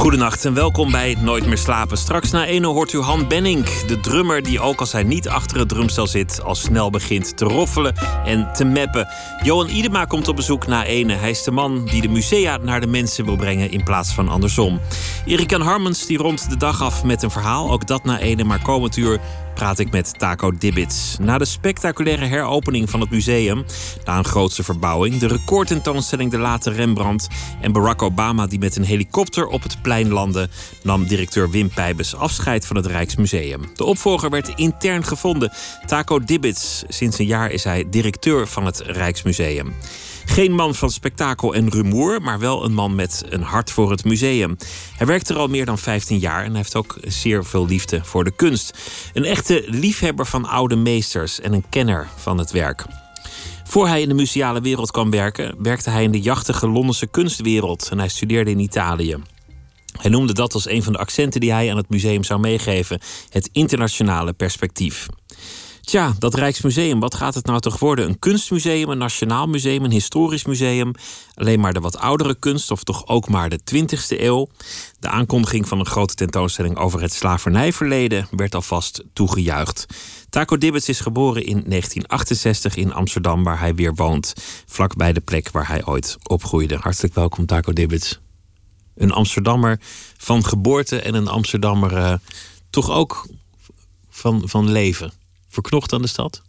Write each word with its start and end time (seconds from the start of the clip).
Goedenacht 0.00 0.44
en 0.44 0.54
welkom 0.54 0.90
bij 0.90 1.16
Nooit 1.20 1.46
meer 1.46 1.58
slapen. 1.58 1.96
Straks 1.96 2.30
na 2.30 2.46
1 2.46 2.64
hoort 2.64 2.92
u 2.92 3.00
Han 3.00 3.28
Benning, 3.28 3.64
de 3.86 4.00
drummer 4.00 4.42
die 4.42 4.60
ook 4.60 4.80
als 4.80 4.92
hij 4.92 5.02
niet 5.02 5.28
achter 5.28 5.58
het 5.58 5.68
drumstel 5.68 6.06
zit, 6.06 6.42
al 6.42 6.54
snel 6.54 6.90
begint 6.90 7.36
te 7.36 7.44
roffelen 7.44 7.94
en 8.24 8.52
te 8.52 8.64
meppen. 8.64 9.08
Johan 9.42 9.68
Idema 9.68 10.04
komt 10.04 10.28
op 10.28 10.36
bezoek 10.36 10.66
na 10.66 10.84
1. 10.84 11.08
Hij 11.08 11.30
is 11.30 11.42
de 11.42 11.50
man 11.50 11.84
die 11.84 12.02
de 12.02 12.08
musea 12.08 12.56
naar 12.56 12.80
de 12.80 12.86
mensen 12.86 13.24
wil 13.24 13.36
brengen 13.36 13.70
in 13.70 13.84
plaats 13.84 14.12
van 14.12 14.28
andersom. 14.28 14.80
Erik 15.26 15.50
Harmens 15.50 16.06
die 16.06 16.18
rondt 16.18 16.50
de 16.50 16.56
dag 16.56 16.82
af 16.82 17.04
met 17.04 17.22
een 17.22 17.30
verhaal, 17.30 17.70
ook 17.70 17.86
dat 17.86 18.04
na 18.04 18.18
1, 18.18 18.46
maar 18.46 18.62
komend 18.62 18.96
uur 18.96 19.20
praat 19.60 19.78
ik 19.78 19.90
met 19.90 20.18
Taco 20.18 20.52
Dibbits. 20.58 21.16
Na 21.18 21.38
de 21.38 21.44
spectaculaire 21.44 22.24
heropening 22.24 22.90
van 22.90 23.00
het 23.00 23.10
museum, 23.10 23.64
na 24.04 24.18
een 24.18 24.24
grootse 24.24 24.62
verbouwing, 24.62 25.18
de 25.18 25.26
recordtentoonstelling 25.26 26.30
De 26.30 26.38
Late 26.38 26.70
Rembrandt 26.70 27.28
en 27.60 27.72
Barack 27.72 28.02
Obama 28.02 28.46
die 28.46 28.58
met 28.58 28.76
een 28.76 28.84
helikopter 28.84 29.46
op 29.46 29.62
het 29.62 29.82
plein 29.82 30.08
landde, 30.08 30.48
nam 30.82 31.06
directeur 31.06 31.50
Wim 31.50 31.68
Pijbes 31.68 32.14
afscheid 32.14 32.66
van 32.66 32.76
het 32.76 32.86
Rijksmuseum. 32.86 33.70
De 33.74 33.84
opvolger 33.84 34.30
werd 34.30 34.52
intern 34.54 35.04
gevonden, 35.04 35.52
Taco 35.86 36.24
Dibbits. 36.24 36.82
Sinds 36.88 37.18
een 37.18 37.26
jaar 37.26 37.50
is 37.50 37.64
hij 37.64 37.84
directeur 37.90 38.46
van 38.46 38.66
het 38.66 38.80
Rijksmuseum. 38.80 39.74
Geen 40.30 40.54
man 40.54 40.74
van 40.74 40.90
spektakel 40.90 41.54
en 41.54 41.70
rumoer, 41.70 42.22
maar 42.22 42.38
wel 42.38 42.64
een 42.64 42.74
man 42.74 42.94
met 42.94 43.22
een 43.28 43.42
hart 43.42 43.70
voor 43.70 43.90
het 43.90 44.04
museum. 44.04 44.56
Hij 44.96 45.06
werkt 45.06 45.28
er 45.28 45.36
al 45.36 45.48
meer 45.48 45.64
dan 45.64 45.78
15 45.78 46.18
jaar 46.18 46.44
en 46.44 46.54
heeft 46.54 46.76
ook 46.76 46.98
zeer 47.00 47.44
veel 47.44 47.66
liefde 47.66 48.04
voor 48.04 48.24
de 48.24 48.30
kunst. 48.30 48.78
Een 49.12 49.24
echte 49.24 49.64
liefhebber 49.66 50.26
van 50.26 50.48
oude 50.48 50.76
meesters 50.76 51.40
en 51.40 51.52
een 51.52 51.64
kenner 51.68 52.08
van 52.16 52.38
het 52.38 52.50
werk. 52.50 52.84
Voor 53.64 53.88
hij 53.88 54.00
in 54.00 54.08
de 54.08 54.14
museale 54.14 54.60
wereld 54.60 54.90
kwam 54.90 55.10
werken, 55.10 55.54
werkte 55.58 55.90
hij 55.90 56.02
in 56.02 56.12
de 56.12 56.20
jachtige 56.20 56.68
Londense 56.68 57.06
kunstwereld 57.06 57.88
en 57.90 57.98
hij 57.98 58.08
studeerde 58.08 58.50
in 58.50 58.58
Italië. 58.58 59.16
Hij 60.00 60.10
noemde 60.10 60.32
dat 60.32 60.54
als 60.54 60.68
een 60.68 60.82
van 60.82 60.92
de 60.92 60.98
accenten 60.98 61.40
die 61.40 61.52
hij 61.52 61.70
aan 61.70 61.76
het 61.76 61.88
museum 61.88 62.24
zou 62.24 62.40
meegeven: 62.40 63.00
het 63.28 63.48
internationale 63.52 64.32
perspectief. 64.32 65.08
Tja, 65.90 66.14
dat 66.18 66.34
Rijksmuseum, 66.34 67.00
wat 67.00 67.14
gaat 67.14 67.34
het 67.34 67.46
nou 67.46 67.60
toch 67.60 67.78
worden? 67.78 68.08
Een 68.08 68.18
kunstmuseum, 68.18 68.88
een 68.88 68.98
nationaal 68.98 69.46
museum, 69.46 69.84
een 69.84 69.90
historisch 69.90 70.44
museum? 70.44 70.92
Alleen 71.34 71.60
maar 71.60 71.72
de 71.72 71.80
wat 71.80 71.98
oudere 71.98 72.34
kunst, 72.34 72.70
of 72.70 72.84
toch 72.84 73.06
ook 73.06 73.28
maar 73.28 73.48
de 73.48 73.60
20e 73.74 74.20
eeuw? 74.20 74.48
De 74.98 75.08
aankondiging 75.08 75.68
van 75.68 75.78
een 75.78 75.86
grote 75.86 76.14
tentoonstelling 76.14 76.76
over 76.76 77.00
het 77.00 77.12
slavernijverleden 77.12 78.28
werd 78.30 78.54
alvast 78.54 79.04
toegejuicht. 79.12 79.86
Taco 80.28 80.58
Dibbets 80.58 80.88
is 80.88 81.00
geboren 81.00 81.44
in 81.44 81.62
1968 81.66 82.76
in 82.76 82.92
Amsterdam, 82.92 83.44
waar 83.44 83.60
hij 83.60 83.74
weer 83.74 83.94
woont. 83.94 84.32
Vlakbij 84.66 85.12
de 85.12 85.20
plek 85.20 85.50
waar 85.50 85.68
hij 85.68 85.86
ooit 85.86 86.16
opgroeide. 86.22 86.76
Hartelijk 86.76 87.14
welkom, 87.14 87.46
Taco 87.46 87.72
Dibbets. 87.72 88.20
Een 88.96 89.12
Amsterdammer 89.12 89.80
van 90.16 90.44
geboorte 90.44 91.00
en 91.00 91.14
een 91.14 91.28
Amsterdammer 91.28 91.92
uh, 91.92 92.12
toch 92.70 92.90
ook 92.90 93.26
van, 94.10 94.42
van 94.44 94.70
leven 94.70 95.18
verknocht 95.60 95.92
aan 95.92 96.02
de 96.02 96.08
stad? 96.08 96.42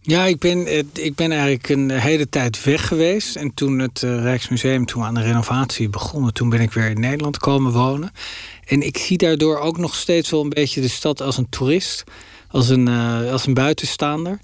Ja, 0.00 0.24
ik 0.24 0.38
ben, 0.38 0.66
eh, 0.66 0.82
ik 0.92 1.14
ben 1.14 1.32
eigenlijk 1.32 1.68
een 1.68 1.90
hele 1.90 2.28
tijd 2.28 2.64
weg 2.64 2.86
geweest. 2.86 3.36
En 3.36 3.54
toen 3.54 3.78
het 3.78 4.02
eh, 4.02 4.22
Rijksmuseum 4.22 4.86
toen 4.86 5.02
aan 5.02 5.14
de 5.14 5.22
renovatie 5.22 5.88
begonnen... 5.88 6.32
toen 6.32 6.48
ben 6.48 6.60
ik 6.60 6.72
weer 6.72 6.90
in 6.90 7.00
Nederland 7.00 7.38
komen 7.38 7.72
wonen. 7.72 8.10
En 8.64 8.82
ik 8.82 8.98
zie 8.98 9.18
daardoor 9.18 9.58
ook 9.58 9.78
nog 9.78 9.94
steeds 9.94 10.30
wel 10.30 10.42
een 10.42 10.48
beetje 10.48 10.80
de 10.80 10.88
stad 10.88 11.22
als 11.22 11.36
een 11.36 11.48
toerist. 11.48 12.04
Als 12.48 12.68
een, 12.68 12.88
uh, 12.88 13.32
als 13.32 13.46
een 13.46 13.54
buitenstaander. 13.54 14.40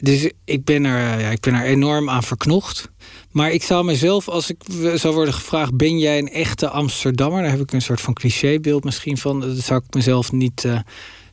Dus 0.00 0.30
ik 0.44 0.64
ben, 0.64 0.84
er, 0.84 1.20
ja, 1.20 1.30
ik 1.30 1.40
ben 1.40 1.54
er 1.54 1.64
enorm 1.64 2.10
aan 2.10 2.22
verknocht. 2.22 2.90
Maar 3.30 3.50
ik 3.50 3.62
zou 3.62 3.84
mezelf, 3.84 4.28
als 4.28 4.50
ik 4.50 4.62
zou 4.94 5.14
worden 5.14 5.34
gevraagd... 5.34 5.76
ben 5.76 5.98
jij 5.98 6.18
een 6.18 6.32
echte 6.32 6.68
Amsterdammer? 6.68 7.42
Daar 7.42 7.50
heb 7.50 7.60
ik 7.60 7.72
een 7.72 7.82
soort 7.82 8.00
van 8.00 8.14
clichébeeld 8.14 8.84
misschien 8.84 9.18
van. 9.18 9.40
Dat 9.40 9.56
zou 9.56 9.82
ik 9.86 9.94
mezelf 9.94 10.32
niet... 10.32 10.64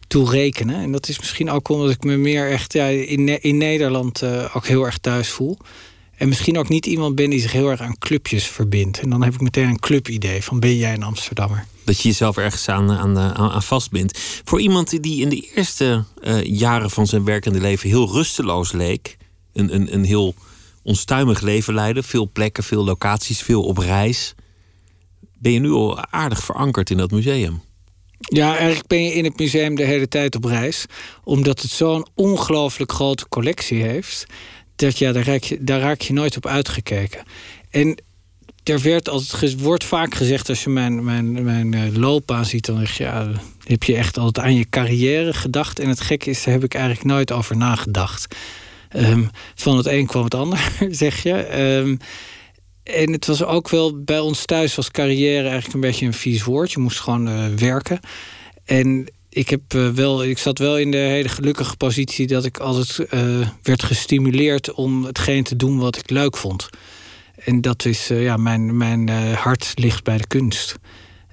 toerekenen. 0.07 0.75
En 0.75 0.91
dat 0.91 1.09
is 1.09 1.19
misschien 1.19 1.49
ook 1.49 1.69
omdat 1.69 1.89
ik 1.89 2.03
me 2.03 2.17
meer 2.17 2.51
echt 2.51 2.73
ja, 2.73 2.85
in, 2.85 3.41
in 3.41 3.57
Nederland 3.57 4.23
uh, 4.23 4.55
ook 4.55 4.67
heel 4.67 4.85
erg 4.85 4.97
thuis 4.97 5.29
voel. 5.29 5.57
En 6.17 6.27
misschien 6.27 6.57
ook 6.57 6.69
niet 6.69 6.85
iemand 6.85 7.15
ben 7.15 7.29
die 7.29 7.39
zich 7.39 7.51
heel 7.51 7.69
erg 7.69 7.81
aan 7.81 7.97
clubjes 7.97 8.47
verbindt. 8.47 8.99
En 8.99 9.09
dan 9.09 9.23
heb 9.23 9.33
ik 9.33 9.41
meteen 9.41 9.67
een 9.67 9.79
clubidee 9.79 10.43
van 10.43 10.59
ben 10.59 10.77
jij 10.77 10.93
een 10.93 11.03
Amsterdammer? 11.03 11.65
Dat 11.83 12.01
je 12.01 12.07
jezelf 12.07 12.37
ergens 12.37 12.69
aan, 12.69 12.91
aan, 12.91 13.17
aan 13.17 13.63
vastbindt. 13.63 14.19
Voor 14.43 14.61
iemand 14.61 15.03
die 15.03 15.21
in 15.21 15.29
de 15.29 15.51
eerste 15.55 16.03
uh, 16.21 16.43
jaren 16.43 16.89
van 16.89 17.07
zijn 17.07 17.23
werkende 17.23 17.59
leven 17.59 17.89
heel 17.89 18.11
rusteloos 18.11 18.71
leek. 18.71 19.17
Een, 19.53 19.75
een, 19.75 19.93
een 19.93 20.03
heel 20.03 20.35
onstuimig 20.83 21.41
leven 21.41 21.73
leidde. 21.73 22.03
Veel 22.03 22.29
plekken, 22.33 22.63
veel 22.63 22.83
locaties, 22.83 23.41
veel 23.41 23.63
op 23.63 23.77
reis. 23.77 24.35
Ben 25.37 25.51
je 25.51 25.59
nu 25.59 25.71
al 25.71 26.05
aardig 26.05 26.43
verankerd 26.43 26.89
in 26.89 26.97
dat 26.97 27.11
museum? 27.11 27.61
Ja, 28.29 28.57
eigenlijk 28.57 28.87
ben 28.87 29.03
je 29.03 29.13
in 29.13 29.23
het 29.23 29.37
museum 29.37 29.75
de 29.75 29.83
hele 29.83 30.07
tijd 30.07 30.35
op 30.35 30.43
reis. 30.43 30.85
Omdat 31.23 31.61
het 31.61 31.71
zo'n 31.71 32.07
ongelooflijk 32.15 32.91
grote 32.91 33.27
collectie 33.29 33.83
heeft. 33.83 34.25
Dat 34.75 34.97
ja, 34.97 35.11
daar, 35.11 35.25
raak 35.25 35.43
je, 35.43 35.63
daar 35.63 35.79
raak 35.79 36.01
je 36.01 36.13
nooit 36.13 36.37
op 36.37 36.45
uitgekeken. 36.45 37.23
En 37.69 37.97
er 38.63 38.81
werd 38.81 39.09
altijd, 39.09 39.59
wordt 39.59 39.83
vaak 39.83 40.15
gezegd 40.15 40.49
als 40.49 40.63
je 40.63 40.69
mijn, 40.69 41.03
mijn, 41.03 41.43
mijn 41.43 41.73
eh, 41.73 41.95
loopbaan 41.95 42.45
ziet, 42.45 42.65
dan 42.65 42.77
zeg 42.77 42.97
je, 42.97 43.31
heb 43.63 43.83
je 43.83 43.95
echt 43.95 44.17
altijd 44.17 44.45
aan 44.45 44.55
je 44.55 44.69
carrière 44.69 45.33
gedacht. 45.33 45.79
En 45.79 45.89
het 45.89 46.01
gekke 46.01 46.29
is, 46.29 46.43
daar 46.43 46.53
heb 46.53 46.63
ik 46.63 46.73
eigenlijk 46.73 47.05
nooit 47.05 47.31
over 47.31 47.57
nagedacht. 47.57 48.35
Um, 48.95 49.29
van 49.55 49.77
het 49.77 49.85
een 49.85 50.05
kwam 50.05 50.23
het 50.23 50.35
ander, 50.35 50.71
zeg 50.89 51.23
je. 51.23 51.61
Um, 51.77 51.97
en 52.83 53.11
het 53.11 53.25
was 53.25 53.43
ook 53.43 53.69
wel 53.69 54.03
bij 54.03 54.19
ons 54.19 54.45
thuis 54.45 54.75
was 54.75 54.91
carrière 54.91 55.43
eigenlijk 55.43 55.73
een 55.73 55.79
beetje 55.79 56.05
een 56.05 56.13
vies 56.13 56.43
woord. 56.43 56.71
Je 56.71 56.79
moest 56.79 56.99
gewoon 56.99 57.29
uh, 57.29 57.45
werken. 57.55 57.99
En 58.65 59.11
ik, 59.29 59.49
heb, 59.49 59.73
uh, 59.73 59.89
wel, 59.89 60.23
ik 60.23 60.37
zat 60.37 60.57
wel 60.57 60.77
in 60.77 60.91
de 60.91 60.97
hele 60.97 61.29
gelukkige 61.29 61.77
positie 61.77 62.27
dat 62.27 62.45
ik 62.45 62.57
altijd 62.57 63.13
uh, 63.13 63.47
werd 63.61 63.83
gestimuleerd 63.83 64.73
om 64.73 65.03
hetgeen 65.03 65.43
te 65.43 65.55
doen 65.55 65.79
wat 65.79 65.97
ik 65.97 66.09
leuk 66.09 66.37
vond. 66.37 66.69
En 67.35 67.61
dat 67.61 67.85
is, 67.85 68.07
ja, 68.07 68.37
mijn, 68.37 68.77
mijn 68.77 69.09
hart 69.33 69.71
ligt 69.75 70.03
bij 70.03 70.17
de 70.17 70.27
kunst. 70.27 70.75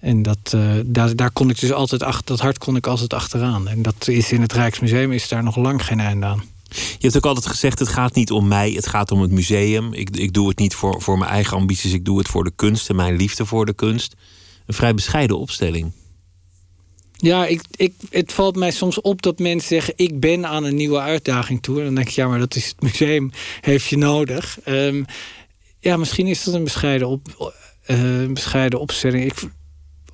En 0.00 0.22
dat, 0.22 0.56
daar, 0.86 1.16
daar 1.16 1.30
kon 1.30 1.50
ik 1.50 1.60
dus 1.60 1.72
altijd 1.72 2.02
achter, 2.02 2.24
dat 2.24 2.40
hart 2.40 2.58
kon 2.58 2.76
ik 2.76 2.86
altijd 2.86 3.14
achteraan. 3.14 3.68
En 3.68 3.82
dat 3.82 4.08
is 4.08 4.32
in 4.32 4.40
het 4.40 4.52
Rijksmuseum 4.52 5.12
is 5.12 5.28
daar 5.28 5.42
nog 5.42 5.56
lang 5.56 5.84
geen 5.84 6.00
einde 6.00 6.26
aan. 6.26 6.42
Je 6.70 6.96
hebt 6.98 7.16
ook 7.16 7.26
altijd 7.26 7.46
gezegd: 7.46 7.78
het 7.78 7.88
gaat 7.88 8.14
niet 8.14 8.30
om 8.30 8.48
mij, 8.48 8.70
het 8.70 8.86
gaat 8.86 9.10
om 9.10 9.20
het 9.20 9.30
museum. 9.30 9.92
Ik, 9.92 10.16
ik 10.16 10.32
doe 10.32 10.48
het 10.48 10.58
niet 10.58 10.74
voor, 10.74 11.02
voor 11.02 11.18
mijn 11.18 11.30
eigen 11.30 11.56
ambities, 11.56 11.92
ik 11.92 12.04
doe 12.04 12.18
het 12.18 12.28
voor 12.28 12.44
de 12.44 12.52
kunst 12.56 12.88
en 12.88 12.96
mijn 12.96 13.16
liefde 13.16 13.46
voor 13.46 13.66
de 13.66 13.74
kunst. 13.74 14.14
Een 14.66 14.74
vrij 14.74 14.94
bescheiden 14.94 15.38
opstelling. 15.38 15.92
Ja, 17.16 17.46
ik, 17.46 17.62
ik, 17.70 17.94
het 18.10 18.32
valt 18.32 18.56
mij 18.56 18.70
soms 18.70 19.00
op 19.00 19.22
dat 19.22 19.38
mensen 19.38 19.68
zeggen: 19.68 19.94
ik 19.96 20.20
ben 20.20 20.46
aan 20.46 20.64
een 20.64 20.74
nieuwe 20.74 20.98
uitdaging 20.98 21.62
toe. 21.62 21.78
En 21.78 21.84
dan 21.84 21.94
denk 21.94 22.08
ik: 22.08 22.14
ja, 22.14 22.28
maar 22.28 22.38
dat 22.38 22.54
is 22.54 22.66
het 22.66 22.82
museum, 22.82 23.30
heeft 23.60 23.86
je 23.86 23.96
nodig. 23.96 24.58
Um, 24.66 25.04
ja, 25.78 25.96
misschien 25.96 26.26
is 26.26 26.44
dat 26.44 26.54
een 26.54 26.64
bescheiden, 26.64 27.08
op, 27.08 27.52
uh, 27.86 28.26
bescheiden 28.26 28.80
opstelling. 28.80 29.24
Ik, 29.24 29.34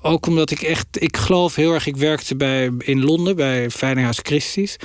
ook 0.00 0.26
omdat 0.26 0.50
ik 0.50 0.62
echt, 0.62 0.86
ik 0.92 1.16
geloof 1.16 1.54
heel 1.54 1.72
erg. 1.72 1.86
Ik 1.86 1.96
werkte 1.96 2.36
bij, 2.36 2.70
in 2.78 3.04
Londen 3.04 3.36
bij 3.36 3.70
Veilinghuis 3.70 4.18
Christie's. 4.22 4.76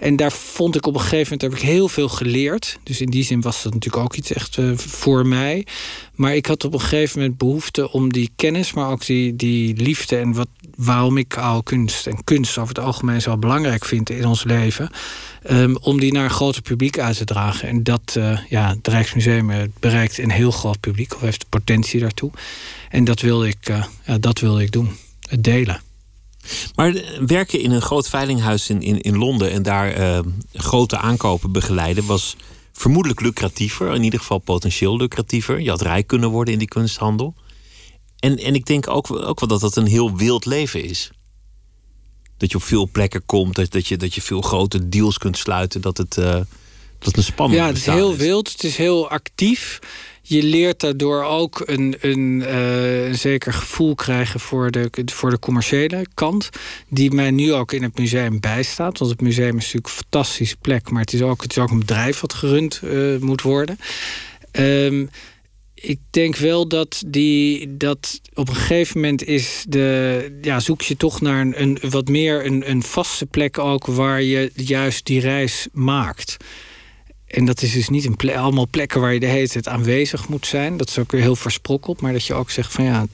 En 0.00 0.16
daar 0.16 0.32
vond 0.32 0.76
ik 0.76 0.86
op 0.86 0.94
een 0.94 1.00
gegeven 1.00 1.22
moment 1.22 1.42
heb 1.42 1.52
ik 1.52 1.74
heel 1.74 1.88
veel 1.88 2.08
geleerd. 2.08 2.78
Dus 2.82 3.00
in 3.00 3.10
die 3.10 3.24
zin 3.24 3.40
was 3.40 3.62
dat 3.62 3.74
natuurlijk 3.74 4.04
ook 4.04 4.14
iets 4.14 4.32
echt 4.32 4.56
uh, 4.56 4.76
voor 4.76 5.26
mij. 5.26 5.66
Maar 6.14 6.34
ik 6.34 6.46
had 6.46 6.64
op 6.64 6.72
een 6.72 6.80
gegeven 6.80 7.18
moment 7.18 7.38
behoefte 7.38 7.92
om 7.92 8.12
die 8.12 8.30
kennis, 8.36 8.72
maar 8.72 8.90
ook 8.90 9.06
die, 9.06 9.36
die 9.36 9.76
liefde 9.76 10.16
en 10.16 10.32
wat, 10.32 10.48
waarom 10.76 11.16
ik 11.16 11.36
oude 11.36 11.62
kunst 11.62 12.06
en 12.06 12.24
kunst 12.24 12.58
over 12.58 12.74
het 12.74 12.84
algemeen 12.84 13.22
zo 13.22 13.36
belangrijk 13.36 13.84
vind 13.84 14.10
in 14.10 14.26
ons 14.26 14.44
leven. 14.44 14.90
Um, 15.50 15.76
om 15.76 16.00
die 16.00 16.12
naar 16.12 16.24
een 16.24 16.30
groter 16.30 16.62
publiek 16.62 16.98
uit 16.98 17.16
te 17.16 17.24
dragen. 17.24 17.68
En 17.68 17.82
dat, 17.82 18.14
uh, 18.18 18.38
ja, 18.48 18.68
het 18.68 18.88
Rijksmuseum 18.88 19.72
bereikt 19.80 20.18
een 20.18 20.30
heel 20.30 20.50
groot 20.50 20.80
publiek, 20.80 21.14
of 21.14 21.20
heeft 21.20 21.40
de 21.40 21.46
potentie 21.48 22.00
daartoe. 22.00 22.30
En 22.90 23.04
dat 23.04 23.20
wilde 23.20 23.48
ik, 23.48 23.72
ja, 24.04 24.18
dat 24.18 24.38
wilde 24.38 24.62
ik 24.62 24.72
doen. 24.72 24.90
Het 25.28 25.44
delen. 25.44 25.80
Maar 26.74 27.02
werken 27.26 27.60
in 27.60 27.70
een 27.70 27.82
groot 27.82 28.08
veilinghuis 28.08 28.70
in, 28.70 28.82
in, 28.82 29.00
in 29.00 29.16
Londen 29.16 29.50
en 29.50 29.62
daar 29.62 30.00
uh, 30.00 30.18
grote 30.52 30.98
aankopen 30.98 31.52
begeleiden 31.52 32.06
was 32.06 32.36
vermoedelijk 32.72 33.20
lucratiever, 33.20 33.94
in 33.94 34.02
ieder 34.02 34.18
geval 34.18 34.38
potentieel 34.38 34.96
lucratiever. 34.96 35.60
Je 35.60 35.70
had 35.70 35.80
rijk 35.80 36.06
kunnen 36.06 36.30
worden 36.30 36.52
in 36.52 36.58
die 36.58 36.68
kunsthandel. 36.68 37.34
En, 38.18 38.38
en 38.38 38.54
ik 38.54 38.66
denk 38.66 38.88
ook, 38.88 39.10
ook 39.10 39.40
wel 39.40 39.48
dat 39.48 39.60
dat 39.60 39.76
een 39.76 39.86
heel 39.86 40.16
wild 40.16 40.46
leven 40.46 40.84
is. 40.84 41.10
Dat 42.36 42.50
je 42.50 42.56
op 42.56 42.62
veel 42.62 42.88
plekken 42.92 43.24
komt, 43.26 43.54
dat, 43.54 43.70
dat, 43.70 43.86
je, 43.86 43.96
dat 43.96 44.14
je 44.14 44.22
veel 44.22 44.40
grote 44.40 44.88
deals 44.88 45.18
kunt 45.18 45.38
sluiten, 45.38 45.80
dat 45.80 45.96
het, 45.96 46.16
uh, 46.16 46.40
dat 46.98 47.16
een 47.16 47.22
spannend 47.22 47.60
Ja, 47.60 47.66
het 47.66 47.76
is 47.76 47.86
heel 47.86 48.16
wild, 48.16 48.52
het 48.52 48.64
is 48.64 48.76
heel 48.76 49.08
actief. 49.10 49.78
Je 50.30 50.42
leert 50.42 50.80
daardoor 50.80 51.22
ook 51.24 51.62
een, 51.64 51.96
een, 52.00 52.40
uh, 52.40 53.06
een, 53.06 53.18
zeker 53.18 53.52
gevoel 53.52 53.94
krijgen 53.94 54.40
voor 54.40 54.70
de, 54.70 54.90
voor 55.04 55.30
de 55.30 55.38
commerciële 55.38 56.06
kant. 56.14 56.48
Die 56.88 57.10
mij 57.10 57.30
nu 57.30 57.52
ook 57.52 57.72
in 57.72 57.82
het 57.82 57.98
museum 57.98 58.40
bijstaat. 58.40 58.98
Want 58.98 59.10
het 59.10 59.20
museum 59.20 59.56
is 59.56 59.64
natuurlijk 59.64 59.86
een 59.86 59.92
fantastische 59.92 60.56
plek. 60.56 60.90
Maar 60.90 61.00
het 61.00 61.12
is 61.12 61.22
ook, 61.22 61.42
het 61.42 61.50
is 61.50 61.58
ook 61.58 61.70
een 61.70 61.78
bedrijf 61.78 62.20
wat 62.20 62.32
gerund 62.32 62.80
uh, 62.84 63.18
moet 63.18 63.42
worden. 63.42 63.78
Um, 64.52 65.10
ik 65.74 65.98
denk 66.10 66.36
wel 66.36 66.68
dat 66.68 67.02
die 67.06 67.76
dat 67.76 68.20
op 68.34 68.48
een 68.48 68.54
gegeven 68.54 69.00
moment 69.00 69.24
is 69.24 69.64
de 69.68 70.38
ja 70.42 70.60
zoek 70.60 70.82
je 70.82 70.96
toch 70.96 71.20
naar 71.20 71.40
een, 71.40 71.62
een 71.62 71.78
wat 71.90 72.08
meer 72.08 72.46
een, 72.46 72.70
een 72.70 72.82
vaste 72.82 73.26
plek 73.26 73.58
ook 73.58 73.86
waar 73.86 74.22
je 74.22 74.50
juist 74.54 75.06
die 75.06 75.20
reis 75.20 75.68
maakt. 75.72 76.36
En 77.30 77.44
dat 77.44 77.62
is 77.62 77.72
dus 77.72 77.88
niet 77.88 78.04
een 78.04 78.36
allemaal 78.36 78.68
plekken 78.70 79.00
waar 79.00 79.12
je 79.12 79.20
de 79.20 79.26
hele 79.26 79.48
tijd 79.48 79.68
aanwezig 79.68 80.28
moet 80.28 80.46
zijn. 80.46 80.76
Dat 80.76 80.88
is 80.88 80.98
ook 80.98 81.12
weer 81.12 81.20
heel 81.20 81.36
versprokkeld. 81.36 82.00
Maar 82.00 82.12
dat 82.12 82.26
je 82.26 82.34
ook 82.34 82.50
zegt 82.50 82.72
van 82.72 82.84
ja, 82.84 83.06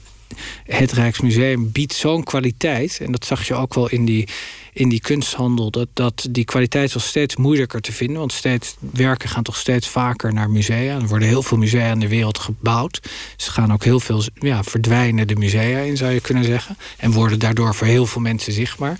het 0.63 0.91
Rijksmuseum 0.91 1.71
biedt 1.71 1.93
zo'n 1.93 2.23
kwaliteit. 2.23 2.99
En 3.01 3.11
dat 3.11 3.25
zag 3.25 3.47
je 3.47 3.53
ook 3.53 3.73
wel 3.73 3.89
in 3.89 4.05
die, 4.05 4.27
in 4.73 4.89
die 4.89 4.99
kunsthandel. 4.99 5.71
Dat, 5.71 5.87
dat 5.93 6.27
die 6.29 6.45
kwaliteit 6.45 6.93
was 6.93 7.07
steeds 7.07 7.35
moeilijker 7.35 7.81
te 7.81 7.91
vinden. 7.91 8.17
Want 8.17 8.33
steeds, 8.33 8.75
werken 8.79 9.29
gaan 9.29 9.43
toch 9.43 9.57
steeds 9.57 9.87
vaker 9.87 10.33
naar 10.33 10.49
musea. 10.49 10.95
Er 10.95 11.07
worden 11.07 11.27
heel 11.27 11.43
veel 11.43 11.57
musea 11.57 11.91
in 11.91 11.99
de 11.99 12.07
wereld 12.07 12.37
gebouwd. 12.37 13.09
Ze 13.35 13.51
gaan 13.51 13.73
ook 13.73 13.83
heel 13.83 13.99
veel 13.99 14.23
ja, 14.33 14.63
verdwijnen 14.63 15.27
de 15.27 15.35
musea 15.35 15.79
in, 15.79 15.97
zou 15.97 16.11
je 16.11 16.21
kunnen 16.21 16.43
zeggen. 16.43 16.77
En 16.97 17.11
worden 17.11 17.39
daardoor 17.39 17.75
voor 17.75 17.87
heel 17.87 18.05
veel 18.05 18.21
mensen 18.21 18.53
zichtbaar. 18.53 18.99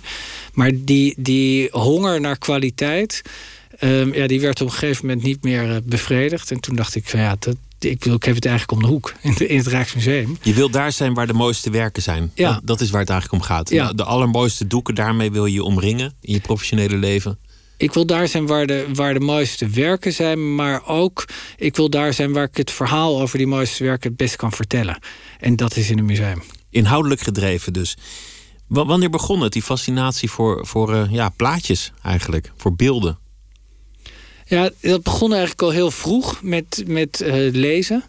Maar 0.52 0.70
die, 0.74 1.14
die 1.16 1.68
honger 1.70 2.20
naar 2.20 2.38
kwaliteit 2.38 3.22
Um, 3.80 4.14
ja, 4.14 4.26
die 4.26 4.40
werd 4.40 4.60
op 4.60 4.66
een 4.66 4.72
gegeven 4.72 5.06
moment 5.06 5.24
niet 5.24 5.42
meer 5.42 5.70
uh, 5.70 5.76
bevredigd. 5.84 6.50
En 6.50 6.60
toen 6.60 6.76
dacht 6.76 6.94
ik 6.94 7.08
van 7.08 7.20
ja, 7.20 7.36
dat, 7.38 7.56
ik, 7.78 8.04
wil, 8.04 8.14
ik 8.14 8.24
heb 8.24 8.34
het 8.34 8.44
eigenlijk 8.46 8.80
om 8.80 8.86
de 8.86 8.92
hoek 8.92 9.14
in, 9.22 9.48
in 9.48 9.56
het 9.56 9.66
Rijksmuseum. 9.66 10.38
Je 10.42 10.54
wil 10.54 10.70
daar 10.70 10.92
zijn 10.92 11.14
waar 11.14 11.26
de 11.26 11.32
mooiste 11.32 11.70
werken 11.70 12.02
zijn. 12.02 12.30
Ja. 12.34 12.52
Dat, 12.52 12.66
dat 12.66 12.80
is 12.80 12.90
waar 12.90 13.00
het 13.00 13.10
eigenlijk 13.10 13.42
om 13.42 13.48
gaat. 13.48 13.70
Ja. 13.70 13.92
De, 13.92 14.04
allermooiste 14.04 14.66
doeken, 14.66 14.94
daarmee 14.94 15.30
wil 15.30 15.46
je 15.46 15.62
omringen 15.62 16.14
in 16.20 16.32
je 16.32 16.40
professionele 16.40 16.96
leven. 16.96 17.38
Ik 17.76 17.92
wil 17.92 18.06
daar 18.06 18.28
zijn 18.28 18.46
waar 18.46 18.66
de, 18.66 18.86
waar 18.94 19.14
de 19.14 19.20
mooiste 19.20 19.68
werken 19.68 20.12
zijn, 20.12 20.54
maar 20.54 20.86
ook 20.86 21.24
ik 21.56 21.76
wil 21.76 21.90
daar 21.90 22.14
zijn 22.14 22.32
waar 22.32 22.44
ik 22.44 22.56
het 22.56 22.70
verhaal 22.70 23.20
over 23.20 23.38
die 23.38 23.46
mooiste 23.46 23.84
werken 23.84 24.08
het 24.08 24.18
best 24.18 24.36
kan 24.36 24.52
vertellen. 24.52 24.98
En 25.40 25.56
dat 25.56 25.76
is 25.76 25.90
in 25.90 25.98
een 25.98 26.04
museum. 26.04 26.42
Inhoudelijk 26.70 27.20
gedreven 27.20 27.72
dus. 27.72 27.96
wanneer 28.66 29.10
begon 29.10 29.40
het, 29.40 29.52
die 29.52 29.62
fascinatie 29.62 30.30
voor, 30.30 30.66
voor 30.66 30.94
uh, 30.94 31.02
ja, 31.10 31.28
plaatjes 31.28 31.92
eigenlijk, 32.02 32.52
voor 32.56 32.76
beelden? 32.76 33.18
Ja, 34.48 34.70
dat 34.80 35.02
begon 35.02 35.30
eigenlijk 35.30 35.62
al 35.62 35.70
heel 35.70 35.90
vroeg 35.90 36.42
met, 36.42 36.84
met 36.86 37.22
uh, 37.24 37.52
lezen. 37.52 38.04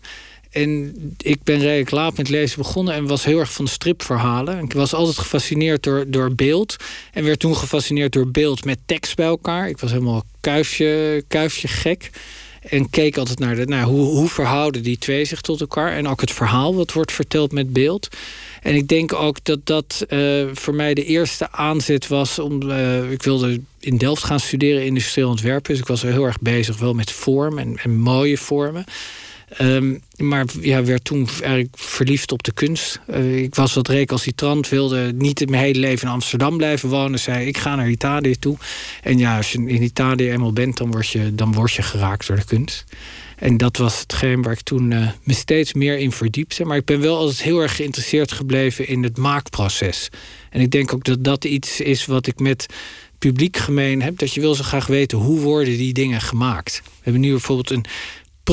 En 0.49 0.95
ik 1.17 1.43
ben 1.43 1.59
redelijk 1.59 1.91
laat 1.91 2.17
met 2.17 2.29
lezen 2.29 2.57
begonnen 2.57 2.93
en 2.93 3.07
was 3.07 3.23
heel 3.23 3.39
erg 3.39 3.53
van 3.53 3.67
stripverhalen. 3.67 4.63
Ik 4.63 4.73
was 4.73 4.93
altijd 4.93 5.17
gefascineerd 5.17 5.83
door, 5.83 6.05
door 6.07 6.35
beeld. 6.35 6.75
En 7.13 7.23
werd 7.23 7.39
toen 7.39 7.55
gefascineerd 7.55 8.13
door 8.13 8.31
beeld 8.31 8.65
met 8.65 8.79
tekst 8.85 9.15
bij 9.15 9.25
elkaar. 9.25 9.69
Ik 9.69 9.79
was 9.79 9.91
helemaal 9.91 10.23
kuifje, 10.41 11.23
kuifje 11.27 11.67
gek. 11.67 12.09
En 12.61 12.89
keek 12.89 13.17
altijd 13.17 13.39
naar 13.39 13.55
de, 13.55 13.81
hoe, 13.81 14.05
hoe 14.05 14.29
verhouden 14.29 14.83
die 14.83 14.97
twee 14.97 15.25
zich 15.25 15.41
tot 15.41 15.61
elkaar. 15.61 15.91
En 15.91 16.07
ook 16.07 16.21
het 16.21 16.31
verhaal 16.31 16.75
wat 16.75 16.93
wordt 16.93 17.11
verteld 17.11 17.51
met 17.51 17.73
beeld. 17.73 18.07
En 18.61 18.75
ik 18.75 18.87
denk 18.87 19.13
ook 19.13 19.43
dat 19.43 19.59
dat 19.63 20.05
uh, 20.09 20.45
voor 20.53 20.75
mij 20.75 20.93
de 20.93 21.05
eerste 21.05 21.51
aanzet 21.51 22.07
was 22.07 22.39
om. 22.39 22.61
Uh, 22.61 23.11
ik 23.11 23.23
wilde 23.23 23.61
in 23.79 23.97
Delft 23.97 24.23
gaan 24.23 24.39
studeren 24.39 24.85
industrieel 24.85 25.29
ontwerpen. 25.29 25.71
Dus 25.71 25.81
ik 25.81 25.87
was 25.87 26.01
heel 26.01 26.25
erg 26.25 26.39
bezig 26.39 26.77
wel 26.77 26.93
met 26.93 27.11
vorm 27.11 27.57
en, 27.57 27.77
en 27.77 27.95
mooie 27.95 28.37
vormen. 28.37 28.85
Um, 29.61 30.01
maar 30.17 30.45
ja, 30.61 30.83
werd 30.83 31.03
toen 31.03 31.27
eigenlijk 31.41 31.77
verliefd 31.77 32.31
op 32.31 32.43
de 32.43 32.51
kunst. 32.51 32.99
Uh, 33.09 33.37
ik 33.37 33.55
was 33.55 33.73
wat 33.73 33.87
recalcitrant, 33.87 34.69
wilde 34.69 35.13
niet 35.15 35.49
mijn 35.49 35.63
hele 35.63 35.79
leven 35.79 36.07
in 36.07 36.13
Amsterdam 36.13 36.57
blijven 36.57 36.89
wonen. 36.89 37.19
Zei 37.19 37.47
ik 37.47 37.57
ga 37.57 37.75
naar 37.75 37.89
Italië 37.89 38.39
toe. 38.39 38.57
En 39.01 39.17
ja, 39.17 39.37
als 39.37 39.51
je 39.51 39.57
in 39.57 39.83
Italië 39.83 40.31
eenmaal 40.31 40.53
bent, 40.53 40.77
dan 40.77 40.91
word 40.91 41.07
je, 41.07 41.35
dan 41.35 41.53
word 41.53 41.73
je 41.73 41.81
geraakt 41.81 42.27
door 42.27 42.35
de 42.35 42.45
kunst. 42.45 42.83
En 43.35 43.57
dat 43.57 43.77
was 43.77 43.99
hetgeen 43.99 44.41
waar 44.41 44.53
ik 44.53 44.61
toen 44.61 44.91
uh, 44.91 45.09
me 45.23 45.33
steeds 45.33 45.73
meer 45.73 45.97
in 45.97 46.11
verdiepte. 46.11 46.65
Maar 46.65 46.77
ik 46.77 46.85
ben 46.85 46.99
wel 46.99 47.17
altijd 47.17 47.41
heel 47.41 47.59
erg 47.59 47.75
geïnteresseerd 47.75 48.31
gebleven 48.31 48.87
in 48.87 49.03
het 49.03 49.17
maakproces. 49.17 50.09
En 50.49 50.61
ik 50.61 50.71
denk 50.71 50.93
ook 50.93 51.03
dat 51.03 51.23
dat 51.23 51.45
iets 51.45 51.79
is 51.79 52.05
wat 52.05 52.27
ik 52.27 52.39
met 52.39 52.65
publiek 53.19 53.57
gemeen 53.57 54.01
heb. 54.01 54.17
Dat 54.17 54.33
je 54.33 54.41
wil 54.41 54.55
zo 54.55 54.63
graag 54.63 54.87
weten 54.87 55.17
hoe 55.17 55.39
worden 55.39 55.77
die 55.77 55.93
dingen 55.93 56.21
gemaakt. 56.21 56.81
We 56.83 56.91
hebben 57.01 57.21
nu 57.21 57.31
bijvoorbeeld 57.31 57.69
een 57.69 57.85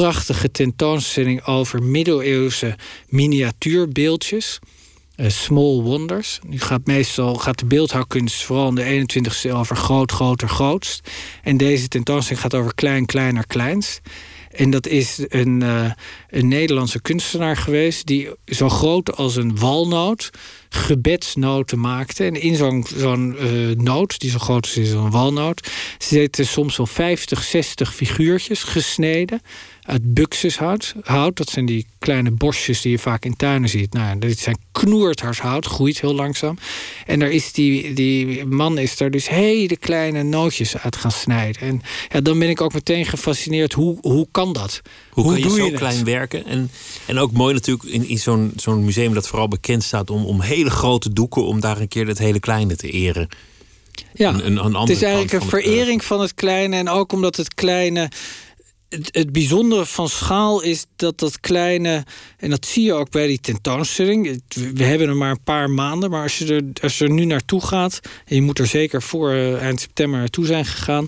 prachtige 0.00 0.50
tentoonstelling 0.50 1.44
over 1.44 1.82
middeleeuwse 1.82 2.76
miniatuurbeeldjes. 3.08 4.58
Uh, 5.16 5.28
small 5.28 5.80
wonders. 5.80 6.38
Nu 6.46 6.58
gaat 6.58 6.86
meestal 6.86 7.34
gaat 7.34 7.58
de 7.58 7.66
beeldhouwkunst 7.66 8.42
vooral 8.42 8.68
in 8.68 8.74
de 9.06 9.22
21ste 9.24 9.42
eeuw 9.42 9.56
over 9.56 9.76
groot, 9.76 10.12
groter, 10.12 10.48
grootst. 10.48 11.10
En 11.42 11.56
deze 11.56 11.88
tentoonstelling 11.88 12.42
gaat 12.42 12.54
over 12.54 12.74
klein, 12.74 13.06
kleiner, 13.06 13.46
kleinst. 13.46 14.00
En 14.50 14.70
dat 14.70 14.86
is 14.86 15.24
een, 15.28 15.60
uh, 15.60 15.90
een 16.30 16.48
Nederlandse 16.48 17.00
kunstenaar 17.00 17.56
geweest 17.56 18.06
die 18.06 18.28
zo 18.46 18.68
groot 18.68 19.16
als 19.16 19.36
een 19.36 19.58
walnoot 19.58 20.30
gebedsnoten 20.68 21.80
maakte. 21.80 22.24
En 22.24 22.40
in 22.40 22.56
zo'n 22.56 22.86
zo'n 22.96 23.36
uh, 23.40 23.76
noot, 23.76 24.18
die 24.18 24.30
zo 24.30 24.38
groot 24.38 24.66
is 24.66 24.76
als 24.76 25.04
een 25.04 25.10
walnoot, 25.10 25.70
zitten 25.98 26.46
soms 26.46 26.76
wel 26.76 26.86
50, 26.86 27.42
60 27.42 27.94
figuurtjes 27.94 28.62
gesneden 28.62 29.40
uit 29.86 30.14
buxushout. 30.14 30.94
Hout, 31.02 31.36
dat 31.36 31.48
zijn 31.48 31.66
die 31.66 31.86
kleine 31.98 32.30
bosjes 32.30 32.80
die 32.80 32.90
je 32.90 32.98
vaak 32.98 33.24
in 33.24 33.36
tuinen 33.36 33.68
ziet. 33.68 33.92
Nou, 33.92 34.18
dit 34.18 34.38
zijn 34.38 34.58
knoerthars 34.72 35.40
groeit 35.60 36.00
heel 36.00 36.14
langzaam. 36.14 36.58
En 37.06 37.18
daar 37.18 37.30
is 37.30 37.52
die, 37.52 37.92
die 37.92 38.46
man 38.46 38.78
is 38.78 38.96
daar 38.96 39.10
dus 39.10 39.28
hele 39.28 39.76
kleine 39.76 40.22
nootjes 40.22 40.78
uit 40.78 40.96
gaan 40.96 41.10
snijden. 41.10 41.62
En 41.62 41.82
ja, 42.08 42.20
dan 42.20 42.38
ben 42.38 42.48
ik 42.48 42.60
ook 42.60 42.72
meteen 42.72 43.06
gefascineerd. 43.06 43.72
Hoe, 43.72 43.98
hoe 44.00 44.26
kan 44.30 44.52
dat? 44.52 44.82
Hoe, 45.10 45.24
hoe 45.24 45.40
kan 45.40 45.52
je 45.52 45.56
zo 45.56 45.70
klein 45.70 46.04
werken? 46.04 46.46
En, 46.46 46.70
en 47.06 47.18
ook 47.18 47.32
mooi 47.32 47.54
natuurlijk 47.54 47.88
in, 47.88 48.08
in 48.08 48.18
zo'n 48.18 48.52
zo'n 48.56 48.84
museum 48.84 49.14
dat 49.14 49.28
vooral 49.28 49.48
bekend 49.48 49.82
staat 49.82 50.10
om, 50.10 50.24
om 50.24 50.40
hele 50.40 50.70
grote 50.70 51.12
doeken, 51.12 51.46
om 51.46 51.60
daar 51.60 51.80
een 51.80 51.88
keer 51.88 52.06
dat 52.06 52.18
hele 52.18 52.40
kleine 52.40 52.76
te 52.76 52.90
eren. 52.90 53.28
Ja, 54.14 54.34
een, 54.34 54.64
een, 54.64 54.74
het 54.74 54.88
is 54.90 55.02
eigenlijk 55.02 55.32
een 55.32 55.48
verering 55.48 56.04
van 56.04 56.20
het 56.20 56.34
kleine. 56.34 56.76
En 56.76 56.88
ook 56.88 57.12
omdat 57.12 57.36
het 57.36 57.54
kleine 57.54 58.10
het, 58.88 59.32
bijzondere 59.32 59.86
van 59.86 60.08
schaal 60.08 60.62
is 60.62 60.86
dat 60.96 61.18
dat 61.18 61.40
kleine, 61.40 62.04
en 62.36 62.50
dat 62.50 62.66
zie 62.66 62.84
je 62.84 62.92
ook 62.92 63.10
bij 63.10 63.26
die 63.26 63.40
tentoonstelling. 63.40 64.42
We 64.74 64.84
hebben 64.84 65.08
er 65.08 65.16
maar 65.16 65.30
een 65.30 65.42
paar 65.42 65.70
maanden, 65.70 66.10
maar 66.10 66.22
als 66.22 66.38
je 66.38 66.54
er, 66.54 66.62
als 66.82 66.98
je 66.98 67.04
er 67.04 67.10
nu 67.10 67.24
naartoe 67.24 67.60
gaat, 67.60 68.00
en 68.24 68.34
je 68.34 68.42
moet 68.42 68.58
er 68.58 68.66
zeker 68.66 69.02
voor 69.02 69.32
uh, 69.32 69.62
eind 69.62 69.80
september 69.80 70.18
naartoe 70.18 70.46
zijn 70.46 70.64
gegaan, 70.64 71.06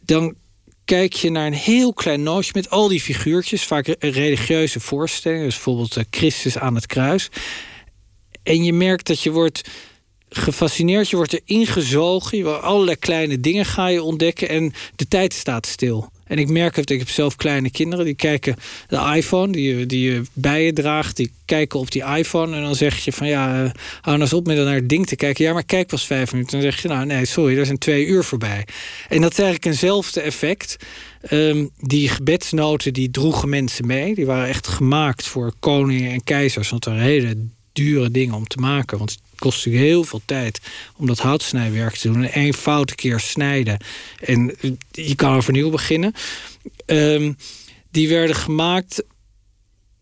dan 0.00 0.34
kijk 0.84 1.12
je 1.12 1.30
naar 1.30 1.46
een 1.46 1.52
heel 1.52 1.92
klein 1.92 2.22
nootje 2.22 2.52
met 2.54 2.70
al 2.70 2.88
die 2.88 3.00
figuurtjes, 3.00 3.64
vaak 3.64 3.96
religieuze 3.98 4.80
voorstellingen, 4.80 5.44
dus 5.44 5.54
bijvoorbeeld 5.54 5.96
uh, 5.96 6.04
Christus 6.10 6.58
aan 6.58 6.74
het 6.74 6.86
kruis. 6.86 7.28
En 8.42 8.64
je 8.64 8.72
merkt 8.72 9.06
dat 9.06 9.22
je 9.22 9.30
wordt 9.30 9.68
gefascineerd, 10.28 11.08
je 11.08 11.16
wordt 11.16 11.32
er 11.32 11.40
ingezogen, 11.44 12.62
allerlei 12.62 12.96
kleine 12.96 13.40
dingen 13.40 13.64
ga 13.64 13.86
je 13.86 14.02
ontdekken 14.02 14.48
en 14.48 14.72
de 14.96 15.08
tijd 15.08 15.32
staat 15.32 15.66
stil. 15.66 16.12
En 16.34 16.40
ik 16.40 16.48
merk 16.48 16.76
het, 16.76 16.90
ik 16.90 16.98
heb 16.98 17.08
zelf 17.08 17.36
kleine 17.36 17.70
kinderen, 17.70 18.04
die 18.04 18.14
kijken 18.14 18.56
de 18.86 19.12
iPhone, 19.16 19.52
die 19.52 19.86
die 19.86 20.10
je 20.10 20.22
bij 20.32 20.64
je 20.64 20.72
draagt, 20.72 21.16
die 21.16 21.32
kijken 21.44 21.78
op 21.78 21.90
die 21.90 22.04
iPhone. 22.04 22.56
En 22.56 22.62
dan 22.62 22.74
zeg 22.74 23.04
je 23.04 23.12
van 23.12 23.26
ja, 23.26 23.48
uh, 23.48 23.70
hou 24.00 24.16
nou 24.16 24.20
eens 24.20 24.32
op 24.32 24.46
met 24.46 24.56
naar 24.56 24.74
het 24.74 24.88
ding 24.88 25.06
te 25.06 25.16
kijken. 25.16 25.44
Ja, 25.44 25.52
maar 25.52 25.64
kijk 25.64 25.86
pas 25.86 26.06
vijf 26.06 26.32
minuten. 26.32 26.60
Dan 26.60 26.70
zeg 26.70 26.82
je 26.82 26.88
nou 26.88 27.06
nee, 27.06 27.24
sorry, 27.24 27.58
er 27.58 27.66
zijn 27.66 27.78
twee 27.78 28.06
uur 28.06 28.24
voorbij. 28.24 28.66
En 29.08 29.20
dat 29.20 29.32
is 29.32 29.38
eigenlijk 29.38 29.66
eenzelfde 29.66 30.20
effect. 30.20 30.76
Um, 31.30 31.70
die 31.78 32.08
gebedsnoten 32.08 32.92
die 32.92 33.10
droegen 33.10 33.48
mensen 33.48 33.86
mee. 33.86 34.14
Die 34.14 34.26
waren 34.26 34.48
echt 34.48 34.66
gemaakt 34.66 35.26
voor 35.26 35.52
koningen 35.60 36.12
en 36.12 36.24
keizers. 36.24 36.70
Want 36.70 36.84
er 36.84 36.90
waren 36.90 37.06
hele 37.06 37.36
dure 37.72 38.10
dingen 38.10 38.34
om 38.34 38.46
te 38.46 38.58
maken. 38.58 38.98
Want 38.98 39.18
kost 39.44 39.64
natuurlijk 39.64 39.84
heel 39.92 40.04
veel 40.04 40.20
tijd 40.24 40.60
om 40.96 41.06
dat 41.06 41.18
houtsnijwerk 41.18 41.96
te 41.96 42.08
doen. 42.08 42.24
En 42.24 42.32
één 42.32 42.54
foute 42.54 42.94
keer 42.94 43.20
snijden. 43.20 43.78
En 44.20 44.56
je 44.90 45.14
kan 45.14 45.34
overnieuw 45.34 45.70
beginnen. 45.70 46.12
Ehm, 46.86 47.32
die 47.90 48.08
werden 48.08 48.36
gemaakt 48.36 49.02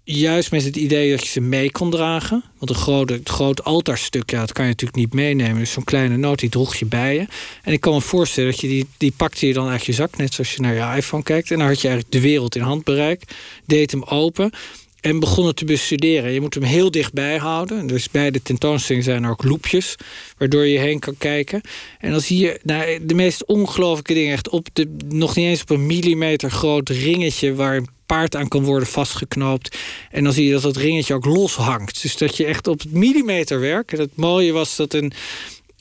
juist 0.05 0.51
met 0.51 0.65
het 0.65 0.77
idee 0.77 1.11
dat 1.11 1.23
je 1.23 1.29
ze 1.29 1.41
mee 1.41 1.71
kon 1.71 1.91
dragen. 1.91 2.45
Want 2.59 2.71
een 2.71 2.77
grote, 2.77 3.21
groot 3.25 3.65
altaarstuk, 3.65 4.31
ja, 4.31 4.41
dat 4.41 4.53
kan 4.53 4.65
je 4.65 4.71
natuurlijk 4.71 4.99
niet 4.99 5.15
meenemen. 5.15 5.59
Dus 5.59 5.73
zo'n 5.73 5.85
kleine 5.85 6.17
noot, 6.17 6.39
die 6.39 6.49
droeg 6.49 6.77
je 6.77 6.87
bij 6.87 7.15
je. 7.15 7.27
En 7.63 7.73
ik 7.73 7.81
kan 7.81 7.93
me 7.93 8.01
voorstellen 8.01 8.51
dat 8.51 8.61
je 8.61 8.69
die, 8.69 8.87
die 8.97 9.13
pakte 9.17 9.47
je 9.47 9.53
dan 9.53 9.69
uit 9.69 9.87
je 9.87 9.93
zak... 9.93 10.17
net 10.17 10.35
zoals 10.35 10.53
je 10.53 10.61
naar 10.61 10.75
je 10.75 10.97
iPhone 10.97 11.23
kijkt. 11.23 11.51
En 11.51 11.59
dan 11.59 11.67
had 11.67 11.81
je 11.81 11.89
eigenlijk 11.89 12.17
de 12.17 12.29
wereld 12.29 12.57
in 12.57 12.63
handbereik. 12.63 13.23
Deed 13.67 13.91
hem 13.91 14.03
open 14.03 14.51
en 15.02 15.21
begonnen 15.21 15.54
te 15.54 15.64
bestuderen. 15.64 16.32
Je 16.32 16.40
moet 16.40 16.54
hem 16.54 16.62
heel 16.62 16.90
dichtbij 16.90 17.37
houden. 17.37 17.87
Dus 17.87 18.11
bij 18.11 18.30
de 18.30 18.42
tentoonstelling 18.42 19.04
zijn 19.04 19.25
er 19.25 19.30
ook 19.30 19.44
loepjes... 19.44 19.97
waardoor 20.38 20.66
je 20.66 20.78
heen 20.78 20.99
kan 20.99 21.14
kijken. 21.18 21.61
En 21.99 22.11
dan 22.11 22.21
zie 22.21 22.38
je 22.38 22.61
nou, 22.62 23.06
de 23.06 23.14
meest 23.14 23.44
ongelooflijke 23.44 24.14
dingen... 24.14 24.32
echt 24.32 24.49
op 24.49 24.68
de, 24.73 24.97
nog 25.09 25.37
niet 25.37 25.47
eens 25.47 25.62
op 25.62 25.71
een 25.71 25.87
millimeter 25.87 26.50
groot 26.50 26.88
ringetje... 26.88 27.54
waar 27.54 27.76
een 27.76 27.88
paard 28.06 28.37
aan 28.37 28.49
kan 28.49 28.64
worden 28.64 28.88
vastgeknoopt. 28.88 29.78
En 30.11 30.25
dan 30.25 30.32
zie 30.32 30.47
je 30.47 30.52
dat 30.52 30.62
dat 30.62 30.76
ringetje 30.76 31.14
ook 31.14 31.25
los 31.25 31.54
hangt. 31.54 32.02
Dus 32.02 32.16
dat 32.16 32.37
je 32.37 32.44
echt 32.44 32.66
op 32.66 32.80
het 32.80 32.92
millimeter 32.92 33.61
werkt. 33.61 33.92
En 33.92 33.99
het 33.99 34.16
mooie 34.16 34.52
was 34.52 34.76
dat 34.76 34.94
een 34.94 35.12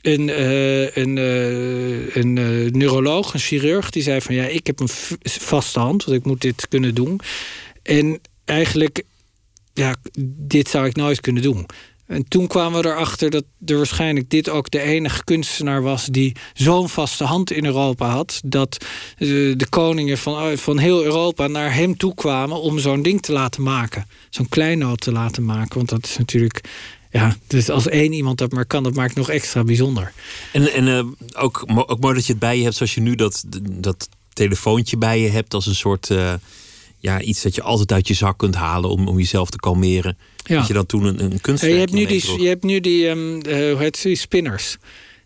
een, 0.02 0.28
uh, 0.28 0.96
een, 0.96 1.16
uh, 1.16 2.16
een 2.16 2.36
uh, 2.36 2.70
neuroloog, 2.70 3.34
een 3.34 3.40
chirurg, 3.40 3.90
die 3.90 4.02
zei 4.02 4.20
van 4.20 4.34
ja, 4.34 4.44
ik 4.44 4.66
heb 4.66 4.80
een 4.80 4.88
vaste 5.22 5.78
hand, 5.78 6.04
want 6.04 6.18
ik 6.18 6.24
moet 6.24 6.40
dit 6.40 6.68
kunnen 6.68 6.94
doen. 6.94 7.20
En 7.82 8.20
eigenlijk, 8.44 9.02
ja, 9.74 9.94
dit 10.36 10.68
zou 10.68 10.86
ik 10.86 10.96
nooit 10.96 11.20
kunnen 11.20 11.42
doen. 11.42 11.66
En 12.06 12.28
toen 12.28 12.46
kwamen 12.46 12.82
we 12.82 12.88
erachter 12.88 13.30
dat 13.30 13.44
er 13.66 13.76
waarschijnlijk 13.76 14.30
dit 14.30 14.48
ook 14.48 14.70
de 14.70 14.80
enige 14.80 15.24
kunstenaar 15.24 15.82
was 15.82 16.06
die 16.06 16.36
zo'n 16.54 16.88
vaste 16.88 17.24
hand 17.24 17.50
in 17.50 17.64
Europa 17.64 18.08
had. 18.08 18.40
Dat 18.44 18.84
de 19.16 19.66
koningen 19.68 20.18
van, 20.18 20.58
van 20.58 20.78
heel 20.78 21.04
Europa 21.04 21.46
naar 21.46 21.74
hem 21.74 21.96
toe 21.96 22.14
kwamen 22.14 22.60
om 22.60 22.78
zo'n 22.78 23.02
ding 23.02 23.22
te 23.22 23.32
laten 23.32 23.62
maken. 23.62 24.06
Zo'n 24.30 24.48
kleinoot 24.48 25.00
te 25.00 25.12
laten 25.12 25.44
maken. 25.44 25.76
Want 25.76 25.88
dat 25.88 26.04
is 26.04 26.16
natuurlijk 26.16 26.60
ja, 27.10 27.36
dus 27.46 27.70
als 27.70 27.88
één 27.88 28.12
iemand 28.12 28.38
dat 28.38 28.52
maar 28.52 28.66
kan, 28.66 28.82
dat 28.82 28.94
maakt 28.94 29.14
nog 29.14 29.30
extra 29.30 29.64
bijzonder. 29.64 30.12
En, 30.52 30.72
en 30.72 30.86
uh, 30.86 31.04
ook, 31.42 31.64
ook 31.74 32.00
mooi 32.00 32.14
dat 32.14 32.26
je 32.26 32.32
het 32.32 32.40
bij 32.40 32.56
je 32.56 32.62
hebt, 32.62 32.76
zoals 32.76 32.94
je 32.94 33.00
nu 33.00 33.14
dat, 33.14 33.44
dat 33.70 34.08
telefoontje 34.32 34.96
bij 34.96 35.20
je 35.20 35.28
hebt, 35.28 35.54
als 35.54 35.66
een 35.66 35.74
soort 35.74 36.10
ja, 37.02 37.20
iets 37.20 37.42
dat 37.42 37.54
je 37.54 37.62
altijd 37.62 37.92
uit 37.92 38.08
je 38.08 38.14
zak 38.14 38.38
kunt 38.38 38.54
halen 38.54 38.90
om, 38.90 39.08
om 39.08 39.18
jezelf 39.18 39.50
te 39.50 39.56
kalmeren. 39.56 40.18
Ja. 40.44 40.56
Dat 40.58 40.66
je 40.66 40.72
dan 40.72 40.86
toen 40.86 41.04
een, 41.04 41.24
een 41.24 41.40
kunstwerk 41.40 41.74
je, 41.74 41.80
hebt 41.80 41.92
nu 41.92 42.06
die, 42.06 42.40
je 42.42 42.48
hebt 42.48 42.64
nu 42.64 42.80
die, 42.80 43.08
um, 43.08 43.46
uh, 43.46 43.72
hoe 43.72 43.78
heet 43.78 43.96
ze, 43.96 44.08
die 44.08 44.16
spinners. 44.16 44.76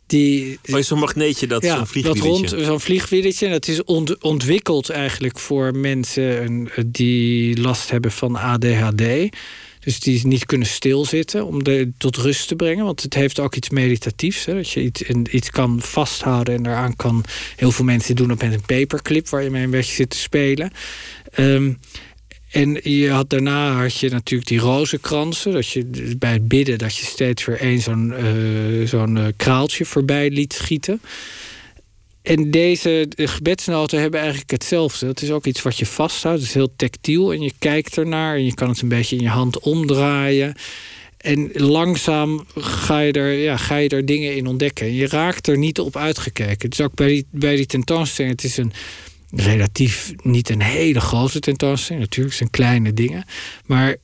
Die, 0.07 0.59
oh, 0.71 0.81
zo'n 0.81 0.99
magneetje, 0.99 1.47
dat 1.47 1.63
ja, 1.63 1.77
zo'n 1.77 1.87
vliegwieltje. 1.87 2.65
Zo'n 2.65 2.81
vliegwieltje. 2.81 3.49
Dat 3.49 3.69
is 3.69 3.85
ont, 3.85 4.23
ontwikkeld 4.23 4.91
eigenlijk 4.91 5.39
voor 5.39 5.77
mensen 5.77 6.69
die 6.87 7.61
last 7.61 7.91
hebben 7.91 8.13
van 8.13 8.37
ADHD. 8.37 9.03
Dus 9.87 10.01
die 10.01 10.27
niet 10.27 10.47
kunnen 10.47 10.67
stilzitten 10.67 11.47
om 11.47 11.65
de, 11.65 11.91
tot 11.99 12.17
rust 12.17 12.49
te 12.49 12.57
brengen. 12.57 12.85
Want 12.85 13.03
het 13.03 13.15
heeft 13.15 13.41
ook 13.41 13.55
iets 13.55 13.71
meditatiefs. 13.71 14.45
Hè? 14.45 14.55
Dat 14.55 14.71
je 14.71 14.83
iets, 14.83 15.03
iets 15.31 15.51
kan 15.51 15.81
vasthouden 15.81 16.55
en 16.55 16.63
daaraan 16.63 16.97
kan... 16.97 17.25
Heel 17.57 17.71
veel 17.71 17.85
mensen 17.85 18.17
doen 18.17 18.29
dat 18.29 18.43
met 18.43 18.53
een 18.53 18.67
paperclip... 18.67 19.29
waar 19.29 19.43
je 19.43 19.51
mee 19.51 19.65
een 19.65 19.71
beetje 19.71 19.95
zit 19.95 20.11
te 20.11 20.17
spelen. 20.17 20.71
Ehm, 21.33 21.73
en 22.51 22.81
je 22.83 23.11
had, 23.11 23.31
daarna 23.31 23.83
had 23.83 23.99
je 23.99 24.11
natuurlijk 24.11 24.49
die 24.49 24.59
rozenkransen. 24.59 25.53
Dat 25.53 25.69
je 25.69 26.15
bij 26.19 26.33
het 26.33 26.49
bidden 26.49 26.79
dat 26.79 26.97
je 26.97 27.05
steeds 27.05 27.45
weer 27.45 27.61
één 27.61 27.81
zo'n 27.81 28.15
uh, 28.21 28.87
zo'n 28.87 29.17
uh, 29.17 29.27
kraaltje 29.37 29.85
voorbij 29.85 30.31
liet 30.31 30.53
schieten. 30.53 31.01
En 32.27 32.51
deze 32.51 33.09
gebedsnoten 33.17 34.01
hebben 34.01 34.21
eigenlijk 34.21 34.51
hetzelfde. 34.51 35.07
Dat 35.07 35.23
is 35.23 35.31
ook 35.31 35.47
iets 35.47 35.63
wat 35.63 35.79
je 35.79 35.87
vasthoudt. 35.87 36.39
Het 36.39 36.49
is 36.49 36.55
heel 36.55 36.77
tactiel 36.77 37.33
en 37.33 37.41
je 37.41 37.53
kijkt 37.59 37.99
ernaar 37.99 38.35
en 38.35 38.45
je 38.45 38.55
kan 38.55 38.69
het 38.69 38.81
een 38.81 38.89
beetje 38.89 39.17
in 39.17 39.23
je 39.23 39.29
hand 39.29 39.59
omdraaien. 39.59 40.55
En 41.17 41.51
langzaam 41.53 42.47
ga 42.57 42.99
je 42.99 43.13
er, 43.13 43.33
ja, 43.33 43.57
ga 43.57 43.77
je 43.77 43.89
er 43.89 44.07
dingen 44.07 44.37
in 44.37 44.47
ontdekken. 44.47 44.87
En 44.87 44.95
je 44.95 45.09
raakt 45.09 45.47
er 45.47 45.59
niet 45.59 45.79
op 45.79 45.97
uitgekeken. 45.97 46.71
Dus 46.71 46.81
ook 46.81 46.95
bij 46.95 47.09
die, 47.09 47.27
bij 47.31 47.57
die 47.57 47.67
tentoonstelling, 47.67 48.35
het 48.35 48.45
is 48.45 48.57
een 48.57 48.73
relatief 49.31 50.13
niet 50.23 50.49
een 50.49 50.63
hele 50.63 51.01
grote 51.01 51.41
tentoonstelling. 51.41 52.05
Natuurlijk, 52.05 52.39
het 52.39 52.39
zijn 52.39 52.51
kleine 52.51 52.95
dingen. 52.95 53.25
Maar 53.67 53.97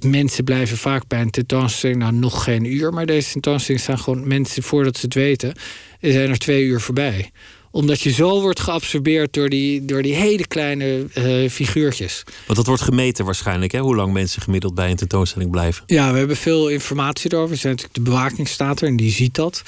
mensen 0.00 0.44
blijven 0.44 0.76
vaak 0.76 1.06
bij 1.06 1.20
een 1.20 1.30
tentoonstelling 1.30 1.98
nou 1.98 2.12
nog 2.12 2.44
geen 2.44 2.64
uur. 2.64 2.92
Maar 2.92 3.06
deze 3.06 3.32
tentoonstelling 3.32 3.82
staan 3.82 3.98
gewoon 3.98 4.28
mensen, 4.28 4.62
voordat 4.62 4.96
ze 4.96 5.04
het 5.04 5.14
weten, 5.14 5.54
zijn 6.00 6.30
er 6.30 6.38
twee 6.38 6.64
uur 6.64 6.80
voorbij 6.80 7.30
omdat 7.72 8.00
je 8.00 8.12
zo 8.12 8.40
wordt 8.40 8.60
geabsorbeerd 8.60 9.32
door 9.32 9.48
die, 9.48 9.84
door 9.84 10.02
die 10.02 10.14
hele 10.14 10.46
kleine 10.46 11.06
uh, 11.14 11.50
figuurtjes. 11.50 12.22
Want 12.46 12.58
dat 12.58 12.66
wordt 12.66 12.82
gemeten 12.82 13.24
waarschijnlijk, 13.24 13.72
hè? 13.72 13.78
hoe 13.78 13.96
lang 13.96 14.12
mensen 14.12 14.42
gemiddeld 14.42 14.74
bij 14.74 14.90
een 14.90 14.96
tentoonstelling 14.96 15.50
blijven. 15.50 15.84
Ja, 15.86 16.12
we 16.12 16.18
hebben 16.18 16.36
veel 16.36 16.68
informatie 16.68 17.32
erover. 17.32 17.52
Er 17.52 17.60
zijn 17.60 17.74
natuurlijk 17.74 18.04
de 18.04 18.10
bewaking 18.10 18.48
staat 18.48 18.80
er 18.80 18.88
en 18.88 18.96
die 18.96 19.10
ziet 19.10 19.34
dat. 19.34 19.62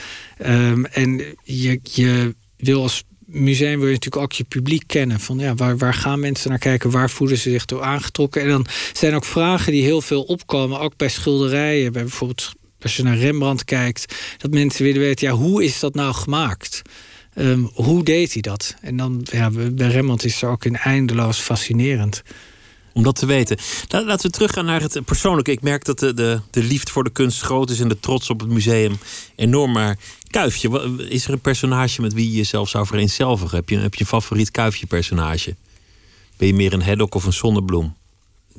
Um, 0.46 0.84
en 0.84 1.36
je, 1.42 1.80
je 1.82 2.34
wil 2.56 2.82
als 2.82 3.04
museum 3.26 3.78
wil 3.78 3.88
je 3.88 3.94
natuurlijk 3.94 4.22
ook 4.22 4.32
je 4.32 4.44
publiek 4.44 4.82
kennen. 4.86 5.20
Van 5.20 5.38
ja, 5.38 5.54
waar, 5.54 5.78
waar 5.78 5.94
gaan 5.94 6.20
mensen 6.20 6.50
naar 6.50 6.58
kijken? 6.58 6.90
Waar 6.90 7.10
voelen 7.10 7.38
ze 7.38 7.50
zich 7.50 7.64
door 7.64 7.82
aangetrokken? 7.82 8.42
En 8.42 8.48
dan 8.48 8.66
zijn 8.92 9.14
ook 9.14 9.24
vragen 9.24 9.72
die 9.72 9.82
heel 9.82 10.00
veel 10.00 10.22
opkomen, 10.22 10.80
ook 10.80 10.96
bij 10.96 11.08
schilderijen. 11.08 11.92
Bij 11.92 12.02
bijvoorbeeld 12.02 12.52
als 12.80 12.96
je 12.96 13.02
naar 13.02 13.16
Rembrandt 13.16 13.64
kijkt, 13.64 14.14
dat 14.38 14.50
mensen 14.50 14.84
willen 14.84 15.00
weten, 15.00 15.28
ja, 15.28 15.34
hoe 15.34 15.64
is 15.64 15.80
dat 15.80 15.94
nou 15.94 16.14
gemaakt? 16.14 16.82
Ehm, 17.34 17.62
hoe 17.74 18.04
deed 18.04 18.32
hij 18.32 18.42
dat? 18.42 18.74
En 18.80 18.96
dan, 18.96 19.26
ja, 19.30 19.50
bij 19.50 19.88
Rembrandt 19.88 20.24
is 20.24 20.42
er 20.42 20.48
ook 20.48 20.64
in 20.64 20.76
eindeloos 20.76 21.38
fascinerend. 21.38 22.22
Om 22.92 23.02
dat 23.02 23.16
te 23.16 23.26
weten. 23.26 23.58
Laten 23.88 24.26
we 24.26 24.30
teruggaan 24.30 24.64
naar 24.64 24.80
het 24.80 25.04
persoonlijke. 25.04 25.50
Ik 25.50 25.62
merk 25.62 25.84
dat 25.84 25.98
de, 25.98 26.14
de, 26.14 26.40
de 26.50 26.62
liefde 26.62 26.92
voor 26.92 27.04
de 27.04 27.10
kunst 27.10 27.40
groot 27.40 27.70
is 27.70 27.80
en 27.80 27.88
de 27.88 28.00
trots 28.00 28.30
op 28.30 28.40
het 28.40 28.48
museum 28.48 28.98
enorm. 29.36 29.72
Maar 29.72 29.98
Kuifje, 30.30 30.96
is 31.08 31.26
er 31.26 31.32
een 31.32 31.40
personage 31.40 32.00
met 32.00 32.12
wie 32.12 32.30
je 32.30 32.36
jezelf 32.36 32.68
zou 32.68 32.86
vereenzelvigen? 32.86 33.56
Heb 33.56 33.68
je, 33.68 33.78
heb 33.78 33.94
je 33.94 34.00
een 34.00 34.06
favoriet 34.06 34.50
Kuifje-personage? 34.50 35.54
Ben 36.36 36.46
je 36.46 36.54
meer 36.54 36.72
een 36.72 36.82
Haddock 36.82 37.14
of 37.14 37.24
een 37.24 37.32
zonnebloem? 37.32 37.94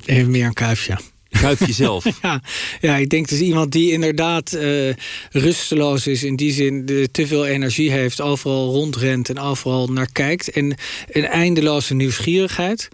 Even 0.06 0.32
meer 0.32 0.46
een 0.46 0.54
Kuifje. 0.54 0.98
Kuifje 1.40 1.74
zelf. 1.74 2.06
ja, 2.22 2.42
ja, 2.82 2.96
ik 2.96 3.10
denk 3.10 3.28
dus 3.28 3.40
iemand 3.40 3.72
die 3.72 3.92
inderdaad 3.92 4.54
uh, 4.54 4.94
rusteloos 5.32 6.08
is. 6.08 6.24
In 6.24 6.36
die 6.36 6.52
zin 6.52 7.08
te 7.12 7.28
veel 7.28 7.46
energie 7.46 7.92
heeft. 7.92 8.22
Overal 8.22 8.72
rondrent 8.72 9.30
en 9.30 9.40
overal 9.40 9.88
naar 9.88 10.12
kijkt. 10.12 10.52
En 10.52 10.76
een 11.08 11.26
eindeloze 11.26 11.94
nieuwsgierigheid. 11.94 12.90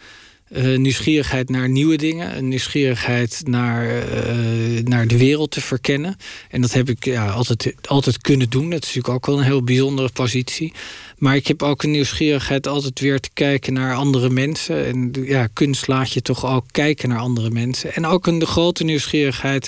Uh, 0.58 0.78
nieuwsgierigheid 0.78 1.50
naar 1.50 1.70
nieuwe 1.70 1.96
dingen. 1.96 2.38
Een 2.38 2.48
nieuwsgierigheid 2.48 3.42
naar, 3.46 3.86
uh, 3.86 4.84
naar 4.84 5.08
de 5.08 5.18
wereld 5.18 5.52
te 5.52 5.62
verkennen. 5.62 6.16
En 6.50 6.62
dat 6.62 6.74
heb 6.74 6.90
ik 6.90 7.06
ja, 7.06 7.30
altijd, 7.30 7.74
altijd 7.88 8.22
kunnen 8.22 8.50
doen. 8.50 8.70
Dat 8.70 8.84
is 8.84 8.88
natuurlijk 8.88 9.14
ook 9.14 9.26
wel 9.26 9.38
een 9.38 9.44
heel 9.44 9.64
bijzondere 9.64 10.10
positie. 10.14 10.74
Maar 11.22 11.36
ik 11.36 11.48
heb 11.48 11.64
ook 11.64 11.84
een 11.84 11.92
nieuwsgierigheid 11.92 12.68
altijd 12.68 13.00
weer 13.00 13.20
te 13.20 13.30
kijken 13.34 13.74
naar 13.74 13.96
andere 13.96 14.30
mensen. 14.30 14.86
En 14.86 15.12
ja, 15.24 15.48
kunst 15.54 15.88
laat 15.88 16.12
je 16.12 16.22
toch 16.22 16.46
ook 16.46 16.66
kijken 16.72 17.10
naar 17.10 17.20
andere 17.20 17.50
mensen. 17.50 17.94
En 17.94 18.06
ook 18.06 18.28
een 18.28 18.46
grote 18.46 18.84
nieuwsgierigheid 18.84 19.68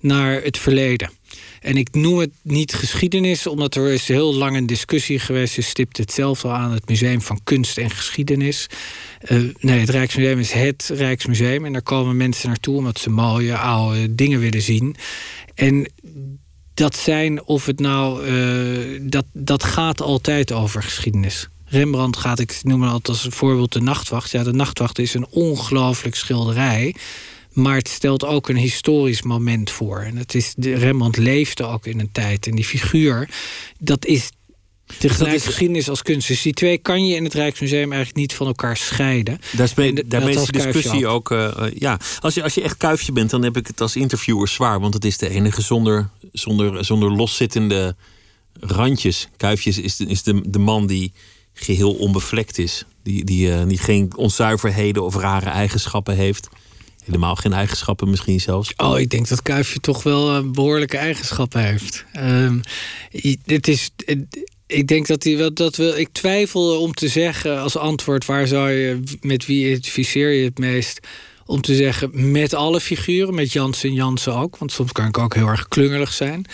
naar 0.00 0.42
het 0.42 0.58
verleden. 0.58 1.10
En 1.60 1.76
ik 1.76 1.88
noem 1.92 2.18
het 2.18 2.30
niet 2.42 2.74
geschiedenis, 2.74 3.46
omdat 3.46 3.74
er 3.74 3.92
is 3.92 4.08
heel 4.08 4.34
lang 4.34 4.56
een 4.56 4.66
discussie 4.66 5.18
geweest. 5.18 5.54
Je 5.54 5.62
stipt 5.62 5.96
het 5.96 6.12
zelf 6.12 6.44
al 6.44 6.52
aan, 6.52 6.72
het 6.72 6.88
Museum 6.88 7.22
van 7.22 7.40
Kunst 7.44 7.78
en 7.78 7.90
Geschiedenis. 7.90 8.66
Uh, 9.28 9.54
nee, 9.60 9.80
het 9.80 9.90
Rijksmuseum 9.90 10.38
is 10.38 10.52
het 10.52 10.90
Rijksmuseum. 10.94 11.64
En 11.64 11.72
daar 11.72 11.82
komen 11.82 12.16
mensen 12.16 12.48
naartoe 12.48 12.76
omdat 12.76 12.98
ze 12.98 13.10
mooie, 13.10 13.56
oude 13.56 14.14
dingen 14.14 14.40
willen 14.40 14.62
zien. 14.62 14.96
En 15.54 15.90
dat 16.74 16.96
zijn 16.96 17.44
of 17.44 17.66
het 17.66 17.80
nou. 17.80 18.26
Uh, 18.26 19.00
dat, 19.02 19.24
dat 19.32 19.64
gaat 19.64 20.00
altijd 20.00 20.52
over 20.52 20.82
geschiedenis. 20.82 21.48
Rembrandt 21.64 22.16
gaat, 22.16 22.38
ik 22.38 22.60
noem 22.62 22.82
het 22.82 22.92
altijd 22.92 23.24
als 23.24 23.34
voorbeeld 23.34 23.72
de 23.72 23.80
Nachtwacht. 23.80 24.30
Ja, 24.30 24.42
de 24.42 24.52
Nachtwacht 24.52 24.98
is 24.98 25.14
een 25.14 25.26
ongelooflijk 25.30 26.14
schilderij. 26.14 26.94
Maar 27.52 27.76
het 27.76 27.88
stelt 27.88 28.24
ook 28.24 28.48
een 28.48 28.56
historisch 28.56 29.22
moment 29.22 29.70
voor. 29.70 30.00
En 30.00 30.16
het 30.16 30.34
is, 30.34 30.54
Rembrandt 30.58 31.16
leefde 31.16 31.64
ook 31.64 31.86
in 31.86 32.00
een 32.00 32.12
tijd. 32.12 32.46
En 32.46 32.54
die 32.54 32.64
figuur, 32.64 33.28
dat 33.78 34.06
is 34.06 34.30
Tegelijk 34.98 35.34
is... 35.34 35.44
geschiedenis 35.44 35.88
als 35.88 36.02
kunst. 36.02 36.28
Dus 36.28 36.42
die 36.42 36.52
twee 36.52 36.78
kan 36.78 37.06
je 37.06 37.14
in 37.14 37.24
het 37.24 37.34
Rijksmuseum 37.34 37.92
eigenlijk 37.92 38.16
niet 38.16 38.34
van 38.34 38.46
elkaar 38.46 38.76
scheiden. 38.76 39.40
Daar 39.56 39.64
is, 40.28 40.44
de 40.44 40.52
discussie 40.52 41.06
ook. 41.06 41.30
Uh, 41.30 41.56
ja. 41.74 42.00
als, 42.20 42.34
je, 42.34 42.42
als 42.42 42.54
je 42.54 42.62
echt 42.62 42.76
kuifje 42.76 43.12
bent, 43.12 43.30
dan 43.30 43.42
heb 43.42 43.56
ik 43.56 43.66
het 43.66 43.80
als 43.80 43.96
interviewer 43.96 44.48
zwaar. 44.48 44.80
Want 44.80 44.94
het 44.94 45.04
is 45.04 45.18
de 45.18 45.28
enige 45.28 45.62
zonder, 45.62 46.08
zonder, 46.32 46.84
zonder 46.84 47.12
loszittende 47.12 47.96
randjes. 48.60 49.28
Kuifjes 49.36 49.78
is, 49.78 49.96
de, 49.96 50.06
is 50.06 50.22
de, 50.22 50.50
de 50.50 50.58
man 50.58 50.86
die 50.86 51.12
geheel 51.54 51.92
onbevlekt 51.92 52.58
is. 52.58 52.84
Die, 53.02 53.24
die, 53.24 53.48
uh, 53.48 53.62
die 53.66 53.78
geen 53.78 54.16
onzuiverheden 54.16 55.04
of 55.04 55.16
rare 55.16 55.50
eigenschappen 55.50 56.16
heeft. 56.16 56.48
Helemaal 57.04 57.36
geen 57.36 57.52
eigenschappen 57.52 58.10
misschien 58.10 58.40
zelfs. 58.40 58.72
Oh, 58.76 58.98
ik 58.98 59.10
denk 59.10 59.28
dat 59.28 59.42
Kuifje 59.42 59.80
toch 59.80 60.02
wel 60.02 60.50
behoorlijke 60.50 60.96
eigenschappen 60.96 61.64
heeft. 61.64 62.04
Um, 62.16 62.60
het 63.44 63.68
is 63.68 63.90
ik 64.66 64.86
denk 64.86 65.06
dat 65.06 65.24
hij 65.24 65.36
wel 65.36 65.54
dat 65.54 65.76
we. 65.76 66.00
Ik 66.00 66.08
twijfel 66.12 66.80
om 66.80 66.94
te 66.94 67.08
zeggen 67.08 67.60
als 67.60 67.76
antwoord 67.76 68.24
waar 68.24 68.46
zou 68.46 68.70
je 68.70 69.00
met 69.20 69.46
wie 69.46 69.66
identificeer 69.66 70.32
je 70.32 70.44
het 70.44 70.58
meest? 70.58 71.00
Om 71.46 71.60
te 71.60 71.74
zeggen 71.74 72.30
met 72.30 72.54
alle 72.54 72.80
figuren, 72.80 73.34
met 73.34 73.52
Jansen 73.52 73.88
en 73.88 73.94
Jansen 73.94 74.34
ook. 74.34 74.58
Want 74.58 74.72
soms 74.72 74.92
kan 74.92 75.06
ik 75.06 75.18
ook 75.18 75.34
heel 75.34 75.46
erg 75.46 75.68
klungelig 75.68 76.12
zijn. 76.12 76.44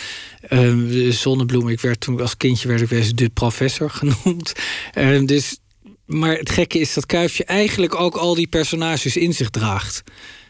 Uh, 0.49 1.11
Zonnebloem, 1.11 1.69
ik 1.69 1.81
werd 1.81 2.01
toen 2.01 2.21
als 2.21 2.37
kindje 2.37 2.69
werd 2.69 2.81
ik 2.81 2.89
weer 2.89 3.15
de 3.15 3.29
professor 3.29 3.91
genoemd. 4.01 4.53
Uh, 4.95 5.27
dus, 5.27 5.59
maar 6.07 6.37
het 6.37 6.51
gekke 6.51 6.79
is 6.79 6.95
dat 6.95 7.07
Kuifje 7.07 7.45
eigenlijk 7.45 7.95
ook 7.95 8.17
al 8.17 8.35
die 8.35 8.49
personages 8.49 9.17
in 9.17 9.33
zich 9.33 9.51
draagt. 9.51 10.03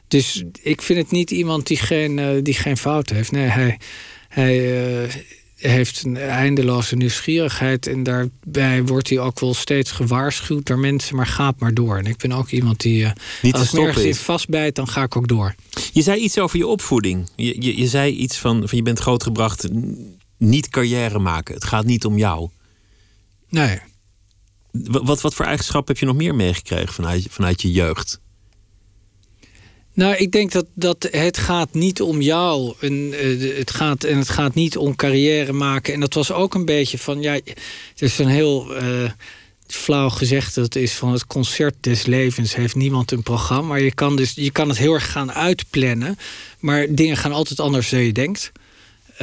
Dus 0.09 0.45
ik 0.62 0.83
vind 0.83 0.99
het 0.99 1.11
niet 1.11 1.31
iemand 1.31 1.67
die 1.67 1.76
geen, 1.76 2.19
uh, 2.19 2.31
die 2.43 2.55
geen 2.55 2.76
fout 2.76 3.11
heeft. 3.11 3.31
Nee, 3.31 3.47
hij, 3.47 3.79
hij 4.29 5.09
heeft 5.61 6.02
een 6.05 6.17
eindeloze 6.17 6.97
nieuwsgierigheid. 6.97 7.87
En 7.87 8.02
daarbij 8.02 8.85
wordt 8.85 9.09
hij 9.09 9.19
ook 9.19 9.40
wel 9.40 9.55
steeds 9.55 9.90
gewaarschuwd 9.90 10.67
door 10.67 10.79
mensen. 10.79 11.17
Maar 11.17 11.26
gaat 11.26 11.61
maar 11.61 11.75
door. 11.75 11.99
En 11.99 12.07
ik 12.07 12.17
ben 12.17 12.33
ook 12.33 12.50
iemand 12.50 12.81
die. 12.81 13.02
Uh, 13.02 13.11
Niet 13.43 13.55
als 13.55 13.73
ik 13.73 13.81
ergens 13.81 14.05
in 14.05 14.14
vastbijt, 14.14 14.75
dan 14.75 14.88
ga 14.88 15.02
ik 15.02 15.17
ook 15.17 15.29
door. 15.29 15.55
Je 15.93 16.02
zei 16.02 16.21
iets 16.21 16.38
over 16.38 16.59
je 16.59 16.67
opvoeding. 16.67 17.29
Je, 17.37 17.62
je, 17.62 17.76
je 17.76 17.87
zei 17.87 18.12
iets 18.12 18.38
van, 18.38 18.69
van 18.69 18.79
je 18.79 18.85
bent 18.85 18.99
grootgebracht. 18.99 19.69
Niet 20.37 20.69
carrière 20.69 21.19
maken. 21.19 21.55
Het 21.55 21.64
gaat 21.64 21.85
niet 21.85 22.05
om 22.05 22.19
jou. 22.19 22.49
Nee. 23.49 23.81
Wat, 24.73 25.21
wat 25.21 25.35
voor 25.35 25.47
eigenschappen 25.47 25.93
heb 25.93 26.02
je 26.02 26.09
nog 26.09 26.17
meer 26.17 26.35
meegekregen 26.35 26.95
vanuit, 26.95 27.26
vanuit 27.31 27.62
je 27.62 27.71
jeugd? 27.71 28.20
Nou, 29.93 30.15
ik 30.17 30.33
denk 30.33 30.53
dat, 30.53 30.67
dat 30.75 31.09
het 31.11 31.39
gaat 31.39 31.75
niet 31.75 32.01
om 32.01 32.21
jou. 32.21 32.75
En, 32.81 32.93
uh, 32.93 33.59
het 33.59 33.71
gaat, 33.71 34.05
en 34.05 34.19
het 34.19 34.29
gaat 34.29 34.55
niet 34.55 34.77
om 34.77 34.97
carrière 34.97 35.53
maken. 35.53 35.95
En 35.95 36.01
dat 36.01 36.15
was 36.15 36.33
ook 36.33 36.55
een 36.55 36.65
beetje 36.65 36.99
van... 36.99 37.21
Ja, 37.23 37.33
het 37.33 38.03
is 38.03 38.19
een 38.19 38.29
heel 38.29 38.83
uh, 38.83 39.11
flauw 39.67 40.09
gezegd. 40.09 40.55
Dat 40.55 40.75
is 40.75 40.93
van 40.93 41.13
het 41.13 41.27
concert 41.27 41.75
des 41.81 42.07
levens 42.07 42.55
heeft 42.55 42.75
niemand 42.75 43.13
een 43.13 43.23
programma. 43.23 43.69
Maar 43.69 43.83
je 43.83 43.95
kan, 43.95 44.17
dus, 44.17 44.33
je 44.35 44.51
kan 44.51 44.69
het 44.69 44.79
heel 44.79 44.95
erg 44.95 45.13
gaan 45.13 45.33
uitplannen. 45.33 46.19
Maar 46.59 46.87
dingen 46.89 47.17
gaan 47.17 47.33
altijd 47.33 47.61
anders 47.61 47.91
dan 47.91 48.01
je 48.01 48.13
denkt. 48.13 48.53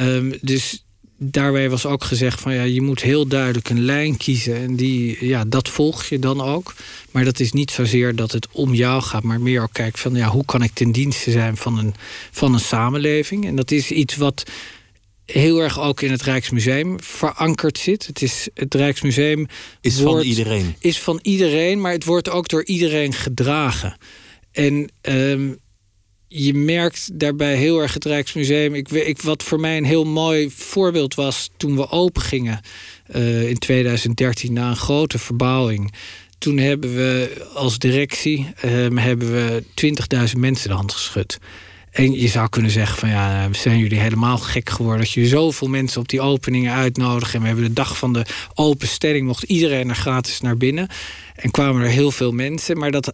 Um, 0.00 0.38
dus 0.40 0.84
daarbij 1.18 1.70
was 1.70 1.86
ook 1.86 2.04
gezegd 2.04 2.40
van 2.40 2.54
ja, 2.54 2.62
je 2.62 2.80
moet 2.80 3.02
heel 3.02 3.26
duidelijk 3.26 3.68
een 3.68 3.84
lijn 3.84 4.16
kiezen. 4.16 4.56
En 4.56 4.76
die, 4.76 5.26
ja, 5.26 5.44
dat 5.44 5.68
volg 5.68 6.04
je 6.04 6.18
dan 6.18 6.40
ook. 6.40 6.74
Maar 7.10 7.24
dat 7.24 7.40
is 7.40 7.52
niet 7.52 7.70
zozeer 7.70 8.16
dat 8.16 8.32
het 8.32 8.48
om 8.52 8.74
jou 8.74 9.02
gaat, 9.02 9.22
maar 9.22 9.40
meer 9.40 9.62
ook 9.62 9.72
kijken 9.72 9.98
van 9.98 10.14
ja, 10.14 10.28
hoe 10.28 10.44
kan 10.44 10.62
ik 10.62 10.70
ten 10.72 10.92
dienste 10.92 11.30
zijn 11.30 11.56
van 11.56 11.78
een, 11.78 11.94
van 12.30 12.54
een 12.54 12.60
samenleving. 12.60 13.46
En 13.46 13.56
dat 13.56 13.70
is 13.70 13.90
iets 13.90 14.16
wat 14.16 14.44
heel 15.24 15.58
erg 15.58 15.80
ook 15.80 16.00
in 16.00 16.10
het 16.10 16.22
Rijksmuseum 16.22 17.02
verankerd 17.02 17.78
zit. 17.78 18.06
Het, 18.06 18.22
is, 18.22 18.48
het 18.54 18.74
Rijksmuseum 18.74 19.46
is 19.80 20.00
wordt, 20.00 20.18
van 20.18 20.26
iedereen. 20.26 20.74
Is 20.78 21.00
van 21.00 21.18
iedereen, 21.22 21.80
maar 21.80 21.92
het 21.92 22.04
wordt 22.04 22.30
ook 22.30 22.48
door 22.48 22.64
iedereen 22.64 23.12
gedragen. 23.12 23.96
En 24.52 24.90
um, 25.02 25.58
je 26.28 26.54
merkt 26.54 27.08
daarbij 27.12 27.56
heel 27.56 27.80
erg 27.80 27.94
het 27.94 28.04
Rijksmuseum. 28.04 28.74
Ik, 28.74 28.90
ik, 28.90 29.22
wat 29.22 29.42
voor 29.42 29.60
mij 29.60 29.76
een 29.76 29.84
heel 29.84 30.04
mooi 30.04 30.50
voorbeeld 30.50 31.14
was 31.14 31.50
toen 31.56 31.76
we 31.76 31.90
open 31.90 32.22
gingen 32.22 32.60
uh, 33.16 33.48
in 33.48 33.58
2013 33.58 34.52
na 34.52 34.68
een 34.68 34.76
grote 34.76 35.18
verbouwing. 35.18 35.92
Toen 36.38 36.58
hebben 36.58 36.94
we 36.94 37.42
als 37.54 37.78
directie 37.78 38.46
uh, 38.64 38.98
hebben 39.04 39.32
we 39.32 39.62
20.000 40.34 40.38
mensen 40.38 40.68
de 40.68 40.74
hand 40.74 40.92
geschud. 40.92 41.38
En 41.90 42.12
je 42.12 42.28
zou 42.28 42.48
kunnen 42.48 42.70
zeggen 42.70 42.98
van 42.98 43.08
ja, 43.08 43.52
zijn 43.52 43.78
jullie 43.78 43.98
helemaal 43.98 44.38
gek 44.38 44.70
geworden 44.70 45.00
dat 45.00 45.12
je 45.12 45.26
zoveel 45.26 45.68
mensen 45.68 46.00
op 46.00 46.08
die 46.08 46.20
openingen 46.20 46.72
uitnodigt. 46.72 47.34
En 47.34 47.40
we 47.40 47.46
hebben 47.46 47.64
de 47.64 47.72
dag 47.72 47.98
van 47.98 48.12
de 48.12 48.26
openstelling 48.54 49.26
mocht 49.26 49.42
iedereen 49.42 49.88
er 49.88 49.96
gratis 49.96 50.40
naar 50.40 50.56
binnen. 50.56 50.88
En 51.34 51.50
kwamen 51.50 51.82
er 51.82 51.88
heel 51.88 52.10
veel 52.10 52.32
mensen. 52.32 52.78
Maar 52.78 52.90
dat 52.90 53.12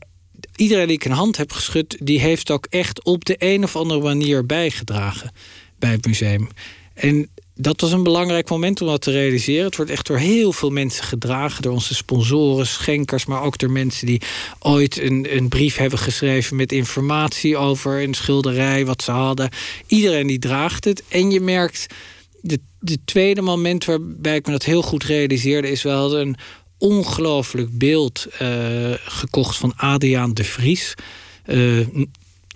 iedereen 0.57 0.87
die 0.87 0.97
ik 0.97 1.05
een 1.05 1.11
hand 1.11 1.37
heb 1.37 1.53
geschud, 1.53 1.97
die 2.01 2.21
heeft 2.21 2.51
ook 2.51 2.67
echt 2.71 3.05
op 3.05 3.25
de 3.25 3.37
een 3.39 3.65
of 3.65 3.77
andere 3.77 4.01
manier 4.01 4.47
bijgedragen 4.47 5.33
bij 5.79 5.91
het 5.91 6.07
museum. 6.07 6.49
En 6.95 7.29
dat 7.55 7.81
was 7.81 7.93
een 7.93 8.03
belangrijk 8.03 8.51
moment 8.51 8.81
om 8.81 8.87
dat 8.87 9.01
te 9.03 9.11
realiseren. 9.11 9.65
Het 9.65 9.77
wordt 9.77 9.91
echt 9.91 10.07
door 10.07 10.19
heel 10.19 10.53
veel 10.53 10.71
mensen 10.71 11.05
gedragen. 11.05 11.63
Door 11.63 11.73
onze 11.73 11.95
sponsoren, 11.95 12.67
schenkers, 12.67 13.27
maar 13.27 13.43
ook 13.43 13.59
door 13.59 13.71
mensen 13.71 14.07
die 14.07 14.23
ooit 14.59 15.01
een, 15.01 15.37
een 15.37 15.49
brief 15.49 15.77
hebben 15.77 15.99
geschreven 15.99 16.57
met 16.57 16.73
informatie 16.73 17.57
over 17.57 18.03
een 18.03 18.15
schilderij, 18.15 18.87
wat 18.87 19.03
ze 19.03 19.11
hadden. 19.11 19.51
Iedereen 19.87 20.27
die 20.27 20.39
draagt 20.39 20.85
het. 20.85 21.03
En 21.09 21.31
je 21.31 21.41
merkt. 21.41 21.87
De, 22.41 22.61
de 22.81 22.99
tweede 23.05 23.43
moment 23.43 23.85
waarbij 23.85 24.37
ik 24.37 24.47
me 24.47 24.53
dat 24.53 24.65
heel 24.65 24.83
goed 24.83 25.05
realiseerde, 25.05 25.71
is 25.71 25.83
wel 25.83 26.19
een 26.19 26.37
ongelooflijk 26.85 27.79
beeld 27.79 28.27
uh, 28.43 28.49
gekocht 29.05 29.57
van 29.57 29.73
Adriaan 29.77 30.35
de 30.35 30.45
Vries. 30.45 30.95
Uh, 31.47 31.87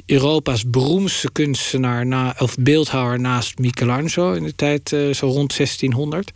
Europa's 0.07 0.71
beroemdste 0.71 1.33
kunstenaar 1.33 2.07
na, 2.07 2.35
of 2.39 2.57
beeldhouwer 2.61 3.21
naast 3.21 3.59
Michelangelo 3.59 4.33
in 4.33 4.43
de 4.43 4.55
tijd 4.55 4.93
uh, 4.93 5.15
zo 5.15 5.27
rond 5.27 5.57
1600. 5.57 6.31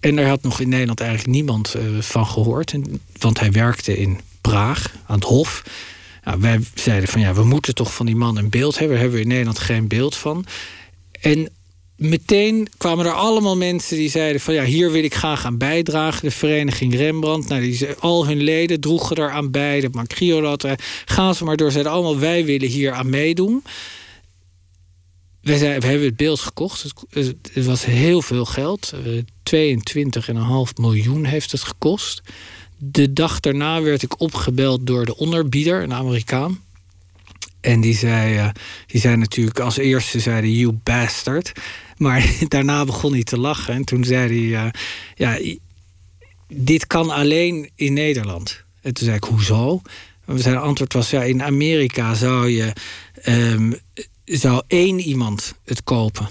En 0.00 0.16
daar 0.16 0.28
had 0.28 0.42
nog 0.42 0.60
in 0.60 0.68
Nederland 0.68 1.00
eigenlijk 1.00 1.30
niemand 1.30 1.74
van 1.98 2.26
gehoord. 2.26 2.74
Want 3.18 3.40
hij 3.40 3.50
werkte 3.50 3.98
in 3.98 4.20
Praag 4.40 4.94
aan 5.06 5.14
het 5.14 5.24
Hof. 5.24 5.62
Nou, 6.24 6.40
wij 6.40 6.60
zeiden 6.74 7.08
van 7.08 7.20
ja, 7.20 7.34
we 7.34 7.44
moeten 7.44 7.74
toch 7.74 7.94
van 7.94 8.06
die 8.06 8.16
man 8.16 8.36
een 8.36 8.48
beeld 8.48 8.78
hebben. 8.78 8.96
Daar 8.96 9.04
hebben 9.04 9.18
we 9.18 9.24
in 9.24 9.30
Nederland 9.30 9.58
geen 9.58 9.88
beeld 9.88 10.16
van. 10.16 10.44
En 11.20 11.50
meteen 12.00 12.68
kwamen 12.76 13.06
er 13.06 13.12
allemaal 13.12 13.56
mensen 13.56 13.96
die 13.96 14.10
zeiden 14.10 14.40
van 14.40 14.54
ja, 14.54 14.64
hier 14.64 14.90
wil 14.92 15.04
ik 15.04 15.14
graag 15.14 15.44
aan 15.44 15.58
bijdragen. 15.58 16.24
De 16.24 16.30
vereniging 16.30 16.94
Rembrandt, 16.94 17.48
nou, 17.48 17.60
die, 17.60 17.88
al 17.98 18.26
hun 18.26 18.42
leden 18.42 18.80
droegen 18.80 19.16
er 19.16 19.30
aan 19.30 19.50
bij. 19.50 19.80
De 19.80 19.88
Macriolat, 19.92 20.66
gaan 21.04 21.34
ze 21.34 21.44
maar 21.44 21.56
door. 21.56 21.70
Zeiden 21.70 21.92
allemaal 21.92 22.18
wij 22.18 22.44
willen 22.44 22.68
hier 22.68 22.92
aan 22.92 23.10
meedoen. 23.10 23.62
We, 25.40 25.58
we 25.58 25.64
hebben 25.64 26.04
het 26.04 26.16
beeld 26.16 26.40
gekocht. 26.40 26.82
Het, 27.10 27.36
het 27.52 27.64
was 27.64 27.84
heel 27.84 28.22
veel 28.22 28.44
geld. 28.44 28.92
22,5 28.94 29.02
miljoen 30.74 31.24
heeft 31.24 31.52
het 31.52 31.62
gekost. 31.62 32.22
De 32.76 33.12
dag 33.12 33.40
daarna 33.40 33.82
werd 33.82 34.02
ik 34.02 34.20
opgebeld 34.20 34.86
door 34.86 35.04
de 35.04 35.16
onderbieder, 35.16 35.82
een 35.82 35.94
Amerikaan. 35.94 36.60
En 37.60 37.80
die 37.80 37.94
zei, 37.94 38.36
uh, 38.36 38.48
die 38.86 39.00
zei 39.00 39.16
natuurlijk 39.16 39.60
als 39.60 39.76
eerste, 39.76 40.20
zei 40.20 40.58
you 40.58 40.72
bastard. 40.72 41.52
Maar 42.00 42.34
daarna 42.48 42.84
begon 42.84 43.12
hij 43.12 43.22
te 43.22 43.38
lachen. 43.38 43.74
En 43.74 43.84
toen 43.84 44.04
zei 44.04 44.50
hij, 44.50 44.64
uh, 44.64 44.70
ja, 45.14 45.56
dit 46.48 46.86
kan 46.86 47.10
alleen 47.10 47.70
in 47.74 47.92
Nederland. 47.92 48.64
En 48.82 48.94
toen 48.94 49.04
zei 49.04 49.16
ik, 49.16 49.24
hoezo? 49.24 49.82
Zijn 50.34 50.56
antwoord 50.56 50.92
was, 50.92 51.10
ja, 51.10 51.22
in 51.22 51.42
Amerika 51.42 52.14
zou 52.14 52.48
je... 52.48 52.72
Um, 53.26 53.74
zou 54.24 54.62
één 54.66 55.00
iemand 55.00 55.54
het 55.64 55.84
kopen 55.84 56.28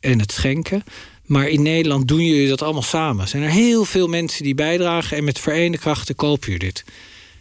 en 0.00 0.18
het 0.18 0.32
schenken. 0.32 0.84
Maar 1.24 1.48
in 1.48 1.62
Nederland 1.62 2.08
doen 2.08 2.24
jullie 2.24 2.48
dat 2.48 2.62
allemaal 2.62 2.82
samen. 2.82 3.28
Zijn 3.28 3.42
er 3.42 3.50
heel 3.50 3.84
veel 3.84 4.08
mensen 4.08 4.44
die 4.44 4.54
bijdragen... 4.54 5.16
en 5.16 5.24
met 5.24 5.38
verenigde 5.38 5.78
krachten 5.78 6.14
kopen 6.14 6.52
jullie 6.52 6.58
dit. 6.58 6.84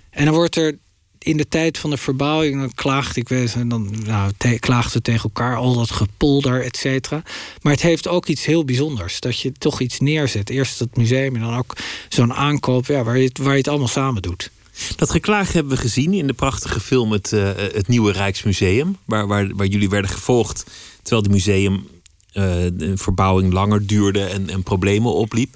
En 0.09 0.25
dan 0.25 0.33
wordt 0.33 0.55
er 0.55 0.77
in 1.19 1.37
de 1.37 1.47
tijd 1.47 1.77
van 1.77 1.89
de 1.89 1.97
verbouwing, 1.97 2.59
dan 2.59 2.73
klaagde 2.73 3.19
ik 3.19 3.29
weer, 3.29 3.51
dan 3.65 4.03
nou, 4.05 4.31
klaagden 4.59 5.03
tegen 5.03 5.23
elkaar, 5.23 5.55
al 5.55 5.75
dat 5.75 5.91
gepolder, 5.91 6.63
et 6.63 6.77
cetera. 6.77 7.23
Maar 7.61 7.73
het 7.73 7.81
heeft 7.81 8.07
ook 8.07 8.25
iets 8.25 8.45
heel 8.45 8.65
bijzonders. 8.65 9.19
Dat 9.19 9.39
je 9.39 9.51
toch 9.51 9.79
iets 9.79 9.99
neerzet. 9.99 10.49
Eerst 10.49 10.79
het 10.79 10.97
museum 10.97 11.35
en 11.35 11.41
dan 11.41 11.55
ook 11.55 11.75
zo'n 12.09 12.33
aankoop 12.33 12.85
ja, 12.85 13.03
waar, 13.03 13.17
je 13.17 13.29
waar 13.41 13.51
je 13.51 13.57
het 13.57 13.67
allemaal 13.67 13.87
samen 13.87 14.21
doet. 14.21 14.51
Dat 14.95 15.09
geklaag 15.09 15.53
hebben 15.53 15.73
we 15.73 15.79
gezien 15.79 16.13
in 16.13 16.27
de 16.27 16.33
prachtige 16.33 16.79
film 16.79 17.11
Het, 17.11 17.31
uh, 17.31 17.49
het 17.55 17.87
Nieuwe 17.87 18.11
Rijksmuseum. 18.11 18.97
Waar, 19.05 19.27
waar, 19.27 19.55
waar 19.55 19.67
jullie 19.67 19.89
werden 19.89 20.11
gevolgd 20.11 20.65
terwijl 21.01 21.21
het 21.21 21.31
museum 21.31 21.73
uh, 21.73 22.43
de 22.73 22.93
verbouwing 22.95 23.53
langer 23.53 23.87
duurde 23.87 24.23
en, 24.23 24.49
en 24.49 24.63
problemen 24.63 25.13
opliep. 25.13 25.55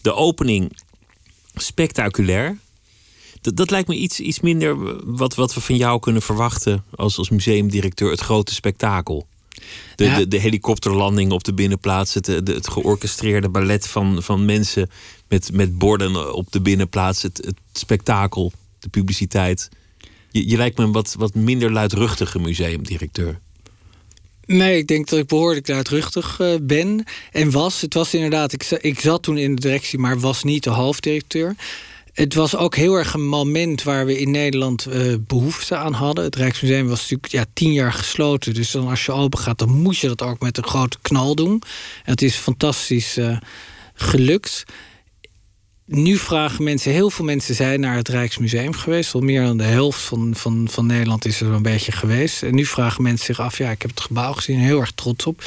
De 0.00 0.14
opening 0.14 0.76
spectaculair 1.54 2.58
dat, 3.44 3.56
dat 3.56 3.70
lijkt 3.70 3.88
me 3.88 3.94
iets, 3.94 4.20
iets 4.20 4.40
minder 4.40 4.76
wat, 5.16 5.34
wat 5.34 5.54
we 5.54 5.60
van 5.60 5.76
jou 5.76 6.00
kunnen 6.00 6.22
verwachten 6.22 6.84
als, 6.94 7.18
als 7.18 7.30
museumdirecteur, 7.30 8.10
het 8.10 8.20
grote 8.20 8.54
spektakel. 8.54 9.26
De, 9.96 10.14
de, 10.14 10.28
de, 10.28 10.38
helikopterlanding 10.38 11.32
op 11.32 11.44
de 11.44 11.54
binnenplaats, 11.54 12.14
het, 12.14 12.26
het 12.26 12.68
georchestreerde 12.68 13.48
ballet 13.48 13.88
van, 13.88 14.22
van 14.22 14.44
mensen 14.44 14.90
met, 15.28 15.52
met 15.52 15.78
borden 15.78 16.34
op 16.34 16.52
de 16.52 16.60
binnenplaats, 16.60 17.22
het, 17.22 17.36
het 17.36 17.56
spektakel, 17.72 18.52
de 18.78 18.88
publiciteit. 18.88 19.68
Je, 20.30 20.48
je 20.48 20.56
lijkt 20.56 20.78
me 20.78 20.84
een 20.84 20.92
wat, 20.92 21.14
wat 21.18 21.34
minder 21.34 21.72
luidruchtige 21.72 22.38
museumdirecteur. 22.38 23.40
Nee, 24.46 24.78
ik 24.78 24.86
denk 24.86 25.08
dat 25.08 25.18
ik 25.18 25.26
behoorlijk 25.26 25.68
luidruchtig 25.68 26.40
uh, 26.40 26.54
ben 26.62 27.04
en 27.32 27.50
was. 27.50 27.80
Het 27.80 27.94
was 27.94 28.14
inderdaad, 28.14 28.52
ik, 28.52 28.70
ik 28.70 29.00
zat 29.00 29.22
toen 29.22 29.38
in 29.38 29.54
de 29.54 29.60
directie, 29.60 29.98
maar 29.98 30.20
was 30.20 30.42
niet 30.42 30.64
de 30.64 30.70
hoofddirecteur. 30.70 31.56
Het 32.14 32.34
was 32.34 32.56
ook 32.56 32.74
heel 32.74 32.94
erg 32.94 33.14
een 33.14 33.26
moment 33.26 33.82
waar 33.82 34.06
we 34.06 34.18
in 34.18 34.30
Nederland 34.30 34.86
uh, 34.88 35.14
behoefte 35.20 35.76
aan 35.76 35.92
hadden. 35.92 36.24
Het 36.24 36.36
Rijksmuseum 36.36 36.88
was 36.88 37.00
natuurlijk 37.00 37.32
ja, 37.32 37.44
tien 37.52 37.72
jaar 37.72 37.92
gesloten. 37.92 38.54
Dus 38.54 38.70
dan 38.70 38.88
als 38.88 39.04
je 39.04 39.12
open 39.12 39.38
gaat, 39.38 39.58
dan 39.58 39.68
moet 39.68 39.98
je 39.98 40.06
dat 40.06 40.22
ook 40.22 40.40
met 40.40 40.56
een 40.56 40.66
grote 40.66 40.98
knal 41.02 41.34
doen. 41.34 41.62
En 42.04 42.10
het 42.10 42.22
is 42.22 42.34
fantastisch 42.34 43.18
uh, 43.18 43.38
gelukt. 43.94 44.64
Nu 45.86 46.16
vragen 46.16 46.64
mensen, 46.64 46.92
heel 46.92 47.10
veel 47.10 47.24
mensen 47.24 47.54
zijn 47.54 47.80
naar 47.80 47.96
het 47.96 48.08
Rijksmuseum 48.08 48.72
geweest. 48.72 49.14
Al 49.14 49.20
meer 49.20 49.42
dan 49.42 49.56
de 49.56 49.64
helft 49.64 50.00
van, 50.00 50.34
van, 50.36 50.68
van 50.70 50.86
Nederland 50.86 51.24
is 51.24 51.40
er 51.40 51.48
een 51.48 51.62
beetje 51.62 51.92
geweest. 51.92 52.42
En 52.42 52.54
nu 52.54 52.66
vragen 52.66 53.02
mensen 53.02 53.26
zich 53.26 53.40
af, 53.40 53.58
ja, 53.58 53.70
ik 53.70 53.82
heb 53.82 53.90
het 53.90 54.00
gebouw 54.00 54.32
gezien, 54.32 54.58
heel 54.58 54.80
erg 54.80 54.92
trots 54.92 55.26
op. 55.26 55.44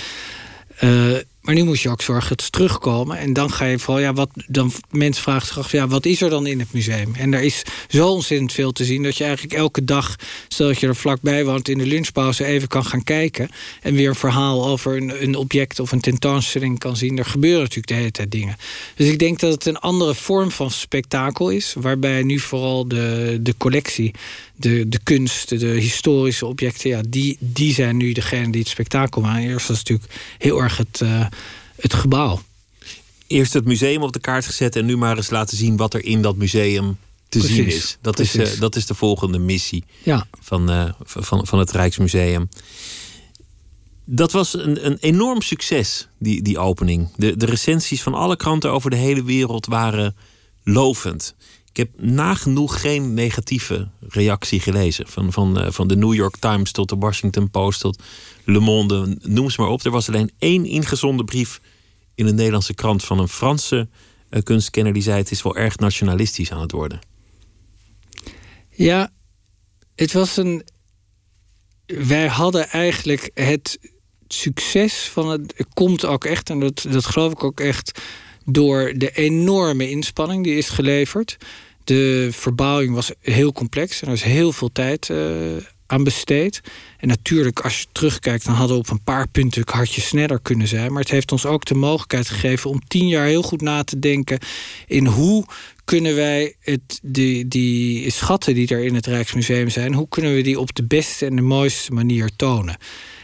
Uh, 0.82 1.18
maar 1.48 1.56
nu 1.56 1.64
moet 1.64 1.80
je 1.80 1.90
ook 1.90 2.02
zorgen 2.02 2.30
dat 2.30 2.42
ze 2.42 2.50
terugkomen. 2.50 3.18
En 3.18 3.34
dan 3.34 3.52
ga 3.52 3.66
je 3.66 3.80
vooral, 3.80 4.04
ja, 4.04 4.14
wat 4.14 4.30
dan 4.48 4.72
mensen 4.90 5.24
vragen 5.24 5.48
zich 5.48 5.58
af, 5.58 5.72
ja, 5.72 5.88
wat 5.88 6.06
is 6.06 6.22
er 6.22 6.30
dan 6.30 6.48
in 6.48 6.60
het 6.60 6.74
museum? 6.74 7.16
En 7.16 7.34
er 7.34 7.42
is 7.42 7.62
zo 7.88 8.08
ontzettend 8.08 8.54
veel 8.54 8.72
te 8.72 8.86
zien 8.86 9.04
dat 9.04 9.18
je 9.18 9.24
eigenlijk 9.24 9.54
elke 9.54 9.84
dag, 9.84 10.16
stel 10.48 10.68
dat 10.68 10.80
je 10.80 10.88
er 10.88 10.96
vlakbij 10.96 11.46
woont, 11.46 11.70
in 11.70 11.78
de 11.78 11.86
lunchpauze 11.86 12.46
even 12.46 12.68
kan 12.68 12.86
gaan 12.86 13.04
kijken. 13.04 13.50
En 13.82 13.94
weer 13.94 14.10
een 14.10 14.16
verhaal 14.16 14.68
over 14.68 14.98
een, 14.98 15.24
een 15.24 15.36
object 15.36 15.80
of 15.80 15.92
een 15.92 16.00
tentoonstelling 16.00 16.80
kan 16.80 16.98
zien. 16.98 17.18
Er 17.18 17.26
gebeuren 17.26 17.62
natuurlijk 17.62 17.88
de 17.88 17.94
hele 17.94 18.12
tijd 18.12 18.32
dingen. 18.32 18.56
Dus 18.96 19.08
ik 19.08 19.20
denk 19.20 19.40
dat 19.40 19.52
het 19.52 19.66
een 19.66 19.80
andere 19.80 20.16
vorm 20.16 20.52
van 20.52 20.72
spektakel 20.72 21.50
is, 21.50 21.74
waarbij 21.78 22.24
nu 22.24 22.40
vooral 22.40 22.88
de, 22.88 23.38
de 23.42 23.56
collectie, 23.58 24.14
de, 24.56 24.90
de 24.90 25.00
kunst, 25.04 25.60
de 25.60 25.68
historische 25.68 26.46
objecten, 26.46 26.90
ja, 26.90 27.02
die, 27.10 27.38
die 27.40 27.74
zijn 27.74 27.98
nu 27.98 28.12
degene 28.12 28.52
die 28.52 28.62
het 28.62 28.70
spektakel 28.70 29.22
maken. 29.22 29.50
Eerst 29.50 29.68
was 29.68 29.78
natuurlijk 29.78 30.12
heel 30.38 30.62
erg 30.62 30.78
het. 30.78 31.00
Uh, 31.04 31.26
het 31.76 31.94
gebouw. 31.94 32.42
Eerst 33.28 33.54
het 33.54 33.66
museum 33.66 34.02
op 34.02 34.14
de 34.14 34.20
kaart 34.20 34.46
gezet 34.46 34.76
en 34.76 34.86
nu 34.86 34.98
maar 34.98 35.18
eens 35.18 35.30
laten 35.30 35.58
zien 35.58 35.78
wat 35.78 35.94
er 35.94 36.06
in 36.06 36.22
dat 36.22 36.36
museum 36.36 36.98
te 37.30 37.42
zien 37.42 37.66
is. 37.66 37.98
Dat, 38.02 38.20
is 38.20 38.36
uh, 38.36 38.60
dat 38.60 38.76
is 38.76 38.86
de 38.86 38.94
volgende 38.94 39.40
missie 39.40 39.84
ja. 40.04 40.28
van, 40.42 40.72
uh, 40.72 40.90
van, 41.04 41.48
van 41.48 41.60
het 41.60 41.72
Rijksmuseum. 41.72 42.50
Dat 44.06 44.32
was 44.32 44.54
een, 44.54 44.86
een 44.86 44.98
enorm 45.00 45.42
succes, 45.42 46.08
die, 46.18 46.42
die 46.42 46.60
opening. 46.60 47.10
De, 47.16 47.38
de 47.38 47.46
recensies 47.46 48.02
van 48.02 48.14
alle 48.14 48.36
kranten 48.36 48.72
over 48.72 48.90
de 48.90 48.96
hele 48.96 49.24
wereld 49.24 49.66
waren 49.66 50.16
lovend. 50.64 51.36
Ik 51.78 51.84
heb 51.92 52.06
nagenoeg 52.06 52.82
geen 52.82 53.14
negatieve 53.14 53.88
reactie 54.00 54.60
gelezen. 54.60 55.08
Van, 55.08 55.34
van, 55.34 55.62
uh, 55.62 55.72
van 55.72 55.88
de 55.88 55.96
New 55.96 56.14
York 56.14 56.38
Times 56.38 56.72
tot 56.72 56.90
de 56.90 56.96
Washington 56.96 57.50
Post 57.50 57.80
tot 57.80 58.04
Le 58.44 58.60
Monde, 58.60 59.18
noem 59.22 59.50
ze 59.50 59.62
maar 59.62 59.70
op. 59.70 59.86
Er 59.86 59.92
was 59.92 60.08
alleen 60.08 60.32
één 60.40 60.66
ingezonden 60.66 61.26
brief 61.26 61.62
in 62.16 62.26
een 62.26 62.36
Nederlandse 62.36 62.74
krant 62.74 63.04
van 63.04 63.20
een 63.20 63.28
Franse 63.28 63.88
uh, 64.30 64.42
kunstkenner 64.42 64.94
die 64.94 65.02
zei: 65.02 65.18
Het 65.18 65.32
is 65.32 65.42
wel 65.42 65.56
erg 65.56 65.78
nationalistisch 65.78 66.52
aan 66.52 66.62
het 66.62 66.72
worden. 66.72 67.00
Ja, 68.70 69.12
het 69.96 70.14
was 70.14 70.38
een. 70.38 70.66
Wij 71.86 72.28
hadden 72.28 72.70
eigenlijk 72.70 73.32
het 73.34 73.80
succes 74.28 74.94
van 74.94 75.30
het. 75.30 75.54
het 75.56 75.68
komt 75.74 76.06
ook 76.06 76.26
echt, 76.26 76.50
en 76.50 76.60
dat, 76.60 76.86
dat 76.90 77.06
geloof 77.06 77.32
ik 77.32 77.44
ook 77.44 77.60
echt. 77.60 78.02
door 78.46 78.94
de 78.96 79.12
enorme 79.12 79.90
inspanning 79.90 80.44
die 80.44 80.58
is 80.58 80.70
geleverd. 80.70 81.38
De 81.88 82.28
verbouwing 82.32 82.94
was 82.94 83.12
heel 83.22 83.52
complex 83.52 84.02
en 84.02 84.08
er 84.08 84.14
is 84.14 84.24
heel 84.24 84.52
veel 84.52 84.72
tijd 84.72 85.10
uh, 85.10 85.28
aan 85.86 86.04
besteed. 86.04 86.62
En 86.98 87.08
natuurlijk, 87.08 87.60
als 87.60 87.80
je 87.80 87.86
terugkijkt, 87.92 88.46
dan 88.46 88.56
hadden 88.56 88.76
we 88.76 88.82
op 88.82 88.90
een 88.90 89.04
paar 89.04 89.28
punten 89.28 89.64
had 89.66 89.88
sneller 89.88 90.40
kunnen 90.42 90.68
zijn. 90.68 90.92
Maar 90.92 91.02
het 91.02 91.12
heeft 91.12 91.32
ons 91.32 91.46
ook 91.46 91.66
de 91.66 91.76
mogelijkheid 91.76 92.30
gegeven 92.30 92.70
om 92.70 92.88
tien 92.88 93.08
jaar 93.08 93.26
heel 93.26 93.42
goed 93.42 93.62
na 93.62 93.84
te 93.84 94.00
denken 94.00 94.40
in 94.88 95.06
hoe 95.06 95.46
kunnen 95.86 96.16
wij 96.16 96.56
het, 96.60 97.00
die, 97.04 97.48
die 97.48 98.12
schatten 98.12 98.54
die 98.54 98.68
er 98.68 98.84
in 98.84 98.96
het 98.96 99.06
Rijksmuseum 99.06 99.70
zijn, 99.70 99.94
hoe 99.94 100.08
kunnen 100.10 100.36
we 100.36 100.42
die 100.42 100.60
op 100.60 100.76
de 100.76 100.84
beste 100.84 101.26
en 101.26 101.36
de 101.36 101.42
mooiste 101.42 101.92
manier 101.92 102.30
tonen? 102.36 102.78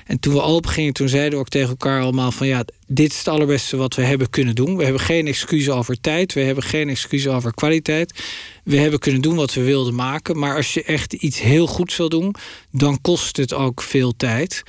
En 0.05 0.19
toen 0.19 0.33
we 0.33 0.41
open 0.41 0.69
gingen, 0.69 0.93
toen 0.93 1.09
zeiden 1.09 1.31
we 1.31 1.37
ook 1.37 1.49
tegen 1.49 1.69
elkaar 1.69 2.01
allemaal 2.01 2.31
van 2.31 2.47
ja, 2.47 2.65
dit 2.87 3.11
is 3.11 3.17
het 3.17 3.27
allerbeste 3.27 3.77
wat 3.77 3.95
we 3.95 4.01
hebben 4.01 4.29
kunnen 4.29 4.55
doen. 4.55 4.77
We 4.77 4.83
hebben 4.83 5.01
geen 5.01 5.27
excuus 5.27 5.69
over 5.69 6.01
tijd, 6.01 6.33
we 6.33 6.41
hebben 6.41 6.63
geen 6.63 6.89
excuus 6.89 7.27
over 7.27 7.53
kwaliteit. 7.53 8.23
We 8.63 8.77
hebben 8.77 8.99
kunnen 8.99 9.21
doen 9.21 9.35
wat 9.35 9.53
we 9.53 9.63
wilden 9.63 9.95
maken. 9.95 10.39
Maar 10.39 10.55
als 10.55 10.73
je 10.73 10.83
echt 10.83 11.13
iets 11.13 11.39
heel 11.39 11.67
goeds 11.67 11.97
wil 11.97 12.09
doen, 12.09 12.35
dan 12.71 13.01
kost 13.01 13.37
het 13.37 13.53
ook 13.53 13.81
veel 13.81 14.13
tijd. 14.17 14.63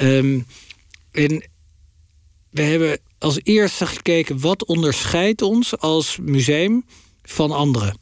Um, 0.00 0.46
en 1.12 1.48
we 2.50 2.62
hebben 2.62 2.98
als 3.18 3.40
eerste 3.42 3.86
gekeken 3.86 4.40
wat 4.40 4.64
onderscheidt 4.64 5.42
ons 5.42 5.78
als 5.78 6.18
museum 6.22 6.84
van 7.22 7.50
anderen. 7.50 8.01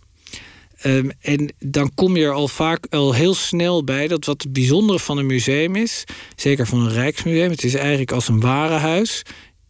Um, 0.86 1.10
en 1.20 1.54
dan 1.58 1.94
kom 1.94 2.16
je 2.16 2.24
er 2.24 2.32
al 2.32 2.48
vaak 2.48 2.86
al 2.90 3.14
heel 3.14 3.34
snel 3.34 3.84
bij 3.84 4.08
dat 4.08 4.24
wat 4.24 4.42
het 4.42 4.52
bijzondere 4.52 4.98
van 4.98 5.18
een 5.18 5.26
museum 5.26 5.76
is, 5.76 6.04
zeker 6.36 6.66
van 6.66 6.80
een 6.80 6.92
Rijksmuseum, 6.92 7.50
het 7.50 7.64
is 7.64 7.74
eigenlijk 7.74 8.12
als 8.12 8.28
een 8.28 8.40
warenhuis, 8.40 9.22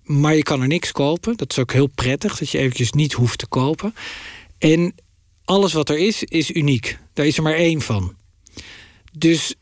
maar 0.03 0.35
je 0.35 0.43
kan 0.43 0.63
er 0.63 0.69
niks 0.69 0.93
kopen. 0.93 1.37
Dat 1.37 1.51
is 1.51 1.59
ook 1.59 1.73
heel 1.73 1.87
prettig 1.87 2.39
dat 2.39 2.51
je 2.51 2.59
eventjes 2.59 2.93
niet 2.93 3.13
hoeft 3.13 3.39
te 3.39 3.47
kopen. 3.47 3.95
En 4.59 4.95
alles 5.45 5.73
wat 5.73 5.89
er 5.89 5.99
is, 5.99 6.25
is 6.25 6.51
uniek. 6.51 6.99
Daar 7.13 7.27
is 7.27 7.37
er 7.37 7.43
maar 7.43 7.55
één 7.55 7.81
van. 7.81 8.15
Dus 9.13 9.55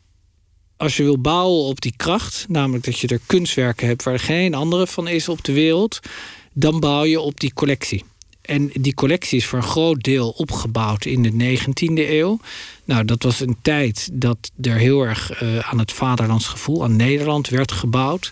als 0.77 0.97
je 0.97 1.03
wil 1.03 1.21
bouwen 1.21 1.63
op 1.63 1.81
die 1.81 1.93
kracht, 1.95 2.45
namelijk 2.47 2.85
dat 2.85 2.99
je 2.99 3.07
er 3.07 3.19
kunstwerken 3.25 3.87
hebt 3.87 4.03
waar 4.03 4.19
geen 4.19 4.53
andere 4.53 4.87
van 4.87 5.07
is 5.07 5.29
op 5.29 5.43
de 5.43 5.53
wereld, 5.53 5.99
dan 6.53 6.79
bouw 6.79 7.03
je 7.03 7.19
op 7.19 7.39
die 7.39 7.53
collectie. 7.53 8.03
En 8.49 8.69
die 8.73 8.93
collectie 8.93 9.37
is 9.37 9.45
voor 9.45 9.59
een 9.59 9.65
groot 9.65 10.03
deel 10.03 10.29
opgebouwd 10.29 11.05
in 11.05 11.21
de 11.21 11.57
19e 11.57 12.09
eeuw. 12.09 12.39
Nou, 12.85 13.05
dat 13.05 13.23
was 13.23 13.39
een 13.39 13.57
tijd 13.61 14.09
dat 14.13 14.51
er 14.61 14.75
heel 14.75 15.01
erg 15.01 15.41
uh, 15.41 15.59
aan 15.59 15.79
het 15.79 15.91
vaderlandsgevoel, 15.91 16.83
aan 16.83 16.95
Nederland 16.95 17.49
werd 17.49 17.71
gebouwd. 17.71 18.31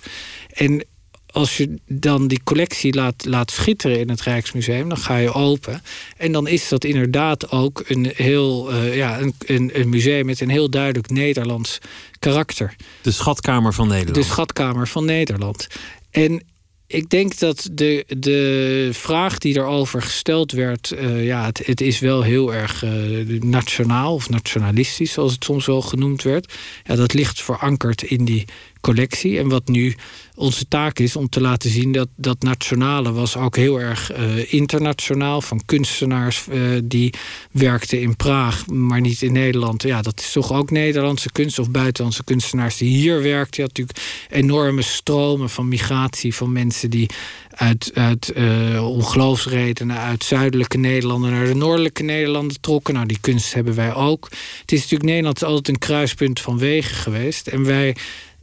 En 0.54 0.84
als 1.32 1.58
je 1.58 1.80
dan 1.88 2.28
die 2.28 2.42
collectie 2.44 2.94
laat, 2.94 3.26
laat 3.26 3.52
schitteren 3.52 4.00
in 4.00 4.10
het 4.10 4.22
Rijksmuseum, 4.22 4.90
dan 4.90 4.98
ga 4.98 5.18
je 5.18 5.34
open. 5.34 5.82
En 6.18 6.32
dan 6.32 6.48
is 6.48 6.68
dat 6.68 6.84
inderdaad 6.84 7.52
ook 7.52 7.84
een 7.88 8.12
heel 8.16 8.74
uh, 8.74 8.96
ja, 8.96 9.20
een, 9.20 9.34
een, 9.46 9.72
een, 9.74 9.90
museum 9.90 10.26
met 10.26 10.40
een 10.40 10.50
heel 10.50 10.70
duidelijk 10.70 11.10
Nederlands 11.10 11.78
karakter. 12.20 12.76
De 13.02 13.12
schatkamer 13.12 13.74
van 13.74 13.88
Nederland. 13.88 14.16
De 14.16 14.24
schatkamer 14.24 14.88
van 14.88 15.06
Nederland. 15.06 15.68
En 16.12 16.44
ik 16.88 17.10
denk 17.10 17.40
dat 17.40 17.70
de, 17.72 18.06
de 18.18 18.90
vraag 18.92 19.38
die 19.38 19.58
erover 19.58 20.02
gesteld 20.02 20.52
werd, 20.52 20.92
uh, 20.92 21.26
ja, 21.26 21.46
het, 21.46 21.66
het, 21.66 21.82
is 21.82 22.00
wel 22.00 22.22
heel 22.22 22.54
erg 22.54 22.84
uh, 22.84 23.42
nationaal 23.42 24.14
of 24.14 24.30
nationalistisch, 24.30 25.12
zoals 25.12 25.34
het 25.34 25.44
soms 25.44 25.66
wel 25.66 25.82
genoemd 25.82 26.24
werd. 26.24 26.54
Ja, 26.84 26.96
dat 26.96 27.14
ligt 27.14 27.42
verankerd 27.42 28.04
in 28.04 28.26
die 28.26 28.46
collectie. 28.82 29.40
En 29.40 29.48
wat 29.48 29.68
nu 29.68 29.96
onze 30.36 30.68
taak 30.68 31.00
is 31.00 31.16
om 31.16 31.30
te 31.30 31.42
laten 31.42 31.70
zien 31.70 31.92
dat 31.92 32.08
dat 32.16 32.42
nationale 32.42 33.12
was 33.12 33.38
ook 33.38 33.56
heel 33.56 33.80
erg 33.80 34.18
uh, 34.18 34.54
internationaal. 34.54 35.42
Van 35.42 35.62
kunstenaars 35.66 36.46
uh, 36.50 36.80
die 36.84 37.14
werkten 37.52 38.02
in 38.02 38.16
Praag, 38.16 38.68
maar 38.68 39.02
niet 39.02 39.22
in 39.22 39.32
Nederland. 39.32 39.84
Ja, 39.84 40.02
dat 40.02 40.20
is 40.20 40.32
toch 40.32 40.54
ook 40.54 40.72
Nederlandse 40.72 41.32
kunst 41.32 41.60
of 41.60 41.72
buitenlandse 41.72 42.24
kunstenaars 42.24 42.78
die 42.78 42.90
hier 42.90 43.22
werkten. 43.22 43.64
Je 43.64 43.68
had 43.68 43.78
natuurlijk 43.78 44.00
enorme 44.30 44.82
stromen 44.82 45.50
van 45.50 45.68
migratie 45.68 46.36
van 46.36 46.52
mensen 46.52 46.90
die 46.90 47.10
uit, 47.52 47.92
uit 47.94 48.32
uh, 48.36 48.88
ongeloofsredenen 48.88 49.98
uit 49.98 50.24
zuidelijke 50.24 50.78
Nederlanden 50.78 51.32
naar 51.32 51.46
de 51.46 51.56
noordelijke 51.56 52.04
Nederlanden 52.04 52.62
trokken. 52.62 52.94
Nou, 52.94 53.06
die 53.06 53.20
kunst 53.22 53.54
hebben 53.54 53.76
wij 53.76 53.94
ook. 53.94 54.28
Het 54.62 54.72
is 54.72 54.80
natuurlijk 54.82 55.10
Nederland 55.10 55.44
altijd 55.44 55.68
een 55.68 55.78
kruispunt 55.78 56.40
van 56.40 56.58
wegen 56.58 56.96
geweest. 56.96 57.48
En 57.48 57.64
wij 57.64 57.96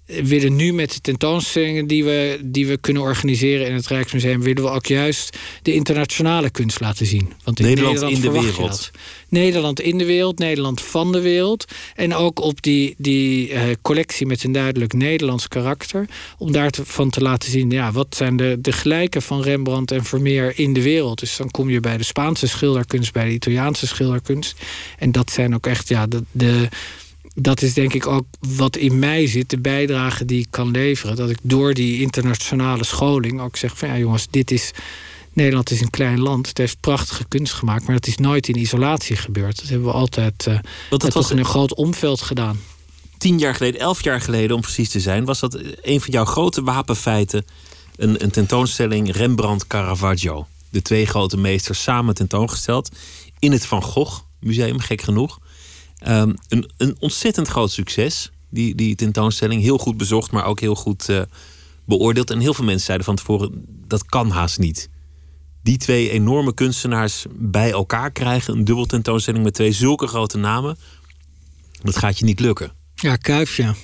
willen 0.06 0.56
nu 0.56 0.72
met 0.72 0.92
de 0.92 1.00
tentoonstellingen 1.00 1.86
die 1.86 2.04
we, 2.04 2.38
die 2.44 2.66
we 2.66 2.76
kunnen 2.76 3.02
organiseren 3.02 3.66
in 3.66 3.74
het 3.74 3.86
Rijksmuseum, 3.86 4.42
willen 4.42 4.62
we 4.62 4.68
ook 4.68 4.86
juist 4.86 5.38
de 5.62 5.74
internationale 5.74 6.50
kunst 6.50 6.80
laten 6.80 7.06
zien. 7.06 7.32
Want 7.44 7.58
in 7.58 7.66
Nederland, 7.66 8.00
Nederland 8.00 8.24
in 8.24 8.32
de 8.32 8.40
wereld. 8.40 8.90
Nederland 9.28 9.80
in 9.80 9.98
de 9.98 10.04
wereld, 10.04 10.38
Nederland 10.38 10.80
van 10.80 11.12
de 11.12 11.20
wereld. 11.20 11.64
En 11.94 12.14
ook 12.14 12.40
op 12.40 12.62
die, 12.62 12.94
die 12.98 13.50
uh, 13.50 13.62
collectie 13.82 14.26
met 14.26 14.44
een 14.44 14.52
duidelijk 14.52 14.92
Nederlands 14.92 15.48
karakter. 15.48 16.08
Om 16.38 16.52
daarvan 16.52 17.10
te, 17.10 17.18
te 17.18 17.24
laten 17.24 17.50
zien, 17.50 17.70
ja, 17.70 17.92
wat 17.92 18.14
zijn 18.16 18.36
de, 18.36 18.56
de 18.60 18.72
gelijken 18.72 19.22
van 19.22 19.42
Rembrandt 19.42 19.90
en 19.90 20.04
Vermeer 20.04 20.58
in 20.58 20.72
de 20.72 20.82
wereld. 20.82 21.18
Dus 21.18 21.36
dan 21.36 21.50
kom 21.50 21.70
je 21.70 21.80
bij 21.80 21.96
de 21.96 22.04
Spaanse 22.04 22.46
schilderkunst, 22.46 23.12
bij 23.12 23.24
de 23.24 23.32
Italiaanse 23.32 23.86
schilderkunst. 23.86 24.60
En 24.98 25.12
dat 25.12 25.30
zijn 25.30 25.54
ook 25.54 25.66
echt 25.66 25.88
ja, 25.88 26.06
de, 26.06 26.22
de 26.30 26.68
dat 27.34 27.62
is 27.62 27.74
denk 27.74 27.94
ik 27.94 28.06
ook 28.06 28.24
wat 28.56 28.76
in 28.76 28.98
mij 28.98 29.26
zit, 29.26 29.50
de 29.50 29.58
bijdrage 29.58 30.24
die 30.24 30.40
ik 30.40 30.46
kan 30.50 30.70
leveren. 30.70 31.16
Dat 31.16 31.30
ik 31.30 31.38
door 31.42 31.74
die 31.74 32.00
internationale 32.00 32.84
scholing 32.84 33.40
ook 33.40 33.56
zeg 33.56 33.78
van 33.78 33.88
ja 33.88 33.98
jongens, 33.98 34.26
dit 34.30 34.50
is. 34.50 34.70
Nederland 35.32 35.70
is 35.70 35.80
een 35.80 35.90
klein 35.90 36.20
land. 36.20 36.48
Het 36.48 36.58
heeft 36.58 36.80
prachtige 36.80 37.24
kunst 37.28 37.52
gemaakt, 37.52 37.86
maar 37.86 37.94
dat 37.94 38.06
is 38.06 38.16
nooit 38.16 38.48
in 38.48 38.58
isolatie 38.58 39.16
gebeurd. 39.16 39.60
Dat 39.60 39.68
hebben 39.68 39.86
we 39.86 39.94
altijd 39.94 40.46
uh, 40.48 40.58
dat 40.88 41.12
was 41.12 41.30
in 41.30 41.38
een 41.38 41.44
groot 41.44 41.74
omveld 41.74 42.20
gedaan. 42.20 42.60
Tien 43.18 43.38
jaar 43.38 43.54
geleden, 43.54 43.80
elf 43.80 44.02
jaar 44.04 44.20
geleden 44.20 44.56
om 44.56 44.62
precies 44.62 44.88
te 44.88 45.00
zijn, 45.00 45.24
was 45.24 45.40
dat 45.40 45.58
een 45.82 46.00
van 46.00 46.12
jouw 46.12 46.24
grote 46.24 46.62
wapenfeiten. 46.62 47.44
Een, 47.96 48.22
een 48.22 48.30
tentoonstelling 48.30 49.12
Rembrandt 49.12 49.66
Caravaggio. 49.66 50.46
De 50.70 50.82
twee 50.82 51.06
grote 51.06 51.36
meesters 51.36 51.82
samen 51.82 52.14
tentoongesteld 52.14 52.90
in 53.38 53.52
het 53.52 53.66
Van 53.66 53.82
Gogh 53.82 54.20
Museum, 54.40 54.78
gek 54.78 55.02
genoeg. 55.02 55.38
Um, 56.08 56.34
een, 56.48 56.70
een 56.76 56.96
ontzettend 56.98 57.48
groot 57.48 57.70
succes. 57.70 58.30
Die, 58.50 58.74
die 58.74 58.94
tentoonstelling. 58.94 59.62
Heel 59.62 59.78
goed 59.78 59.96
bezocht, 59.96 60.30
maar 60.30 60.44
ook 60.44 60.60
heel 60.60 60.74
goed 60.74 61.08
uh, 61.08 61.22
beoordeeld. 61.84 62.30
En 62.30 62.40
heel 62.40 62.54
veel 62.54 62.64
mensen 62.64 62.84
zeiden 62.84 63.06
van 63.06 63.16
tevoren: 63.16 63.64
dat 63.86 64.04
kan 64.04 64.30
haast 64.30 64.58
niet. 64.58 64.88
Die 65.62 65.76
twee 65.76 66.10
enorme 66.10 66.54
kunstenaars 66.54 67.26
bij 67.30 67.70
elkaar 67.70 68.10
krijgen. 68.10 68.54
Een 68.54 68.64
dubbel 68.64 68.86
tentoonstelling 68.86 69.44
met 69.44 69.54
twee 69.54 69.72
zulke 69.72 70.06
grote 70.06 70.38
namen. 70.38 70.76
Dat 71.82 71.96
gaat 71.96 72.18
je 72.18 72.24
niet 72.24 72.40
lukken. 72.40 72.72
Ja, 72.94 73.16
kuifje. 73.16 73.74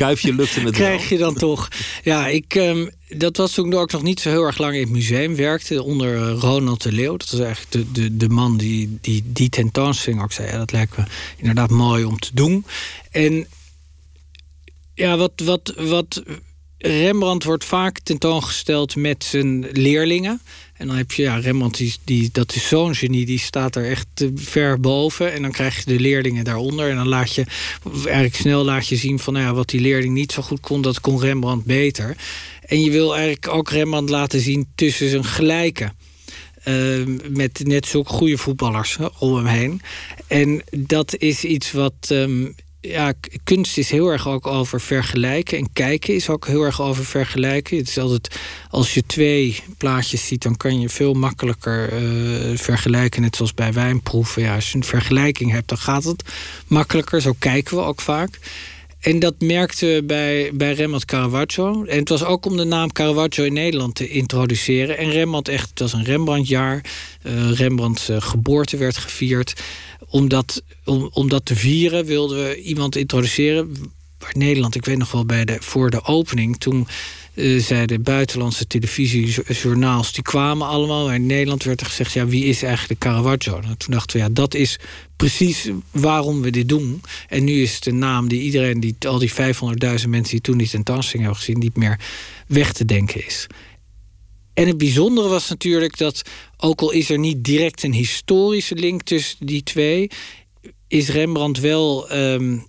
Kuifje 0.00 0.34
lukte 0.34 0.60
het 0.60 0.74
Krijg 0.74 1.08
je 1.08 1.18
dan 1.18 1.34
toch. 1.34 1.68
Ja, 2.02 2.26
ik, 2.26 2.54
ehm, 2.54 2.86
dat 3.08 3.36
was 3.36 3.52
toen 3.52 3.72
ik 3.72 3.92
nog 3.92 4.02
niet 4.02 4.20
zo 4.20 4.28
heel 4.28 4.42
erg 4.42 4.58
lang 4.58 4.74
in 4.74 4.80
het 4.80 4.90
museum 4.90 5.36
werkte. 5.36 5.82
Onder 5.82 6.16
eh, 6.16 6.38
Ronald 6.38 6.82
de 6.82 6.92
Leeuw. 6.92 7.16
Dat 7.16 7.30
was 7.30 7.40
eigenlijk 7.40 7.72
de, 7.72 7.92
de, 7.92 8.16
de 8.16 8.28
man 8.28 8.56
die 8.56 8.98
die, 9.00 9.22
die 9.26 9.48
tentoonstelling 9.48 10.22
ook 10.22 10.32
zei. 10.32 10.50
Dat 10.52 10.72
lijkt 10.72 10.96
me 10.96 11.04
inderdaad 11.36 11.70
mooi 11.70 12.04
om 12.04 12.18
te 12.18 12.30
doen. 12.32 12.64
En 13.10 13.46
ja, 14.94 15.16
wat, 15.16 15.32
wat, 15.44 15.74
wat 15.76 16.22
Rembrandt 16.78 17.44
wordt 17.44 17.64
vaak 17.64 17.98
tentoongesteld 17.98 18.96
met 18.96 19.24
zijn 19.24 19.66
leerlingen. 19.72 20.40
En 20.80 20.86
dan 20.86 20.96
heb 20.96 21.12
je 21.12 21.22
ja, 21.22 21.36
Rembrandt, 21.36 21.98
die, 22.04 22.28
dat 22.32 22.54
is 22.54 22.68
zo'n 22.68 22.94
genie, 22.94 23.26
die 23.26 23.38
staat 23.38 23.76
er 23.76 23.90
echt 23.90 24.26
ver 24.34 24.80
boven. 24.80 25.32
En 25.32 25.42
dan 25.42 25.50
krijg 25.50 25.76
je 25.76 25.84
de 25.84 26.00
leerlingen 26.00 26.44
daaronder. 26.44 26.90
En 26.90 26.96
dan 26.96 27.08
laat 27.08 27.34
je 27.34 27.44
eigenlijk 28.04 28.34
snel 28.34 28.64
laat 28.64 28.86
je 28.86 28.96
zien 28.96 29.18
van 29.18 29.32
nou 29.32 29.44
ja, 29.46 29.54
wat 29.54 29.68
die 29.68 29.80
leerling 29.80 30.14
niet 30.14 30.32
zo 30.32 30.42
goed 30.42 30.60
kon, 30.60 30.82
dat 30.82 31.00
kon 31.00 31.20
Rembrandt 31.20 31.64
beter. 31.64 32.16
En 32.66 32.82
je 32.82 32.90
wil 32.90 33.14
eigenlijk 33.14 33.48
ook 33.48 33.70
Rembrandt 33.70 34.10
laten 34.10 34.40
zien 34.40 34.66
tussen 34.74 35.10
zijn 35.10 35.24
gelijken. 35.24 35.96
Uh, 36.64 37.06
met 37.28 37.60
net 37.64 37.86
zulke 37.86 38.12
goede 38.12 38.38
voetballers 38.38 38.98
om 39.18 39.36
hem 39.36 39.46
heen. 39.46 39.80
En 40.26 40.62
dat 40.70 41.16
is 41.16 41.44
iets 41.44 41.72
wat 41.72 42.08
um, 42.12 42.54
ja, 42.80 43.12
kunst 43.44 43.78
is 43.78 43.90
heel 43.90 44.08
erg 44.08 44.28
ook 44.28 44.46
over 44.46 44.80
vergelijken. 44.80 45.58
En 45.58 45.72
kijken 45.72 46.14
is 46.14 46.28
ook 46.28 46.46
heel 46.46 46.62
erg 46.62 46.80
over 46.82 47.04
vergelijken. 47.04 47.76
Het 47.76 47.88
is 47.88 47.98
altijd, 47.98 48.40
als 48.70 48.94
je 48.94 49.02
twee 49.06 49.62
plaatjes 49.78 50.26
ziet, 50.26 50.42
dan 50.42 50.56
kan 50.56 50.80
je 50.80 50.88
veel 50.88 51.14
makkelijker 51.14 52.02
uh, 52.02 52.58
vergelijken. 52.58 53.22
Net 53.22 53.36
zoals 53.36 53.54
bij 53.54 53.72
wijnproeven. 53.72 54.42
Ja, 54.42 54.54
als 54.54 54.70
je 54.70 54.76
een 54.76 54.84
vergelijking 54.84 55.50
hebt, 55.50 55.68
dan 55.68 55.78
gaat 55.78 56.04
het 56.04 56.24
makkelijker. 56.66 57.20
Zo 57.20 57.32
kijken 57.38 57.76
we 57.76 57.82
ook 57.82 58.00
vaak. 58.00 58.38
En 59.00 59.18
dat 59.18 59.34
merkten 59.40 59.94
we 59.94 60.02
bij, 60.02 60.50
bij 60.54 60.72
Rembrandt 60.72 61.04
Caravaggio. 61.04 61.84
En 61.84 61.98
het 61.98 62.08
was 62.08 62.24
ook 62.24 62.46
om 62.46 62.56
de 62.56 62.64
naam 62.64 62.92
Caravaggio 62.92 63.44
in 63.44 63.52
Nederland 63.52 63.94
te 63.94 64.08
introduceren. 64.08 64.98
En 64.98 65.10
Rembrandt 65.10 65.48
echt, 65.48 65.68
het 65.68 65.78
was 65.78 65.92
een 65.92 66.04
Rembrandtjaar. 66.04 66.84
Uh, 67.26 67.52
Rembrandts 67.52 68.10
uh, 68.10 68.16
geboorte 68.20 68.76
werd 68.76 68.96
gevierd 68.96 69.62
om 70.08 71.28
dat 71.28 71.44
te 71.44 71.56
vieren 71.56 72.04
wilden 72.04 72.44
we 72.44 72.60
iemand 72.60 72.96
introduceren. 72.96 73.76
Nederland, 74.32 74.74
ik 74.74 74.84
weet 74.84 74.98
nog 74.98 75.12
wel 75.12 75.26
bij 75.26 75.44
de, 75.44 75.56
voor 75.60 75.90
de 75.90 76.04
opening, 76.04 76.58
toen 76.58 76.86
uh, 77.34 77.62
zeiden 77.62 78.02
buitenlandse 78.02 78.66
televisiejournaals, 78.66 80.12
die 80.12 80.22
kwamen 80.22 80.66
allemaal. 80.66 81.12
In 81.12 81.26
Nederland 81.26 81.62
werd 81.62 81.80
er 81.80 81.86
gezegd, 81.86 82.12
ja, 82.12 82.26
wie 82.26 82.44
is 82.44 82.62
eigenlijk 82.62 83.00
Caravaggio? 83.00 83.60
En 83.60 83.76
toen 83.76 83.92
dachten 83.94 84.16
we, 84.16 84.22
ja, 84.22 84.28
dat 84.32 84.54
is 84.54 84.78
precies 85.16 85.70
waarom 85.90 86.42
we 86.42 86.50
dit 86.50 86.68
doen. 86.68 87.02
En 87.28 87.44
nu 87.44 87.62
is 87.62 87.78
een 87.80 87.98
naam 87.98 88.28
die 88.28 88.40
iedereen, 88.40 88.80
die, 88.80 88.96
al 89.06 89.18
die 89.18 89.32
500.000 89.32 89.38
mensen 90.08 90.30
die 90.30 90.40
toen 90.40 90.58
die 90.58 90.68
tentoonstelling 90.68 91.22
hebben 91.22 91.44
gezien, 91.44 91.58
niet 91.58 91.76
meer 91.76 92.00
weg 92.46 92.72
te 92.72 92.84
denken 92.84 93.26
is. 93.26 93.46
En 94.54 94.66
het 94.66 94.78
bijzondere 94.78 95.28
was 95.28 95.48
natuurlijk 95.48 95.96
dat, 95.96 96.22
ook 96.56 96.80
al 96.80 96.90
is 96.90 97.10
er 97.10 97.18
niet 97.18 97.44
direct 97.44 97.82
een 97.82 97.92
historische 97.92 98.74
link 98.74 99.02
tussen 99.02 99.46
die 99.46 99.62
twee, 99.62 100.10
is 100.88 101.08
Rembrandt 101.08 101.60
wel 101.60 102.12
um, 102.12 102.66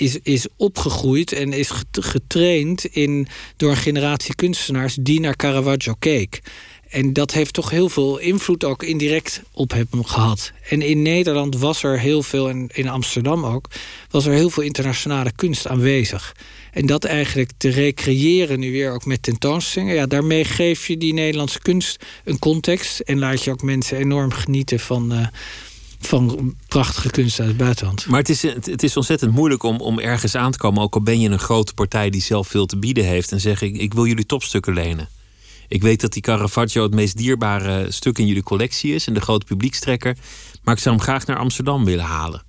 is, 0.00 0.18
is 0.22 0.46
opgegroeid 0.56 1.32
en 1.32 1.52
is 1.52 1.70
getraind 1.90 2.84
in, 2.84 3.28
door 3.56 3.70
een 3.70 3.76
generatie 3.76 4.34
kunstenaars 4.34 4.96
die 5.00 5.20
naar 5.20 5.36
Caravaggio 5.36 5.94
keek. 5.98 6.40
En 6.88 7.12
dat 7.12 7.32
heeft 7.32 7.52
toch 7.52 7.70
heel 7.70 7.88
veel 7.88 8.18
invloed 8.18 8.64
ook 8.64 8.82
indirect 8.82 9.42
op 9.52 9.70
hem 9.70 10.04
gehad. 10.04 10.52
En 10.68 10.82
in 10.82 11.02
Nederland 11.02 11.58
was 11.58 11.82
er 11.82 11.98
heel 11.98 12.22
veel, 12.22 12.48
en 12.48 12.68
in 12.72 12.88
Amsterdam 12.88 13.44
ook, 13.44 13.66
was 14.10 14.26
er 14.26 14.32
heel 14.32 14.50
veel 14.50 14.62
internationale 14.62 15.32
kunst 15.36 15.66
aanwezig. 15.66 16.36
En 16.72 16.86
dat 16.86 17.04
eigenlijk 17.04 17.50
te 17.56 17.68
recreëren 17.68 18.58
nu 18.58 18.72
weer 18.72 18.92
ook 18.92 19.04
met 19.04 19.22
tentoonstellingen. 19.22 19.94
Ja, 19.94 20.06
daarmee 20.06 20.44
geef 20.44 20.86
je 20.86 20.96
die 20.96 21.12
Nederlandse 21.12 21.60
kunst 21.60 22.04
een 22.24 22.38
context. 22.38 23.00
En 23.00 23.18
laat 23.18 23.44
je 23.44 23.50
ook 23.50 23.62
mensen 23.62 23.98
enorm 23.98 24.32
genieten 24.32 24.80
van, 24.80 25.12
uh, 25.12 25.26
van 26.00 26.54
prachtige 26.68 27.10
kunst 27.10 27.40
uit 27.40 27.48
het 27.48 27.56
buitenland. 27.56 28.06
Maar 28.06 28.18
het 28.18 28.28
is, 28.28 28.42
het 28.42 28.82
is 28.82 28.96
ontzettend 28.96 29.32
moeilijk 29.32 29.62
om, 29.62 29.80
om 29.80 29.98
ergens 29.98 30.34
aan 30.34 30.52
te 30.52 30.58
komen. 30.58 30.82
Ook 30.82 30.94
al 30.94 31.02
ben 31.02 31.20
je 31.20 31.28
een 31.28 31.38
grote 31.38 31.74
partij 31.74 32.10
die 32.10 32.22
zelf 32.22 32.48
veel 32.48 32.66
te 32.66 32.78
bieden 32.78 33.04
heeft. 33.04 33.32
En 33.32 33.40
zeg 33.40 33.62
ik, 33.62 33.76
ik 33.76 33.94
wil 33.94 34.06
jullie 34.06 34.26
topstukken 34.26 34.72
lenen. 34.72 35.08
Ik 35.68 35.82
weet 35.82 36.00
dat 36.00 36.12
die 36.12 36.22
Caravaggio 36.22 36.82
het 36.82 36.94
meest 36.94 37.16
dierbare 37.16 37.90
stuk 37.90 38.18
in 38.18 38.26
jullie 38.26 38.42
collectie 38.42 38.94
is. 38.94 39.06
En 39.06 39.14
de 39.14 39.20
grote 39.20 39.46
publiekstrekker. 39.46 40.16
Maar 40.62 40.74
ik 40.74 40.80
zou 40.80 40.94
hem 40.94 41.04
graag 41.04 41.26
naar 41.26 41.38
Amsterdam 41.38 41.84
willen 41.84 42.04
halen. 42.04 42.42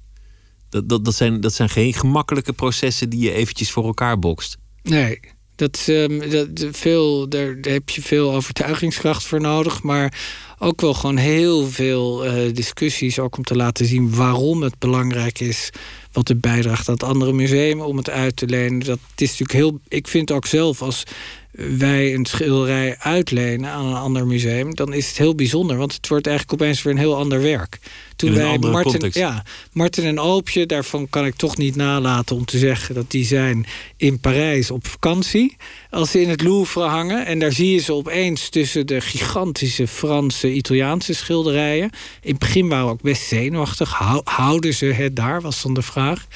Dat, 0.69 0.89
dat, 0.89 1.05
dat, 1.05 1.15
zijn, 1.15 1.41
dat 1.41 1.53
zijn 1.53 1.69
geen 1.69 1.93
gemakkelijke 1.93 2.53
processen 2.53 3.09
die 3.09 3.19
je 3.19 3.31
eventjes 3.31 3.71
voor 3.71 3.85
elkaar 3.85 4.19
bokst. 4.19 4.57
Nee, 4.83 5.19
dat, 5.61 5.85
um, 5.89 6.29
dat, 6.29 6.47
veel, 6.71 7.29
daar, 7.29 7.57
heb 7.61 7.89
je 7.89 8.01
veel 8.01 8.33
overtuigingskracht 8.33 9.25
voor 9.25 9.41
nodig. 9.41 9.83
Maar 9.83 10.19
ook 10.59 10.81
wel 10.81 10.93
gewoon 10.93 11.17
heel 11.17 11.67
veel 11.67 12.25
uh, 12.25 12.53
discussies. 12.53 13.19
Ook 13.19 13.37
om 13.37 13.43
te 13.43 13.55
laten 13.55 13.85
zien 13.85 14.15
waarom 14.15 14.61
het 14.61 14.79
belangrijk 14.79 15.39
is. 15.39 15.69
Wat 16.11 16.27
het 16.27 16.41
bijdraagt 16.41 16.87
aan 16.87 16.93
het 16.93 17.03
andere 17.03 17.33
museum 17.33 17.81
om 17.81 17.97
het 17.97 18.09
uit 18.09 18.35
te 18.35 18.45
lenen. 18.45 18.79
Dat 18.79 18.99
is 19.15 19.29
natuurlijk 19.29 19.51
heel. 19.51 19.79
Ik 19.87 20.07
vind 20.07 20.31
ook 20.31 20.45
zelf 20.45 20.81
als 20.81 21.03
wij 21.51 22.13
een 22.13 22.25
schilderij 22.25 22.95
uitlenen 22.99 23.69
aan 23.69 23.85
een 23.85 23.95
ander 23.95 24.27
museum, 24.27 24.75
dan 24.75 24.93
is 24.93 25.07
het 25.07 25.17
heel 25.17 25.35
bijzonder. 25.35 25.77
Want 25.77 25.93
het 25.93 26.07
wordt 26.07 26.27
eigenlijk 26.27 26.61
opeens 26.61 26.81
weer 26.81 26.93
een 26.93 26.99
heel 26.99 27.15
ander 27.15 27.41
werk. 27.41 27.79
Toen 28.15 28.33
wij 28.33 28.57
Martin, 28.57 29.09
ja, 29.13 29.43
Martin 29.71 30.03
en 30.03 30.19
Oopje, 30.19 30.65
daarvan 30.65 31.09
kan 31.09 31.25
ik 31.25 31.35
toch 31.35 31.57
niet 31.57 31.75
nalaten 31.75 32.35
om 32.35 32.45
te 32.45 32.57
zeggen 32.57 32.95
dat 32.95 33.11
die 33.11 33.25
zijn 33.25 33.65
in 33.97 34.19
Parijs 34.19 34.71
op 34.71 34.87
vakantie. 34.87 35.55
Als 35.89 36.11
ze 36.11 36.21
in 36.21 36.29
het 36.29 36.41
Louvre 36.41 36.83
hangen. 36.83 37.25
En 37.25 37.39
daar 37.39 37.51
zie 37.51 37.71
je 37.71 37.79
ze 37.79 37.93
opeens 37.93 38.49
tussen 38.49 38.87
de 38.87 39.01
gigantische 39.01 39.87
Franse, 39.87 40.53
Italiaanse 40.53 41.13
schilderijen. 41.13 41.89
In 42.21 42.29
het 42.29 42.39
begin 42.39 42.67
waren 42.67 42.85
we 42.85 42.91
ook 42.91 43.01
best 43.01 43.27
zenuwachtig. 43.27 43.93
Houden 44.23 44.73
ze 44.73 44.85
het 44.85 45.15
daar, 45.15 45.41
was 45.41 45.61
dan 45.61 45.73
de 45.73 45.81
vraag. 45.81 46.27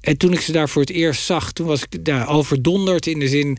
En 0.00 0.16
toen 0.16 0.32
ik 0.32 0.40
ze 0.40 0.52
daar 0.52 0.68
voor 0.68 0.82
het 0.82 0.90
eerst 0.90 1.24
zag, 1.24 1.52
toen 1.52 1.66
was 1.66 1.82
ik 1.82 2.04
daar 2.04 2.28
overdonderd 2.28 3.06
in 3.06 3.18
de 3.18 3.28
zin 3.28 3.58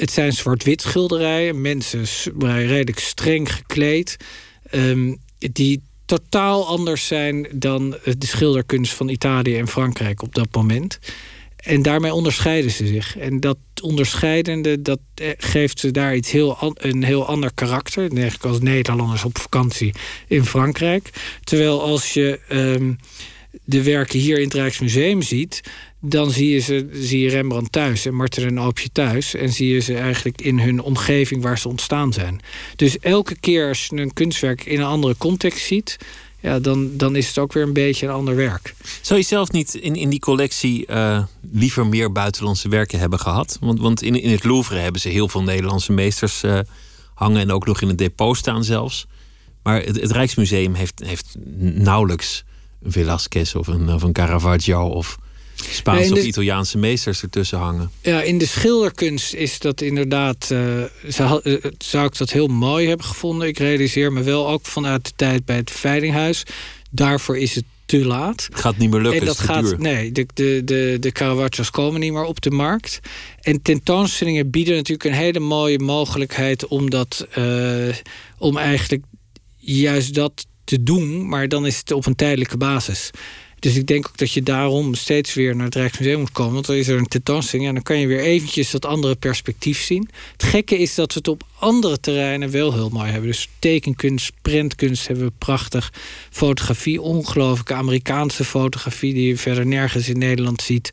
het 0.00 0.10
zijn 0.10 0.32
zwart-wit 0.32 0.82
schilderijen. 0.82 1.60
Mensen 1.60 2.04
redelijk 2.42 2.98
streng 2.98 3.52
gekleed. 3.52 4.16
Um, 4.70 5.18
die 5.38 5.82
totaal 6.04 6.66
anders 6.66 7.06
zijn 7.06 7.48
dan 7.52 7.90
de 7.90 8.26
schilderkunst 8.26 8.94
van 8.94 9.08
Italië 9.08 9.56
en 9.56 9.68
Frankrijk 9.68 10.22
op 10.22 10.34
dat 10.34 10.48
moment. 10.52 10.98
En 11.56 11.82
daarmee 11.82 12.12
onderscheiden 12.14 12.70
ze 12.70 12.86
zich. 12.86 13.18
En 13.18 13.40
dat 13.40 13.58
onderscheidende, 13.82 14.82
dat 14.82 15.00
eh, 15.14 15.28
geeft 15.38 15.78
ze 15.78 15.90
daar 15.90 16.16
iets 16.16 16.30
heel 16.30 16.74
een 16.74 17.04
heel 17.04 17.26
ander 17.26 17.50
karakter. 17.54 18.12
Eigenlijk 18.12 18.44
als 18.44 18.60
Nederlanders 18.60 19.24
op 19.24 19.38
vakantie 19.38 19.94
in 20.26 20.44
Frankrijk. 20.44 21.10
Terwijl 21.44 21.82
als 21.82 22.14
je 22.14 22.40
um, 22.52 22.98
de 23.64 23.82
werken 23.82 24.18
hier 24.18 24.38
in 24.38 24.44
het 24.44 24.54
Rijksmuseum 24.54 25.22
ziet 25.22 25.60
dan 26.00 26.30
zie 26.30 26.50
je, 26.50 26.58
ze, 26.58 26.88
zie 26.92 27.28
Rembrandt 27.28 27.72
thuis 27.72 28.06
en 28.06 28.14
Marten 28.14 28.46
en 28.46 28.60
Oopje 28.60 28.88
thuis. 28.92 29.34
En 29.34 29.52
zie 29.52 29.68
je 29.68 29.80
ze 29.80 29.94
eigenlijk 29.94 30.40
in 30.40 30.58
hun 30.58 30.80
omgeving 30.80 31.42
waar 31.42 31.58
ze 31.58 31.68
ontstaan 31.68 32.12
zijn. 32.12 32.40
Dus 32.76 32.98
elke 32.98 33.36
keer 33.40 33.68
als 33.68 33.86
je 33.86 33.96
een 33.96 34.12
kunstwerk 34.12 34.64
in 34.64 34.80
een 34.80 34.86
andere 34.86 35.14
context 35.18 35.66
ziet... 35.66 35.96
Ja, 36.42 36.58
dan, 36.58 36.96
dan 36.96 37.16
is 37.16 37.28
het 37.28 37.38
ook 37.38 37.52
weer 37.52 37.62
een 37.62 37.72
beetje 37.72 38.06
een 38.06 38.12
ander 38.12 38.36
werk. 38.36 38.74
Zou 39.00 39.20
je 39.20 39.26
zelf 39.26 39.50
niet 39.50 39.74
in, 39.74 39.96
in 39.96 40.10
die 40.10 40.18
collectie 40.18 40.86
uh, 40.90 41.24
liever 41.52 41.86
meer 41.86 42.12
buitenlandse 42.12 42.68
werken 42.68 42.98
hebben 42.98 43.18
gehad? 43.18 43.58
Want, 43.60 43.80
want 43.80 44.02
in, 44.02 44.22
in 44.22 44.30
het 44.30 44.44
Louvre 44.44 44.78
hebben 44.78 45.00
ze 45.00 45.08
heel 45.08 45.28
veel 45.28 45.42
Nederlandse 45.42 45.92
meesters 45.92 46.42
uh, 46.42 46.58
hangen... 47.14 47.40
en 47.40 47.52
ook 47.52 47.66
nog 47.66 47.80
in 47.80 47.88
het 47.88 47.98
depot 47.98 48.36
staan 48.36 48.64
zelfs. 48.64 49.06
Maar 49.62 49.82
het, 49.82 50.10
Rijksmuseum 50.10 50.74
heeft, 50.74 51.02
heeft 51.04 51.36
nauwelijks 51.60 52.44
een 52.82 52.92
Velasquez 52.92 53.54
of 53.54 53.66
een, 53.66 53.92
of 53.92 54.02
een 54.02 54.12
Caravaggio... 54.12 54.86
of 54.86 55.18
Spaanse 55.70 56.12
of 56.12 56.22
Italiaanse 56.22 56.78
meesters 56.78 57.22
ertussen 57.22 57.58
hangen. 57.58 57.90
Ja, 58.02 58.22
in 58.22 58.38
de 58.38 58.46
schilderkunst 58.46 59.34
is 59.34 59.58
dat 59.58 59.80
inderdaad. 59.80 60.48
Uh, 60.52 60.82
zou, 61.06 61.40
uh, 61.44 61.64
zou 61.78 62.06
ik 62.06 62.18
dat 62.18 62.30
heel 62.30 62.46
mooi 62.46 62.88
hebben 62.88 63.06
gevonden. 63.06 63.48
Ik 63.48 63.58
realiseer 63.58 64.12
me 64.12 64.22
wel 64.22 64.48
ook 64.48 64.66
vanuit 64.66 65.04
de 65.04 65.12
tijd 65.16 65.44
bij 65.44 65.56
het 65.56 65.70
Veilinghuis. 65.70 66.42
Daarvoor 66.90 67.38
is 67.38 67.54
het 67.54 67.64
te 67.90 68.04
laat. 68.04 68.46
Het 68.50 68.60
gaat 68.60 68.76
niet 68.76 68.90
meer 68.90 69.00
lukken. 69.00 69.20
En 69.20 69.26
dat 69.26 69.38
gaat, 69.38 69.64
duur. 69.64 69.80
nee, 69.80 70.12
de, 70.12 70.26
de, 70.34 70.62
de, 70.64 70.96
de 71.00 71.12
Caravaggios 71.12 71.70
komen 71.70 72.00
niet 72.00 72.12
meer 72.12 72.24
op 72.24 72.40
de 72.40 72.50
markt. 72.50 73.00
En 73.40 73.62
tentoonstellingen 73.62 74.50
bieden 74.50 74.74
natuurlijk 74.74 75.04
een 75.04 75.20
hele 75.20 75.40
mooie 75.40 75.78
mogelijkheid 75.78 76.66
om 76.66 76.90
dat, 76.90 77.26
uh, 77.38 77.94
om 78.38 78.56
eigenlijk 78.56 79.02
juist 79.56 80.14
dat 80.14 80.46
te 80.64 80.82
doen, 80.82 81.28
maar 81.28 81.48
dan 81.48 81.66
is 81.66 81.78
het 81.78 81.92
op 81.92 82.06
een 82.06 82.16
tijdelijke 82.16 82.56
basis. 82.56 83.10
Dus 83.60 83.76
ik 83.76 83.86
denk 83.86 84.06
ook 84.06 84.18
dat 84.18 84.32
je 84.32 84.42
daarom 84.42 84.94
steeds 84.94 85.34
weer 85.34 85.56
naar 85.56 85.64
het 85.64 85.74
Rijksmuseum 85.74 86.18
moet 86.18 86.32
komen. 86.32 86.52
Want 86.52 86.66
dan 86.66 86.76
is 86.76 86.88
er 86.88 86.98
een 86.98 87.08
tentoonstelling 87.08 87.68
en 87.68 87.74
dan 87.74 87.82
kan 87.82 87.98
je 87.98 88.06
weer 88.06 88.20
eventjes 88.20 88.70
dat 88.70 88.84
andere 88.84 89.14
perspectief 89.14 89.82
zien. 89.82 90.08
Het 90.32 90.42
gekke 90.42 90.78
is 90.78 90.94
dat 90.94 91.12
we 91.12 91.18
het 91.18 91.28
op 91.28 91.42
andere 91.58 92.00
terreinen 92.00 92.50
wel 92.50 92.72
heel 92.72 92.88
mooi 92.88 93.10
hebben. 93.10 93.30
Dus 93.30 93.48
tekenkunst, 93.58 94.32
prentkunst 94.42 95.06
hebben 95.06 95.26
we 95.26 95.32
prachtig. 95.38 95.92
Fotografie, 96.30 97.00
ongelooflijke 97.00 97.74
Amerikaanse 97.74 98.44
fotografie 98.44 99.14
die 99.14 99.28
je 99.28 99.36
verder 99.36 99.66
nergens 99.66 100.08
in 100.08 100.18
Nederland 100.18 100.62
ziet. 100.62 100.90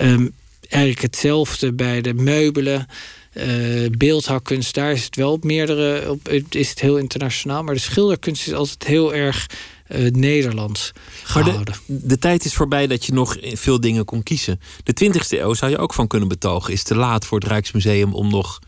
Um, 0.00 0.32
eigenlijk 0.68 1.02
hetzelfde 1.02 1.72
bij 1.72 2.00
de 2.00 2.14
meubelen. 2.14 2.86
Uh, 3.32 3.90
beeldhouwkunst, 3.90 4.74
daar 4.74 4.92
is 4.92 5.04
het 5.04 5.16
wel 5.16 5.32
op 5.32 5.44
meerdere, 5.44 6.18
is 6.48 6.70
het 6.70 6.80
heel 6.80 6.96
internationaal. 6.96 7.62
Maar 7.62 7.74
de 7.74 7.80
schilderkunst 7.80 8.46
is 8.46 8.52
altijd 8.52 8.84
heel 8.84 9.14
erg 9.14 9.46
uh, 9.88 10.10
Nederlands 10.10 10.92
gehouden. 11.22 11.74
De, 11.86 12.06
de, 12.06 12.18
tijd 12.18 12.44
is 12.44 12.54
voorbij 12.54 12.86
dat 12.86 13.04
je 13.04 13.12
nog 13.12 13.36
veel 13.40 13.80
dingen 13.80 14.04
kon 14.04 14.22
kiezen. 14.22 14.60
De 14.82 15.04
20e 15.04 15.28
eeuw 15.28 15.54
zou 15.54 15.70
je 15.70 15.78
ook 15.78 15.94
van 15.94 16.06
kunnen 16.06 16.28
betogen. 16.28 16.72
Is 16.72 16.82
te 16.82 16.96
laat 16.96 17.26
voor 17.26 17.38
het 17.38 17.48
Rijksmuseum 17.48 18.14
om 18.14 18.30
nog 18.30 18.58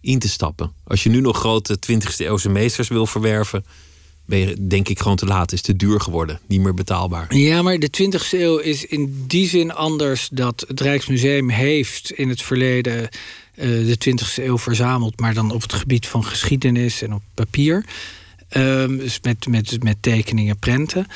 in 0.00 0.18
te 0.18 0.28
stappen. 0.28 0.72
Als 0.84 1.02
je 1.02 1.10
nu 1.10 1.20
nog 1.20 1.38
grote 1.38 1.78
20e 1.92 2.16
eeuwse 2.16 2.48
meesters 2.48 2.88
wil 2.88 3.06
verwerven, 3.06 3.64
ben 4.26 4.38
je 4.38 4.66
denk 4.66 4.88
ik 4.88 4.98
gewoon 5.00 5.16
te 5.16 5.26
laat. 5.26 5.52
Is 5.52 5.62
te 5.62 5.76
duur 5.76 6.00
geworden, 6.00 6.40
niet 6.46 6.60
meer 6.60 6.74
betaalbaar. 6.74 7.36
Ja, 7.36 7.62
maar 7.62 7.78
de 7.78 7.90
20e 8.02 8.30
eeuw 8.30 8.58
is 8.58 8.84
in 8.84 9.24
die 9.26 9.48
zin 9.48 9.72
anders 9.72 10.28
dat 10.32 10.64
het 10.68 10.80
Rijksmuseum 10.80 11.48
heeft 11.50 12.12
in 12.12 12.28
het 12.28 12.42
verleden 12.42 13.08
uh, 13.54 13.86
de 13.86 13.96
20e 14.08 14.44
eeuw 14.44 14.58
verzameld, 14.58 15.20
maar 15.20 15.34
dan 15.34 15.50
op 15.50 15.62
het 15.62 15.72
gebied 15.72 16.06
van 16.06 16.24
geschiedenis 16.24 17.02
en 17.02 17.14
op 17.14 17.22
papier. 17.34 17.84
Um, 18.56 18.98
dus 18.98 19.18
met, 19.22 19.46
met, 19.46 19.82
met 19.82 19.96
tekeningen, 20.00 20.58
prenten. 20.58 21.06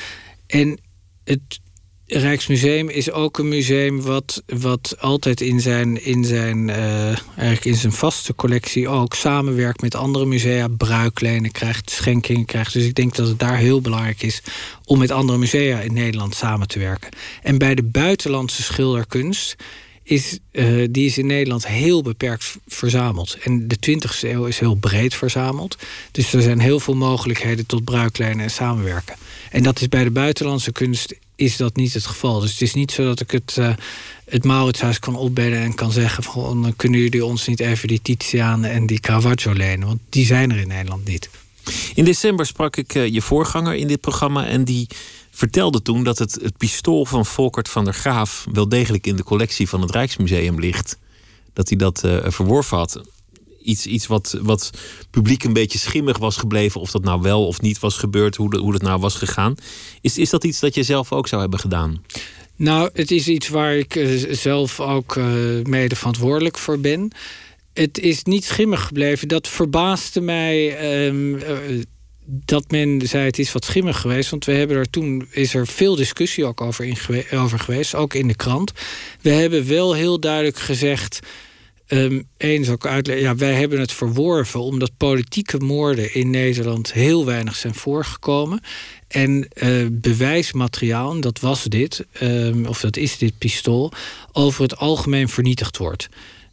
En 0.47 0.79
het 1.23 1.59
Rijksmuseum 2.05 2.89
is 2.89 3.11
ook 3.11 3.37
een 3.37 3.47
museum 3.47 4.01
wat, 4.01 4.43
wat 4.45 4.95
altijd 4.99 5.41
in 5.41 5.59
zijn, 5.59 6.05
in, 6.05 6.25
zijn, 6.25 6.67
uh, 6.67 7.05
eigenlijk 7.07 7.65
in 7.65 7.75
zijn 7.75 7.91
vaste 7.91 8.35
collectie 8.35 8.87
ook 8.87 9.13
samenwerkt 9.13 9.81
met 9.81 9.95
andere 9.95 10.25
musea, 10.25 10.67
bruiklenen 10.67 11.51
krijgt, 11.51 11.89
schenkingen 11.89 12.45
krijgt. 12.45 12.73
Dus 12.73 12.85
ik 12.85 12.95
denk 12.95 13.15
dat 13.15 13.27
het 13.27 13.39
daar 13.39 13.57
heel 13.57 13.81
belangrijk 13.81 14.23
is 14.23 14.41
om 14.85 14.99
met 14.99 15.11
andere 15.11 15.37
musea 15.37 15.79
in 15.79 15.93
Nederland 15.93 16.35
samen 16.35 16.67
te 16.67 16.79
werken. 16.79 17.09
En 17.41 17.57
bij 17.57 17.75
de 17.75 17.83
buitenlandse 17.83 18.63
schilderkunst 18.63 19.55
is, 20.03 20.39
uh, 20.51 20.87
die 20.89 21.05
is 21.05 21.17
in 21.17 21.25
Nederland 21.25 21.67
heel 21.67 22.01
beperkt 22.01 22.57
verzameld. 22.67 23.37
En 23.43 23.67
de 23.67 23.75
20e 23.75 24.19
eeuw 24.21 24.45
is 24.45 24.59
heel 24.59 24.75
breed 24.75 25.15
verzameld. 25.15 25.77
Dus 26.11 26.33
er 26.33 26.41
zijn 26.41 26.59
heel 26.59 26.79
veel 26.79 26.95
mogelijkheden 26.95 27.65
tot 27.65 27.83
bruiklijnen 27.83 28.43
en 28.43 28.51
samenwerken. 28.51 29.15
En 29.51 29.63
dat 29.63 29.81
is 29.81 29.89
bij 29.89 30.03
de 30.03 30.11
buitenlandse 30.11 30.71
kunst 30.71 31.15
is 31.35 31.57
dat 31.57 31.75
niet 31.75 31.93
het 31.93 32.05
geval. 32.05 32.39
Dus 32.39 32.51
het 32.51 32.61
is 32.61 32.73
niet 32.73 32.91
zo 32.91 33.03
dat 33.03 33.19
ik 33.19 33.31
het, 33.31 33.55
uh, 33.59 33.73
het 34.25 34.43
Mauritshuis 34.43 34.99
kan 34.99 35.15
opbellen 35.15 35.59
en 35.59 35.75
kan 35.75 35.91
zeggen: 35.91 36.23
van, 36.23 36.61
dan 36.61 36.75
kunnen 36.75 36.99
jullie 36.99 37.25
ons 37.25 37.47
niet 37.47 37.59
even 37.59 37.87
die 37.87 38.01
Titiaan 38.01 38.63
en 38.63 38.85
die 38.85 38.99
Caravaggio 38.99 39.53
lenen. 39.53 39.87
Want 39.87 39.99
die 40.09 40.25
zijn 40.25 40.51
er 40.51 40.57
in 40.57 40.67
Nederland 40.67 41.07
niet. 41.07 41.29
In 41.95 42.03
december 42.03 42.45
sprak 42.45 42.75
ik 42.75 42.95
uh, 42.95 43.07
je 43.07 43.21
voorganger 43.21 43.75
in 43.75 43.87
dit 43.87 44.01
programma 44.01 44.45
en 44.45 44.63
die 44.63 44.87
vertelde 45.33 45.81
toen 45.81 46.03
dat 46.03 46.19
het, 46.19 46.33
het 46.41 46.57
pistool 46.57 47.05
van 47.05 47.25
Volkert 47.25 47.69
van 47.69 47.83
der 47.83 47.93
Graaf 47.93 48.45
wel 48.51 48.69
degelijk 48.69 49.07
in 49.07 49.15
de 49.15 49.23
collectie 49.23 49.69
van 49.69 49.81
het 49.81 49.91
Rijksmuseum 49.91 50.59
ligt. 50.59 50.97
Dat 51.53 51.69
hij 51.69 51.77
dat 51.77 52.01
uh, 52.05 52.17
verworven 52.23 52.77
had. 52.77 53.01
Iets, 53.61 53.85
iets 53.85 54.07
wat, 54.07 54.37
wat 54.41 54.69
publiek 55.09 55.43
een 55.43 55.53
beetje 55.53 55.77
schimmig 55.77 56.17
was 56.17 56.37
gebleven. 56.37 56.81
Of 56.81 56.91
dat 56.91 57.03
nou 57.03 57.21
wel 57.21 57.47
of 57.47 57.61
niet 57.61 57.79
was 57.79 57.97
gebeurd. 57.97 58.35
Hoe, 58.35 58.49
de, 58.49 58.57
hoe 58.57 58.71
dat 58.71 58.81
nou 58.81 58.99
was 58.99 59.15
gegaan. 59.15 59.55
Is, 60.01 60.17
is 60.17 60.29
dat 60.29 60.43
iets 60.43 60.59
dat 60.59 60.75
je 60.75 60.83
zelf 60.83 61.11
ook 61.11 61.27
zou 61.27 61.41
hebben 61.41 61.59
gedaan? 61.59 62.03
Nou, 62.55 62.89
het 62.93 63.11
is 63.11 63.27
iets 63.27 63.47
waar 63.47 63.75
ik 63.75 63.95
uh, 63.95 64.33
zelf 64.33 64.79
ook 64.79 65.15
uh, 65.15 65.25
mede 65.63 65.95
verantwoordelijk 65.95 66.57
voor 66.57 66.79
ben. 66.79 67.11
Het 67.73 67.99
is 67.99 68.23
niet 68.23 68.45
schimmig 68.45 68.85
gebleven. 68.85 69.27
Dat 69.27 69.47
verbaasde 69.47 70.21
mij. 70.21 71.07
Um, 71.07 71.39
dat 72.25 72.71
men 72.71 73.01
zei 73.03 73.25
het 73.25 73.39
is 73.39 73.51
wat 73.51 73.65
schimmig 73.65 73.99
geweest. 73.99 74.29
Want 74.29 74.45
we 74.45 74.51
hebben 74.51 74.77
er 74.77 74.89
toen 74.89 75.27
is 75.31 75.53
er 75.53 75.67
veel 75.67 75.95
discussie 75.95 76.45
ook 76.45 76.61
over, 76.61 77.05
over 77.31 77.59
geweest, 77.59 77.95
ook 77.95 78.13
in 78.13 78.27
de 78.27 78.35
krant. 78.35 78.71
We 79.21 79.29
hebben 79.29 79.67
wel 79.67 79.93
heel 79.93 80.19
duidelijk 80.19 80.57
gezegd. 80.57 81.19
Um, 81.87 82.27
eens 82.37 82.69
ook 82.69 82.85
uitleggen, 82.85 83.25
ja, 83.25 83.35
wij 83.35 83.53
hebben 83.53 83.79
het 83.79 83.91
verworven 83.91 84.59
omdat 84.59 84.97
politieke 84.97 85.57
moorden 85.57 86.13
in 86.13 86.29
Nederland 86.29 86.93
heel 86.93 87.25
weinig 87.25 87.55
zijn 87.55 87.75
voorgekomen. 87.75 88.61
En 89.07 89.47
uh, 89.53 89.87
bewijsmateriaal, 89.91 91.19
dat 91.19 91.39
was 91.39 91.63
dit, 91.63 92.05
um, 92.21 92.65
of 92.65 92.79
dat 92.79 92.97
is 92.97 93.17
dit 93.17 93.37
pistool, 93.37 93.91
over 94.31 94.61
het 94.61 94.77
algemeen 94.77 95.29
vernietigd 95.29 95.77
wordt. 95.77 96.09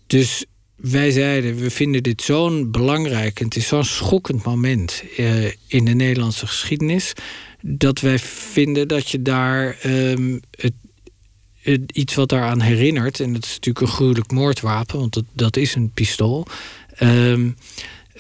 Dus 0.06 0.44
wij 0.80 1.10
zeiden, 1.10 1.56
we 1.56 1.70
vinden 1.70 2.02
dit 2.02 2.22
zo'n 2.22 2.70
belangrijk... 2.70 3.38
en 3.40 3.44
het 3.44 3.56
is 3.56 3.66
zo'n 3.66 3.84
schokkend 3.84 4.44
moment 4.44 5.02
uh, 5.18 5.44
in 5.66 5.84
de 5.84 5.94
Nederlandse 5.94 6.46
geschiedenis... 6.46 7.12
dat 7.62 8.00
wij 8.00 8.18
vinden 8.18 8.88
dat 8.88 9.10
je 9.10 9.22
daar 9.22 9.78
um, 9.86 10.40
het, 10.50 10.72
het, 11.60 11.80
iets 11.92 12.14
wat 12.14 12.28
daaraan 12.28 12.60
herinnert... 12.60 13.20
en 13.20 13.32
dat 13.32 13.44
is 13.44 13.54
natuurlijk 13.54 13.86
een 13.86 13.92
gruwelijk 13.92 14.30
moordwapen, 14.30 14.98
want 14.98 15.14
dat, 15.14 15.24
dat 15.32 15.56
is 15.56 15.74
een 15.74 15.90
pistool... 15.94 16.46
Um, 17.02 17.56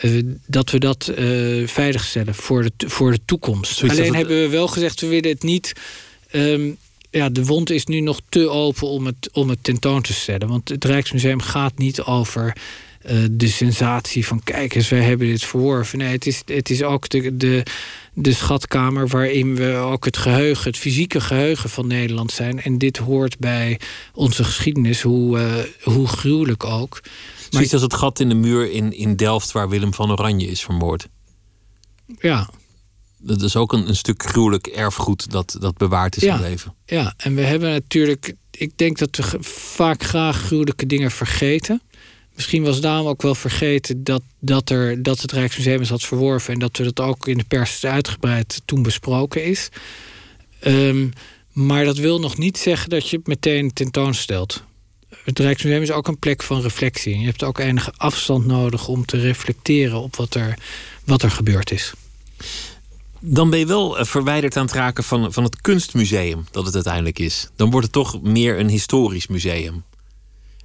uh, 0.02 0.22
dat 0.46 0.70
we 0.70 0.78
dat 0.78 1.12
uh, 1.18 1.66
veiligstellen 1.66 2.34
voor 2.34 2.62
de, 2.62 2.88
voor 2.88 3.10
de 3.10 3.20
toekomst. 3.24 3.82
Alleen 3.82 4.14
hebben 4.14 4.40
we 4.40 4.48
wel 4.48 4.68
gezegd, 4.68 5.00
we 5.00 5.06
willen 5.06 5.30
het 5.30 5.42
niet... 5.42 5.72
Um, 6.32 6.78
ja, 7.10 7.28
de 7.28 7.44
wond 7.44 7.70
is 7.70 7.86
nu 7.86 8.00
nog 8.00 8.20
te 8.28 8.48
open 8.48 8.88
om 8.88 9.06
het, 9.06 9.30
om 9.32 9.48
het 9.48 9.58
tentoon 9.62 10.02
te 10.02 10.12
stellen. 10.12 10.48
Want 10.48 10.68
het 10.68 10.84
Rijksmuseum 10.84 11.40
gaat 11.40 11.78
niet 11.78 12.02
over 12.02 12.56
uh, 13.10 13.24
de 13.30 13.48
sensatie 13.48 14.26
van... 14.26 14.42
kijk 14.42 14.74
eens, 14.74 14.88
wij 14.88 15.02
hebben 15.02 15.26
dit 15.26 15.44
verworven. 15.44 15.98
Nee, 15.98 16.12
het 16.12 16.26
is, 16.26 16.42
het 16.44 16.70
is 16.70 16.82
ook 16.82 17.08
de, 17.08 17.36
de, 17.36 17.62
de 18.14 18.32
schatkamer 18.32 19.08
waarin 19.08 19.54
we 19.54 19.74
ook 19.74 20.04
het 20.04 20.16
geheugen... 20.16 20.70
het 20.70 20.78
fysieke 20.78 21.20
geheugen 21.20 21.70
van 21.70 21.86
Nederland 21.86 22.32
zijn. 22.32 22.62
En 22.62 22.78
dit 22.78 22.96
hoort 22.96 23.38
bij 23.38 23.80
onze 24.14 24.44
geschiedenis, 24.44 25.02
hoe, 25.02 25.38
uh, 25.38 25.54
hoe 25.82 26.06
gruwelijk 26.06 26.64
ook. 26.64 27.00
Zoiets 27.50 27.72
als 27.72 27.82
het 27.82 27.94
gat 27.94 28.20
in 28.20 28.28
de 28.28 28.34
muur 28.34 28.70
in, 28.70 28.92
in 28.92 29.16
Delft... 29.16 29.52
waar 29.52 29.68
Willem 29.68 29.94
van 29.94 30.10
Oranje 30.10 30.46
is 30.46 30.62
vermoord. 30.62 31.08
Ja, 32.18 32.50
dat 33.20 33.42
is 33.42 33.56
ook 33.56 33.72
een, 33.72 33.88
een 33.88 33.96
stuk 33.96 34.22
gruwelijk 34.22 34.66
erfgoed 34.66 35.30
dat, 35.30 35.56
dat 35.60 35.76
bewaard 35.76 36.16
is 36.16 36.22
ja, 36.22 36.36
gebleven. 36.36 36.74
Ja, 36.86 37.14
en 37.16 37.34
we 37.34 37.40
hebben 37.40 37.70
natuurlijk. 37.70 38.34
Ik 38.50 38.72
denk 38.76 38.98
dat 38.98 39.16
we 39.16 39.42
vaak 39.42 40.02
graag 40.02 40.36
gruwelijke 40.36 40.86
dingen 40.86 41.10
vergeten. 41.10 41.82
Misschien 42.34 42.62
was 42.62 42.80
daarom 42.80 43.06
ook 43.06 43.22
wel 43.22 43.34
vergeten 43.34 44.04
dat, 44.04 44.22
dat, 44.38 44.70
er, 44.70 45.02
dat 45.02 45.20
het 45.20 45.32
Rijksmuseum 45.32 45.80
is 45.80 45.88
had 45.88 46.02
verworven. 46.02 46.52
En 46.52 46.58
dat 46.58 46.76
we 46.76 46.84
dat 46.84 47.00
ook 47.00 47.28
in 47.28 47.38
de 47.38 47.44
pers 47.44 47.84
uitgebreid 47.84 48.62
toen 48.64 48.82
besproken 48.82 49.44
is. 49.44 49.68
Um, 50.66 51.12
maar 51.52 51.84
dat 51.84 51.96
wil 51.96 52.18
nog 52.18 52.38
niet 52.38 52.58
zeggen 52.58 52.90
dat 52.90 53.08
je 53.08 53.16
het 53.16 53.26
meteen 53.26 53.72
tentoonstelt. 53.72 54.62
Het 55.24 55.38
Rijksmuseum 55.38 55.82
is 55.82 55.90
ook 55.90 56.08
een 56.08 56.18
plek 56.18 56.42
van 56.42 56.60
reflectie. 56.60 57.18
Je 57.18 57.26
hebt 57.26 57.42
ook 57.42 57.58
enige 57.58 57.92
afstand 57.96 58.46
nodig 58.46 58.88
om 58.88 59.04
te 59.04 59.20
reflecteren 59.20 60.00
op 60.00 60.16
wat 60.16 60.34
er, 60.34 60.58
wat 61.04 61.22
er 61.22 61.30
gebeurd 61.30 61.70
is 61.70 61.92
dan 63.20 63.50
ben 63.50 63.58
je 63.58 63.66
wel 63.66 63.98
eh, 63.98 64.04
verwijderd 64.04 64.56
aan 64.56 64.64
het 64.64 64.74
raken 64.74 65.04
van, 65.04 65.32
van 65.32 65.44
het 65.44 65.60
kunstmuseum 65.60 66.44
dat 66.50 66.64
het 66.64 66.74
uiteindelijk 66.74 67.18
is. 67.18 67.48
Dan 67.56 67.70
wordt 67.70 67.86
het 67.86 67.94
toch 67.94 68.22
meer 68.22 68.58
een 68.58 68.68
historisch 68.68 69.26
museum. 69.26 69.84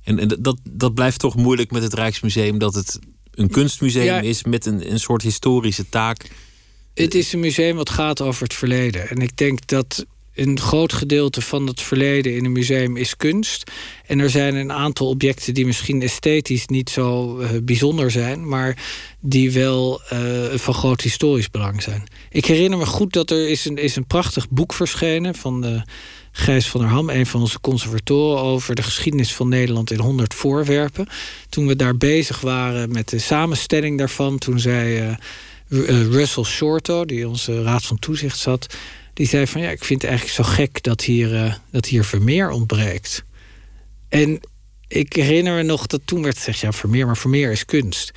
En, 0.03 0.19
en 0.19 0.27
dat, 0.39 0.57
dat 0.69 0.93
blijft 0.93 1.19
toch 1.19 1.35
moeilijk 1.35 1.71
met 1.71 1.83
het 1.83 1.93
Rijksmuseum, 1.93 2.57
dat 2.57 2.73
het 2.73 2.99
een 3.31 3.49
kunstmuseum 3.49 4.23
is 4.23 4.43
met 4.43 4.65
een, 4.65 4.91
een 4.91 4.99
soort 4.99 5.21
historische 5.21 5.89
taak. 5.89 6.29
Het 6.93 7.15
is 7.15 7.33
een 7.33 7.39
museum 7.39 7.75
wat 7.75 7.89
gaat 7.89 8.21
over 8.21 8.43
het 8.43 8.53
verleden. 8.53 9.09
En 9.09 9.17
ik 9.17 9.37
denk 9.37 9.67
dat 9.67 10.05
een 10.35 10.59
groot 10.59 10.93
gedeelte 10.93 11.41
van 11.41 11.67
het 11.67 11.81
verleden 11.81 12.35
in 12.35 12.45
een 12.45 12.51
museum 12.51 12.97
is 12.97 13.17
kunst. 13.17 13.71
En 14.05 14.19
er 14.19 14.29
zijn 14.29 14.55
een 14.55 14.71
aantal 14.71 15.07
objecten 15.07 15.53
die 15.53 15.65
misschien 15.65 16.01
esthetisch 16.01 16.65
niet 16.65 16.89
zo 16.89 17.39
uh, 17.39 17.49
bijzonder 17.63 18.11
zijn, 18.11 18.47
maar 18.47 18.83
die 19.19 19.51
wel 19.51 20.01
uh, 20.13 20.19
van 20.53 20.73
groot 20.73 21.01
historisch 21.01 21.51
belang 21.51 21.81
zijn. 21.81 22.03
Ik 22.29 22.45
herinner 22.45 22.79
me 22.79 22.85
goed 22.85 23.13
dat 23.13 23.31
er 23.31 23.49
is 23.49 23.65
een, 23.65 23.77
is 23.77 23.95
een 23.95 24.07
prachtig 24.07 24.49
boek 24.49 24.73
verschenen 24.73 25.35
van 25.35 25.61
de 25.61 25.81
Gijs 26.31 26.69
van 26.69 26.81
der 26.81 26.89
Ham, 26.89 27.09
een 27.09 27.25
van 27.25 27.41
onze 27.41 27.59
conservatoren, 27.59 28.43
over 28.43 28.75
de 28.75 28.83
geschiedenis 28.83 29.33
van 29.33 29.49
Nederland 29.49 29.91
in 29.91 29.99
100 29.99 30.33
voorwerpen. 30.33 31.07
Toen 31.49 31.67
we 31.67 31.75
daar 31.75 31.97
bezig 31.97 32.41
waren 32.41 32.91
met 32.91 33.09
de 33.09 33.19
samenstelling 33.19 33.97
daarvan, 33.97 34.37
toen 34.37 34.59
zei 34.59 35.15
Russell 35.69 36.43
Shorto, 36.43 37.05
die 37.05 37.27
onze 37.27 37.63
raad 37.63 37.85
van 37.85 37.99
toezicht 37.99 38.39
zat 38.39 38.67
die 39.15 39.27
zei 39.27 39.47
van 39.47 39.61
ja, 39.61 39.69
ik 39.69 39.83
vind 39.83 40.01
het 40.01 40.09
eigenlijk 40.09 40.39
zo 40.39 40.53
gek 40.53 40.83
dat 40.83 41.01
hier, 41.01 41.33
uh, 41.33 41.53
dat 41.71 41.85
hier 41.85 42.03
Vermeer 42.03 42.49
ontbreekt. 42.49 43.23
En 44.09 44.39
ik 44.87 45.13
herinner 45.13 45.55
me 45.55 45.63
nog 45.63 45.87
dat 45.87 46.01
toen 46.05 46.23
werd 46.23 46.37
gezegd, 46.37 46.59
ja, 46.59 46.71
Vermeer, 46.71 47.05
maar 47.05 47.17
Vermeer 47.17 47.51
is 47.51 47.65
kunst. 47.65 48.11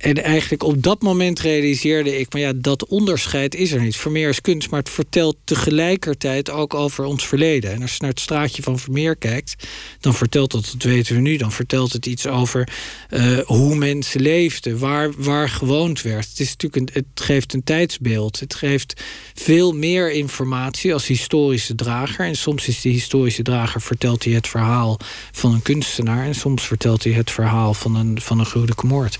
En 0.00 0.22
eigenlijk 0.22 0.62
op 0.62 0.82
dat 0.82 1.02
moment 1.02 1.40
realiseerde 1.40 2.18
ik, 2.18 2.32
maar 2.32 2.40
ja, 2.40 2.52
dat 2.56 2.86
onderscheid 2.86 3.54
is 3.54 3.72
er 3.72 3.80
niet. 3.80 3.96
Vermeer 3.96 4.28
is 4.28 4.40
kunst, 4.40 4.70
maar 4.70 4.78
het 4.78 4.90
vertelt 4.90 5.36
tegelijkertijd 5.44 6.50
ook 6.50 6.74
over 6.74 7.04
ons 7.04 7.26
verleden. 7.26 7.72
En 7.72 7.82
als 7.82 7.92
je 7.92 7.96
naar 8.00 8.10
het 8.10 8.20
straatje 8.20 8.62
van 8.62 8.78
Vermeer 8.78 9.16
kijkt, 9.16 9.68
dan 10.00 10.14
vertelt 10.14 10.50
dat, 10.50 10.64
dat 10.72 10.82
weten 10.82 11.14
we 11.14 11.20
nu, 11.20 11.36
dan 11.36 11.52
vertelt 11.52 11.92
het 11.92 12.06
iets 12.06 12.26
over 12.26 12.68
uh, 13.10 13.38
hoe 13.38 13.74
mensen 13.74 14.20
leefden, 14.20 14.78
waar, 14.78 15.10
waar 15.16 15.48
gewoond 15.48 16.02
werd. 16.02 16.28
Het, 16.28 16.40
is 16.40 16.56
natuurlijk 16.56 16.76
een, 16.76 17.02
het 17.02 17.20
geeft 17.20 17.54
een 17.54 17.64
tijdsbeeld. 17.64 18.40
Het 18.40 18.54
geeft 18.54 19.02
veel 19.34 19.72
meer 19.72 20.12
informatie 20.12 20.92
als 20.92 21.06
historische 21.06 21.74
drager. 21.74 22.24
En 22.24 22.36
soms 22.36 22.68
is 22.68 22.80
die 22.80 22.92
historische 22.92 23.42
drager, 23.42 23.80
vertelt 23.80 24.24
hij 24.24 24.32
het 24.32 24.48
verhaal 24.48 24.98
van 25.32 25.52
een 25.52 25.62
kunstenaar. 25.62 26.24
En 26.24 26.34
soms 26.34 26.66
vertelt 26.66 27.04
hij 27.04 27.12
het 27.12 27.30
verhaal 27.30 27.74
van 27.74 27.94
een, 27.94 28.20
van 28.20 28.38
een 28.38 28.46
gruwelijke 28.46 28.86
moord. 28.86 29.18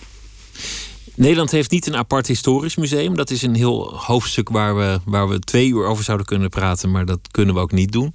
Nederland 1.14 1.50
heeft 1.50 1.70
niet 1.70 1.86
een 1.86 1.96
apart 1.96 2.26
historisch 2.26 2.76
museum. 2.76 3.16
Dat 3.16 3.30
is 3.30 3.42
een 3.42 3.54
heel 3.54 3.96
hoofdstuk 3.96 4.48
waar 4.48 4.76
we, 4.76 5.00
waar 5.04 5.28
we 5.28 5.38
twee 5.38 5.68
uur 5.68 5.86
over 5.86 6.04
zouden 6.04 6.26
kunnen 6.26 6.48
praten, 6.48 6.90
maar 6.90 7.04
dat 7.04 7.20
kunnen 7.30 7.54
we 7.54 7.61
ook 7.61 7.72
niet 7.72 7.92
doen. 7.92 8.14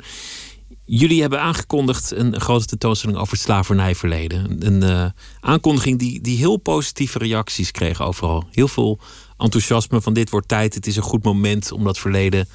Jullie 0.85 1.21
hebben 1.21 1.41
aangekondigd 1.41 2.11
een 2.11 2.41
grote 2.41 2.65
tentoonstelling 2.65 3.19
over 3.19 3.33
het 3.33 3.41
slavernijverleden. 3.41 4.65
Een 4.65 4.83
uh, 4.83 5.05
aankondiging 5.39 5.99
die, 5.99 6.21
die 6.21 6.37
heel 6.37 6.57
positieve 6.57 7.17
reacties 7.17 7.71
kreeg 7.71 8.01
overal. 8.01 8.47
Heel 8.51 8.67
veel 8.67 8.99
enthousiasme 9.37 10.01
van 10.01 10.13
dit 10.13 10.29
wordt 10.29 10.47
tijd. 10.47 10.73
Het 10.73 10.87
is 10.87 10.95
een 10.95 11.03
goed 11.03 11.23
moment 11.23 11.71
om 11.71 11.83
dat 11.83 11.99
verleden 11.99 12.47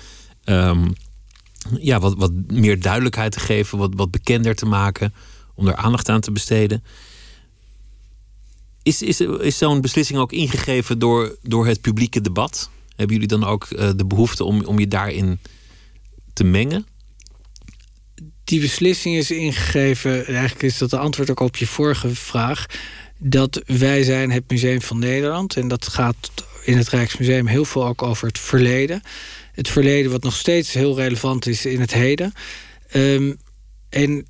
um, 0.45 0.93
ja, 1.78 2.01
wat, 2.01 2.14
wat 2.16 2.32
meer 2.47 2.80
duidelijkheid 2.80 3.32
te 3.32 3.41
geven, 3.41 3.78
wat, 3.78 3.91
wat 3.95 4.11
bekender 4.11 4.55
te 4.55 4.66
maken, 4.66 5.14
om 5.55 5.68
er 5.68 5.76
aandacht 5.76 6.09
aan 6.09 6.20
te 6.20 6.32
besteden. 6.32 6.84
Is, 8.83 9.03
is, 9.03 9.20
is 9.20 9.59
zo'n 9.59 9.81
beslissing 9.81 10.18
ook 10.18 10.33
ingegeven 10.33 10.99
door, 10.99 11.37
door 11.43 11.66
het 11.66 11.81
publieke 11.81 12.20
debat? 12.20 12.70
Hebben 12.97 13.14
jullie 13.14 13.39
dan 13.39 13.45
ook 13.45 13.66
uh, 13.70 13.91
de 13.97 14.07
behoefte 14.07 14.45
om, 14.45 14.64
om 14.64 14.78
je 14.78 14.89
daarin 14.89 15.39
te 16.33 16.45
mengen? 16.45 16.87
Die 18.45 18.61
beslissing 18.61 19.16
is 19.16 19.31
ingegeven, 19.31 20.26
eigenlijk 20.26 20.62
is 20.62 20.78
dat 20.78 20.91
de 20.91 20.99
antwoord 20.99 21.31
ook 21.31 21.41
op 21.41 21.57
je 21.57 21.66
vorige 21.66 22.14
vraag. 22.14 22.66
Dat 23.18 23.62
wij 23.66 24.03
zijn 24.03 24.31
het 24.31 24.51
Museum 24.51 24.83
van 24.83 24.99
Nederland. 24.99 25.57
En 25.57 25.68
dat 25.68 25.89
gaat 25.89 26.31
in 26.64 26.76
het 26.76 26.89
Rijksmuseum 26.89 27.47
heel 27.47 27.64
veel 27.64 27.87
ook 27.87 28.03
over 28.03 28.26
het 28.26 28.39
verleden. 28.39 29.03
Het 29.53 29.68
verleden 29.68 30.11
wat 30.11 30.22
nog 30.22 30.37
steeds 30.37 30.72
heel 30.72 30.97
relevant 30.97 31.47
is 31.47 31.66
in 31.66 31.81
het 31.81 31.93
heden. 31.93 32.33
Um, 32.93 33.39
en 33.89 34.26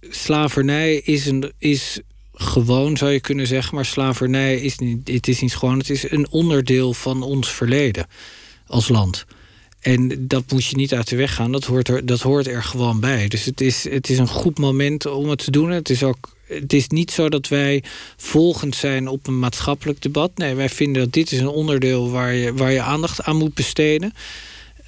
slavernij 0.00 0.94
is, 0.96 1.26
een, 1.26 1.52
is 1.58 2.00
gewoon, 2.34 2.96
zou 2.96 3.10
je 3.10 3.20
kunnen 3.20 3.46
zeggen. 3.46 3.74
Maar 3.74 3.84
slavernij 3.84 4.60
is 4.60 4.78
niet, 4.78 5.08
het 5.08 5.28
is 5.28 5.40
niet 5.40 5.56
gewoon, 5.56 5.78
het 5.78 5.90
is 5.90 6.10
een 6.10 6.26
onderdeel 6.30 6.94
van 6.94 7.22
ons 7.22 7.52
verleden 7.52 8.06
als 8.66 8.88
land. 8.88 9.24
En 9.80 10.26
dat 10.26 10.52
moet 10.52 10.64
je 10.64 10.76
niet 10.76 10.94
uit 10.94 11.08
de 11.08 11.16
weg 11.16 11.34
gaan, 11.34 11.52
dat 11.52 11.64
hoort 11.64 11.88
er, 11.88 12.06
dat 12.06 12.20
hoort 12.20 12.46
er 12.46 12.62
gewoon 12.62 13.00
bij. 13.00 13.28
Dus 13.28 13.44
het 13.44 13.60
is, 13.60 13.88
het 13.90 14.08
is 14.08 14.18
een 14.18 14.28
goed 14.28 14.58
moment 14.58 15.06
om 15.06 15.28
het 15.28 15.44
te 15.44 15.50
doen. 15.50 15.70
Het 15.70 15.90
is 15.90 16.02
ook 16.02 16.32
het 16.48 16.72
is 16.72 16.88
niet 16.88 17.10
zo 17.10 17.28
dat 17.28 17.48
wij 17.48 17.82
volgend 18.16 18.74
zijn 18.74 19.08
op 19.08 19.26
een 19.26 19.38
maatschappelijk 19.38 20.02
debat. 20.02 20.30
Nee, 20.34 20.54
wij 20.54 20.68
vinden 20.68 21.02
dat 21.02 21.12
dit 21.12 21.32
is 21.32 21.40
een 21.40 21.48
onderdeel 21.48 22.10
waar 22.10 22.34
je, 22.34 22.54
waar 22.54 22.72
je 22.72 22.80
aandacht 22.80 23.22
aan 23.22 23.36
moet 23.36 23.54
besteden. 23.54 24.12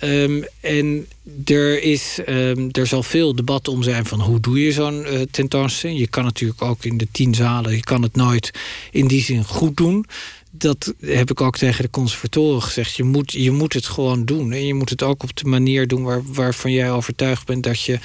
Um, 0.03 0.45
en 0.61 1.07
er, 1.45 1.83
is, 1.83 2.19
um, 2.29 2.69
er 2.71 2.87
zal 2.87 3.03
veel 3.03 3.35
debat 3.35 3.69
om 3.69 3.83
zijn 3.83 4.07
van 4.07 4.21
hoe 4.21 4.41
doe 4.41 4.61
je 4.61 4.73
zo'n 4.73 5.07
uh, 5.07 5.21
tentoonstelling. 5.31 5.99
Je 5.99 6.09
kan 6.09 6.25
natuurlijk 6.25 6.63
ook 6.63 6.85
in 6.85 6.97
de 6.97 7.09
tien 7.13 7.35
zalen, 7.35 7.73
je 7.73 7.85
kan 7.85 8.03
het 8.03 8.17
nooit 8.17 8.51
in 8.91 9.07
die 9.07 9.23
zin 9.23 9.45
goed 9.45 9.77
doen. 9.77 10.07
Dat 10.51 10.95
heb 11.01 11.31
ik 11.31 11.41
ook 11.41 11.57
tegen 11.57 11.85
de 11.85 11.91
conservatoren 11.91 12.63
gezegd. 12.63 12.97
Je 12.97 13.03
moet, 13.03 13.33
je 13.33 13.51
moet 13.51 13.73
het 13.73 13.87
gewoon 13.87 14.25
doen. 14.25 14.53
En 14.53 14.67
je 14.67 14.75
moet 14.75 14.91
het 14.91 15.03
ook 15.03 15.23
op 15.23 15.37
de 15.37 15.49
manier 15.49 15.87
doen 15.87 16.03
waar, 16.03 16.23
waarvan 16.25 16.73
jij 16.73 16.91
overtuigd 16.91 17.47
bent 17.47 17.63
dat 17.63 17.83
je 17.83 17.99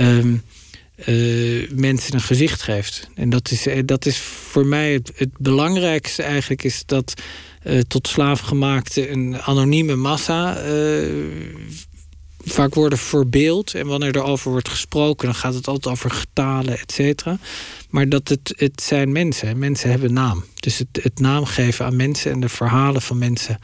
um, 0.00 0.42
uh, 1.06 1.70
mensen 1.70 2.14
een 2.14 2.20
gezicht 2.20 2.62
geeft. 2.62 3.08
En 3.14 3.30
dat 3.30 3.50
is, 3.50 3.66
eh, 3.66 3.82
dat 3.84 4.06
is 4.06 4.18
voor 4.18 4.66
mij 4.66 4.92
het, 4.92 5.12
het 5.14 5.38
belangrijkste 5.38 6.22
eigenlijk, 6.22 6.64
is 6.64 6.82
dat 6.86 7.14
uh, 7.64 7.80
tot 7.80 8.08
slaafgemaakte 8.08 9.10
een 9.10 9.38
anonieme 9.40 9.96
massa 9.96 10.64
uh, 10.66 11.08
vaak 12.44 12.74
worden 12.74 12.98
verbeeld. 12.98 13.74
En 13.74 13.86
wanneer 13.86 14.16
er 14.16 14.22
over 14.22 14.50
wordt 14.50 14.68
gesproken, 14.68 15.26
dan 15.26 15.34
gaat 15.34 15.54
het 15.54 15.68
altijd 15.68 15.94
over 15.94 16.10
getalen, 16.10 16.78
et 16.78 16.92
cetera. 16.92 17.38
Maar 17.88 18.08
dat 18.08 18.28
het, 18.28 18.54
het 18.56 18.82
zijn 18.82 19.12
mensen. 19.12 19.58
Mensen 19.58 19.90
hebben 19.90 20.12
naam. 20.12 20.44
Dus 20.54 20.78
het, 20.78 21.02
het 21.02 21.20
naam 21.20 21.44
geven 21.44 21.84
aan 21.84 21.96
mensen 21.96 22.32
en 22.32 22.40
de 22.40 22.48
verhalen 22.48 23.02
van 23.02 23.18
mensen 23.18 23.58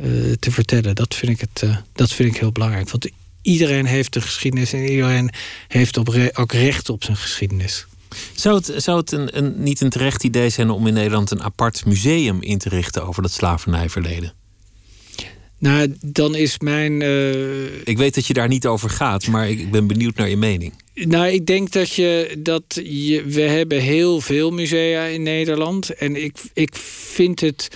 uh, 0.00 0.32
te 0.32 0.50
vertellen. 0.50 0.94
Dat 0.94 1.14
vind, 1.14 1.32
ik 1.32 1.40
het, 1.40 1.70
dat 1.92 2.12
vind 2.12 2.34
ik 2.34 2.40
heel 2.40 2.52
belangrijk. 2.52 2.90
Want 2.90 3.10
iedereen 3.42 3.86
heeft 3.86 4.16
een 4.16 4.22
geschiedenis 4.22 4.72
en 4.72 4.88
iedereen 4.88 5.30
heeft 5.68 5.96
op 5.96 6.30
ook 6.34 6.52
recht 6.52 6.88
op 6.88 7.04
zijn 7.04 7.16
geschiedenis. 7.16 7.86
Zou 8.34 8.56
het, 8.56 8.72
zou 8.76 9.00
het 9.00 9.12
een, 9.12 9.36
een, 9.36 9.62
niet 9.62 9.80
een 9.80 9.90
terecht 9.90 10.24
idee 10.24 10.48
zijn 10.48 10.70
om 10.70 10.86
in 10.86 10.94
Nederland 10.94 11.30
een 11.30 11.42
apart 11.42 11.84
museum 11.84 12.42
in 12.42 12.58
te 12.58 12.68
richten 12.68 13.06
over 13.06 13.22
dat 13.22 13.32
slavernijverleden? 13.32 14.32
Nou, 15.58 15.94
dan 16.00 16.34
is 16.34 16.58
mijn. 16.58 17.00
Uh... 17.00 17.64
Ik 17.84 17.98
weet 17.98 18.14
dat 18.14 18.26
je 18.26 18.34
daar 18.34 18.48
niet 18.48 18.66
over 18.66 18.90
gaat, 18.90 19.26
maar 19.26 19.50
ik 19.50 19.70
ben 19.70 19.86
benieuwd 19.86 20.16
naar 20.16 20.28
je 20.28 20.36
mening. 20.36 20.72
Nou, 20.94 21.26
ik 21.26 21.46
denk 21.46 21.72
dat 21.72 21.90
je 21.92 22.36
dat 22.38 22.64
je. 22.84 23.24
We 23.24 23.40
hebben 23.40 23.80
heel 23.80 24.20
veel 24.20 24.50
musea 24.50 25.04
in 25.04 25.22
Nederland. 25.22 25.94
En 25.94 26.24
ik, 26.24 26.36
ik 26.52 26.74
vind 27.14 27.40
het. 27.40 27.68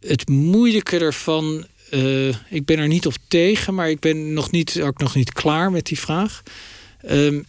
Het 0.00 0.28
moeilijke 0.28 0.98
ervan. 0.98 1.66
Uh, 1.90 2.34
ik 2.48 2.64
ben 2.64 2.78
er 2.78 2.88
niet 2.88 3.06
op 3.06 3.14
tegen, 3.28 3.74
maar 3.74 3.90
ik 3.90 4.00
ben 4.00 4.32
nog 4.32 4.50
niet, 4.50 4.80
ook 4.82 4.98
nog 4.98 5.14
niet 5.14 5.32
klaar 5.32 5.70
met 5.70 5.86
die 5.86 5.98
vraag. 5.98 6.42
Um, 7.10 7.44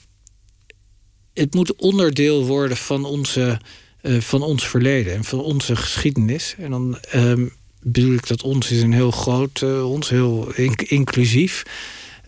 het 1.34 1.54
moet 1.54 1.76
onderdeel 1.76 2.46
worden 2.46 2.78
van, 2.78 3.06
onze, 3.06 3.60
uh, 4.02 4.22
van 4.22 4.42
ons 4.42 4.68
verleden 4.68 5.14
en 5.14 5.24
van 5.24 5.40
onze 5.40 5.76
geschiedenis. 5.76 6.56
En 6.58 6.70
dan 6.70 6.98
um, 7.16 7.54
bedoel 7.82 8.14
ik 8.14 8.28
dat 8.28 8.44
ons 8.44 8.72
is 8.72 8.82
een 8.82 8.94
heel 8.94 9.12
groot, 9.12 9.62
uh, 9.64 9.92
ons 9.92 10.10
heel 10.10 10.54
inclusief. 10.88 11.64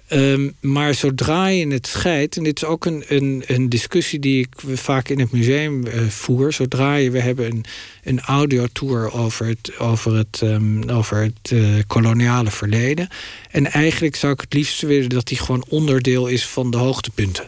Um, 0.09 0.55
maar 0.61 0.93
zodra 0.93 1.47
je 1.47 1.67
het 1.67 1.87
scheidt, 1.87 2.37
en 2.37 2.43
dit 2.43 2.61
is 2.61 2.67
ook 2.67 2.85
een, 2.85 3.03
een, 3.07 3.43
een 3.47 3.69
discussie 3.69 4.19
die 4.19 4.39
ik 4.39 4.77
vaak 4.77 5.09
in 5.09 5.19
het 5.19 5.31
museum 5.31 5.85
uh, 5.85 6.07
voer. 6.07 6.53
Zodra 6.53 6.95
je, 6.95 7.11
we 7.11 7.19
hebben 7.19 7.45
een, 7.45 7.65
een 8.03 8.19
audiotour 8.19 9.13
over 9.13 9.45
het, 9.45 9.77
over 9.79 10.15
het, 10.15 10.41
um, 10.43 10.89
over 10.89 11.17
het 11.17 11.53
koloniale 11.87 12.51
verleden. 12.51 13.07
En 13.51 13.71
eigenlijk 13.71 14.15
zou 14.15 14.33
ik 14.33 14.41
het 14.41 14.53
liefst 14.53 14.81
willen 14.81 15.09
dat 15.09 15.27
die 15.27 15.37
gewoon 15.37 15.65
onderdeel 15.69 16.27
is 16.27 16.45
van 16.47 16.71
de 16.71 16.77
hoogtepunten. 16.77 17.47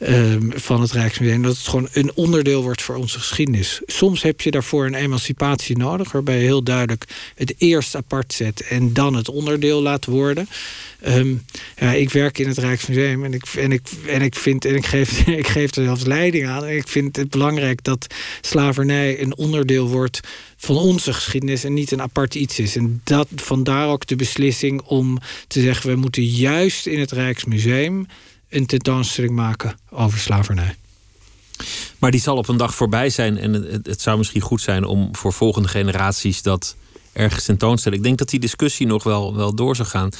Um, 0.00 0.52
van 0.54 0.80
het 0.80 0.92
Rijksmuseum. 0.92 1.42
Dat 1.42 1.56
het 1.56 1.66
gewoon 1.66 1.88
een 1.92 2.10
onderdeel 2.14 2.62
wordt 2.62 2.82
voor 2.82 2.94
onze 2.94 3.18
geschiedenis. 3.18 3.80
Soms 3.86 4.22
heb 4.22 4.40
je 4.40 4.50
daarvoor 4.50 4.86
een 4.86 4.94
emancipatie 4.94 5.78
nodig, 5.78 6.12
waarbij 6.12 6.36
je 6.36 6.44
heel 6.44 6.62
duidelijk 6.62 7.04
het 7.34 7.54
eerst 7.58 7.94
apart 7.94 8.32
zet 8.32 8.60
en 8.60 8.92
dan 8.92 9.14
het 9.14 9.28
onderdeel 9.28 9.82
laat 9.82 10.04
worden. 10.04 10.48
Um, 11.08 11.44
ja, 11.78 11.92
ik 11.92 12.10
werk 12.10 12.38
in 12.38 12.48
het 12.48 12.58
Rijksmuseum 12.58 13.24
en 13.24 13.32
ik, 13.32 13.44
en 13.46 13.72
ik, 13.72 13.88
en 14.06 14.22
ik 14.22 14.34
vind, 14.34 14.64
en 14.64 14.74
ik 14.74 14.86
geef, 14.86 15.26
ik 15.26 15.46
geef 15.46 15.76
er 15.76 15.84
zelfs 15.84 16.04
leiding 16.04 16.46
aan. 16.46 16.68
Ik 16.68 16.88
vind 16.88 17.16
het 17.16 17.30
belangrijk 17.30 17.84
dat 17.84 18.06
slavernij 18.40 19.20
een 19.20 19.36
onderdeel 19.36 19.88
wordt 19.88 20.20
van 20.56 20.76
onze 20.76 21.12
geschiedenis 21.12 21.64
en 21.64 21.74
niet 21.74 21.90
een 21.90 22.02
apart 22.02 22.34
iets 22.34 22.58
is. 22.58 22.76
En 22.76 23.00
dat, 23.04 23.28
vandaar 23.34 23.88
ook 23.88 24.06
de 24.06 24.16
beslissing 24.16 24.82
om 24.82 25.18
te 25.46 25.60
zeggen: 25.60 25.90
we 25.90 25.96
moeten 25.96 26.24
juist 26.24 26.86
in 26.86 27.00
het 27.00 27.12
Rijksmuseum 27.12 28.06
een 28.48 28.66
tentoonstelling 28.66 29.34
maken 29.34 29.78
over 29.90 30.18
slavernij. 30.18 30.74
Maar 31.98 32.10
die 32.10 32.20
zal 32.20 32.36
op 32.36 32.48
een 32.48 32.56
dag 32.56 32.74
voorbij 32.74 33.10
zijn. 33.10 33.38
En 33.38 33.52
het, 33.82 34.00
zou 34.00 34.18
misschien 34.18 34.40
goed 34.40 34.60
zijn 34.60 34.84
om 34.84 35.16
voor 35.16 35.32
volgende 35.32 35.68
generaties 35.68 36.42
dat 36.42 36.76
ergens 37.12 37.44
tentoonstellen. 37.44 37.98
Ik 37.98 38.04
denk 38.04 38.18
dat 38.18 38.28
die 38.28 38.40
discussie 38.40 38.86
nog 38.86 39.02
wel, 39.02 39.36
wel 39.36 39.54
door 39.54 39.76
zou 39.76 39.88
gaan. 39.88 40.10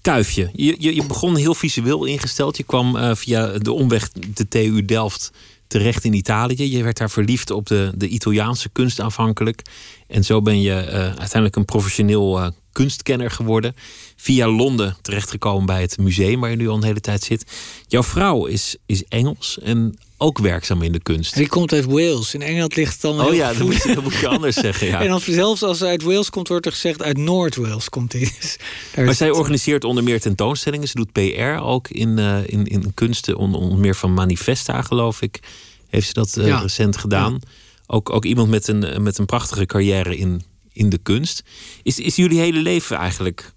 Kuifje, 0.00 0.50
je, 0.52 0.76
je, 0.78 0.94
je 0.94 1.06
begon 1.06 1.36
heel 1.36 1.54
visueel 1.54 2.04
ingesteld. 2.04 2.56
Je 2.56 2.62
kwam 2.62 2.96
uh, 2.96 3.14
via 3.14 3.58
de 3.58 3.72
omweg 3.72 4.10
de 4.12 4.48
TU 4.48 4.84
Delft 4.84 5.30
terecht 5.66 6.04
in 6.04 6.12
Italië. 6.12 6.70
Je 6.70 6.82
werd 6.82 6.96
daar 6.96 7.10
verliefd 7.10 7.50
op 7.50 7.66
de, 7.66 7.92
de 7.94 8.08
Italiaanse 8.08 8.68
kunst 8.68 9.00
aanvankelijk. 9.00 9.62
En 10.06 10.24
zo 10.24 10.42
ben 10.42 10.60
je 10.60 10.70
uh, 10.70 10.92
uiteindelijk 10.92 11.56
een 11.56 11.64
professioneel 11.64 12.40
uh, 12.40 12.48
kunstkenner 12.72 13.30
geworden. 13.30 13.76
Via 14.24 14.48
Londen 14.48 14.96
terechtgekomen 15.02 15.66
bij 15.66 15.80
het 15.80 15.98
museum 15.98 16.40
waar 16.40 16.50
je 16.50 16.56
nu 16.56 16.68
al 16.68 16.76
een 16.76 16.84
hele 16.84 17.00
tijd 17.00 17.22
zit. 17.22 17.44
Jouw 17.86 18.02
vrouw 18.02 18.46
is, 18.46 18.76
is 18.86 19.04
Engels 19.04 19.58
en 19.62 19.98
ook 20.16 20.38
werkzaam 20.38 20.82
in 20.82 20.92
de 20.92 21.02
kunst. 21.02 21.34
Die 21.34 21.48
komt 21.48 21.72
uit 21.72 21.84
Wales. 21.84 22.34
In 22.34 22.42
Engeland 22.42 22.76
ligt 22.76 22.92
het 22.92 23.00
dan. 23.00 23.20
Oh 23.20 23.34
ja, 23.34 23.52
dat 23.52 23.62
moet, 23.62 23.82
je, 23.82 23.94
dat 23.94 24.02
moet, 24.02 24.14
je, 24.14 24.28
anders 24.28 24.56
zeggen. 24.56 24.86
Ja. 24.86 25.00
En 25.04 25.10
als, 25.10 25.24
zelfs 25.24 25.62
als 25.62 25.78
ze 25.78 25.86
uit 25.86 26.02
Wales 26.02 26.30
komt, 26.30 26.48
wordt 26.48 26.66
er 26.66 26.72
gezegd 26.72 27.02
uit 27.02 27.16
Noord-Wales 27.16 27.88
komt 27.88 28.12
hij. 28.12 28.20
Dus 28.40 28.56
maar 28.96 29.14
zij 29.14 29.30
organiseert 29.30 29.84
onder 29.84 30.04
meer 30.04 30.20
tentoonstellingen. 30.20 30.88
Ze 30.88 30.94
doet 30.94 31.12
PR 31.12 31.62
ook 31.62 31.88
in, 31.88 32.18
uh, 32.18 32.38
in, 32.46 32.66
in 32.66 32.94
kunsten, 32.94 33.36
onder, 33.36 33.60
onder 33.60 33.78
meer 33.78 33.96
van 33.96 34.14
Manifesta, 34.14 34.82
geloof 34.82 35.22
ik. 35.22 35.40
Heeft 35.88 36.06
ze 36.06 36.12
dat 36.12 36.36
uh, 36.38 36.46
ja. 36.46 36.58
recent 36.58 36.96
gedaan. 36.96 37.32
Ja. 37.32 37.48
Ook, 37.86 38.10
ook 38.10 38.24
iemand 38.24 38.50
met 38.50 38.68
een, 38.68 39.02
met 39.02 39.18
een 39.18 39.26
prachtige 39.26 39.66
carrière 39.66 40.16
in, 40.16 40.42
in 40.72 40.88
de 40.88 40.98
kunst. 40.98 41.42
Is, 41.82 41.98
is 41.98 42.16
jullie 42.16 42.38
hele 42.38 42.60
leven 42.60 42.96
eigenlijk 42.96 43.52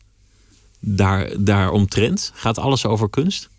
daar, 0.79 1.29
daar 1.39 1.71
omtrent? 1.71 2.31
Gaat 2.33 2.57
alles 2.57 2.85
over 2.85 3.09
kunst? 3.09 3.49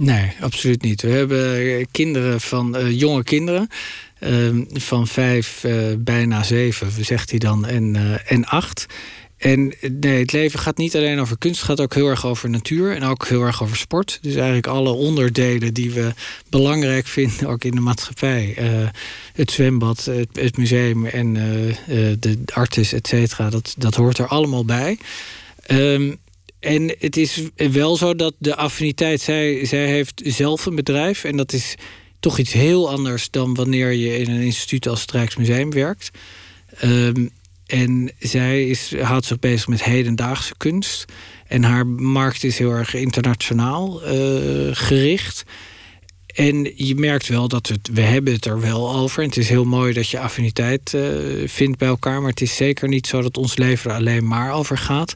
Nee, 0.00 0.32
absoluut 0.40 0.82
niet. 0.82 1.02
We 1.02 1.08
hebben 1.08 1.86
kinderen 1.90 2.40
van 2.40 2.76
uh, 2.76 2.98
jonge 2.98 3.22
kinderen. 3.22 3.68
Uh, 4.20 4.64
van 4.72 5.06
vijf, 5.06 5.64
uh, 5.64 5.94
bijna 5.98 6.42
zeven, 6.42 7.04
zegt 7.04 7.30
hij 7.30 7.38
dan, 7.38 7.66
en, 7.66 7.96
en 8.26 8.44
acht. 8.44 8.86
En 9.36 9.74
nee, 10.00 10.20
het 10.20 10.32
leven 10.32 10.58
gaat 10.58 10.76
niet 10.76 10.96
alleen 10.96 11.20
over 11.20 11.38
kunst, 11.38 11.60
het 11.60 11.68
gaat 11.68 11.80
ook 11.80 11.94
heel 11.94 12.08
erg 12.08 12.26
over 12.26 12.50
natuur 12.50 12.96
en 12.96 13.02
ook 13.02 13.26
heel 13.26 13.42
erg 13.42 13.62
over 13.62 13.76
sport. 13.76 14.18
Dus 14.22 14.34
eigenlijk 14.34 14.66
alle 14.66 14.90
onderdelen 14.90 15.74
die 15.74 15.90
we 15.90 16.12
belangrijk 16.48 17.06
vinden, 17.18 17.48
ook 17.48 17.64
in 17.64 17.74
de 17.74 17.80
maatschappij. 17.80 18.56
Het 19.32 19.50
zwembad, 19.50 20.10
het, 20.32 20.56
museum 20.56 21.06
en 21.06 21.32
de 22.18 22.38
artis, 22.44 22.92
et 22.92 23.06
cetera, 23.06 23.50
dat, 23.50 23.74
dat 23.78 23.94
hoort 23.94 24.18
er 24.18 24.26
allemaal 24.26 24.64
bij. 24.64 24.98
Um, 25.68 26.18
en 26.60 26.94
het 26.98 27.16
is 27.16 27.40
wel 27.54 27.96
zo 27.96 28.14
dat 28.14 28.34
de 28.38 28.56
affiniteit, 28.56 29.20
zij, 29.20 29.64
zij 29.64 29.86
heeft 29.86 30.20
zelf 30.24 30.66
een 30.66 30.74
bedrijf 30.74 31.24
en 31.24 31.36
dat 31.36 31.52
is 31.52 31.74
toch 32.20 32.38
iets 32.38 32.52
heel 32.52 32.90
anders 32.90 33.30
dan 33.30 33.54
wanneer 33.54 33.92
je 33.92 34.18
in 34.18 34.30
een 34.30 34.40
instituut 34.40 34.88
als 34.88 35.00
het 35.00 35.10
Rijksmuseum 35.10 35.72
werkt. 35.72 36.10
Um, 36.84 37.30
en 37.70 38.10
zij 38.18 38.66
is, 38.66 38.94
houdt 39.00 39.24
zich 39.24 39.38
bezig 39.38 39.68
met 39.68 39.84
hedendaagse 39.84 40.54
kunst. 40.56 41.04
En 41.46 41.62
haar 41.62 41.86
markt 41.86 42.44
is 42.44 42.58
heel 42.58 42.70
erg 42.70 42.94
internationaal 42.94 44.02
uh, 44.02 44.68
gericht. 44.72 45.44
En 46.34 46.72
je 46.76 46.94
merkt 46.94 47.28
wel 47.28 47.48
dat 47.48 47.72
we 47.92 48.00
hebben 48.00 48.32
het 48.32 48.44
er 48.44 48.60
wel 48.60 48.94
over. 48.94 49.22
En 49.22 49.28
het 49.28 49.38
is 49.38 49.48
heel 49.48 49.64
mooi 49.64 49.92
dat 49.92 50.08
je 50.08 50.18
affiniteit 50.18 50.92
uh, 50.92 51.02
vindt 51.46 51.78
bij 51.78 51.88
elkaar. 51.88 52.20
Maar 52.20 52.30
het 52.30 52.40
is 52.40 52.56
zeker 52.56 52.88
niet 52.88 53.06
zo 53.06 53.22
dat 53.22 53.36
ons 53.36 53.56
leven 53.56 53.90
er 53.90 53.96
alleen 53.96 54.26
maar 54.26 54.52
over 54.52 54.78
gaat. 54.78 55.14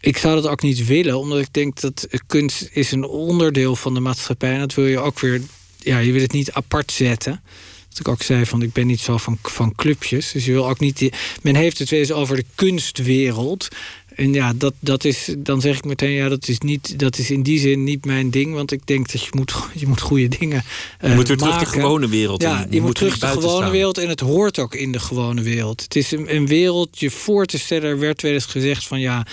Ik 0.00 0.16
zou 0.16 0.34
dat 0.34 0.50
ook 0.50 0.62
niet 0.62 0.86
willen, 0.86 1.18
omdat 1.18 1.38
ik 1.38 1.52
denk 1.52 1.80
dat 1.80 2.08
kunst 2.26 2.68
is 2.72 2.92
een 2.92 3.04
onderdeel 3.04 3.76
van 3.76 3.94
de 3.94 4.00
maatschappij. 4.00 4.52
En 4.52 4.58
dat 4.58 4.74
wil 4.74 4.86
je 4.86 4.98
ook 4.98 5.20
weer, 5.20 5.40
ja, 5.78 5.98
je 5.98 6.12
wil 6.12 6.22
het 6.22 6.32
niet 6.32 6.52
apart 6.52 6.92
zetten. 6.92 7.42
Dat 7.88 7.98
ik 7.98 8.08
ook 8.08 8.22
zei 8.22 8.46
van 8.46 8.62
ik 8.62 8.72
ben 8.72 8.86
niet 8.86 9.00
zo 9.00 9.16
van, 9.16 9.38
van 9.42 9.74
clubjes. 9.74 10.32
Dus 10.32 10.44
je 10.44 10.52
wil 10.52 10.68
ook 10.68 10.80
niet. 10.80 10.98
Die, 10.98 11.12
men 11.42 11.54
heeft 11.54 11.78
het 11.78 11.90
weer 11.90 12.00
eens 12.00 12.12
over 12.12 12.36
de 12.36 12.44
kunstwereld. 12.54 13.68
En 14.14 14.32
ja, 14.32 14.52
dat, 14.56 14.74
dat 14.80 15.04
is, 15.04 15.34
dan 15.38 15.60
zeg 15.60 15.76
ik 15.76 15.84
meteen, 15.84 16.10
ja, 16.10 16.28
dat 16.28 16.48
is, 16.48 16.58
niet, 16.58 16.98
dat 16.98 17.18
is 17.18 17.30
in 17.30 17.42
die 17.42 17.58
zin 17.58 17.84
niet 17.84 18.04
mijn 18.04 18.30
ding. 18.30 18.54
Want 18.54 18.72
ik 18.72 18.86
denk 18.86 19.12
dat 19.12 19.22
je 19.22 19.30
moet, 19.32 19.54
je 19.80 19.86
moet 19.86 20.00
goede 20.00 20.28
dingen. 20.38 20.64
Uh, 21.00 21.10
je 21.10 21.16
moet 21.16 21.28
weer 21.28 21.36
terug 21.36 21.58
de 21.58 21.66
gewone 21.66 22.08
wereld 22.08 22.42
ja, 22.42 22.60
Je, 22.60 22.74
je, 22.74 22.80
moet 22.80 22.94
terug 22.94 23.18
de 23.18 23.26
gewone 23.26 23.56
staan. 23.56 23.70
wereld. 23.70 23.98
En 23.98 24.08
het 24.08 24.20
hoort 24.20 24.58
ook 24.58 24.74
in 24.74 24.92
de 24.92 25.00
gewone 25.00 25.42
wereld. 25.42 25.82
Het 25.82 25.96
is 25.96 26.10
een, 26.10 26.34
een 26.34 26.46
wereld 26.46 26.98
je 26.98 27.10
voor 27.10 27.46
te 27.46 27.58
stellen. 27.58 27.90
Er 27.90 27.98
werd 27.98 28.22
wel 28.22 28.32
eens 28.32 28.44
gezegd 28.44 28.86
van 28.86 29.00
ja 29.00 29.26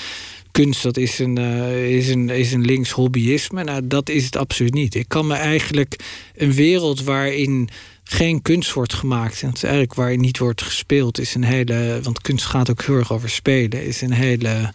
kunst 0.58 0.84
dat 0.84 0.98
is 0.98 1.20
een, 1.20 1.40
uh, 1.40 1.96
is 1.96 2.10
een, 2.10 2.30
is 2.30 2.52
een 2.52 2.66
links 2.66 2.92
hobbyisme. 2.92 3.64
Nou, 3.64 3.88
dat 3.88 4.10
is 4.10 4.26
het 4.26 4.36
absoluut 4.36 4.74
niet. 4.74 4.96
Ik 4.96 5.08
kan 5.08 5.28
me 5.28 5.34
eigenlijk 5.34 5.96
een 6.36 6.54
wereld 6.54 7.04
waarin 7.04 7.70
geen 8.04 8.42
kunst 8.42 8.74
wordt 8.74 8.94
gemaakt. 8.94 9.42
En 9.42 9.50
het 9.50 9.64
eigenlijk 9.64 9.94
waarin 9.94 10.20
niet 10.22 10.38
wordt 10.38 10.62
gespeeld. 10.62 11.20
Is 11.20 11.36
een 11.36 11.44
hele, 11.44 12.00
want 12.04 12.22
kunst 12.22 12.46
gaat 12.46 12.70
ook 12.70 12.82
heel 12.82 12.96
erg 12.96 13.14
over 13.14 13.30
spelen. 13.30 13.86
Is 13.86 14.02
een 14.02 14.12
hele, 14.12 14.72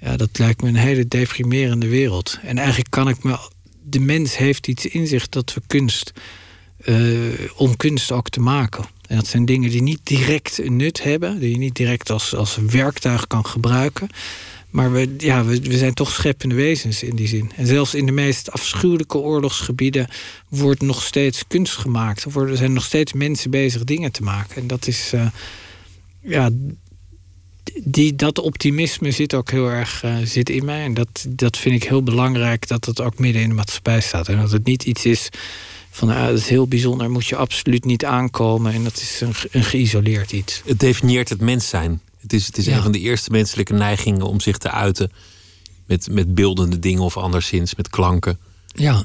ja, 0.00 0.16
dat 0.16 0.38
lijkt 0.38 0.62
me 0.62 0.68
een 0.68 0.74
hele 0.74 1.08
deprimerende 1.08 1.88
wereld. 1.88 2.38
En 2.42 2.58
eigenlijk 2.58 2.90
kan 2.90 3.08
ik 3.08 3.22
me. 3.22 3.38
De 3.82 4.00
mens 4.00 4.36
heeft 4.36 4.68
iets 4.68 4.86
in 4.86 5.06
zich 5.06 5.28
dat 5.28 5.54
we 5.54 5.60
kunst. 5.66 6.12
Uh, 6.84 7.18
om 7.56 7.76
kunst 7.76 8.12
ook 8.12 8.28
te 8.28 8.40
maken. 8.40 8.84
En 9.06 9.16
dat 9.16 9.26
zijn 9.26 9.44
dingen 9.44 9.70
die 9.70 9.82
niet 9.82 10.00
direct 10.02 10.58
een 10.58 10.76
nut 10.76 11.02
hebben, 11.02 11.38
die 11.38 11.50
je 11.50 11.58
niet 11.58 11.76
direct 11.76 12.10
als, 12.10 12.34
als 12.34 12.56
werktuig 12.56 13.26
kan 13.26 13.46
gebruiken. 13.46 14.08
Maar 14.74 14.92
we, 14.92 15.14
ja, 15.18 15.44
we, 15.44 15.76
zijn 15.78 15.94
toch 15.94 16.12
scheppende 16.12 16.54
wezens 16.54 17.02
in 17.02 17.16
die 17.16 17.28
zin. 17.28 17.52
En 17.56 17.66
zelfs 17.66 17.94
in 17.94 18.06
de 18.06 18.12
meest 18.12 18.50
afschuwelijke 18.50 19.18
oorlogsgebieden 19.18 20.08
wordt 20.48 20.82
nog 20.82 21.02
steeds 21.02 21.46
kunst 21.46 21.76
gemaakt. 21.76 22.24
Er 22.24 22.56
zijn 22.56 22.72
nog 22.72 22.84
steeds 22.84 23.12
mensen 23.12 23.50
bezig 23.50 23.84
dingen 23.84 24.12
te 24.12 24.22
maken. 24.22 24.56
En 24.56 24.66
dat 24.66 24.86
is. 24.86 25.12
Uh, 25.14 25.26
ja, 26.20 26.50
die, 27.84 28.14
dat 28.14 28.38
optimisme 28.38 29.10
zit 29.10 29.34
ook 29.34 29.50
heel 29.50 29.68
erg 29.68 30.02
uh, 30.04 30.16
zit 30.24 30.50
in 30.50 30.64
mij. 30.64 30.84
En 30.84 30.94
dat, 30.94 31.26
dat 31.28 31.56
vind 31.56 31.74
ik 31.74 31.88
heel 31.88 32.02
belangrijk 32.02 32.68
dat 32.68 32.84
het 32.84 33.00
ook 33.00 33.18
midden 33.18 33.42
in 33.42 33.48
de 33.48 33.54
maatschappij 33.54 34.00
staat. 34.00 34.28
En 34.28 34.38
dat 34.40 34.50
het 34.50 34.64
niet 34.64 34.84
iets 34.84 35.04
is 35.04 35.28
van 35.90 36.10
uh, 36.10 36.26
dat 36.26 36.38
is 36.38 36.48
heel 36.48 36.68
bijzonder, 36.68 37.10
moet 37.10 37.26
je 37.26 37.36
absoluut 37.36 37.84
niet 37.84 38.04
aankomen. 38.04 38.72
En 38.72 38.84
dat 38.84 38.96
is 38.96 39.20
een, 39.20 39.34
een 39.50 39.64
geïsoleerd 39.64 40.32
iets. 40.32 40.62
Het 40.66 40.80
definieert 40.80 41.28
het 41.28 41.40
mens 41.40 41.68
zijn. 41.68 42.00
Het 42.24 42.32
is, 42.32 42.46
het 42.46 42.58
is 42.58 42.64
ja. 42.64 42.76
een 42.76 42.82
van 42.82 42.92
de 42.92 42.98
eerste 42.98 43.30
menselijke 43.30 43.72
neigingen 43.72 44.26
om 44.26 44.40
zich 44.40 44.58
te 44.58 44.70
uiten. 44.70 45.12
Met, 45.86 46.08
met 46.10 46.34
beeldende 46.34 46.78
dingen 46.78 47.02
of 47.02 47.16
anderszins, 47.16 47.74
met 47.74 47.88
klanken. 47.88 48.38
Ja. 48.66 49.04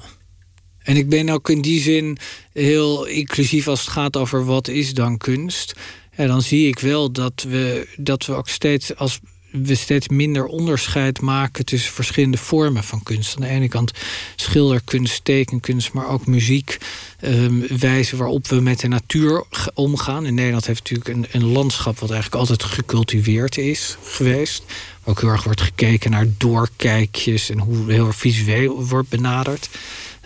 En 0.80 0.96
ik 0.96 1.10
ben 1.10 1.30
ook 1.30 1.50
in 1.50 1.62
die 1.62 1.82
zin 1.82 2.18
heel 2.54 3.06
inclusief 3.06 3.68
als 3.68 3.80
het 3.80 3.90
gaat 3.90 4.18
over 4.18 4.46
wat 4.46 4.68
is 4.68 4.94
dan 4.94 5.18
kunst. 5.18 5.76
En 6.12 6.28
dan 6.28 6.42
zie 6.42 6.68
ik 6.68 6.80
wel 6.80 7.12
dat 7.12 7.46
we, 7.48 7.88
dat 7.98 8.26
we 8.26 8.34
ook 8.34 8.50
steeds 8.50 8.96
als 8.96 9.20
we 9.52 9.76
steeds 9.76 10.08
minder 10.08 10.46
onderscheid 10.46 11.22
maken 11.22 11.66
tussen 11.66 11.94
verschillende 11.94 12.38
vormen 12.38 12.84
van 12.84 13.04
kunst. 13.04 13.36
Aan 13.36 13.42
de 13.42 13.48
ene 13.48 13.68
kant 13.68 13.92
schilderkunst, 14.36 15.26
tekenkunst, 15.26 15.94
maar 15.94 16.08
ook 16.08 16.26
muziek. 16.26 16.78
Um, 17.22 17.66
wijze 17.80 18.18
waarop 18.18 18.48
we 18.48 18.60
met 18.60 18.80
de 18.80 18.88
natuur 18.88 19.44
omgaan. 19.74 20.26
In 20.26 20.34
Nederland 20.34 20.66
heeft 20.66 20.90
natuurlijk 20.90 21.10
een, 21.10 21.42
een 21.42 21.52
landschap 21.52 22.00
wat 22.00 22.12
eigenlijk 22.12 22.42
altijd 22.42 22.64
gecultiveerd 22.64 23.58
is 23.58 23.98
geweest. 24.04 24.64
Ook 25.04 25.22
heel 25.22 25.30
erg 25.30 25.44
wordt 25.44 25.62
gekeken 25.62 26.12
naar 26.12 26.28
doorkijkjes 26.38 27.50
en 27.50 27.60
hoe 27.60 27.92
heel 27.92 28.12
visueel 28.12 28.86
wordt 28.86 29.10
benaderd. 29.10 29.70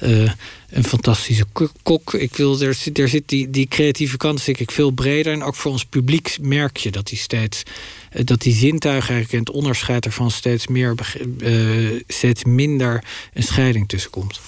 Uh, 0.02 0.32
een 0.70 0.84
fantastische 0.84 1.46
kok. 1.84 2.14
Ik 2.14 2.36
wil, 2.36 2.62
er, 2.62 2.78
er 2.94 3.08
zit 3.08 3.24
die, 3.30 3.50
die 3.50 3.68
creatieve 3.68 4.18
kant 4.18 4.48
ik 4.48 4.72
veel 4.72 4.92
breder. 4.92 5.34
En 5.34 5.44
ook 5.44 5.56
voor 5.56 5.72
ons 5.72 5.86
publiek 5.86 6.38
merk 6.42 6.78
je 6.78 6.92
dat 6.92 7.08
die 7.08 7.18
steeds 7.18 7.64
dat 8.24 8.42
die 8.42 8.54
zintuigen 8.54 9.26
het 9.30 9.50
onderscheid 9.50 10.06
ervan 10.06 10.32
steeds 10.32 10.68
meer 10.68 10.96
uh, 11.38 12.02
steeds 12.08 12.44
minder 12.44 13.04
een 13.34 13.44
scheiding 13.44 13.90
tussenkomt. 13.90 14.40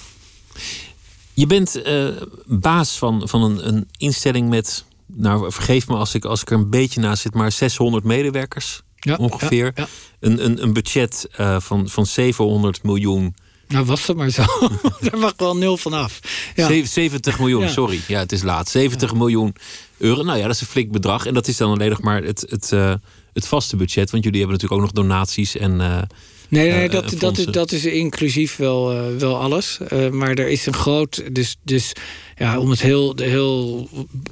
Je 1.32 1.46
bent 1.46 1.86
uh, 1.86 2.08
baas 2.46 2.98
van, 2.98 3.28
van 3.28 3.42
een, 3.42 3.68
een 3.68 3.88
instelling 3.96 4.48
met, 4.48 4.84
nou 5.06 5.52
vergeef 5.52 5.88
me 5.88 5.96
als 5.96 6.14
ik, 6.14 6.24
als 6.24 6.40
ik 6.40 6.50
er 6.50 6.56
een 6.56 6.70
beetje 6.70 7.00
naast 7.00 7.22
zit, 7.22 7.34
maar 7.34 7.52
600 7.52 8.04
medewerkers 8.04 8.82
ja, 8.94 9.16
ongeveer. 9.16 9.64
Ja, 9.64 9.72
ja. 9.74 9.88
Een, 10.20 10.44
een, 10.44 10.62
een 10.62 10.72
budget 10.72 11.28
uh, 11.40 11.60
van, 11.60 11.88
van 11.88 12.06
700 12.06 12.82
miljoen 12.82 13.34
nou, 13.68 13.84
was 13.84 14.06
het 14.06 14.16
maar 14.16 14.30
zo. 14.30 14.44
Daar 15.10 15.18
mag 15.18 15.32
wel 15.36 15.56
nul 15.56 15.76
van 15.76 15.92
af. 15.92 16.20
Ja. 16.54 16.84
70 16.84 17.38
miljoen, 17.38 17.62
ja. 17.62 17.68
sorry. 17.68 18.00
Ja, 18.08 18.18
het 18.18 18.32
is 18.32 18.42
laat. 18.42 18.68
70 18.68 19.10
ja. 19.10 19.16
miljoen 19.16 19.54
euro. 19.96 20.22
Nou 20.22 20.38
ja, 20.38 20.46
dat 20.46 20.54
is 20.54 20.60
een 20.60 20.66
flink 20.66 20.90
bedrag. 20.90 21.26
En 21.26 21.34
dat 21.34 21.48
is 21.48 21.56
dan 21.56 21.70
alleen 21.70 21.90
nog 21.90 22.00
maar 22.00 22.22
het, 22.22 22.46
het, 22.48 22.70
uh, 22.72 22.94
het 23.36 23.46
vaste 23.46 23.76
budget. 23.76 24.10
Want 24.10 24.24
jullie 24.24 24.40
hebben 24.40 24.58
natuurlijk 24.58 24.82
ook 24.82 24.94
nog 24.94 25.04
donaties 25.04 25.56
en. 25.56 25.80
Uh, 25.80 26.02
Nee, 26.48 26.70
nee, 26.70 26.88
dat, 26.88 27.12
uh, 27.12 27.20
dat, 27.20 27.38
is, 27.38 27.44
dat 27.44 27.72
is 27.72 27.84
inclusief 27.84 28.56
wel, 28.56 29.16
wel 29.18 29.40
alles. 29.40 29.78
Maar 30.10 30.30
er 30.34 30.48
is 30.48 30.66
een 30.66 30.74
groot. 30.74 31.22
Dus, 31.32 31.56
dus 31.62 31.92
ja, 32.38 32.58
om 32.58 32.70
het 32.70 32.80
heel, 32.80 33.16
heel 33.16 33.88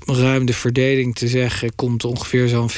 ruim 0.07 0.45
de 0.45 0.53
verdeling 0.53 1.15
te 1.15 1.29
zeggen, 1.29 1.75
komt 1.75 2.05
ongeveer 2.05 2.49
zo'n 2.49 2.71
40% 2.71 2.75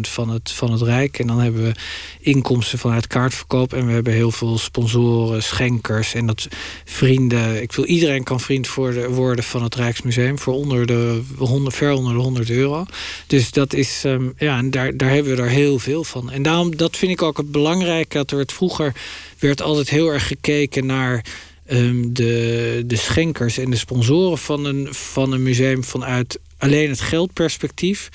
van 0.00 0.28
het, 0.28 0.50
van 0.50 0.72
het 0.72 0.82
Rijk. 0.82 1.18
En 1.18 1.26
dan 1.26 1.38
hebben 1.38 1.62
we 1.62 1.72
inkomsten 2.20 2.78
vanuit 2.78 3.06
kaartverkoop. 3.06 3.72
En 3.72 3.86
we 3.86 3.92
hebben 3.92 4.12
heel 4.12 4.30
veel 4.30 4.58
sponsoren, 4.58 5.42
schenkers 5.42 6.14
en 6.14 6.26
dat 6.26 6.48
vrienden. 6.84 7.62
Ik 7.62 7.72
wil 7.72 7.84
iedereen 7.84 8.24
kan 8.24 8.40
vriend 8.40 8.74
worden 9.08 9.44
van 9.44 9.62
het 9.62 9.74
Rijksmuseum 9.74 10.38
voor 10.38 10.54
onder 10.54 10.86
de 10.86 11.22
100, 11.36 11.76
ver 11.76 11.92
onder 11.92 12.12
de 12.12 12.20
100 12.20 12.50
euro. 12.50 12.84
Dus 13.26 13.50
dat 13.50 13.72
is, 13.72 14.02
um, 14.04 14.32
ja, 14.36 14.58
en 14.58 14.70
daar, 14.70 14.96
daar 14.96 15.10
hebben 15.10 15.36
we 15.36 15.42
er 15.42 15.48
heel 15.48 15.78
veel 15.78 16.04
van. 16.04 16.30
En 16.30 16.42
daarom, 16.42 16.76
dat 16.76 16.96
vind 16.96 17.12
ik 17.12 17.22
ook 17.22 17.36
het 17.36 17.52
belangrijke, 17.52 18.16
dat 18.16 18.30
er 18.30 18.38
het 18.38 18.52
vroeger 18.52 18.94
werd 19.38 19.62
altijd 19.62 19.90
heel 19.90 20.08
erg 20.08 20.26
gekeken 20.26 20.86
naar 20.86 21.24
um, 21.72 22.14
de, 22.14 22.82
de 22.86 22.96
schenkers 22.96 23.58
en 23.58 23.70
de 23.70 23.76
sponsoren 23.76 24.38
van 24.38 24.64
een, 24.64 24.94
van 24.94 25.32
een 25.32 25.42
museum 25.42 25.84
vanuit 25.84 26.40
alleen 26.58 26.88
het 26.88 27.00
geldperspectief. 27.00 28.08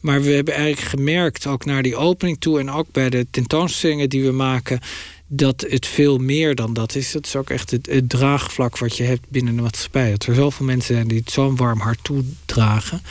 Maar 0.00 0.22
we 0.22 0.30
hebben 0.30 0.54
eigenlijk 0.54 0.88
gemerkt, 0.88 1.46
ook 1.46 1.64
naar 1.64 1.82
die 1.82 1.96
opening 1.96 2.40
toe 2.40 2.58
en 2.58 2.70
ook 2.70 2.86
bij 2.92 3.10
de 3.10 3.26
tentoonstellingen 3.30 4.08
die 4.08 4.24
we 4.24 4.32
maken, 4.32 4.80
dat 5.26 5.64
het 5.68 5.86
veel 5.86 6.18
meer 6.18 6.54
dan 6.54 6.72
dat 6.72 6.94
is. 6.94 7.12
Het 7.12 7.26
is 7.26 7.36
ook 7.36 7.50
echt 7.50 7.70
het, 7.70 7.86
het 7.86 8.08
draagvlak 8.08 8.78
wat 8.78 8.96
je 8.96 9.02
hebt 9.02 9.28
binnen 9.28 9.56
de 9.56 9.62
maatschappij. 9.62 10.10
Dat 10.10 10.24
er 10.24 10.34
zoveel 10.34 10.66
mensen 10.66 10.94
zijn 10.94 11.08
die 11.08 11.18
het 11.18 11.30
zo'n 11.30 11.56
warm 11.56 11.80
hart 11.80 11.98
toedragen. 12.02 13.02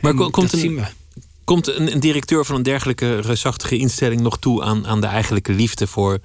Maar 0.00 0.10
en 0.10 0.30
komt, 0.30 0.52
een, 0.52 0.80
komt 1.44 1.66
een, 1.66 1.92
een, 1.92 2.00
directeur 2.00 2.44
van 2.44 2.56
een 2.56 2.62
dergelijke 2.62 3.20
reusachtige 3.20 3.76
instelling 3.76 4.20
nog 4.20 4.38
toe 4.38 4.62
aan, 4.62 4.86
aan 4.86 5.00
de 5.00 5.06
eigenlijke 5.06 5.52
liefde 5.52 5.86
voor 5.86 6.18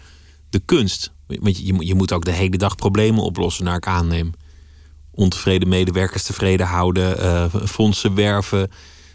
de 0.49 0.61
kunst? 0.65 1.11
Want 1.27 1.57
je, 1.57 1.75
je 1.79 1.95
moet 1.95 2.11
ook 2.11 2.25
de 2.25 2.31
hele 2.31 2.57
dag 2.57 2.75
problemen 2.75 3.23
oplossen, 3.23 3.63
naar 3.63 3.75
ik 3.75 3.87
aanneem. 3.87 4.33
ontevreden 5.11 5.67
medewerkers 5.67 6.23
tevreden 6.23 6.65
houden, 6.65 7.19
uh, 7.19 7.55
fondsen 7.65 8.15
werven, 8.15 8.71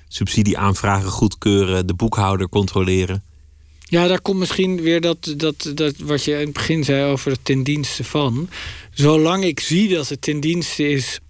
subsidieaanvragen 0.09 1.11
goedkeuren, 1.11 1.87
de 1.87 1.95
boekhouder 1.95 2.49
controleren. 2.49 3.23
Ja, 3.83 4.07
daar 4.07 4.21
komt 4.21 4.39
misschien 4.39 4.81
weer 4.81 5.01
dat, 5.01 5.35
dat, 5.37 5.73
dat 5.75 5.97
wat 5.97 6.25
je 6.25 6.33
in 6.33 6.39
het 6.39 6.53
begin 6.53 6.85
zei 6.85 7.11
over 7.11 7.31
het 7.31 7.45
ten 7.45 7.63
dienste 7.63 8.05
van. 8.05 8.49
Zolang 8.91 9.45
ik 9.45 9.61
zie 9.61 9.95
dat 9.95 10.09
het 10.09 10.23
ten 10.23 10.41
dienste 10.41 10.89
is 10.89 11.21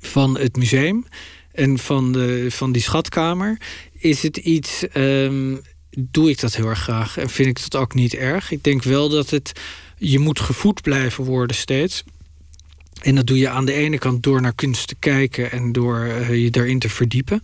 van 0.00 0.38
het 0.38 0.56
museum 0.56 1.06
en 1.52 1.78
van, 1.78 2.12
de, 2.12 2.46
van 2.50 2.72
die 2.72 2.82
schatkamer, 2.82 3.60
is 3.98 4.22
het 4.22 4.36
iets. 4.36 4.84
Um, 4.94 5.60
doe 5.98 6.30
ik 6.30 6.40
dat 6.40 6.56
heel 6.56 6.68
erg 6.68 6.82
graag 6.82 7.16
en 7.18 7.30
vind 7.30 7.48
ik 7.48 7.70
dat 7.70 7.80
ook 7.80 7.94
niet 7.94 8.14
erg. 8.14 8.50
Ik 8.50 8.64
denk 8.64 8.82
wel 8.82 9.08
dat 9.08 9.30
het. 9.30 9.52
Je 9.96 10.18
moet 10.18 10.40
gevoed 10.40 10.82
blijven 10.82 11.24
worden 11.24 11.56
steeds. 11.56 12.04
En 13.02 13.14
dat 13.14 13.26
doe 13.26 13.38
je 13.38 13.48
aan 13.48 13.64
de 13.64 13.72
ene 13.72 13.98
kant 13.98 14.22
door 14.22 14.40
naar 14.40 14.54
kunst 14.54 14.88
te 14.88 14.94
kijken 14.94 15.50
en 15.50 15.72
door 15.72 16.06
uh, 16.06 16.42
je 16.42 16.50
daarin 16.50 16.78
te 16.78 16.88
verdiepen. 16.88 17.42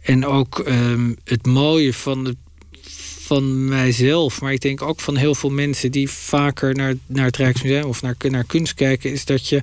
En 0.00 0.26
ook 0.26 0.58
um, 0.68 1.16
het 1.24 1.46
mooie 1.46 1.94
van 1.94 2.24
het 2.24 2.36
van 3.32 3.64
mijzelf, 3.64 4.40
maar 4.40 4.52
ik 4.52 4.60
denk 4.60 4.82
ook 4.82 5.00
van 5.00 5.16
heel 5.16 5.34
veel 5.34 5.50
mensen 5.50 5.90
die 5.90 6.10
vaker 6.10 6.74
naar, 6.74 6.94
naar 7.06 7.24
het 7.24 7.36
Rijksmuseum 7.36 7.84
of 7.84 8.02
naar, 8.02 8.16
naar 8.28 8.44
kunst 8.44 8.74
kijken, 8.74 9.12
is 9.12 9.24
dat 9.24 9.48
je 9.48 9.62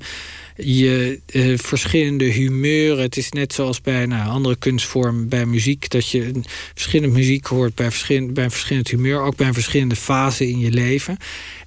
je 0.55 1.20
uh, 1.32 1.57
verschillende 1.57 2.26
humeuren. 2.26 3.03
Het 3.03 3.17
is 3.17 3.32
net 3.32 3.53
zoals 3.53 3.82
bij 3.82 4.05
nou, 4.05 4.30
andere 4.30 4.55
kunstvorm, 4.55 5.28
bij 5.28 5.45
muziek, 5.45 5.89
dat 5.89 6.09
je 6.09 6.26
een 6.26 6.45
verschillende 6.74 7.15
muziek 7.15 7.45
hoort 7.45 7.76
bij, 7.76 7.89
verschillende, 7.89 8.34
bij 8.34 8.43
een 8.43 8.51
verschillend 8.51 8.88
humeur, 8.88 9.22
ook 9.22 9.36
bij 9.36 9.47
een 9.47 9.53
verschillende 9.53 9.95
fase 9.95 10.49
in 10.49 10.59
je 10.59 10.72
leven. 10.72 11.17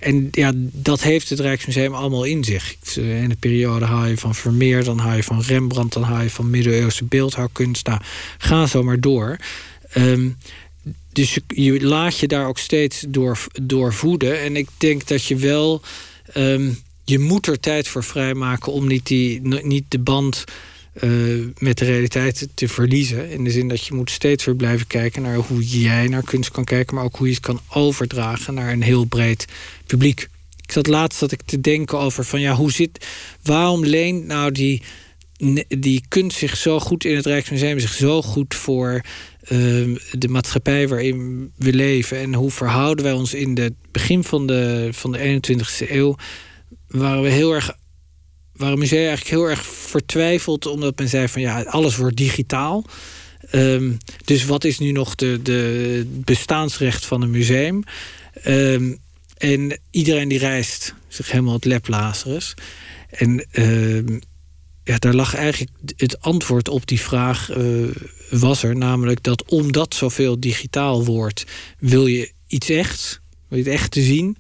En 0.01 0.29
ja, 0.31 0.53
dat 0.57 1.03
heeft 1.03 1.29
het 1.29 1.41
Rijksmuseum 1.41 1.95
allemaal 1.95 2.25
in 2.25 2.45
zich. 2.45 2.75
In 2.97 3.29
de 3.29 3.37
periode 3.39 3.85
haal 3.85 4.07
je 4.07 4.17
van 4.17 4.35
Vermeer, 4.35 4.85
dan 4.85 4.99
haal 4.99 5.17
je 5.17 5.23
van 5.23 5.43
Rembrandt, 5.43 5.95
dan 5.95 6.03
haal 6.03 6.23
je 6.23 6.31
van 6.31 6.51
middeleeuwse 6.51 7.05
beeldhouwkunst. 7.05 7.87
Nou, 7.87 8.01
ga 8.39 8.67
zo 8.67 8.83
maar 8.83 9.01
door. 9.01 9.37
Um, 9.97 10.37
dus 11.13 11.39
je, 11.47 11.85
laat 11.85 12.19
je 12.19 12.29
daar 12.29 12.47
ook 12.47 12.59
steeds 12.59 13.05
door, 13.09 13.47
door 13.63 13.95
voeden. 13.95 14.41
En 14.41 14.57
ik 14.57 14.69
denk 14.79 15.09
dat 15.09 15.25
je 15.25 15.37
wel. 15.37 15.83
Um, 16.37 16.79
je 17.05 17.19
moet 17.19 17.47
er 17.47 17.61
tijd 17.61 17.89
voor 17.89 18.05
vrijmaken 18.05 18.73
om 18.73 18.87
niet, 18.87 19.07
die, 19.07 19.41
niet 19.41 19.85
de 19.89 19.99
band 19.99 20.45
uh, 21.01 21.47
met 21.59 21.79
de 21.79 21.85
realiteit 21.85 22.49
te 22.55 22.69
verliezen. 22.69 23.31
In 23.31 23.45
de 23.45 23.51
zin 23.51 23.69
dat 23.69 23.87
je 23.87 23.95
moet 23.95 24.11
steeds 24.11 24.45
weer 24.45 24.57
blijven 24.57 24.87
kijken 24.87 25.23
naar 25.23 25.37
hoe 25.37 25.65
jij 25.65 26.09
naar 26.09 26.23
kunst 26.23 26.51
kan 26.51 26.65
kijken, 26.65 26.95
maar 26.95 27.05
ook 27.05 27.17
hoe 27.17 27.27
je 27.27 27.33
het 27.33 27.43
kan 27.43 27.61
overdragen 27.69 28.55
naar 28.55 28.73
een 28.73 28.83
heel 28.83 29.05
breed 29.05 29.47
publiek. 29.87 30.29
Ik 30.63 30.73
zat 30.73 30.87
laatst 30.87 31.21
dat 31.21 31.33
ik 31.33 31.43
te 31.45 31.61
denken 31.61 31.99
over 31.99 32.25
van 32.25 32.41
ja, 32.41 32.55
hoe 32.55 32.73
zit. 32.73 33.07
Waarom 33.43 33.85
leent 33.85 34.27
nou 34.27 34.53
die, 34.53 34.83
die 35.69 36.03
kunst 36.09 36.39
zich 36.39 36.57
zo 36.57 36.81
goed 36.81 37.05
in 37.05 37.17
het 37.17 37.27
Rijksmuseum 37.27 37.79
zich 37.79 37.93
zo 37.93 38.23
goed 38.23 38.55
voor 38.55 39.01
Ehm, 39.43 39.97
de 40.11 40.29
maatschappij 40.29 40.89
waarin 40.89 41.51
we 41.57 41.73
leven 41.73 42.19
en 42.19 42.35
hoe 42.35 42.51
verhouden 42.51 43.05
wij 43.05 43.15
ons 43.15 43.35
in 43.35 43.59
het 43.59 43.75
begin 43.91 44.25
van 44.25 44.47
de, 44.47 44.89
van 44.93 45.13
de 45.13 45.41
21ste 45.41 45.91
eeuw, 45.91 46.17
waren 46.89 47.23
we 47.23 47.29
heel 47.29 47.53
erg. 47.53 47.81
Waren 48.53 48.79
musea 48.79 48.99
eigenlijk 48.99 49.29
heel 49.29 49.49
erg 49.49 49.67
vertwijfeld, 49.67 50.67
omdat 50.67 50.99
men 50.99 51.09
zei 51.09 51.29
van 51.29 51.43
ja, 51.43 51.63
alles 51.63 51.97
wordt 51.97 52.17
digitaal. 52.17 52.85
Um, 53.53 53.99
dus 54.25 54.45
wat 54.45 54.65
is 54.65 54.79
nu 54.79 54.93
nog 54.93 55.15
de, 55.15 55.41
de 55.43 56.05
bestaansrecht 56.25 57.07
van 57.07 57.23
een 57.23 57.31
museum? 57.31 57.83
Um, 58.47 58.99
en 59.37 59.81
iedereen 59.91 60.29
die 60.29 60.39
reist 60.39 60.95
zich 61.09 61.31
helemaal 61.31 61.55
het 61.55 61.65
lep 61.65 61.89
Lazarus. 61.89 62.55
En 63.11 63.47
ja, 64.85 64.99
daar 64.99 65.15
lag 65.15 65.35
eigenlijk 65.35 65.71
het 65.97 66.21
antwoord 66.21 66.69
op 66.69 66.87
die 66.87 67.01
vraag 67.01 67.57
uh, 67.57 67.89
was 68.31 68.63
er. 68.63 68.77
Namelijk 68.77 69.23
dat 69.23 69.45
omdat 69.45 69.95
zoveel 69.95 70.41
digitaal 70.41 71.05
wordt, 71.05 71.45
wil 71.79 72.07
je 72.07 72.33
iets 72.47 72.69
echt, 72.69 73.21
wil 73.49 73.59
je 73.59 73.65
het 73.65 73.73
echt 73.73 73.91
te 73.91 74.03
zien. 74.03 74.37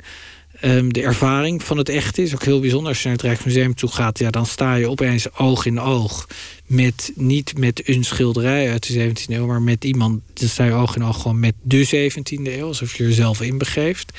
Um, 0.65 0.93
de 0.93 1.03
ervaring 1.03 1.63
van 1.63 1.77
het 1.79 1.89
echte 1.89 2.23
is 2.23 2.35
ook 2.35 2.45
heel 2.45 2.61
bijzonder. 2.61 2.89
Als 2.89 2.99
je 2.99 3.05
naar 3.09 3.17
het 3.17 3.27
Rijksmuseum 3.27 3.75
toe 3.75 3.91
gaat, 3.91 4.19
ja, 4.19 4.31
dan 4.31 4.47
sta 4.47 4.75
je 4.75 4.89
opeens 4.89 5.35
oog 5.35 5.67
in 5.67 5.81
oog. 5.81 6.29
Met, 6.67 7.13
niet 7.15 7.59
met 7.59 7.89
een 7.89 8.05
schilderij 8.05 8.71
uit 8.71 8.87
de 8.87 9.09
17e 9.09 9.33
eeuw, 9.33 9.47
maar 9.47 9.63
met 9.63 9.85
iemand. 9.85 10.21
Dan 10.35 10.49
sta 10.49 10.65
je 10.65 10.73
oog 10.73 10.97
in 10.97 11.05
oog 11.05 11.23
gewoon 11.23 11.41
met 11.41 11.55
de 11.63 12.11
17e 12.11 12.43
eeuw, 12.43 12.67
alsof 12.67 12.97
je 12.97 13.05
er 13.05 13.13
zelf 13.13 13.41
in 13.41 13.59
begeeft. 13.59 14.19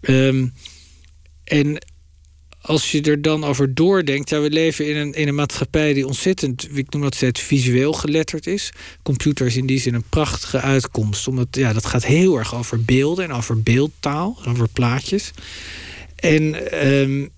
Um, 0.00 0.52
en 1.44 1.78
als 2.62 2.90
je 2.90 3.02
er 3.02 3.22
dan 3.22 3.44
over 3.44 3.74
doordenkt, 3.74 4.30
ja, 4.30 4.40
we 4.40 4.50
leven 4.50 4.88
in 4.88 4.96
een, 4.96 5.12
in 5.12 5.28
een 5.28 5.34
maatschappij 5.34 5.92
die 5.92 6.06
ontzettend, 6.06 6.68
ik 6.76 6.92
noem 6.92 7.02
dat 7.02 7.14
steeds, 7.14 7.40
visueel 7.40 7.92
geletterd 7.92 8.46
is. 8.46 8.72
Computer 9.02 9.46
is 9.46 9.56
in 9.56 9.66
die 9.66 9.80
zin 9.80 9.94
een 9.94 10.04
prachtige 10.08 10.60
uitkomst, 10.60 11.28
omdat 11.28 11.46
ja, 11.50 11.72
dat 11.72 11.86
gaat 11.86 12.04
heel 12.04 12.38
erg 12.38 12.54
over 12.54 12.84
beelden 12.84 13.24
en 13.24 13.32
over 13.32 13.62
beeldtaal, 13.62 14.38
over 14.48 14.68
plaatjes. 14.68 15.30
En 16.16 16.42
um, 16.88 17.30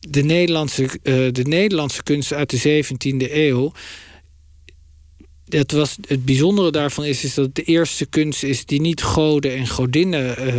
de, 0.00 0.22
Nederlandse, 0.22 0.82
uh, 0.82 0.88
de 1.32 1.42
Nederlandse 1.42 2.02
kunst 2.02 2.32
uit 2.32 2.50
de 2.50 2.84
17e 2.84 3.32
eeuw 3.32 3.72
dat 5.50 5.70
was, 5.70 5.96
het 6.06 6.24
bijzondere 6.24 6.70
daarvan 6.70 7.04
is, 7.04 7.24
is 7.24 7.34
dat 7.34 7.44
het 7.44 7.54
de 7.54 7.62
eerste 7.62 8.06
kunst 8.06 8.42
is 8.42 8.64
die 8.64 8.80
niet 8.80 9.02
goden 9.02 9.56
en 9.56 9.68
godinnen 9.68 10.54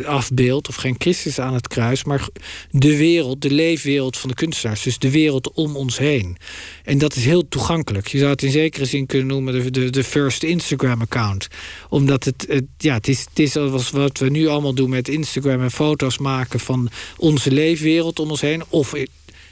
uh, 0.00 0.06
afbeeldt, 0.06 0.68
of 0.68 0.74
geen 0.74 0.94
Christus 0.98 1.38
aan 1.38 1.54
het 1.54 1.68
kruis, 1.68 2.04
maar 2.04 2.28
de 2.70 2.96
wereld, 2.96 3.42
de 3.42 3.50
leefwereld 3.50 4.16
van 4.16 4.28
de 4.28 4.34
kunstenaars. 4.34 4.82
Dus 4.82 4.98
de 4.98 5.10
wereld 5.10 5.52
om 5.52 5.76
ons 5.76 5.98
heen. 5.98 6.36
En 6.84 6.98
dat 6.98 7.16
is 7.16 7.24
heel 7.24 7.48
toegankelijk. 7.48 8.08
Je 8.08 8.18
zou 8.18 8.30
het 8.30 8.42
in 8.42 8.50
zekere 8.50 8.84
zin 8.84 9.06
kunnen 9.06 9.26
noemen 9.26 9.52
de, 9.52 9.70
de, 9.70 9.90
de 9.90 10.04
first 10.04 10.42
Instagram-account. 10.42 11.48
Omdat 11.88 12.24
het, 12.24 12.44
het, 12.48 12.64
ja, 12.78 12.94
het 12.94 13.08
is, 13.08 13.20
het 13.20 13.38
is 13.38 13.54
wat 13.90 14.18
we 14.18 14.30
nu 14.30 14.46
allemaal 14.46 14.74
doen 14.74 14.90
met 14.90 15.08
Instagram 15.08 15.60
en 15.60 15.70
foto's 15.70 16.18
maken 16.18 16.60
van 16.60 16.88
onze 17.16 17.50
leefwereld 17.50 18.18
om 18.18 18.30
ons 18.30 18.40
heen. 18.40 18.62
Of 18.68 18.94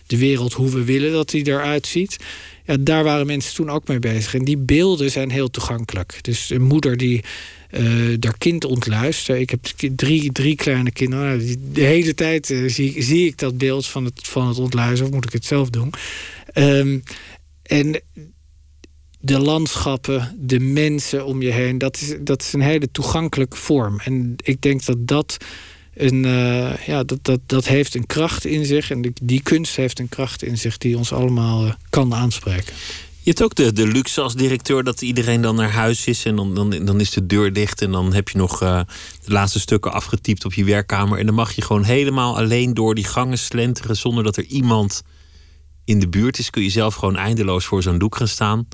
de 0.07 0.19
wereld 0.19 0.53
hoe 0.53 0.71
we 0.71 0.85
willen 0.85 1.13
dat 1.13 1.31
die 1.31 1.47
eruit 1.47 1.87
ziet 1.87 2.17
ja, 2.65 2.77
daar 2.81 3.05
waren 3.05 3.27
mensen 3.27 3.55
toen 3.55 3.71
ook 3.71 3.89
mee 3.89 3.99
bezig. 3.99 4.35
En 4.35 4.45
die 4.45 4.57
beelden 4.57 5.11
zijn 5.11 5.31
heel 5.31 5.51
toegankelijk. 5.51 6.19
Dus 6.21 6.51
een 6.51 6.63
moeder 6.63 6.97
die 6.97 7.25
uh, 7.71 8.17
haar 8.21 8.39
kind 8.39 8.65
ontluistert. 8.65 9.41
Ik 9.41 9.51
heb 9.51 9.65
drie, 9.97 10.33
drie 10.33 10.57
kleine 10.57 10.91
kinderen. 10.91 11.27
Nou, 11.27 11.57
de 11.73 11.81
hele 11.81 12.15
tijd 12.15 12.51
uh, 12.51 12.71
zie, 12.71 13.03
zie 13.03 13.27
ik 13.27 13.39
dat 13.39 13.59
beeld 13.59 13.87
van 13.87 14.05
het, 14.05 14.29
van 14.29 14.49
het 14.49 14.59
ontluisteren. 14.59 15.07
Of 15.07 15.15
moet 15.15 15.27
ik 15.27 15.33
het 15.33 15.45
zelf 15.45 15.71
doen? 15.71 15.93
Um, 16.55 17.03
en 17.63 18.01
de 19.21 19.39
landschappen, 19.39 20.37
de 20.39 20.61
mensen 20.61 21.27
om 21.27 21.43
je 21.43 21.51
heen. 21.51 21.79
Dat 21.79 22.01
is, 22.01 22.15
dat 22.21 22.43
is 22.43 22.53
een 22.53 22.61
hele 22.61 22.91
toegankelijke 22.91 23.57
vorm. 23.57 24.01
En 24.01 24.35
ik 24.37 24.61
denk 24.61 24.85
dat 24.85 25.07
dat 25.07 25.37
een, 25.95 26.25
uh, 26.25 26.87
ja, 26.87 27.05
dat, 27.05 27.19
dat, 27.23 27.41
dat 27.47 27.67
heeft 27.67 27.95
een 27.95 28.07
kracht 28.07 28.45
in 28.45 28.67
zich. 28.67 28.91
En 28.91 29.03
die, 29.03 29.13
die 29.23 29.43
kunst 29.43 29.77
heeft 29.77 29.99
een 29.99 30.09
kracht 30.09 30.43
in 30.43 30.59
zich 30.59 30.79
die 30.79 30.97
ons 30.97 31.13
allemaal 31.13 31.67
uh, 31.67 31.73
kan 31.91 32.15
aanspreken. 32.15 32.75
Je 33.25 33.31
hebt 33.31 33.43
ook 33.43 33.55
de, 33.55 33.73
de 33.73 33.87
luxe 33.87 34.21
als 34.21 34.35
directeur 34.35 34.85
dat 34.85 35.03
iedereen 35.03 35.41
dan 35.41 35.55
naar 35.55 35.71
huis 35.71 36.07
is 36.07 36.25
en 36.25 36.37
dan, 36.37 36.55
dan, 36.55 36.71
dan 36.71 37.01
is 37.01 37.11
de 37.11 37.27
deur 37.27 37.53
dicht 37.53 37.83
en 37.83 37.93
dan 37.93 38.13
heb 38.13 38.29
je 38.29 38.39
nog 38.39 38.63
uh, 38.63 38.81
de 39.25 39.33
laatste 39.33 39.61
stukken 39.61 39.93
afgetypt 39.93 40.45
op 40.45 40.53
je 40.53 40.65
werkkamer. 40.65 41.19
En 41.19 41.27
dan 41.27 41.35
mag 41.35 41.53
je 41.53 41.63
gewoon 41.63 41.85
helemaal 41.85 42.37
alleen 42.37 42.75
door 42.75 42.95
die 42.95 43.05
gangen 43.05 43.39
slenteren 43.39 43.97
zonder 43.97 44.25
dat 44.25 44.37
er 44.37 44.45
iemand 44.45 45.03
in 45.85 46.01
de 46.01 46.09
buurt 46.09 46.39
is. 46.39 46.51
Kun 46.51 46.63
je 46.63 46.71
zelf 46.71 46.95
gewoon 46.95 47.17
eindeloos 47.17 47.65
voor 47.65 47.83
zo'n 47.83 47.99
doek 47.99 48.17
gaan 48.17 48.29
staan 48.29 48.69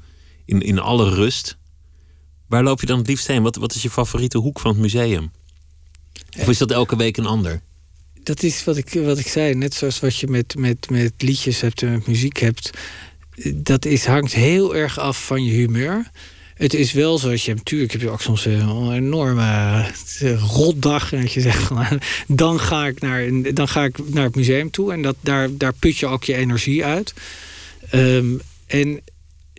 in, 0.45 0.61
in 0.61 0.79
alle 0.79 1.15
rust. 1.15 1.59
Waar 2.47 2.63
loop 2.63 2.81
je 2.81 2.87
dan 2.87 2.99
het 2.99 3.07
liefst 3.07 3.27
heen? 3.27 3.43
Wat, 3.43 3.57
wat 3.57 3.75
is 3.75 3.83
je 3.83 3.91
favoriete 3.91 4.39
hoek 4.39 4.61
van 4.61 4.71
het 4.71 4.81
museum? 4.81 5.31
Of 6.39 6.49
is 6.49 6.59
dat 6.59 6.71
elke 6.71 6.97
week 6.97 7.17
een 7.17 7.27
ander? 7.27 7.61
Dat 8.23 8.43
is 8.43 8.65
wat 8.65 8.77
ik, 8.77 8.91
wat 8.93 9.19
ik 9.19 9.29
zei. 9.29 9.55
Net 9.55 9.75
zoals 9.75 10.01
wat 10.01 10.17
je 10.17 10.27
met, 10.27 10.55
met, 10.59 10.91
met 10.91 11.13
liedjes 11.19 11.61
hebt 11.61 11.83
en 11.83 11.91
met 11.91 12.07
muziek 12.07 12.39
hebt. 12.39 12.71
Dat 13.55 13.85
is, 13.85 14.05
hangt 14.05 14.35
heel 14.35 14.77
erg 14.77 14.99
af 14.99 15.27
van 15.27 15.45
je 15.45 15.51
humeur. 15.51 16.11
Het 16.55 16.75
is 16.75 16.93
wel 16.93 17.19
zo 17.19 17.29
dat 17.29 17.43
je 17.43 17.55
natuurlijk 17.55 17.93
heb 17.93 18.01
je 18.01 18.11
ook 18.11 18.21
soms 18.21 18.45
een 18.45 18.93
enorme 18.93 19.43
eh, 20.21 20.43
rotdag. 20.43 21.13
En 21.13 21.21
dat 21.21 21.33
je 21.33 21.41
zegt 21.41 21.63
van 21.63 21.87
dan 22.27 22.61
ga 22.61 22.87
ik 22.87 23.01
naar, 23.01 23.31
dan 23.55 23.69
ga 23.69 23.85
ik 23.85 24.13
naar 24.13 24.25
het 24.25 24.37
museum 24.37 24.71
toe. 24.71 24.93
En 24.93 25.03
dat, 25.03 25.17
daar, 25.21 25.49
daar 25.57 25.75
put 25.75 25.97
je 25.97 26.07
ook 26.07 26.25
je 26.25 26.35
energie 26.35 26.85
uit. 26.85 27.15
Ehm, 27.91 28.37
en 28.67 29.01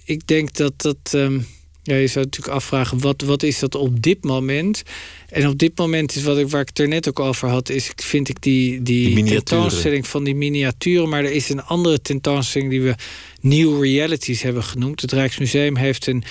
ik 0.04 0.28
denk 0.28 0.54
dat 0.54 0.74
dat. 0.82 1.14
Um, 1.14 1.48
ja, 1.90 1.96
je 1.96 2.08
zou 2.08 2.26
natuurlijk 2.26 2.56
afvragen, 2.56 3.00
wat, 3.00 3.22
wat 3.22 3.44
is 3.44 3.60
dat 3.60 3.76
op 3.76 4.02
dit 4.02 4.24
moment? 4.24 4.84
En 5.30 5.48
op 5.48 5.58
dit 5.58 5.78
moment 5.78 6.16
is 6.16 6.24
wat 6.24 6.38
ik, 6.38 6.50
waar 6.50 6.62
ik 6.62 6.68
het 6.68 6.80
er 6.80 6.88
net 6.88 7.08
ook 7.08 7.20
over 7.20 7.48
had, 7.50 7.70
is 7.70 7.92
vind 7.96 8.30
ik 8.30 8.42
die, 8.42 8.82
die, 8.82 9.24
tentoonstelling 9.24 10.08
van 10.08 10.24
die 10.24 10.36
miniaturen. 10.36 11.10
Maar 11.10 11.24
er 11.24 11.32
is 11.32 11.50
een 11.50 11.64
andere 11.64 12.02
tentoonstelling 12.02 12.70
die 12.70 12.82
we 12.82 12.96
New 13.42 13.84
Realities 13.84 14.42
hebben 14.42 14.64
genoemd. 14.64 15.02
Het 15.02 15.12
Rijksmuseum 15.12 15.76
heeft 15.76 16.08
een 16.08 16.24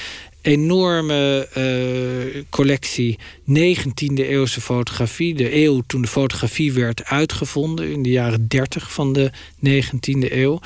enorme 0.42 1.48
uh, 1.56 2.42
collectie 2.48 3.18
19e 3.48 4.14
eeuwse 4.14 4.60
fotografie. 4.60 5.34
De 5.34 5.56
eeuw 5.56 5.82
toen 5.86 6.02
de 6.02 6.08
fotografie 6.08 6.72
werd 6.72 7.04
uitgevonden 7.04 7.90
in 7.92 8.02
de 8.02 8.10
jaren 8.10 8.48
30 8.48 8.92
van 8.92 9.12
de 9.12 9.30
19e 9.66 10.32
eeuw. 10.32 10.60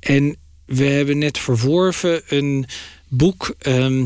En 0.00 0.36
we 0.64 0.84
hebben 0.84 1.18
net 1.18 1.38
verworven 1.38 2.22
een 2.28 2.66
boek 3.08 3.54
ehm, 3.58 4.04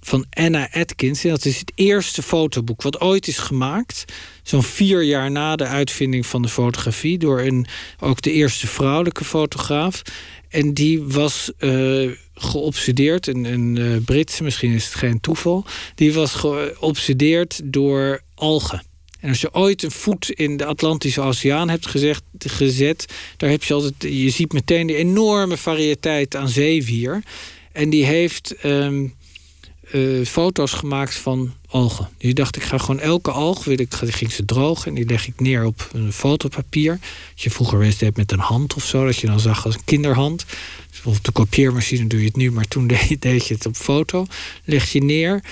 van 0.00 0.26
Anna 0.30 0.68
Atkins. 0.72 1.24
En 1.24 1.30
dat 1.30 1.44
is 1.44 1.58
het 1.58 1.72
eerste 1.74 2.22
fotoboek 2.22 2.82
wat 2.82 3.00
ooit 3.00 3.28
is 3.28 3.38
gemaakt. 3.38 4.04
Zo'n 4.42 4.62
vier 4.62 5.02
jaar 5.02 5.30
na 5.30 5.56
de 5.56 5.66
uitvinding 5.66 6.26
van 6.26 6.42
de 6.42 6.48
fotografie. 6.48 7.18
Door 7.18 7.40
een, 7.40 7.66
ook 8.00 8.22
de 8.22 8.32
eerste 8.32 8.66
vrouwelijke 8.66 9.24
fotograaf. 9.24 10.02
En 10.48 10.74
die 10.74 11.02
was 11.02 11.52
uh, 11.58 12.10
geobsedeerd, 12.34 13.26
een, 13.26 13.44
een 13.44 13.76
uh, 13.76 13.96
Britse, 14.04 14.42
misschien 14.42 14.72
is 14.72 14.84
het 14.84 14.94
geen 14.94 15.20
toeval. 15.20 15.64
Die 15.94 16.12
was 16.12 16.34
geobsedeerd 16.34 17.60
door 17.64 18.20
algen. 18.34 18.82
En 19.20 19.28
als 19.28 19.40
je 19.40 19.54
ooit 19.54 19.82
een 19.82 19.90
voet 19.90 20.30
in 20.30 20.56
de 20.56 20.64
Atlantische 20.64 21.20
Oceaan 21.20 21.68
hebt 21.68 21.86
gezegd, 21.86 22.22
gezet, 22.38 23.06
daar 23.36 23.50
heb 23.50 23.62
je 23.62 23.74
altijd, 23.74 23.94
je 24.12 24.30
ziet 24.30 24.52
meteen 24.52 24.86
de 24.86 24.94
enorme 24.94 25.56
variëteit 25.56 26.36
aan 26.36 26.48
zeewier. 26.48 27.22
En 27.72 27.90
die 27.90 28.04
heeft 28.04 28.54
um, 28.64 29.14
uh, 29.92 30.26
foto's 30.26 30.72
gemaakt 30.72 31.14
van 31.14 31.54
algen. 31.66 32.08
Die 32.18 32.34
dacht, 32.34 32.56
ik 32.56 32.62
ga 32.62 32.78
gewoon 32.78 33.00
elke 33.00 33.30
alg, 33.30 33.64
wil 33.64 33.78
ik, 33.78 33.94
ging 33.94 34.32
ze 34.32 34.44
drogen 34.44 34.86
en 34.86 34.94
die 34.94 35.06
leg 35.06 35.26
ik 35.26 35.40
neer 35.40 35.64
op 35.64 35.90
een 35.92 36.12
fotopapier. 36.12 36.98
Als 37.32 37.42
je 37.42 37.50
vroeger 37.50 37.78
wist 37.78 38.00
deed 38.00 38.16
met 38.16 38.32
een 38.32 38.38
hand 38.38 38.74
of 38.74 38.84
zo, 38.84 39.06
dat 39.06 39.16
je 39.16 39.26
dan 39.26 39.40
zag 39.40 39.64
als 39.64 39.74
een 39.74 39.84
kinderhand. 39.84 40.44
Dus 40.90 41.00
op 41.04 41.24
de 41.24 41.32
kopieermachine 41.32 42.06
doe 42.06 42.20
je 42.20 42.26
het 42.26 42.36
nu, 42.36 42.52
maar 42.52 42.68
toen 42.68 42.86
deed, 43.08 43.22
deed 43.22 43.46
je 43.46 43.54
het 43.54 43.66
op 43.66 43.76
foto. 43.76 44.26
Leg 44.64 44.92
je 44.92 45.02
neer. 45.02 45.44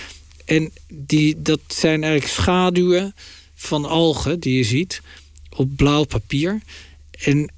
En 0.45 0.73
die, 0.89 1.43
dat 1.43 1.61
zijn 1.67 2.03
eigenlijk 2.03 2.33
schaduwen 2.33 3.15
van 3.55 3.85
algen 3.85 4.41
die 4.41 4.57
je 4.57 4.65
ziet 4.65 5.03
op 5.57 5.77
blauw 5.77 6.05
papier. 6.05 6.61
En 7.11 7.53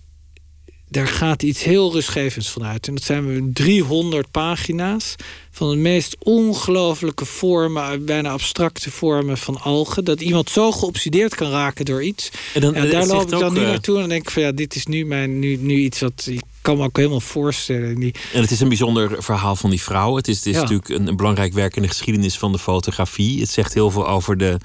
daar 0.90 1.08
gaat 1.08 1.42
iets 1.42 1.62
heel 1.62 1.92
rustgevends 1.92 2.48
van 2.48 2.64
uit. 2.64 2.88
En 2.88 2.94
dat 2.94 3.04
zijn 3.04 3.52
300 3.52 4.30
pagina's 4.30 5.14
van 5.50 5.70
de 5.70 5.76
meest 5.76 6.16
ongelooflijke 6.18 7.24
vormen, 7.24 8.04
bijna 8.04 8.30
abstracte 8.30 8.90
vormen 8.90 9.38
van 9.38 9.60
algen. 9.60 10.04
Dat 10.04 10.20
iemand 10.20 10.50
zo 10.50 10.72
geobsedeerd 10.72 11.34
kan 11.34 11.50
raken 11.50 11.84
door 11.84 12.02
iets. 12.02 12.30
En, 12.54 12.60
dan, 12.60 12.72
daar 12.72 13.06
loop 13.06 13.22
ik 13.22 13.38
dan 13.38 13.52
nu 13.52 13.60
eh, 13.60 13.66
naartoe 13.66 14.02
en 14.02 14.08
denk 14.08 14.22
ik 14.22 14.30
van 14.30 14.42
ja, 14.42 14.52
dit 14.52 14.74
is 14.74 14.86
nu, 14.86 15.06
mijn, 15.06 15.38
nu, 15.38 15.56
nu 15.56 15.74
iets 15.74 16.00
wat 16.00 16.26
ik 16.30 16.42
kan 16.62 16.76
me 16.76 16.84
ook 16.84 16.96
helemaal 16.96 17.20
voorstellen. 17.20 17.94
Die... 17.94 18.14
En 18.32 18.40
het 18.40 18.50
is 18.50 18.60
een 18.60 18.68
bijzonder 18.68 19.22
verhaal 19.22 19.56
van 19.56 19.70
die 19.70 19.82
vrouw. 19.82 20.16
Het 20.16 20.28
is, 20.28 20.36
het 20.36 20.46
is 20.46 20.54
natuurlijk 20.54 20.88
een, 20.88 21.06
een, 21.06 21.16
belangrijk 21.16 21.52
werk 21.52 21.76
in 21.76 21.82
de 21.82 21.88
geschiedenis 21.88 22.38
van 22.38 22.52
de 22.52 22.58
fotografie. 22.58 23.40
Het 23.40 23.50
zegt 23.50 23.74
heel 23.74 23.90
veel 23.90 24.08
over 24.08 24.36
de, 24.36 24.58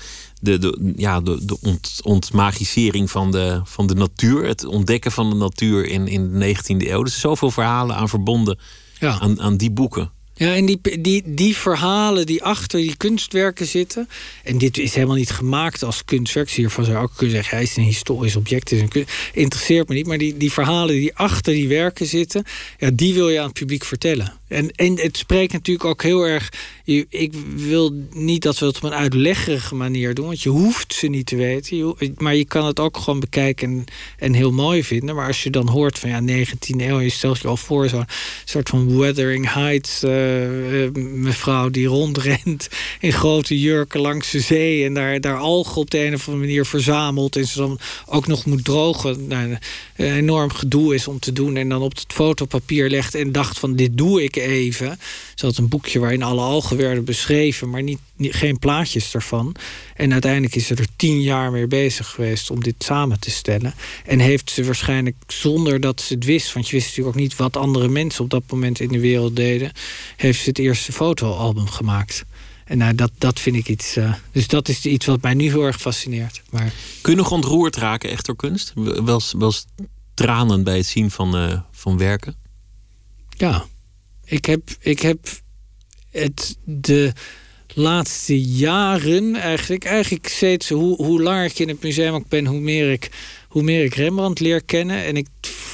de, 0.45 0.57
de, 0.57 0.93
ja, 0.95 1.21
de, 1.21 1.45
de 1.45 1.57
ont, 1.61 1.99
ontmagisering 2.03 3.11
van 3.11 3.31
de, 3.31 3.61
van 3.63 3.87
de 3.87 3.95
natuur. 3.95 4.45
Het 4.45 4.65
ontdekken 4.65 5.11
van 5.11 5.29
de 5.29 5.35
natuur 5.35 5.85
in, 5.85 6.07
in 6.07 6.39
de 6.39 6.55
19e 6.55 6.87
eeuw. 6.87 7.01
Er 7.01 7.07
zijn 7.09 7.21
zoveel 7.21 7.51
verhalen 7.51 7.95
aan 7.95 8.09
verbonden 8.09 8.59
ja. 8.99 9.19
aan, 9.19 9.41
aan 9.41 9.57
die 9.57 9.71
boeken. 9.71 10.11
Ja, 10.37 10.55
en 10.55 10.65
die, 10.65 10.79
die, 10.99 11.23
die 11.25 11.55
verhalen 11.55 12.25
die 12.25 12.43
achter 12.43 12.79
die 12.79 12.97
kunstwerken 12.97 13.65
zitten. 13.65 14.09
En 14.43 14.57
dit 14.57 14.77
is 14.77 14.93
helemaal 14.93 15.15
niet 15.15 15.31
gemaakt 15.31 15.83
als 15.83 16.05
kunstwerk. 16.05 16.49
Hiervan 16.49 16.85
zou 16.85 16.97
ik 16.97 17.03
ook 17.03 17.15
kunnen 17.15 17.35
zeggen: 17.35 17.55
hij 17.55 17.65
is 17.65 17.77
een 17.77 17.83
historisch 17.83 18.35
object. 18.35 18.71
Is 18.71 18.81
interesseert 19.33 19.87
me 19.87 19.95
niet. 19.95 20.07
Maar 20.07 20.17
die, 20.17 20.37
die 20.37 20.51
verhalen 20.51 20.95
die 20.95 21.15
achter 21.15 21.53
die 21.53 21.67
werken 21.67 22.05
zitten. 22.05 22.43
Ja, 22.79 22.89
die 22.93 23.13
wil 23.13 23.29
je 23.29 23.39
aan 23.39 23.45
het 23.45 23.53
publiek 23.53 23.85
vertellen. 23.85 24.33
En, 24.47 24.71
en 24.71 24.99
het 24.99 25.17
spreekt 25.17 25.53
natuurlijk 25.53 25.85
ook 25.85 26.03
heel 26.03 26.23
erg. 26.23 26.51
Ik 27.09 27.33
wil 27.55 27.93
niet 28.11 28.41
dat 28.41 28.59
we 28.59 28.65
het 28.65 28.75
op 28.75 28.83
een 28.83 28.93
uitleggerige 28.93 29.75
manier 29.75 30.13
doen, 30.13 30.25
want 30.25 30.41
je 30.41 30.49
hoeft 30.49 30.93
ze 30.93 31.07
niet 31.07 31.25
te 31.25 31.35
weten. 31.35 31.95
maar 32.17 32.35
je 32.35 32.45
kan 32.45 32.65
het 32.65 32.79
ook 32.79 32.97
gewoon 32.97 33.19
bekijken 33.19 33.67
en, 33.67 33.85
en 34.17 34.33
heel 34.33 34.51
mooi 34.51 34.83
vinden. 34.83 35.15
Maar 35.15 35.27
als 35.27 35.43
je 35.43 35.49
dan 35.49 35.69
hoort 35.69 35.99
van 35.99 36.09
ja, 36.09 36.45
19e 36.45 36.75
eeuw, 36.77 36.99
je 36.99 37.09
stelt 37.09 37.41
je 37.41 37.47
al 37.47 37.57
voor 37.57 37.89
zo'n 37.89 38.05
soort 38.45 38.69
van 38.69 38.97
Wuthering 38.97 39.53
Heights 39.53 40.03
uh, 40.03 40.24
mevrouw 41.13 41.69
die 41.69 41.87
rondrent 41.87 42.69
in 42.99 43.13
grote 43.13 43.59
jurken 43.59 43.99
langs 43.99 44.31
de 44.31 44.39
zee 44.39 44.85
en 44.85 44.93
daar, 44.93 45.21
daar 45.21 45.37
algen 45.37 45.81
op 45.81 45.89
de 45.89 46.05
een 46.05 46.13
of 46.13 46.27
andere 46.27 46.45
manier 46.45 46.65
verzamelt 46.65 47.35
en 47.35 47.45
ze 47.45 47.57
dan 47.57 47.79
ook 48.05 48.27
nog 48.27 48.45
moet 48.45 48.65
drogen. 48.65 49.27
Nou, 49.27 49.57
enorm 49.95 50.51
gedoe 50.51 50.95
is 50.95 51.07
om 51.07 51.19
te 51.19 51.33
doen 51.33 51.57
en 51.57 51.69
dan 51.69 51.81
op 51.81 51.95
het 51.95 52.13
fotopapier 52.13 52.89
legt 52.89 53.15
en 53.15 53.31
dacht 53.31 53.59
van 53.59 53.75
dit 53.75 53.97
doe 53.97 54.23
ik 54.23 54.35
even. 54.35 54.99
Ze 55.35 55.45
had 55.45 55.57
een 55.57 55.67
boekje 55.67 55.99
waarin 55.99 56.23
alle 56.23 56.41
algen 56.41 56.77
werden 56.77 57.05
beschreven, 57.05 57.69
maar 57.69 57.83
niet, 57.83 57.99
geen 58.17 58.59
plaatjes 58.59 59.13
ervan. 59.13 59.55
En 59.95 60.11
uiteindelijk 60.11 60.55
is 60.55 60.67
ze 60.67 60.75
er 60.75 60.87
tien 60.95 61.21
jaar 61.21 61.51
mee 61.51 61.67
bezig 61.67 62.07
geweest 62.07 62.51
om 62.51 62.63
dit 62.63 62.75
samen 62.77 63.19
te 63.19 63.31
stellen. 63.31 63.73
En 64.05 64.19
heeft 64.19 64.51
ze 64.51 64.63
waarschijnlijk 64.63 65.15
zonder 65.27 65.79
dat 65.79 66.01
ze 66.01 66.13
het 66.13 66.25
wist, 66.25 66.53
want 66.53 66.67
je 66.67 66.75
wist 66.75 66.87
natuurlijk 66.87 67.15
ook 67.15 67.21
niet 67.21 67.35
wat 67.35 67.57
andere 67.57 67.87
mensen 67.87 68.23
op 68.23 68.29
dat 68.29 68.43
moment 68.49 68.79
in 68.79 68.87
de 68.87 68.99
wereld 68.99 69.35
deden, 69.35 69.71
heeft 70.15 70.41
ze 70.41 70.49
het 70.49 70.59
eerste 70.59 70.91
fotoalbum 70.91 71.67
gemaakt. 71.67 72.25
En 72.65 72.77
nou, 72.77 72.95
dat, 72.95 73.11
dat 73.17 73.39
vind 73.39 73.55
ik 73.55 73.67
iets. 73.69 73.97
Uh, 73.97 74.13
dus 74.31 74.47
dat 74.47 74.69
is 74.69 74.85
iets 74.85 75.05
wat 75.05 75.21
mij 75.21 75.33
nu 75.33 75.49
heel 75.49 75.63
erg 75.63 75.81
fascineert. 75.81 76.41
Maar... 76.49 76.73
Kun 77.01 77.11
je 77.11 77.17
nog 77.17 77.31
ontroerd 77.31 77.75
raken, 77.75 78.09
echt 78.09 78.25
door 78.25 78.35
kunst? 78.35 78.71
Wel, 78.75 79.21
wel 79.37 79.53
tranen 80.13 80.63
bij 80.63 80.77
het 80.77 80.85
zien 80.85 81.11
van, 81.11 81.35
uh, 81.43 81.59
van 81.71 81.97
werken? 81.97 82.35
Ja, 83.29 83.65
ik 84.23 84.45
heb, 84.45 84.69
ik 84.79 84.99
heb 84.99 85.29
het 86.11 86.57
de 86.63 87.13
laatste 87.73 88.41
jaren 88.41 89.35
eigenlijk, 89.35 89.85
eigenlijk 89.85 90.27
steeds 90.27 90.69
hoe, 90.69 90.95
hoe 90.95 91.21
langer 91.21 91.45
ik 91.45 91.59
in 91.59 91.67
het 91.67 91.83
museum 91.83 92.13
ook 92.13 92.27
ben, 92.27 92.45
hoe 92.45 92.59
meer 92.59 92.91
ik, 92.91 93.09
hoe 93.47 93.63
meer 93.63 93.83
ik 93.83 93.95
Rembrandt 93.95 94.39
leer 94.39 94.63
kennen. 94.63 95.03
En 95.03 95.17
ik, 95.17 95.27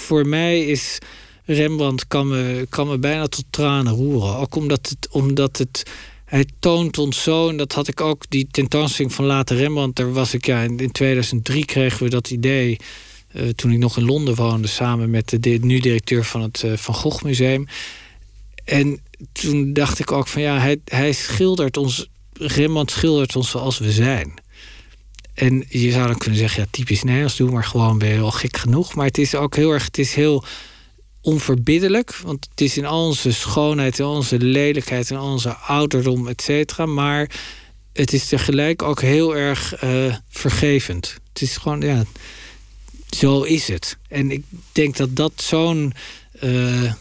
voor 0.08 0.28
mij 0.28 0.66
is 0.66 0.98
Rembrandt 1.46 2.08
kan 2.08 2.28
me, 2.28 2.66
kan 2.70 2.88
me 2.88 2.98
bijna 2.98 3.28
tot 3.28 3.46
tranen 3.50 3.94
roeren. 3.94 4.36
Ook 4.36 4.56
omdat 4.56 4.90
het, 4.90 5.08
omdat 5.12 5.58
het 5.58 5.84
hij 6.32 6.46
toont 6.60 6.98
ons 6.98 7.24
zo, 7.24 7.50
en 7.50 7.58
dat 7.58 7.74
had 7.74 7.88
ik 7.88 8.02
ook, 8.02 8.24
die 8.30 8.48
tentoonstelling 8.52 9.14
van 9.14 9.26
Later 9.26 9.58
Rembrandt, 9.58 9.96
daar 9.96 10.14
was 10.14 10.34
ik, 10.34 10.46
ja, 10.46 10.62
in, 10.62 10.92
2003 10.92 11.66
kregen 11.66 12.04
we 12.04 12.10
dat 12.10 12.30
idee, 12.30 12.78
uh, 13.34 13.50
toen 13.50 13.72
ik 13.72 13.78
nog 13.78 13.98
in 13.98 14.06
Londen 14.06 14.36
woonde, 14.36 14.68
samen 14.68 15.10
met 15.10 15.38
de, 15.40 15.50
nu 15.50 15.80
directeur 15.80 16.24
van 16.24 16.42
het 16.42 16.64
uh, 16.66 16.78
Van 16.78 16.94
Gogh 16.94 17.24
Museum. 17.24 17.68
En 18.66 19.02
toen 19.32 19.74
dacht 19.74 20.00
ik 20.00 20.12
ook 20.12 20.28
van 20.28 20.42
ja, 20.42 20.60
hij, 20.60 20.80
hij 20.86 21.12
schildert 21.12 21.78
ons, 21.78 22.08
Rembrandt 22.34 22.92
schildert 22.92 23.36
ons 23.36 23.50
zoals 23.50 23.80
we 23.80 23.92
zijn. 23.92 24.34
En 25.34 25.66
je 25.70 25.92
zou 25.92 26.08
dan 26.08 26.18
kunnen 26.18 26.40
zeggen, 26.40 26.62
ja, 26.62 26.68
typisch 26.72 27.04
Nederlands, 27.04 27.38
doe 27.38 27.52
maar 27.52 27.64
gewoon, 27.64 27.98
ben 27.98 28.10
je 28.10 28.20
wel 28.20 28.32
gek 28.32 28.58
genoeg. 28.58 28.96
Maar 28.96 29.06
het 29.06 29.18
is 29.18 29.36
ook 29.36 29.56
heel 29.56 29.72
erg, 29.72 29.86
het 29.86 29.98
is 29.98 30.14
heel 30.14 30.44
onverbiddelijk. 31.22 32.16
Want 32.16 32.48
het 32.50 32.62
is 32.62 32.78
in 32.78 32.86
al 32.86 33.06
onze 33.06 33.32
schoonheid, 33.32 34.00
in 34.00 34.06
onze 34.06 34.40
lelijkheid, 34.40 35.10
in 35.10 35.20
onze 35.20 35.56
ouderdom, 35.56 36.28
et 36.28 36.42
cetera. 36.42 36.86
Maar 36.86 37.30
het 37.94 38.14
is 38.14 38.28
tegelijk 38.28 38.82
ook 38.82 39.02
heel 39.02 39.36
erg 39.36 39.84
uh, 39.84 40.16
vergevend. 40.30 41.18
Het 41.34 41.42
is 41.42 41.58
gewoon, 41.58 41.82
ja, 41.82 42.04
zo 43.10 43.42
is 43.42 43.68
het. 43.68 43.98
En 44.08 44.32
ik 44.32 44.44
denk 44.72 44.98
dat 44.98 45.16
dat 45.16 45.32
zo'n 45.36 45.94
uh, 46.44 46.94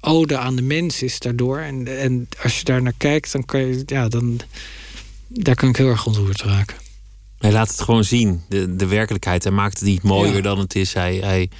ode 0.00 0.38
aan 0.38 0.56
de 0.56 0.62
mens 0.62 1.02
is 1.02 1.18
daardoor. 1.18 1.58
En, 1.58 1.98
en 1.98 2.28
als 2.42 2.58
je 2.58 2.64
daar 2.64 2.82
naar 2.82 2.94
kijkt, 2.96 3.32
dan 3.32 3.44
kan 3.44 3.60
je, 3.60 3.82
ja, 3.86 4.08
dan, 4.08 4.40
daar 5.28 5.54
kan 5.54 5.68
ik 5.68 5.76
heel 5.76 5.88
erg 5.88 6.06
ontroerd 6.06 6.42
raken. 6.42 6.76
Hij 7.38 7.52
laat 7.52 7.70
het 7.70 7.80
gewoon 7.80 8.04
zien, 8.04 8.42
de, 8.48 8.76
de 8.76 8.86
werkelijkheid. 8.86 9.44
Hij 9.44 9.52
maakt 9.52 9.78
het 9.78 9.88
niet 9.88 10.02
mooier 10.02 10.42
dan 10.42 10.58
het 10.58 10.74
is. 10.74 10.92
Hij, 10.92 11.16
hij 11.16 11.50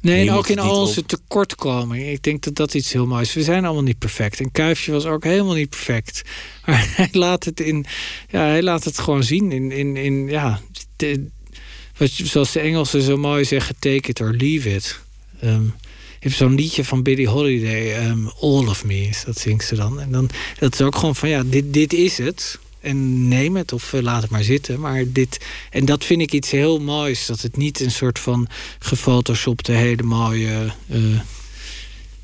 Nee, 0.00 0.28
en 0.28 0.34
ook 0.34 0.48
in 0.48 0.58
al 0.58 0.80
onze 0.80 1.06
tekortkomingen. 1.06 2.12
Ik 2.12 2.22
denk 2.22 2.42
dat 2.42 2.54
dat 2.54 2.74
iets 2.74 2.92
heel 2.92 3.06
moois 3.06 3.28
is. 3.28 3.34
We 3.34 3.42
zijn 3.42 3.64
allemaal 3.64 3.82
niet 3.82 3.98
perfect. 3.98 4.40
En 4.40 4.52
Kuifje 4.52 4.92
was 4.92 5.04
ook 5.04 5.24
helemaal 5.24 5.54
niet 5.54 5.68
perfect. 5.68 6.22
Maar 6.66 6.92
hij 6.96 7.08
laat 7.12 7.44
het, 7.44 7.60
in, 7.60 7.86
ja, 8.30 8.40
hij 8.40 8.62
laat 8.62 8.84
het 8.84 8.98
gewoon 8.98 9.22
zien. 9.22 9.52
In, 9.52 9.70
in, 9.72 9.96
in, 9.96 10.28
ja, 10.28 10.60
de, 10.96 11.26
wat, 11.96 12.10
zoals 12.10 12.52
de 12.52 12.60
Engelsen 12.60 13.02
zo 13.02 13.16
mooi 13.16 13.44
zeggen: 13.44 13.76
take 13.78 14.08
it 14.08 14.20
or 14.20 14.32
leave 14.32 14.74
it. 14.74 15.00
Um, 15.44 15.74
heeft 16.20 16.36
zo'n 16.36 16.54
liedje 16.54 16.84
van 16.84 17.02
Billie 17.02 17.28
Holiday, 17.28 18.08
um, 18.08 18.30
All 18.40 18.66
of 18.66 18.84
Me, 18.84 19.10
dat 19.24 19.38
zingt 19.38 19.66
ze 19.66 19.74
dan. 19.74 20.00
En 20.00 20.10
dan, 20.10 20.30
dat 20.58 20.74
is 20.74 20.80
ook 20.80 20.96
gewoon 20.96 21.16
van 21.16 21.28
ja, 21.28 21.42
dit, 21.46 21.72
dit 21.72 21.92
is 21.92 22.18
het 22.18 22.58
en 22.80 23.28
neem 23.28 23.56
het 23.56 23.72
of 23.72 23.92
uh, 23.92 24.02
laat 24.02 24.22
het 24.22 24.30
maar 24.30 24.42
zitten. 24.42 24.80
Maar 24.80 25.04
dit, 25.06 25.46
en 25.70 25.84
dat 25.84 26.04
vind 26.04 26.20
ik 26.20 26.32
iets 26.32 26.50
heel 26.50 26.78
moois. 26.80 27.26
Dat 27.26 27.40
het 27.40 27.56
niet 27.56 27.80
een 27.80 27.90
soort 27.90 28.18
van 28.18 28.48
gefotoshopte 28.78 29.72
hele 29.72 30.02
mooie... 30.02 30.72
Uh, 30.86 31.20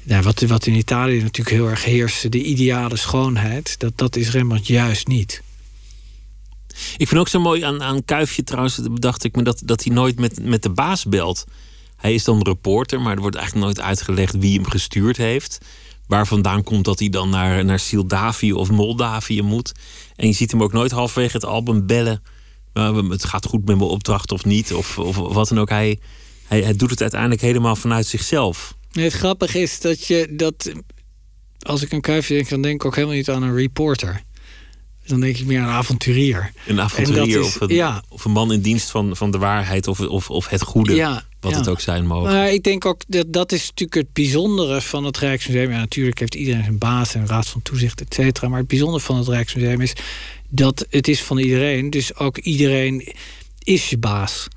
nou, 0.02 0.22
wat, 0.22 0.40
wat 0.40 0.66
in 0.66 0.74
Italië 0.74 1.22
natuurlijk 1.22 1.56
heel 1.56 1.68
erg 1.68 1.84
heerst, 1.84 2.32
de 2.32 2.42
ideale 2.42 2.96
schoonheid. 2.96 3.78
Dat, 3.78 3.92
dat 3.94 4.16
is 4.16 4.30
Rembrandt 4.30 4.66
juist 4.66 5.06
niet. 5.06 5.42
Ik 6.96 7.08
vind 7.08 7.20
ook 7.20 7.28
zo 7.28 7.40
mooi 7.40 7.62
aan, 7.62 7.82
aan 7.82 8.04
Kuifje 8.04 8.44
trouwens, 8.44 8.80
bedacht 8.82 9.24
ik 9.24 9.36
me 9.36 9.42
dat, 9.42 9.62
dat 9.64 9.84
hij 9.84 9.94
nooit 9.94 10.18
met, 10.18 10.44
met 10.44 10.62
de 10.62 10.70
baas 10.70 11.04
belt. 11.04 11.44
Hij 11.96 12.14
is 12.14 12.24
dan 12.24 12.42
reporter, 12.42 13.00
maar 13.00 13.14
er 13.14 13.20
wordt 13.20 13.36
eigenlijk 13.36 13.66
nooit 13.66 13.80
uitgelegd 13.80 14.38
wie 14.38 14.54
hem 14.54 14.68
gestuurd 14.68 15.16
heeft 15.16 15.58
waar 16.06 16.26
vandaan 16.26 16.62
komt 16.62 16.84
dat 16.84 16.98
hij 16.98 17.08
dan 17.08 17.30
naar, 17.30 17.64
naar 17.64 17.78
Sildavië 17.78 18.52
of 18.52 18.70
Moldavië 18.70 19.42
moet. 19.42 19.72
En 20.16 20.26
je 20.26 20.32
ziet 20.32 20.50
hem 20.50 20.62
ook 20.62 20.72
nooit 20.72 20.90
halverwege 20.90 21.36
het 21.36 21.44
album 21.44 21.86
bellen. 21.86 22.22
het 23.08 23.24
gaat 23.24 23.46
goed 23.46 23.64
met 23.64 23.76
mijn 23.76 23.90
opdracht 23.90 24.32
of 24.32 24.44
niet, 24.44 24.72
of, 24.72 24.98
of 24.98 25.16
wat 25.16 25.48
dan 25.48 25.60
ook. 25.60 25.68
Hij, 25.68 25.98
hij, 26.46 26.60
hij 26.60 26.76
doet 26.76 26.90
het 26.90 27.00
uiteindelijk 27.00 27.40
helemaal 27.40 27.76
vanuit 27.76 28.06
zichzelf. 28.06 28.74
Nee, 28.92 29.04
het 29.04 29.14
grappige 29.14 29.58
is 29.58 29.80
dat 29.80 30.06
je 30.06 30.28
dat. 30.30 30.72
Als 31.58 31.82
ik 31.82 31.92
aan 31.92 32.00
Kuifje 32.00 32.34
denk, 32.34 32.48
dan 32.48 32.62
denk 32.62 32.74
ik 32.74 32.84
ook 32.84 32.94
helemaal 32.94 33.16
niet 33.16 33.30
aan 33.30 33.42
een 33.42 33.54
reporter. 33.54 34.22
Dan 35.06 35.20
denk 35.20 35.36
ik 35.36 35.46
meer 35.46 35.60
aan 35.60 35.68
een 35.68 35.74
avonturier. 35.74 36.52
Een 36.66 36.80
avonturier 36.80 37.40
is, 37.40 37.46
of, 37.46 37.60
een, 37.60 37.68
ja. 37.68 38.02
of 38.08 38.24
een 38.24 38.30
man 38.30 38.52
in 38.52 38.60
dienst 38.60 38.90
van, 38.90 39.16
van 39.16 39.30
de 39.30 39.38
waarheid 39.38 39.88
of, 39.88 40.00
of, 40.00 40.30
of 40.30 40.48
het 40.48 40.62
goede. 40.62 40.94
Ja, 40.94 41.24
wat 41.50 41.58
het 41.58 41.68
ook 41.68 41.80
zijn 41.80 42.06
mogen. 42.06 42.32
Maar 42.32 42.52
ik 42.52 42.62
denk 42.62 42.84
ook 42.84 43.02
dat 43.08 43.32
dat 43.32 43.52
is 43.52 43.68
natuurlijk 43.68 43.94
het 43.94 44.12
bijzondere 44.12 44.80
van 44.80 45.04
het 45.04 45.18
Rijksmuseum. 45.18 45.70
Ja, 45.70 45.78
natuurlijk 45.78 46.18
heeft 46.18 46.34
iedereen 46.34 46.62
zijn 46.62 46.78
baas 46.78 47.14
en 47.14 47.26
raad 47.26 47.48
van 47.48 47.62
toezicht, 47.62 48.00
et 48.00 48.14
cetera. 48.14 48.48
Maar 48.48 48.58
het 48.58 48.68
bijzondere 48.68 49.02
van 49.02 49.16
het 49.16 49.28
Rijksmuseum 49.28 49.80
is 49.80 49.92
dat 50.48 50.86
het 50.90 51.08
is 51.08 51.22
van 51.22 51.38
iedereen. 51.38 51.90
Dus 51.90 52.16
ook 52.16 52.38
iedereen 52.38 53.12
is 53.62 53.90
je 53.90 53.98
baas. 53.98 54.48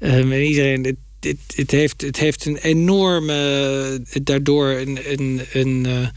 Um, 0.00 0.32
en 0.32 0.44
iedereen, 0.44 0.84
het, 0.84 0.96
het, 1.20 1.38
het, 1.56 1.70
heeft, 1.70 2.00
het 2.00 2.18
heeft 2.18 2.44
een 2.44 2.56
enorme, 2.56 4.00
daardoor 4.22 4.68
een, 4.68 4.98
een, 5.04 5.40
een 5.52 5.84
uh, 5.86 6.08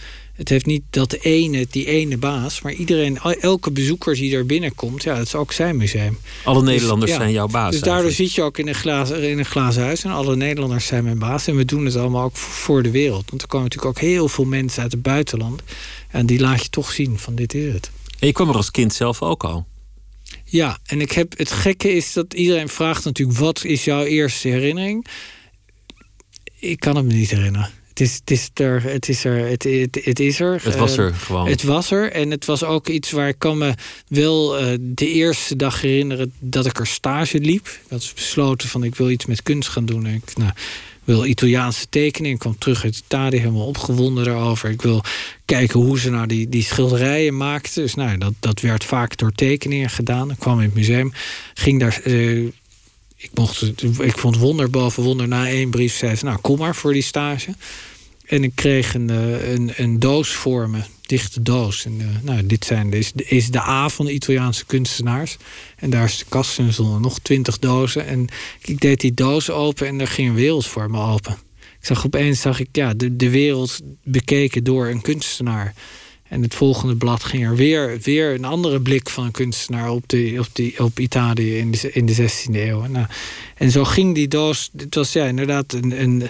het 0.41 0.49
heeft 0.49 0.65
niet 0.65 0.83
dat 0.89 1.13
ene, 1.13 1.67
die 1.69 1.85
ene 1.85 2.17
baas, 2.17 2.61
maar 2.61 2.73
iedereen, 2.73 3.17
elke 3.17 3.71
bezoeker 3.71 4.15
die 4.15 4.35
er 4.35 4.45
binnenkomt, 4.45 5.03
ja, 5.03 5.15
dat 5.15 5.25
is 5.25 5.35
ook 5.35 5.51
zijn 5.51 5.77
museum. 5.77 6.17
Alle 6.43 6.59
dus, 6.59 6.69
Nederlanders 6.69 7.11
zijn 7.11 7.31
jouw 7.31 7.47
baas. 7.47 7.71
Dus 7.71 7.81
daardoor 7.81 8.11
zit 8.11 8.33
je 8.33 8.41
ook 8.41 8.57
in 8.57 8.67
een, 8.67 8.75
glazen, 8.75 9.29
in 9.29 9.39
een 9.39 9.45
glazen 9.45 9.83
huis 9.83 10.03
en 10.03 10.11
alle 10.11 10.35
Nederlanders 10.35 10.85
zijn 10.85 11.03
mijn 11.03 11.19
baas. 11.19 11.47
En 11.47 11.55
we 11.55 11.65
doen 11.65 11.85
het 11.85 11.95
allemaal 11.95 12.23
ook 12.23 12.37
voor 12.37 12.83
de 12.83 12.91
wereld. 12.91 13.29
Want 13.29 13.41
er 13.41 13.47
komen 13.47 13.67
natuurlijk 13.67 13.97
ook 13.97 14.03
heel 14.03 14.27
veel 14.27 14.45
mensen 14.45 14.83
uit 14.83 14.91
het 14.91 15.01
buitenland. 15.01 15.61
En 16.09 16.25
die 16.25 16.39
laat 16.39 16.61
je 16.61 16.69
toch 16.69 16.91
zien 16.91 17.19
van 17.19 17.35
dit 17.35 17.53
is 17.53 17.73
het. 17.73 17.91
En 18.19 18.27
je 18.27 18.33
kwam 18.33 18.49
er 18.49 18.55
als 18.55 18.71
kind 18.71 18.93
zelf 18.93 19.21
ook 19.21 19.43
al. 19.43 19.65
Ja, 20.45 20.79
en 20.85 21.01
ik 21.01 21.11
heb, 21.11 21.37
het 21.37 21.51
gekke 21.51 21.93
is 21.95 22.13
dat 22.13 22.33
iedereen 22.33 22.69
vraagt 22.69 23.03
natuurlijk... 23.03 23.37
wat 23.37 23.63
is 23.63 23.83
jouw 23.83 24.03
eerste 24.03 24.47
herinnering? 24.47 25.05
Ik 26.59 26.79
kan 26.79 26.95
het 26.95 27.05
me 27.05 27.13
niet 27.13 27.29
herinneren. 27.29 27.80
Het 27.91 27.99
is, 27.99 28.15
het 28.15 28.31
is 28.31 28.49
er. 28.53 28.83
Het 28.83 29.09
is 29.09 29.23
er. 29.23 29.47
Het, 29.47 29.63
het, 30.03 30.19
is 30.19 30.39
er. 30.39 30.61
Het 30.63 30.75
was 30.75 30.97
er 30.97 31.07
ehm, 31.07 31.15
gewoon. 31.15 31.47
Het 31.47 31.63
was 31.63 31.91
er. 31.91 32.11
En 32.11 32.31
het 32.31 32.45
was 32.45 32.63
ook 32.63 32.87
iets 32.87 33.11
waar 33.11 33.27
ik 33.27 33.39
kan 33.39 33.57
me 33.57 33.73
wel 34.07 34.61
uh, 34.61 34.77
de 34.79 35.07
eerste 35.07 35.55
dag 35.55 35.81
herinneren 35.81 36.33
dat 36.39 36.65
ik 36.65 36.79
er 36.79 36.87
stage 36.87 37.39
liep. 37.39 37.67
Ik 37.67 37.89
had 37.89 38.11
besloten 38.15 38.69
van 38.69 38.83
ik 38.83 38.95
wil 38.95 39.09
iets 39.09 39.25
met 39.25 39.43
kunst 39.43 39.69
gaan 39.69 39.85
doen. 39.85 40.05
En 40.05 40.13
ik, 40.13 40.37
nou, 40.37 40.51
wil 41.03 41.25
Italiaanse 41.25 41.89
tekening. 41.89 42.33
Ik 42.33 42.39
kwam 42.39 42.57
terug 42.57 42.83
uit 42.83 43.03
Italië, 43.05 43.37
helemaal 43.37 43.65
opgewonden 43.65 44.23
daarover. 44.23 44.69
Ik 44.69 44.81
wil 44.81 45.03
kijken 45.45 45.79
hoe 45.79 45.99
ze 45.99 46.09
nou 46.09 46.27
die, 46.27 46.49
die 46.49 46.63
schilderijen 46.63 47.37
maakten. 47.37 47.81
Dus 47.81 47.95
nou, 47.95 48.17
dat, 48.17 48.33
dat 48.39 48.59
werd 48.59 48.83
vaak 48.83 49.17
door 49.17 49.31
tekeningen 49.31 49.89
gedaan. 49.89 50.31
Ik 50.31 50.39
kwam 50.39 50.57
in 50.57 50.65
het 50.65 50.73
museum, 50.73 51.13
ging 51.53 51.79
daar. 51.79 52.01
Uh, 52.05 52.49
ik, 53.21 53.29
mocht, 53.33 53.81
ik 53.99 54.17
vond 54.17 54.37
wonder 54.37 54.69
boven 54.69 55.03
wonder 55.03 55.27
na 55.27 55.47
één 55.47 55.69
brief. 55.69 55.95
Zei 55.95 56.15
ze, 56.15 56.25
nou 56.25 56.37
kom 56.41 56.59
maar 56.59 56.75
voor 56.75 56.93
die 56.93 57.01
stage. 57.01 57.53
En 58.25 58.43
ik 58.43 58.51
kreeg 58.55 58.93
een, 58.93 59.09
eh, 59.09 59.53
een, 59.53 59.71
een 59.75 59.99
doos 59.99 60.29
voor 60.29 60.69
me, 60.69 60.79
dichte 61.01 61.41
doos. 61.41 61.85
En, 61.85 61.99
uh, 61.99 62.07
nou, 62.21 62.45
dit 62.45 62.65
zijn, 62.65 62.93
is, 62.93 63.11
is 63.15 63.49
de 63.49 63.59
A 63.59 63.89
van 63.89 64.05
de 64.05 64.13
Italiaanse 64.13 64.65
kunstenaars. 64.65 65.37
En 65.75 65.89
daar 65.89 66.03
is 66.03 66.17
de 66.17 66.25
kast 66.29 66.59
en 66.59 66.71
nog 67.01 67.19
twintig 67.19 67.59
dozen. 67.59 68.05
En 68.05 68.27
ik 68.61 68.79
deed 68.79 69.01
die 69.01 69.13
doos 69.13 69.49
open 69.49 69.87
en 69.87 69.99
er 69.99 70.07
ging 70.07 70.29
een 70.29 70.35
wereld 70.35 70.65
voor 70.65 70.89
me 70.89 70.99
open. 70.99 71.37
Ik 71.79 71.87
zag 71.87 72.05
opeens 72.05 72.41
zag 72.41 72.59
ik, 72.59 72.67
ja, 72.71 72.93
de, 72.93 73.15
de 73.15 73.29
wereld 73.29 73.79
bekeken 74.03 74.63
door 74.63 74.87
een 74.87 75.01
kunstenaar. 75.01 75.73
En 76.31 76.41
het 76.41 76.55
volgende 76.55 76.95
blad 76.95 77.23
ging 77.23 77.45
er 77.45 77.55
weer, 77.55 77.99
weer 78.01 78.33
een 78.33 78.45
andere 78.45 78.81
blik 78.81 79.09
van 79.09 79.25
een 79.25 79.31
kunstenaar 79.31 79.89
op, 79.89 80.03
de, 80.09 80.35
op, 80.39 80.47
die, 80.53 80.83
op 80.83 80.99
Italië 80.99 81.57
in 81.57 81.71
de, 81.71 81.91
in 81.91 82.05
de 82.05 82.15
16e 82.15 82.53
eeuw. 82.53 82.85
Nou, 82.85 83.05
en 83.55 83.71
zo 83.71 83.83
ging 83.83 84.15
die 84.15 84.27
doos. 84.27 84.69
Het 84.77 84.95
was 84.95 85.13
ja, 85.13 85.25
inderdaad 85.25 85.73
een, 85.73 86.01
een 86.01 86.29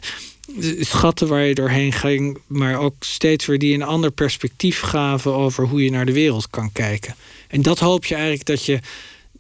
schatten 0.80 1.28
waar 1.28 1.43
je 1.43 1.56
doorheen 1.56 1.91
ging, 1.91 2.38
maar 2.47 2.80
ook 2.80 2.95
steeds 2.99 3.45
weer 3.45 3.60
die 3.60 3.74
een 3.74 3.84
ander 3.84 4.12
perspectief 4.12 4.80
gaven 4.80 5.34
over 5.34 5.68
hoe 5.68 5.84
je 5.84 5.91
naar 5.91 6.06
de 6.06 6.14
wereld 6.14 6.49
kan 6.49 6.72
kijken. 6.72 7.16
En 7.47 7.62
dat 7.62 7.80
hoop 7.80 8.06
je 8.06 8.16
eigenlijk 8.16 8.45
dat 8.45 8.66
je 8.66 8.80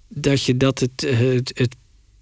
dat, 0.07 0.43
je 0.43 0.57
dat 0.57 0.79
het, 0.79 1.05
het, 1.07 1.51
het 1.55 1.75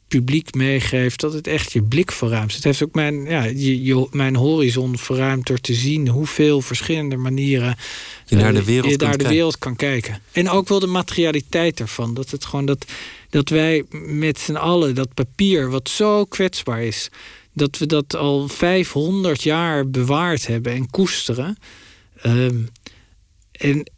publiek 0.10 0.53
meegeeft, 0.53 1.20
dat 1.20 1.34
het 1.34 1.47
echt 1.47 1.72
je 1.72 1.84
blik 1.84 2.12
verruimt. 2.12 2.55
Het 2.55 2.64
heeft 2.64 2.84
ook 2.84 2.93
mijn, 2.93 3.26
ja, 3.26 3.43
je, 3.43 4.07
mijn 4.12 4.36
horizon 4.36 4.97
verruimd 4.97 5.47
door 5.47 5.60
te 5.60 5.74
zien 5.74 6.07
hoeveel 6.07 6.62
verschillende 6.62 7.18
manieren 7.18 7.78
je 8.26 8.36
naar 8.36 8.53
de 8.53 8.64
wereld, 8.64 8.91
je 8.91 8.97
naar 8.97 9.18
de 9.18 9.28
wereld 9.28 9.57
kan 9.57 9.76
kijken. 9.76 10.22
En 10.32 10.49
ook 10.49 10.68
wel 10.68 10.80
de 10.80 10.88
materialiteit 10.88 11.80
ervan. 11.80 12.14
Dat 12.14 12.30
het 12.30 12.45
gewoon 12.45 12.66
dat, 12.66 12.86
dat 13.30 13.49
wij 13.49 13.84
met 13.91 14.39
z'n 14.39 14.55
allen 14.55 14.95
dat 14.95 15.14
papier, 15.14 15.70
wat 15.70 15.89
zo 15.89 16.26
kwetsbaar 16.26 16.84
is, 16.84 17.10
dat 17.53 17.78
we 17.78 17.86
dat 17.86 18.16
al 18.16 18.47
500 18.47 19.43
jaar 19.43 19.89
bewaard 19.89 20.47
hebben 20.47 20.74
en 20.74 20.89
koesteren. 20.89 21.57
Um, 22.26 22.70
en 23.51 23.91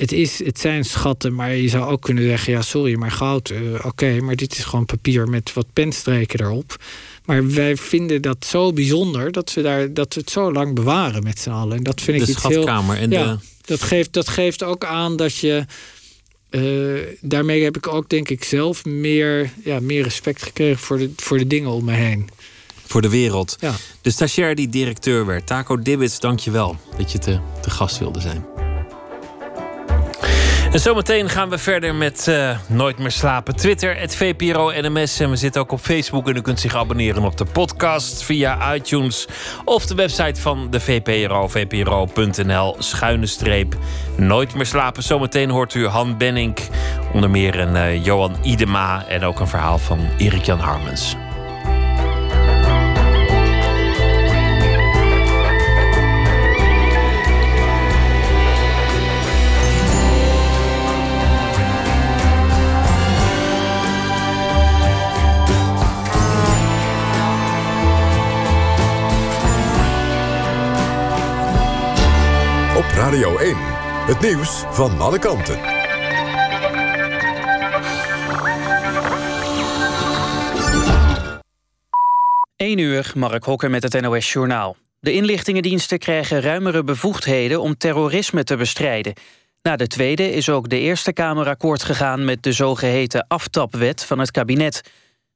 het, 0.00 0.12
is, 0.12 0.44
het 0.44 0.58
zijn 0.58 0.84
schatten, 0.84 1.34
maar 1.34 1.54
je 1.54 1.68
zou 1.68 1.90
ook 1.90 2.02
kunnen 2.02 2.24
zeggen: 2.24 2.52
ja, 2.52 2.62
sorry, 2.62 2.94
maar 2.94 3.10
goud, 3.10 3.50
uh, 3.50 3.84
oké, 3.84 4.20
maar 4.20 4.36
dit 4.36 4.58
is 4.58 4.64
gewoon 4.64 4.86
papier 4.86 5.28
met 5.28 5.52
wat 5.52 5.66
penstreken 5.72 6.40
erop. 6.40 6.76
Maar 7.24 7.50
wij 7.50 7.76
vinden 7.76 8.22
dat 8.22 8.44
zo 8.44 8.72
bijzonder 8.72 9.32
dat 9.32 9.54
we, 9.54 9.62
daar, 9.62 9.94
dat 9.94 10.14
we 10.14 10.20
het 10.20 10.30
zo 10.30 10.52
lang 10.52 10.74
bewaren 10.74 11.22
met 11.22 11.38
z'n 11.38 11.50
allen. 11.50 11.76
En 11.76 11.82
dat 11.82 12.00
vind 12.00 12.16
ik 12.16 12.24
de 12.24 12.30
iets 12.30 12.40
schatkamer 12.40 12.94
heel. 12.94 13.04
En 13.04 13.10
ja, 13.10 13.38
dat, 13.64 13.82
geeft, 13.82 14.12
dat 14.12 14.28
geeft 14.28 14.62
ook 14.62 14.84
aan 14.84 15.16
dat 15.16 15.36
je 15.36 15.64
uh, 16.50 17.00
daarmee 17.20 17.62
heb 17.62 17.76
ik 17.76 17.88
ook, 17.88 18.08
denk 18.08 18.28
ik, 18.28 18.44
zelf 18.44 18.84
meer, 18.84 19.50
ja, 19.64 19.80
meer 19.80 20.02
respect 20.02 20.42
gekregen 20.42 20.78
voor 20.78 20.98
de, 20.98 21.10
voor 21.16 21.38
de 21.38 21.46
dingen 21.46 21.70
om 21.70 21.84
me 21.84 21.92
heen. 21.92 22.28
Voor 22.86 23.02
de 23.02 23.08
wereld. 23.08 23.56
Ja. 23.60 23.74
De 24.00 24.10
stagiair 24.10 24.54
die 24.54 24.68
directeur 24.68 25.26
werd, 25.26 25.46
Taco 25.46 25.82
Dibbits, 25.82 26.20
dank 26.20 26.38
je 26.38 26.50
wel 26.50 26.76
dat 26.98 27.12
je 27.12 27.18
te, 27.18 27.40
te 27.62 27.70
gast 27.70 27.98
wilde 27.98 28.20
zijn. 28.20 28.49
En 30.72 30.80
zometeen 30.80 31.28
gaan 31.28 31.48
we 31.48 31.58
verder 31.58 31.94
met 31.94 32.26
uh, 32.28 32.58
Nooit 32.68 32.98
meer 32.98 33.10
slapen. 33.10 33.56
Twitter, 33.56 33.96
het 33.96 34.16
VPRO 34.16 34.72
NMS. 34.80 35.20
En 35.20 35.30
we 35.30 35.36
zitten 35.36 35.60
ook 35.60 35.72
op 35.72 35.80
Facebook. 35.80 36.28
En 36.28 36.36
u 36.36 36.40
kunt 36.40 36.60
zich 36.60 36.74
abonneren 36.74 37.22
op 37.22 37.36
de 37.36 37.44
podcast 37.44 38.22
via 38.22 38.74
iTunes. 38.74 39.28
Of 39.64 39.86
de 39.86 39.94
website 39.94 40.40
van 40.40 40.70
de 40.70 40.80
VPRO, 40.80 41.48
vpro.nl, 41.48 42.76
schuine 42.78 43.26
streep. 43.26 43.76
Nooit 44.16 44.54
meer 44.54 44.66
slapen. 44.66 45.02
Zometeen 45.02 45.50
hoort 45.50 45.74
u 45.74 45.86
Han 45.86 46.18
Benning. 46.18 46.58
Onder 47.12 47.30
meer 47.30 47.60
een 47.60 47.74
uh, 47.74 48.04
Johan 48.04 48.36
Idema. 48.42 49.06
En 49.06 49.24
ook 49.24 49.40
een 49.40 49.48
verhaal 49.48 49.78
van 49.78 50.08
Erik-Jan 50.18 50.58
Harmens. 50.58 51.16
Radio 73.00 73.38
1. 73.38 73.56
Het 74.06 74.20
nieuws 74.20 74.64
van 74.70 75.00
alle 75.00 75.18
kanten. 75.18 75.58
1 82.56 82.78
uur, 82.78 83.12
Mark 83.14 83.44
Hokker 83.44 83.70
met 83.70 83.82
het 83.82 84.00
NOS 84.00 84.32
Journaal. 84.32 84.76
De 84.98 85.12
inlichtingendiensten 85.12 85.98
krijgen 85.98 86.40
ruimere 86.40 86.84
bevoegdheden 86.84 87.60
om 87.60 87.76
terrorisme 87.76 88.44
te 88.44 88.56
bestrijden. 88.56 89.12
Na 89.62 89.76
de 89.76 89.86
tweede 89.86 90.32
is 90.32 90.48
ook 90.48 90.68
de 90.68 90.78
Eerste 90.78 91.12
Kamer 91.12 91.48
akkoord 91.48 91.82
gegaan... 91.82 92.24
met 92.24 92.42
de 92.42 92.52
zogeheten 92.52 93.26
aftapwet 93.28 94.04
van 94.04 94.18
het 94.18 94.30
kabinet. 94.30 94.80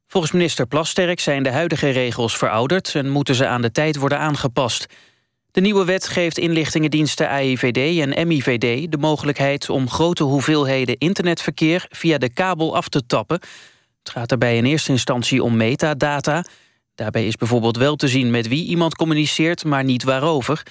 Volgens 0.06 0.32
minister 0.32 0.66
Plasterk 0.66 1.20
zijn 1.20 1.42
de 1.42 1.50
huidige 1.50 1.90
regels 1.90 2.36
verouderd... 2.36 2.94
en 2.94 3.08
moeten 3.08 3.34
ze 3.34 3.46
aan 3.46 3.62
de 3.62 3.72
tijd 3.72 3.96
worden 3.96 4.18
aangepast... 4.18 4.86
De 5.55 5.61
nieuwe 5.61 5.84
wet 5.84 6.07
geeft 6.07 6.38
inlichtingendiensten 6.38 7.28
AIVD 7.28 8.00
en 8.00 8.26
MIVD 8.26 8.90
de 8.90 8.98
mogelijkheid 8.98 9.70
om 9.70 9.90
grote 9.90 10.22
hoeveelheden 10.22 10.98
internetverkeer 10.98 11.86
via 11.88 12.18
de 12.18 12.28
kabel 12.28 12.76
af 12.76 12.88
te 12.88 13.07
tappen. 13.07 13.40
Het 13.98 14.11
gaat 14.11 14.28
daarbij 14.28 14.57
in 14.57 14.64
eerste 14.64 14.90
instantie 14.90 15.42
om 15.42 15.57
metadata. 15.57 16.44
Daarbij 16.94 17.26
is 17.26 17.36
bijvoorbeeld 17.36 17.76
wel 17.76 17.96
te 17.96 18.09
zien 18.09 18.30
met 18.30 18.48
wie 18.48 18.64
iemand 18.64 18.94
communiceert, 18.96 19.64
maar 19.64 19.84
niet 19.84 20.02
waarover. 20.02 20.62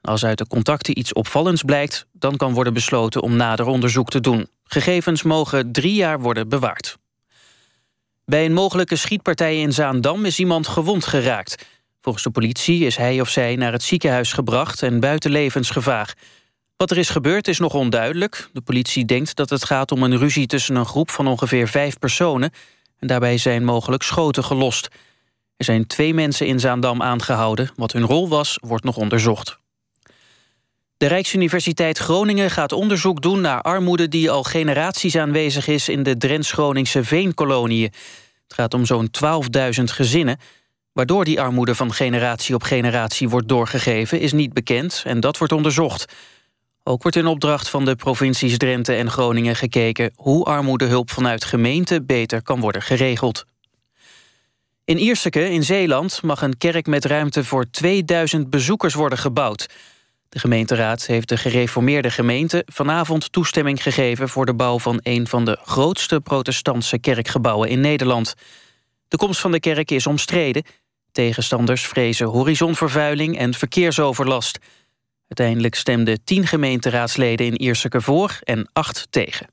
Als 0.00 0.24
uit 0.24 0.38
de 0.38 0.46
contacten 0.46 0.98
iets 0.98 1.12
opvallends 1.12 1.62
blijkt, 1.62 2.06
dan 2.12 2.36
kan 2.36 2.54
worden 2.54 2.74
besloten 2.74 3.22
om 3.22 3.36
nader 3.36 3.66
onderzoek 3.66 4.10
te 4.10 4.20
doen. 4.20 4.48
Gegevens 4.64 5.22
mogen 5.22 5.72
drie 5.72 5.94
jaar 5.94 6.20
worden 6.20 6.48
bewaard. 6.48 6.98
Bij 8.24 8.44
een 8.44 8.52
mogelijke 8.52 8.96
schietpartij 8.96 9.60
in 9.60 9.72
Zaandam 9.72 10.24
is 10.24 10.38
iemand 10.38 10.66
gewond 10.66 11.06
geraakt. 11.06 11.66
Volgens 12.00 12.24
de 12.24 12.30
politie 12.30 12.84
is 12.84 12.96
hij 12.96 13.20
of 13.20 13.28
zij 13.28 13.56
naar 13.56 13.72
het 13.72 13.82
ziekenhuis 13.82 14.32
gebracht 14.32 14.82
en 14.82 15.00
buiten 15.00 15.30
levensgevaar. 15.30 16.16
Wat 16.76 16.90
er 16.90 16.98
is 16.98 17.08
gebeurd 17.08 17.48
is 17.48 17.58
nog 17.58 17.74
onduidelijk. 17.74 18.48
De 18.52 18.60
politie 18.60 19.04
denkt 19.04 19.36
dat 19.36 19.50
het 19.50 19.64
gaat 19.64 19.92
om 19.92 20.02
een 20.02 20.18
ruzie 20.18 20.46
tussen 20.46 20.74
een 20.74 20.86
groep 20.86 21.10
van 21.10 21.26
ongeveer 21.26 21.68
vijf 21.68 21.98
personen... 21.98 22.52
en 22.98 23.06
daarbij 23.06 23.38
zijn 23.38 23.64
mogelijk 23.64 24.02
schoten 24.02 24.44
gelost. 24.44 24.88
Er 25.56 25.64
zijn 25.64 25.86
twee 25.86 26.14
mensen 26.14 26.46
in 26.46 26.60
Zaandam 26.60 27.02
aangehouden. 27.02 27.70
Wat 27.76 27.92
hun 27.92 28.04
rol 28.04 28.28
was, 28.28 28.58
wordt 28.60 28.84
nog 28.84 28.96
onderzocht. 28.96 29.58
De 30.96 31.06
Rijksuniversiteit 31.06 31.98
Groningen 31.98 32.50
gaat 32.50 32.72
onderzoek 32.72 33.22
doen 33.22 33.40
naar 33.40 33.62
armoede... 33.62 34.08
die 34.08 34.30
al 34.30 34.42
generaties 34.42 35.16
aanwezig 35.16 35.66
is 35.66 35.88
in 35.88 36.02
de 36.02 36.16
Drents-Groningse 36.16 37.04
veenkoloniën. 37.04 37.92
Het 38.42 38.54
gaat 38.54 38.74
om 38.74 38.86
zo'n 38.86 39.10
12.000 39.78 39.84
gezinnen. 39.84 40.38
Waardoor 40.98 41.24
die 41.24 41.40
armoede 41.40 41.74
van 41.74 41.92
generatie 41.92 42.54
op 42.54 42.62
generatie 42.62 43.28
wordt 43.28 43.48
doorgegeven... 43.48 44.20
is 44.20 44.32
niet 44.32 44.52
bekend 44.52 45.02
en 45.06 45.20
dat 45.20 45.38
wordt 45.38 45.52
onderzocht. 45.52 46.12
Ook 46.82 47.02
wordt 47.02 47.16
in 47.16 47.26
opdracht 47.26 47.68
van 47.68 47.84
de 47.84 47.96
provincies 47.96 48.56
Drenthe 48.56 48.94
en 48.94 49.10
Groningen 49.10 49.56
gekeken... 49.56 50.12
hoe 50.14 50.44
armoedehulp 50.44 51.10
vanuit 51.10 51.44
gemeenten 51.44 52.06
beter 52.06 52.42
kan 52.42 52.60
worden 52.60 52.82
geregeld. 52.82 53.44
In 54.84 54.98
Ierseke 54.98 55.50
in 55.50 55.62
Zeeland 55.62 56.22
mag 56.22 56.42
een 56.42 56.58
kerk 56.58 56.86
met 56.86 57.04
ruimte 57.04 57.44
voor 57.44 57.70
2000 57.70 58.50
bezoekers 58.50 58.94
worden 58.94 59.18
gebouwd. 59.18 59.66
De 60.28 60.38
gemeenteraad 60.38 61.06
heeft 61.06 61.28
de 61.28 61.36
gereformeerde 61.36 62.10
gemeente 62.10 62.62
vanavond 62.66 63.32
toestemming 63.32 63.82
gegeven 63.82 64.28
voor 64.28 64.46
de 64.46 64.54
bouw 64.54 64.78
van 64.78 65.00
een 65.02 65.26
van 65.26 65.44
de 65.44 65.58
grootste 65.64 66.20
protestantse 66.20 66.98
kerkgebouwen 66.98 67.68
in 67.68 67.80
Nederland. 67.80 68.34
De 69.08 69.16
komst 69.16 69.40
van 69.40 69.52
de 69.52 69.60
kerk 69.60 69.90
is 69.90 70.06
omstreden. 70.06 70.64
Tegenstanders 71.12 71.86
vrezen 71.86 72.26
horizonvervuiling 72.26 73.38
en 73.38 73.54
verkeersoverlast. 73.54 74.58
Uiteindelijk 75.28 75.74
stemden 75.74 76.24
tien 76.24 76.46
gemeenteraadsleden 76.46 77.46
in 77.46 77.56
Ierseke 77.56 78.00
voor 78.00 78.38
en 78.42 78.68
acht 78.72 79.06
tegen. 79.10 79.46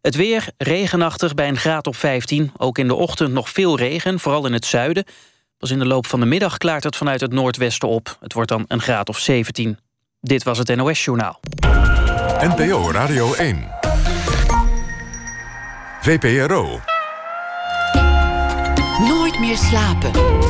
Het 0.00 0.14
weer 0.14 0.48
regenachtig 0.56 1.34
bij 1.34 1.48
een 1.48 1.56
graad 1.56 1.86
op 1.86 1.96
15. 1.96 2.52
Ook 2.56 2.78
in 2.78 2.88
de 2.88 2.94
ochtend 2.94 3.32
nog 3.32 3.50
veel 3.50 3.76
regen, 3.76 4.20
vooral 4.20 4.46
in 4.46 4.52
het 4.52 4.64
zuiden. 4.64 5.04
Pas 5.58 5.70
in 5.70 5.78
de 5.78 5.86
loop 5.86 6.06
van 6.06 6.20
de 6.20 6.26
middag 6.26 6.56
klaart 6.56 6.84
het 6.84 6.96
vanuit 6.96 7.20
het 7.20 7.32
noordwesten 7.32 7.88
op. 7.88 8.16
Het 8.20 8.32
wordt 8.32 8.48
dan 8.48 8.64
een 8.68 8.80
graad 8.80 9.08
of 9.08 9.18
17. 9.18 9.78
Dit 10.20 10.42
was 10.42 10.58
het 10.58 10.76
NOS 10.76 11.04
Journaal. 11.04 11.40
NPO 12.40 12.90
Radio 12.90 13.34
1. 13.34 13.68
VPRO. 16.00 16.80
Nooit 18.98 19.38
meer 19.38 19.56
slapen. 19.56 20.49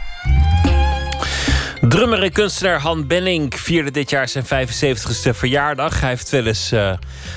Drummer 1.87 2.23
en 2.23 2.31
kunstenaar 2.31 2.79
Han 2.79 3.07
Benning 3.07 3.59
vierde 3.59 3.91
dit 3.91 4.09
jaar 4.09 4.27
zijn 4.27 4.45
75ste 4.45 5.29
verjaardag. 5.35 5.99
Hij 5.99 6.09
heeft 6.09 6.29
wel 6.29 6.45
eens 6.45 6.71
uh, 6.73 6.93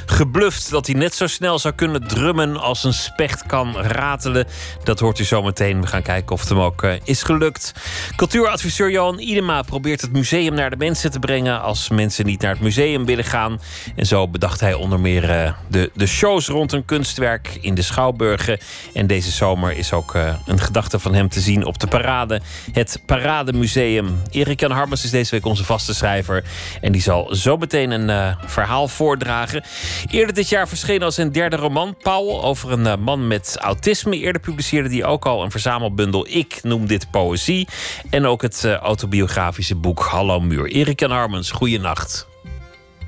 gebluft 0.07 0.70
dat 0.70 0.86
hij 0.86 0.95
net 0.95 1.14
zo 1.14 1.26
snel 1.26 1.59
zou 1.59 1.74
kunnen 1.74 2.09
drummen 2.09 2.57
als 2.57 2.84
een 2.84 2.92
specht 2.92 3.47
kan 3.47 3.76
ratelen. 3.76 4.47
Dat 4.82 5.01
hoort 5.01 5.18
u 5.18 5.24
zometeen. 5.24 5.80
We 5.80 5.86
gaan 5.86 6.03
kijken 6.03 6.32
of 6.32 6.40
het 6.40 6.49
hem 6.49 6.61
ook 6.61 6.82
uh, 6.82 6.92
is 7.05 7.22
gelukt. 7.22 7.72
Cultuuradviseur 8.16 8.90
Johan 8.90 9.18
Idema 9.18 9.62
probeert 9.62 10.01
het 10.01 10.12
museum 10.12 10.55
naar 10.55 10.70
de 10.70 10.76
mensen 10.76 11.11
te 11.11 11.18
brengen 11.18 11.61
als 11.61 11.88
mensen 11.88 12.26
niet 12.26 12.40
naar 12.40 12.53
het 12.53 12.62
museum 12.62 13.05
willen 13.05 13.24
gaan. 13.24 13.61
En 13.97 14.07
zo 14.07 14.28
bedacht 14.28 14.61
hij 14.61 14.74
onder 14.74 15.01
meer 15.01 15.30
uh, 15.30 15.53
de, 15.68 15.90
de 15.95 16.07
shows 16.07 16.47
rond 16.49 16.72
een 16.72 16.84
kunstwerk 16.84 17.59
in 17.61 17.74
de 17.74 17.82
Schouwburgen. 17.82 18.59
En 18.95 19.07
deze 19.07 19.30
zomer 19.30 19.76
is 19.76 19.92
ook 19.92 20.14
een 20.47 20.61
gedachte 20.61 20.99
van 20.99 21.14
hem 21.14 21.28
te 21.28 21.40
zien 21.40 21.64
op 21.64 21.78
de 21.78 21.86
parade, 21.86 22.40
het 22.72 23.01
Parademuseum. 23.07 24.22
Erik 24.35 24.61
Jan 24.61 24.70
Harmens 24.70 25.05
is 25.05 25.11
deze 25.11 25.30
week 25.30 25.45
onze 25.45 25.64
vaste 25.64 25.95
schrijver. 25.95 26.45
En 26.80 26.93
die 26.93 27.01
zal 27.01 27.35
zo 27.35 27.57
meteen 27.57 27.91
een 27.91 28.09
uh, 28.09 28.37
verhaal 28.47 28.89
voordragen. 28.89 29.62
Eerder 30.11 30.35
dit 30.35 30.49
jaar 30.49 30.68
verscheen 30.68 31.03
al 31.03 31.11
zijn 31.11 31.32
derde 31.32 31.57
roman, 31.57 31.97
Paul, 32.03 32.45
over 32.45 32.72
een 32.72 32.87
uh, 32.87 32.97
man 32.97 33.26
met 33.26 33.59
autisme. 33.61 34.16
Eerder 34.16 34.41
publiceerde 34.41 34.89
hij 34.89 35.05
ook 35.05 35.26
al 35.26 35.43
een 35.43 35.51
verzamelbundel 35.51 36.26
Ik 36.28 36.59
noem 36.62 36.87
dit 36.87 37.11
poëzie. 37.11 37.68
En 38.11 38.26
ook 38.26 38.43
het 38.43 38.62
uh, 38.66 38.74
autobiografische 38.74 39.76
boek 39.76 40.01
Hallo 40.01 40.41
Muur. 40.41 40.66
Erik 40.66 41.01
Jan 41.01 41.11
Harmens, 41.11 41.51
goeienacht. 41.51 42.28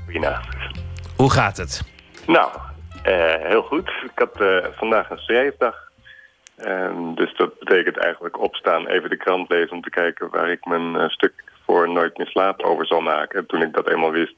Goeienacht. 0.05 0.55
Hoe 1.15 1.31
gaat 1.31 1.57
het? 1.57 1.83
Nou, 2.27 2.49
heel 3.47 3.61
goed. 3.61 3.89
Ik 3.89 4.11
had 4.15 4.43
vandaag 4.75 5.09
een 5.09 5.17
schrijfdag. 5.17 5.86
Dus 7.15 7.35
dat 7.35 7.59
betekent 7.59 7.97
eigenlijk 7.97 8.39
opstaan, 8.39 8.87
even 8.87 9.09
de 9.09 9.17
krant 9.17 9.49
lezen... 9.49 9.71
om 9.71 9.81
te 9.81 9.89
kijken 9.89 10.29
waar 10.29 10.49
ik 10.49 10.65
mijn 10.65 10.95
uh, 10.95 11.09
stuk 11.09 11.43
voor 11.65 11.89
Nooit 11.89 12.17
meer 12.17 12.27
slaap 12.27 12.61
over 12.63 12.87
zal 12.87 13.01
maken. 13.01 13.39
En 13.39 13.45
toen 13.45 13.61
ik 13.61 13.73
dat 13.73 13.89
eenmaal 13.89 14.11
wist, 14.11 14.35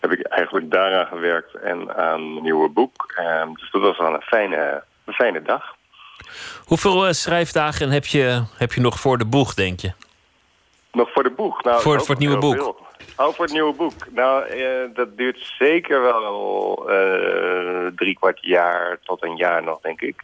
heb 0.00 0.12
ik 0.12 0.26
eigenlijk 0.26 0.70
daaraan 0.70 1.06
gewerkt 1.06 1.54
en 1.54 1.96
aan 1.96 2.32
mijn 2.32 2.42
nieuwe 2.42 2.68
boek. 2.68 3.14
Dus 3.54 3.70
dat 3.70 3.82
was 3.82 3.98
wel 3.98 4.14
een 4.14 4.22
fijne, 4.22 4.82
een 5.04 5.12
fijne 5.12 5.42
dag. 5.42 5.74
Hoeveel 6.64 7.06
uh, 7.06 7.12
schrijfdagen 7.12 7.90
heb 7.90 8.04
je, 8.04 8.42
heb 8.56 8.72
je 8.72 8.80
nog 8.80 9.00
voor 9.00 9.18
de 9.18 9.26
boeg, 9.26 9.54
denk 9.54 9.80
je? 9.80 9.92
Nog 10.92 11.12
voor 11.12 11.22
de 11.22 11.30
boeg? 11.30 11.62
Nou, 11.62 11.80
voor, 11.80 12.00
voor 12.00 12.08
het 12.08 12.18
nieuwe 12.18 12.38
boek? 12.38 12.54
Veel. 12.54 12.86
Oh, 13.16 13.34
voor 13.34 13.44
het 13.44 13.54
nieuwe 13.54 13.74
boek. 13.74 13.92
Nou, 14.10 14.56
uh, 14.56 14.94
dat 14.94 15.16
duurt 15.16 15.54
zeker 15.58 16.02
wel 16.02 16.84
drie 17.96 18.14
kwart 18.14 18.38
jaar 18.40 18.98
tot 19.02 19.22
een 19.24 19.36
jaar 19.36 19.62
nog, 19.62 19.80
denk 19.80 20.00
ik. 20.00 20.22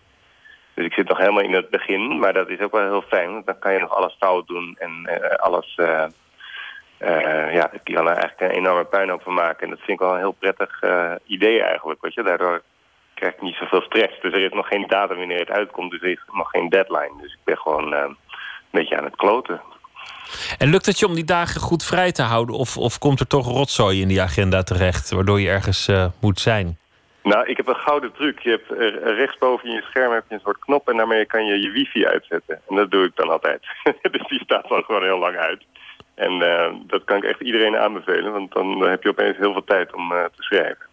Dus 0.74 0.84
ik 0.84 0.92
zit 0.92 1.08
nog 1.08 1.18
helemaal 1.18 1.42
in 1.42 1.54
het 1.54 1.70
begin, 1.70 2.18
maar 2.18 2.32
dat 2.32 2.48
is 2.48 2.60
ook 2.60 2.72
wel 2.72 2.82
heel 2.82 3.04
fijn. 3.08 3.32
Want 3.32 3.46
dan 3.46 3.58
kan 3.58 3.72
je 3.72 3.78
nog 3.78 3.94
alles 3.94 4.16
fout 4.18 4.46
doen 4.46 4.76
en 4.78 5.08
uh, 5.08 5.28
alles... 5.28 5.76
Uh, 5.76 6.04
uh, 7.00 7.54
ja, 7.54 7.72
ik 7.72 7.94
kan 7.94 8.08
er 8.08 8.16
eigenlijk 8.16 8.40
een 8.40 8.58
enorme 8.58 8.84
puinhoop 8.84 9.22
van 9.22 9.34
maken. 9.34 9.62
En 9.62 9.70
dat 9.70 9.78
vind 9.78 9.90
ik 9.90 9.98
wel 9.98 10.12
een 10.12 10.18
heel 10.18 10.36
prettig 10.38 10.82
idee 11.26 11.62
eigenlijk. 11.62 12.02
Weet 12.02 12.14
je? 12.14 12.22
Daardoor 12.22 12.62
krijg 13.14 13.34
ik 13.34 13.42
niet 13.42 13.54
zoveel 13.54 13.80
stress. 13.80 14.20
Dus 14.20 14.32
er 14.32 14.44
is 14.44 14.52
nog 14.52 14.68
geen 14.68 14.86
datum 14.86 15.16
wanneer 15.16 15.38
het 15.38 15.50
uitkomt, 15.50 15.90
dus 15.90 16.02
er 16.02 16.10
is 16.10 16.24
nog 16.32 16.50
geen 16.50 16.68
deadline. 16.68 17.20
Dus 17.20 17.32
ik 17.32 17.44
ben 17.44 17.58
gewoon 17.58 17.92
een 17.92 18.16
beetje 18.70 18.98
aan 18.98 19.04
het 19.04 19.16
kloten. 19.16 19.60
En 20.58 20.68
lukt 20.68 20.86
het 20.86 20.98
je 20.98 21.06
om 21.06 21.14
die 21.14 21.24
dagen 21.24 21.60
goed 21.60 21.84
vrij 21.84 22.12
te 22.12 22.22
houden? 22.22 22.54
Of, 22.54 22.76
of 22.76 22.98
komt 22.98 23.20
er 23.20 23.26
toch 23.26 23.46
rotzooi 23.46 24.00
in 24.00 24.08
die 24.08 24.22
agenda 24.22 24.62
terecht, 24.62 25.10
waardoor 25.10 25.40
je 25.40 25.48
ergens 25.48 25.90
moet 26.20 26.40
zijn? 26.40 26.78
Nou, 27.22 27.46
ik 27.46 27.56
heb 27.56 27.68
een 27.68 27.74
gouden 27.74 28.12
truc. 28.12 28.38
Je 28.38 28.50
hebt 28.50 28.70
uh, 28.70 29.16
rechtsboven 29.16 29.68
in 29.68 29.74
je 29.74 29.82
scherm 29.82 30.12
heb 30.12 30.24
je 30.28 30.34
een 30.34 30.40
soort 30.44 30.58
knop 30.58 30.88
en 30.88 30.96
daarmee 30.96 31.26
kan 31.26 31.44
je 31.44 31.60
je 31.60 31.70
wifi 31.70 32.06
uitzetten. 32.06 32.60
En 32.68 32.76
dat 32.76 32.90
doe 32.90 33.04
ik 33.04 33.16
dan 33.16 33.30
altijd. 33.30 33.60
dus 34.12 34.28
die 34.28 34.40
staat 34.44 34.68
dan 34.68 34.82
gewoon 34.82 35.02
heel 35.02 35.18
lang 35.18 35.36
uit. 35.36 35.62
En 36.14 36.32
uh, 36.32 36.66
dat 36.86 37.04
kan 37.04 37.16
ik 37.16 37.24
echt 37.24 37.40
iedereen 37.40 37.76
aanbevelen, 37.76 38.32
want 38.32 38.52
dan 38.52 38.80
heb 38.80 39.02
je 39.02 39.08
opeens 39.08 39.36
heel 39.36 39.52
veel 39.52 39.64
tijd 39.64 39.94
om 39.94 40.12
uh, 40.12 40.24
te 40.24 40.42
schrijven. 40.42 40.86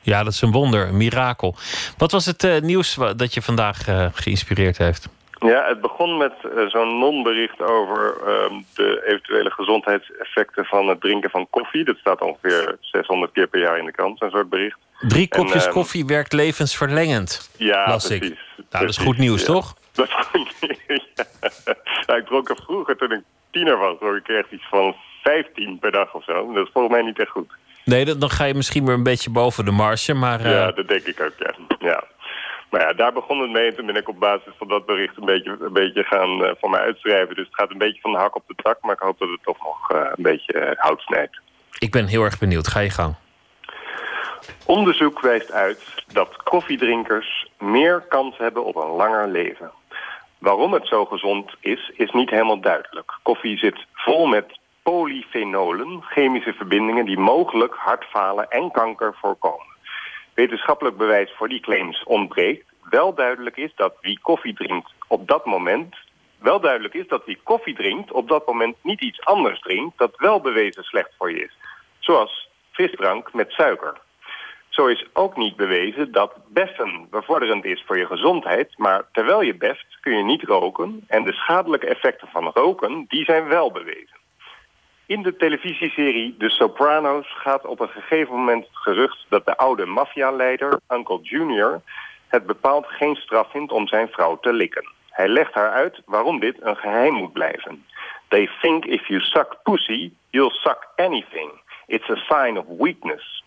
Ja, 0.00 0.22
dat 0.22 0.32
is 0.32 0.40
een 0.40 0.52
wonder, 0.52 0.88
een 0.88 0.96
mirakel. 0.96 1.54
Wat 1.96 2.12
was 2.12 2.26
het 2.26 2.60
nieuws 2.62 2.98
dat 3.16 3.34
je 3.34 3.42
vandaag 3.42 3.84
geïnspireerd 4.14 4.78
heeft? 4.78 5.08
Ja, 5.38 5.68
het 5.68 5.80
begon 5.80 6.16
met 6.16 6.32
zo'n 6.68 6.98
non-bericht 6.98 7.60
over 7.60 8.16
uh, 8.20 8.58
de 8.74 9.02
eventuele 9.06 9.50
gezondheidseffecten 9.50 10.64
van 10.64 10.88
het 10.88 11.00
drinken 11.00 11.30
van 11.30 11.50
koffie. 11.50 11.84
Dat 11.84 11.96
staat 11.96 12.20
ongeveer 12.20 12.76
600 12.80 13.32
keer 13.32 13.46
per 13.46 13.60
jaar 13.60 13.78
in 13.78 13.84
de 13.84 13.92
krant, 13.92 14.18
zo'n 14.18 14.30
soort 14.30 14.48
bericht. 14.48 14.78
Drie 15.08 15.28
kopjes 15.28 15.62
en, 15.62 15.68
uh, 15.68 15.74
koffie 15.74 16.06
werkt 16.06 16.32
levensverlengend, 16.32 17.50
ja, 17.56 17.88
las 17.88 18.06
precies, 18.06 18.30
ik. 18.30 18.38
Nou, 18.56 18.86
dat 18.86 18.88
is 18.88 18.96
goed 18.96 19.18
nieuws, 19.18 19.40
ja. 19.40 19.46
toch? 19.46 19.74
Dat 19.92 20.08
is 20.08 20.14
goed 20.14 20.54
nieuws, 20.60 21.08
ja. 21.14 21.24
nou, 22.06 22.20
ik 22.20 22.26
dronk 22.26 22.48
er 22.48 22.56
vroeger, 22.64 22.96
toen 22.96 23.12
ik 23.12 23.22
tiener 23.50 23.78
was, 23.78 23.98
dronk 23.98 24.16
ik 24.16 24.28
echt 24.28 24.50
iets 24.50 24.68
van 24.70 24.96
15 25.22 25.78
per 25.78 25.92
dag 25.92 26.14
of 26.14 26.24
zo. 26.24 26.52
Dat 26.52 26.66
is 26.66 26.72
volgens 26.72 26.94
mij 26.94 27.02
niet 27.02 27.18
echt 27.18 27.30
goed. 27.30 27.50
Nee, 27.84 28.16
dan 28.16 28.30
ga 28.30 28.44
je 28.44 28.54
misschien 28.54 28.84
weer 28.84 28.94
een 28.94 29.02
beetje 29.02 29.30
boven 29.30 29.64
de 29.64 29.70
marge, 29.70 30.14
maar... 30.14 30.48
Ja, 30.48 30.72
dat 30.72 30.88
denk 30.88 31.02
ik 31.02 31.20
ook, 31.20 31.34
ja. 31.38 31.54
ja. 31.78 32.04
Maar 32.72 32.80
ja, 32.80 32.92
daar 32.92 33.12
begon 33.12 33.40
het 33.40 33.50
mee. 33.50 33.68
En 33.68 33.76
toen 33.76 33.86
ben 33.86 33.96
ik 33.96 34.08
op 34.08 34.20
basis 34.20 34.52
van 34.58 34.68
dat 34.68 34.86
bericht 34.86 35.16
een 35.16 35.24
beetje, 35.24 35.56
een 35.60 35.72
beetje 35.72 36.02
gaan 36.02 36.42
uh, 36.42 36.50
voor 36.60 36.70
mij 36.70 36.80
uitschrijven. 36.80 37.34
Dus 37.34 37.46
het 37.46 37.54
gaat 37.54 37.70
een 37.70 37.78
beetje 37.78 38.00
van 38.00 38.12
de 38.12 38.18
hak 38.18 38.36
op 38.36 38.44
de 38.46 38.54
tak. 38.62 38.78
Maar 38.82 38.94
ik 38.94 39.00
hoop 39.00 39.18
dat 39.18 39.28
het 39.28 39.42
toch 39.42 39.58
nog 39.62 39.92
uh, 39.92 39.98
een 40.16 40.22
beetje 40.22 40.54
uh, 40.54 40.70
hout 40.76 41.00
snijdt. 41.00 41.40
Ik 41.78 41.90
ben 41.90 42.06
heel 42.06 42.24
erg 42.24 42.38
benieuwd. 42.38 42.68
Ga 42.68 42.80
je 42.80 42.90
gang. 42.90 43.14
Onderzoek 44.66 45.20
wijst 45.20 45.52
uit 45.52 46.04
dat 46.12 46.36
koffiedrinkers 46.42 47.48
meer 47.58 48.00
kans 48.00 48.38
hebben 48.38 48.64
op 48.64 48.76
een 48.76 48.90
langer 48.90 49.28
leven. 49.28 49.70
Waarom 50.38 50.72
het 50.72 50.86
zo 50.86 51.04
gezond 51.04 51.50
is, 51.60 51.90
is 51.94 52.10
niet 52.10 52.30
helemaal 52.30 52.60
duidelijk. 52.60 53.18
Koffie 53.22 53.58
zit 53.58 53.86
vol 53.92 54.26
met 54.26 54.58
polyfenolen, 54.82 56.02
chemische 56.02 56.52
verbindingen... 56.52 57.04
die 57.04 57.18
mogelijk 57.18 57.74
hartfalen 57.74 58.50
en 58.50 58.70
kanker 58.70 59.14
voorkomen 59.20 59.70
wetenschappelijk 60.34 60.96
bewijs 60.96 61.32
voor 61.36 61.48
die 61.48 61.60
claims 61.60 62.02
ontbreekt. 62.04 62.72
Wel 62.90 63.14
duidelijk 63.14 63.56
is 63.56 63.72
dat 63.76 63.94
wie 64.00 64.18
koffie 64.22 64.54
drinkt 64.54 64.92
op 65.08 65.28
dat 65.28 65.44
moment... 65.44 65.96
wel 66.38 66.60
duidelijk 66.60 66.94
is 66.94 67.08
dat 67.08 67.24
wie 67.24 67.40
koffie 67.42 67.74
drinkt 67.74 68.12
op 68.12 68.28
dat 68.28 68.46
moment 68.46 68.76
niet 68.82 69.00
iets 69.00 69.24
anders 69.24 69.60
drinkt... 69.60 69.98
dat 69.98 70.16
wel 70.16 70.40
bewezen 70.40 70.82
slecht 70.82 71.10
voor 71.18 71.30
je 71.32 71.44
is. 71.44 71.56
Zoals 71.98 72.48
frisdrank 72.70 73.32
met 73.32 73.50
suiker. 73.50 74.00
Zo 74.72 74.86
is 74.86 75.06
ook 75.12 75.36
niet 75.36 75.56
bewezen 75.56 76.12
dat 76.12 76.32
beffen 76.48 77.06
bevorderend 77.10 77.64
is 77.64 77.82
voor 77.86 77.98
je 77.98 78.06
gezondheid... 78.06 78.72
maar 78.76 79.04
terwijl 79.12 79.42
je 79.42 79.54
beft 79.54 79.86
kun 80.00 80.16
je 80.16 80.24
niet 80.24 80.42
roken... 80.42 81.04
en 81.08 81.24
de 81.24 81.32
schadelijke 81.32 81.86
effecten 81.86 82.28
van 82.28 82.50
roken, 82.54 83.04
die 83.08 83.24
zijn 83.24 83.48
wel 83.48 83.72
bewezen. 83.72 84.20
In 85.06 85.22
de 85.22 85.36
televisieserie 85.36 86.36
The 86.38 86.48
Sopranos 86.48 87.26
gaat 87.38 87.66
op 87.66 87.80
een 87.80 87.88
gegeven 87.88 88.34
moment 88.34 88.64
het 88.64 88.76
gerucht 88.76 89.26
dat 89.28 89.46
de 89.46 89.56
oude 89.56 89.86
maffialeider, 89.86 90.80
Uncle 90.88 91.20
Junior, 91.22 91.80
het 92.28 92.46
bepaald 92.46 92.86
geen 92.86 93.16
straf 93.16 93.50
vindt 93.50 93.72
om 93.72 93.88
zijn 93.88 94.08
vrouw 94.08 94.38
te 94.40 94.52
likken. 94.52 94.88
Hij 95.10 95.28
legt 95.28 95.54
haar 95.54 95.70
uit 95.70 96.02
waarom 96.04 96.40
dit 96.40 96.56
een 96.60 96.76
geheim 96.76 97.14
moet 97.14 97.32
blijven. 97.32 97.86
They 98.28 98.50
think 98.60 98.84
if 98.84 99.06
you 99.08 99.20
suck 99.20 99.56
pussy, 99.62 100.12
you'll 100.30 100.50
suck 100.50 100.88
anything. 100.96 101.50
It's 101.86 102.10
a 102.10 102.16
sign 102.16 102.58
of 102.58 102.64
weakness. 102.78 103.42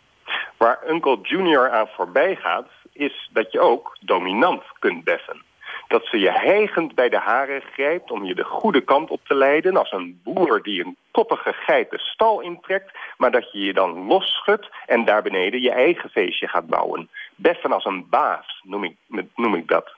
Waar 0.58 0.80
Uncle 0.88 1.20
Junior 1.22 1.72
aan 1.72 1.88
voorbij 1.88 2.36
gaat, 2.36 2.68
is 2.94 3.30
dat 3.34 3.52
je 3.52 3.60
ook 3.60 3.98
dominant 4.00 4.64
kunt 4.80 5.04
beffen. 5.04 5.44
Dat 5.88 6.06
ze 6.06 6.20
je 6.20 6.32
hijgend 6.32 6.96
bij 6.96 7.10
de 7.10 7.18
haren 7.18 7.62
grijpt 7.62 8.12
om 8.12 8.24
je 8.24 8.36
de 8.36 8.44
goede 8.44 8.82
kant 8.82 9.10
op 9.10 9.22
te 9.28 9.36
leiden... 9.36 9.78
als 9.78 9.92
een 9.92 10.20
boer 10.24 10.64
die 10.64 10.86
een 10.86 10.98
koppige 11.12 11.54
geit 11.54 11.90
de 11.90 12.00
stal 12.00 12.42
intrekt... 12.42 12.98
maar 13.18 13.32
dat 13.32 13.52
je 13.52 13.60
je 13.60 13.74
dan 13.74 14.06
losschudt 14.06 14.70
en 14.86 15.06
daar 15.06 15.22
beneden 15.22 15.62
je 15.62 15.72
eigen 15.72 16.10
feestje 16.10 16.48
gaat 16.48 16.68
bouwen. 16.68 17.10
Beffen 17.36 17.72
als 17.72 17.86
een 17.86 18.10
baas, 18.10 18.62
noem 18.64 18.84
ik, 18.84 18.96
noem 19.36 19.56
ik 19.56 19.68
dat. 19.68 19.96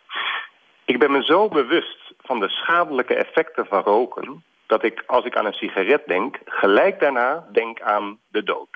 Ik 0.86 1.00
ben 1.00 1.12
me 1.12 1.24
zo 1.24 1.48
bewust 1.48 2.14
van 2.22 2.40
de 2.40 2.50
schadelijke 2.50 3.16
effecten 3.16 3.66
van 3.66 3.82
roken... 3.82 4.44
dat 4.66 4.84
ik, 4.84 5.04
als 5.06 5.26
ik 5.26 5.36
aan 5.36 5.46
een 5.46 5.54
sigaret 5.54 6.06
denk, 6.06 6.38
gelijk 6.46 7.00
daarna 7.00 7.48
denk 7.52 7.82
aan 7.82 8.20
de 8.32 8.44
dood. 8.44 8.70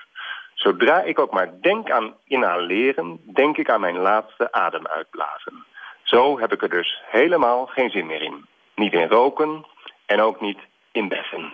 Zodra 0.62 1.02
ik 1.02 1.18
ook 1.18 1.32
maar 1.32 1.50
denk 1.60 1.90
aan 1.90 2.14
inhaleren, 2.24 3.20
denk 3.34 3.56
ik 3.56 3.70
aan 3.70 3.80
mijn 3.80 3.98
laatste 3.98 4.52
adem 4.52 4.86
uitblazen. 4.86 5.64
Zo 6.02 6.38
heb 6.38 6.52
ik 6.52 6.62
er 6.62 6.68
dus 6.68 7.00
helemaal 7.10 7.66
geen 7.66 7.90
zin 7.90 8.06
meer 8.06 8.22
in. 8.22 8.46
Niet 8.74 8.92
in 8.92 9.08
roken 9.08 9.66
en 10.06 10.20
ook 10.20 10.40
niet 10.40 10.58
in 10.92 11.08
beffen. 11.08 11.52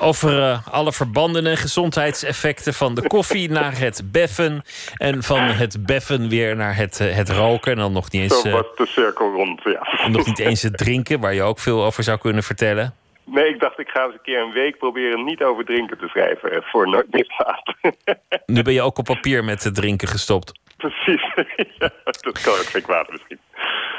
Over 0.00 0.38
uh, 0.38 0.66
alle 0.70 0.92
verbanden 0.92 1.46
en 1.46 1.56
gezondheidseffecten 1.56 2.74
van 2.74 2.94
de 2.94 3.06
koffie 3.06 3.50
naar 3.60 3.78
het 3.78 4.02
beffen. 4.12 4.62
En 4.96 5.22
van 5.22 5.42
het 5.42 5.86
beffen 5.86 6.28
weer 6.28 6.56
naar 6.56 6.76
het, 6.76 7.00
uh, 7.00 7.14
het 7.14 7.28
roken. 7.28 7.72
En 7.72 7.78
dan 7.78 7.92
nog 7.92 8.10
niet 8.10 8.22
eens. 8.22 8.40
Zo 8.40 8.50
was 8.50 8.66
de 8.76 8.86
cirkel 8.86 9.32
rond, 9.32 9.62
ja. 9.62 10.08
Nog 10.08 10.26
niet 10.26 10.38
eens 10.38 10.62
het 10.62 10.76
drinken, 10.76 11.20
waar 11.20 11.34
je 11.34 11.42
ook 11.42 11.58
veel 11.58 11.84
over 11.84 12.02
zou 12.02 12.18
kunnen 12.18 12.42
vertellen. 12.42 12.94
Nee, 13.30 13.48
ik 13.48 13.60
dacht 13.60 13.78
ik 13.78 13.88
ga 13.88 14.04
eens 14.04 14.12
een 14.14 14.22
keer 14.22 14.40
een 14.40 14.52
week 14.52 14.78
proberen 14.78 15.24
niet 15.24 15.42
over 15.42 15.64
drinken 15.64 15.98
te 15.98 16.08
schrijven. 16.08 16.50
eh, 16.52 16.58
Voor 16.62 16.88
nooit 16.88 17.06
meer 17.12 17.24
slapen. 17.28 17.76
Nu 18.54 18.62
ben 18.62 18.72
je 18.72 18.82
ook 18.82 18.98
op 18.98 19.04
papier 19.04 19.44
met 19.44 19.64
het 19.64 19.74
drinken 19.74 20.08
gestopt. 20.08 20.52
Precies. 20.76 21.22
ja, 21.78 21.90
dat 22.20 22.40
kan 22.42 22.52
ook 22.52 22.66
geen 22.66 22.82
kwaad 22.82 23.10
misschien. 23.10 23.38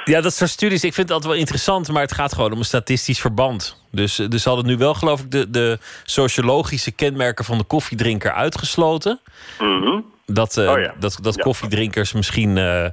Ja, 0.05 0.21
dat 0.21 0.33
soort 0.33 0.49
studies, 0.49 0.83
ik 0.83 0.93
vind 0.93 1.07
het 1.07 1.11
altijd 1.11 1.31
wel 1.31 1.41
interessant, 1.41 1.91
maar 1.91 2.01
het 2.01 2.13
gaat 2.13 2.33
gewoon 2.33 2.51
om 2.51 2.57
een 2.57 2.63
statistisch 2.65 3.19
verband. 3.21 3.83
Dus, 3.91 4.15
dus 4.15 4.43
hadden 4.45 4.65
nu 4.65 4.77
wel, 4.77 4.93
geloof 4.93 5.21
ik, 5.21 5.31
de, 5.31 5.49
de 5.49 5.77
sociologische 6.03 6.91
kenmerken 6.91 7.45
van 7.45 7.57
de 7.57 7.63
koffiedrinker 7.63 8.31
uitgesloten. 8.31 9.19
Mhm. 9.59 9.99
Dat, 10.31 10.57
eh, 10.57 10.71
Oh 10.71 10.79
ja. 10.79 10.93
dat, 10.99 11.17
dat 11.21 11.35
Ja. 11.35 11.43
koffiedrinkers 11.43 12.13
misschien 12.13 12.57
eh, 12.57 12.85
eh, 12.85 12.91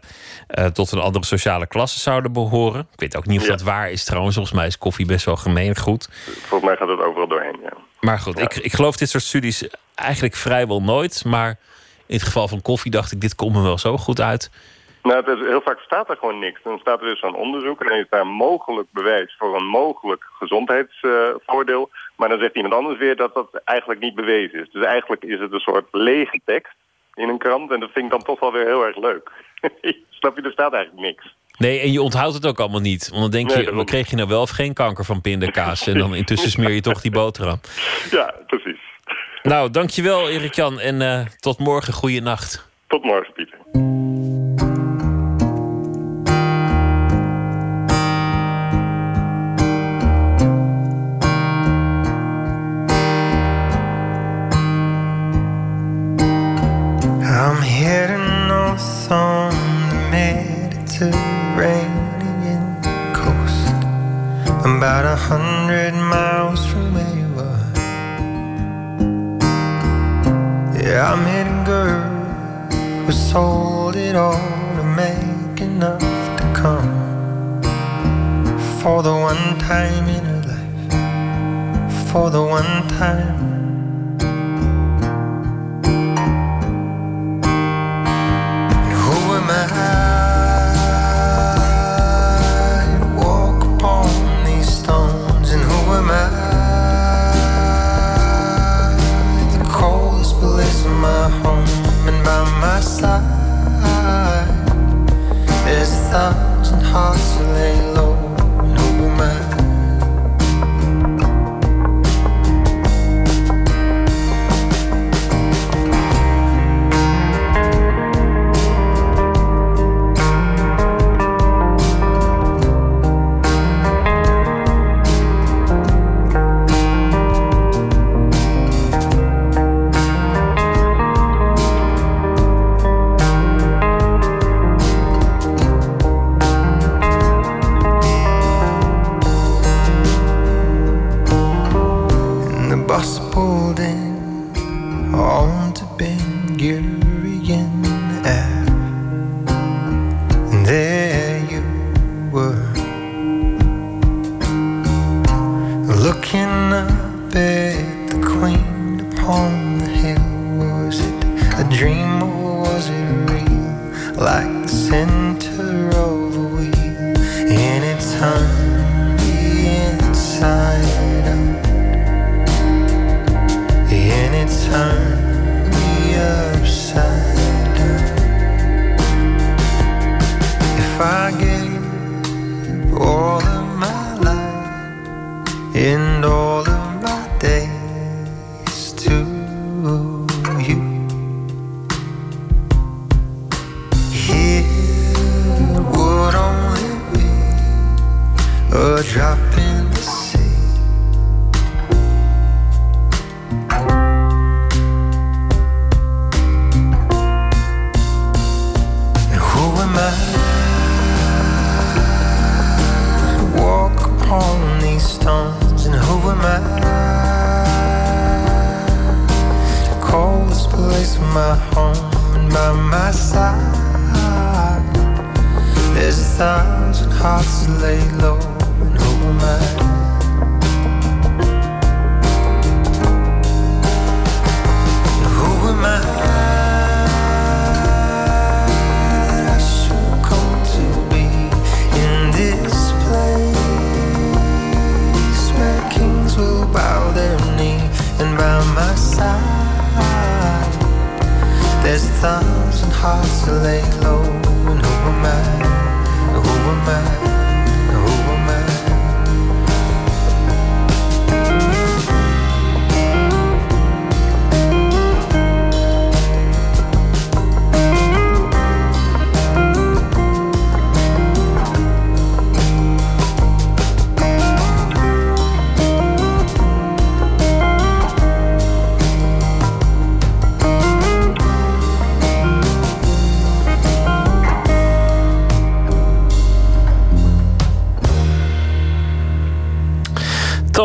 tot 0.73 0.93
een 0.93 0.99
andere 1.01 1.25
sociale 1.25 1.67
klasse 1.67 1.99
zouden 2.01 2.33
behoren. 2.33 2.81
Ik 2.93 3.01
weet 3.01 3.17
ook 3.17 3.27
niet 3.27 3.39
of 3.41 3.45
Ja. 3.47 3.51
dat 3.51 3.63
waar 3.63 3.91
is 3.91 4.05
trouwens. 4.05 4.35
Volgens 4.35 4.57
mij 4.57 4.67
is 4.67 4.79
koffie 4.79 5.07
best 5.07 5.25
wel 5.25 5.37
gemeen 5.37 5.77
goed. 5.77 6.09
Volgens 6.13 6.63
mij 6.71 6.77
gaat 6.77 6.89
het 6.89 7.01
overal 7.01 7.29
doorheen, 7.29 7.59
ja. 7.63 7.73
Maar 8.01 8.19
goed, 8.19 8.39
ik, 8.39 8.55
ik 8.55 8.73
geloof 8.73 8.97
dit 8.97 9.09
soort 9.11 9.23
studies 9.23 9.69
eigenlijk 9.95 10.35
vrijwel 10.35 10.83
nooit. 10.83 11.25
Maar 11.25 11.59
in 12.07 12.15
het 12.15 12.23
geval 12.25 12.49
van 12.49 12.63
koffie 12.63 12.91
dacht 12.91 13.13
ik, 13.13 13.21
dit 13.21 13.35
komt 13.35 13.53
me 13.53 13.63
wel 13.63 13.79
zo 13.79 13.97
goed 13.97 14.21
uit. 14.21 14.51
Nou, 15.03 15.17
het 15.25 15.39
is, 15.39 15.47
heel 15.49 15.61
vaak 15.61 15.79
staat 15.79 16.11
er 16.11 16.17
gewoon 16.17 16.39
niks. 16.39 16.61
Dan 16.63 16.79
staat 16.79 17.01
er 17.01 17.07
dus 17.07 17.21
zo'n 17.21 17.37
onderzoek 17.37 17.81
en 17.81 17.89
dan 17.89 17.99
is 17.99 18.07
daar 18.11 18.27
mogelijk 18.27 18.89
bewijs 18.93 19.35
voor 19.39 19.57
een 19.57 19.67
mogelijk 19.67 20.25
gezondheidsvoordeel. 20.39 21.91
maar 22.17 22.29
dan 22.29 22.39
zegt 22.39 22.55
iemand 22.55 22.75
anders 22.75 22.99
weer 22.99 23.17
dat 23.17 23.35
dat 23.35 23.61
eigenlijk 23.65 24.01
niet 24.01 24.15
bewezen 24.15 24.61
is. 24.61 24.71
Dus 24.71 24.85
eigenlijk 24.85 25.25
is 25.25 25.41
het 25.41 25.53
een 25.53 25.61
soort 25.61 25.87
lege 25.91 26.41
tekst 26.45 26.75
in 27.17 27.29
een 27.29 27.39
krant 27.39 27.71
en 27.73 27.81
dat 27.81 27.91
vind 27.93 28.05
ik 28.05 28.11
dan 28.11 28.23
toch 28.23 28.41
wel 28.41 28.53
weer 28.53 28.67
heel 28.67 28.85
erg 28.87 28.97
leuk. 28.97 29.31
Snap 30.11 30.37
je, 30.37 30.43
er 30.43 30.53
staat 30.53 30.73
eigenlijk 30.73 31.07
niks. 31.07 31.35
Nee, 31.59 31.81
en 31.81 31.93
je 31.93 32.03
onthoudt 32.03 32.35
het 32.35 32.47
ook 32.47 32.61
allemaal 32.61 32.81
niet. 32.81 33.09
Want 33.09 33.21
dan 33.23 33.31
denk 33.31 33.49
Nee, 33.49 33.59
je, 33.59 33.65
daarom. 33.65 33.85
kreeg 33.85 34.11
je 34.11 34.17
nou 34.17 34.29
wel 34.29 34.41
of 34.41 34.51
geen 34.51 34.75
kanker 34.75 35.05
van 35.05 35.21
pindakaas? 35.21 35.87
En 35.87 35.99
dan 35.99 36.15
intussen 36.23 36.51
smeer 36.51 36.71
je 36.71 36.81
toch 36.81 37.01
die 37.01 37.11
boterham. 37.11 37.61
Ja, 38.11 38.35
precies. 38.47 38.81
Nou, 39.43 39.71
dankjewel 39.71 40.29
Erik-Jan 40.29 40.81
en 40.81 41.03
eh, 41.03 41.27
tot 41.41 41.59
morgen. 41.59 41.93
Goeie 41.93 42.21
nacht. 42.23 42.69
Tot 42.87 43.05
morgen, 43.05 43.33
Pieter. 43.33 43.59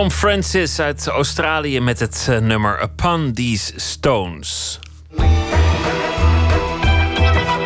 Tom 0.02 0.12
Francis 0.12 0.80
uit 0.80 1.08
Australië 1.08 1.80
met 1.80 2.00
het 2.00 2.28
eh, 2.30 2.40
nummer 2.40 2.84
Upon 2.84 3.34
These 3.34 3.74
Stones. 3.76 4.80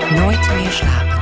Nooit 0.09 0.53
meer 0.53 0.71
slapen. 0.71 1.14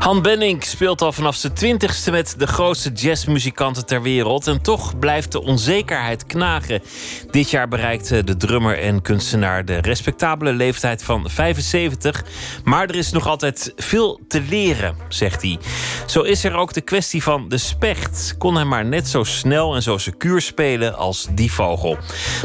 Han 0.00 0.22
Benning 0.22 0.64
speelt 0.64 1.02
al 1.02 1.12
vanaf 1.12 1.36
zijn 1.36 1.52
twintigste 1.52 2.10
met 2.10 2.34
de 2.38 2.46
grootste 2.46 2.92
jazzmuzikanten 2.92 3.86
ter 3.86 4.02
wereld. 4.02 4.46
En 4.46 4.62
toch 4.62 4.98
blijft 4.98 5.32
de 5.32 5.42
onzekerheid 5.42 6.26
knagen. 6.26 6.82
Dit 7.30 7.50
jaar 7.50 7.68
bereikte 7.68 8.24
de 8.24 8.36
drummer 8.36 8.78
en 8.78 9.02
kunstenaar 9.02 9.64
de 9.64 9.76
respectabele 9.76 10.52
leeftijd 10.52 11.02
van 11.02 11.30
75. 11.30 12.24
Maar 12.64 12.88
er 12.88 12.94
is 12.94 13.10
nog 13.10 13.26
altijd 13.26 13.72
veel 13.76 14.20
te 14.28 14.40
leren, 14.40 14.96
zegt 15.08 15.42
hij. 15.42 15.58
Zo 16.06 16.20
is 16.22 16.44
er 16.44 16.54
ook 16.54 16.72
de 16.72 16.80
kwestie 16.80 17.22
van 17.22 17.48
de 17.48 17.58
specht. 17.58 18.34
Kon 18.38 18.54
hij 18.54 18.64
maar 18.64 18.84
net 18.84 19.08
zo 19.08 19.24
snel 19.24 19.74
en 19.74 19.82
zo 19.82 19.98
secuur 19.98 20.40
spelen 20.40 20.96
als 20.96 21.26
die 21.30 21.52
vogel. 21.52 21.98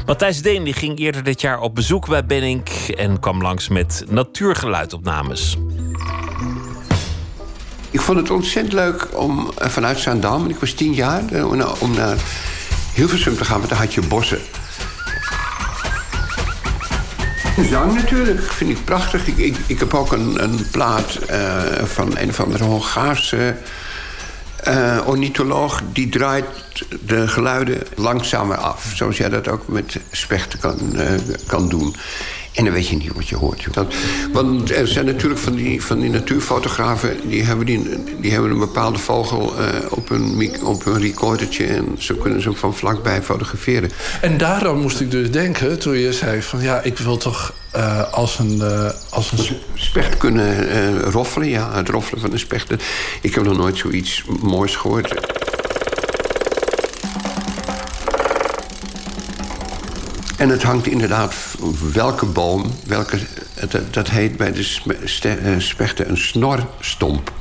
Matthijs 0.06 0.42
Deen 0.42 0.64
die 0.64 0.74
ging 0.74 1.00
eerder 1.00 1.24
dit 1.24 1.42
jaar 1.42 1.60
op 1.60 1.76
bezoek 1.76 2.08
bij 2.08 2.26
Benning 2.26 2.68
en 2.98 3.20
kwam 3.20 3.42
langs 3.42 3.68
met 3.68 4.06
natuurgeluidopnames. 4.10 5.58
Ik 7.96 8.02
vond 8.02 8.18
het 8.18 8.30
ontzettend 8.30 8.74
leuk 8.74 9.08
om 9.14 9.52
eh, 9.58 9.70
vanuit 9.70 10.00
Zaandam, 10.00 10.50
ik 10.50 10.60
was 10.60 10.72
tien 10.72 10.94
jaar, 10.94 11.24
eh, 11.32 11.50
om 11.80 11.94
naar- 11.94 12.18
Hilversum 12.94 13.38
te 13.38 13.46
gaan, 13.46 13.58
want 13.58 13.70
daar 13.70 13.80
had 13.80 13.94
je 13.94 14.02
bossen. 14.02 14.40
Zang 17.70 17.94
natuurlijk, 17.94 18.52
vind 18.52 18.70
ik 18.70 18.86
prachtig. 18.86 19.28
Ik, 19.68 19.80
heb 19.80 19.94
ook 19.94 20.12
een, 20.12 20.44
een 20.44 20.68
plaat 20.72 21.16
eh, 21.16 21.62
van 21.84 22.18
een 22.18 22.30
of 22.30 22.40
andere 22.40 22.64
Hongaarse 22.64 23.56
eh, 24.64 25.00
ornitholoog. 25.06 25.82
Die 25.94 26.10
draait 26.10 26.46
de 27.06 27.28
geluiden 27.28 27.82
langzamer 27.96 28.58
af. 28.58 28.92
Zoals 28.96 29.18
jij 29.18 29.30
dat 29.30 29.48
ook 29.48 29.68
met 29.68 30.00
spechten 30.12 30.60
kan, 30.60 30.78
kan 31.48 31.70
doen. 31.70 31.96
En 32.56 32.64
dan 32.64 32.74
weet 32.74 32.88
je 32.88 32.96
niet 32.96 33.14
wat 33.14 33.28
je 33.30 33.36
hoort. 33.36 33.62
joh. 33.62 33.74
Dat, 33.74 33.94
want 34.32 34.72
er 34.72 34.88
zijn 34.88 35.06
natuurlijk 35.06 35.40
van 35.42 35.56
die, 35.56 35.84
van 35.84 36.00
die 36.00 36.10
natuurfotografen... 36.10 37.18
die 37.30 37.44
hebben, 37.44 37.66
die, 37.66 37.90
die 38.22 38.32
hebben 38.32 38.52
een 38.52 38.60
bepaalde 38.60 39.00
vogel 39.00 39.54
eh, 39.60 39.68
op, 39.90 40.10
een, 40.10 40.54
op 40.64 40.86
een 40.86 41.02
recordertje... 41.02 41.66
en 41.66 41.86
zo 41.98 42.16
kunnen 42.16 42.42
ze 42.42 42.50
hem 42.50 42.58
van 42.58 42.76
vlakbij 42.76 43.22
fotograferen. 43.22 43.92
En 44.22 44.38
daarom 44.38 44.80
moest 44.82 45.00
ik 45.00 45.12
dus 45.12 45.32
denken, 45.32 45.80
toen 45.80 45.98
je 45.98 46.14
zei 46.14 46.42
van... 46.42 46.62
ja, 46.62 46.82
ik 46.82 46.98
wil 46.98 47.18
toch 47.18 47.54
eh, 47.72 48.14
als 48.14 48.40
een... 48.40 48.62
eh, 48.62 48.90
als 49.10 49.32
een 49.32 49.38
sp- 49.38 49.64
specht 49.74 50.18
kunnen 50.18 50.70
eh, 50.70 51.00
roffelen, 51.12 51.50
ja, 51.50 51.74
het 51.74 51.90
roffelen 51.90 52.22
van 52.22 52.32
een 52.32 52.40
specht. 52.40 52.70
dat- 52.70 52.82
Ik 53.22 53.36
heb 53.36 53.44
nog 53.44 53.58
nooit 53.58 53.78
zoiets 53.78 54.24
moois 54.42 54.76
gehoord. 54.76 55.14
En 60.38 60.50
het 60.50 60.64
hangt 60.64 60.88
inderdaad 60.88 61.34
welke 61.94 62.26
boom, 62.26 62.72
welke, 62.88 63.18
dat, 63.70 63.94
dat 63.94 64.10
heet 64.10 64.38
bij 64.38 64.52
de 64.52 64.82
eh, 65.22 65.52
spechten 65.58 66.10
een 66.10 66.18
snorstomp. 66.18 67.32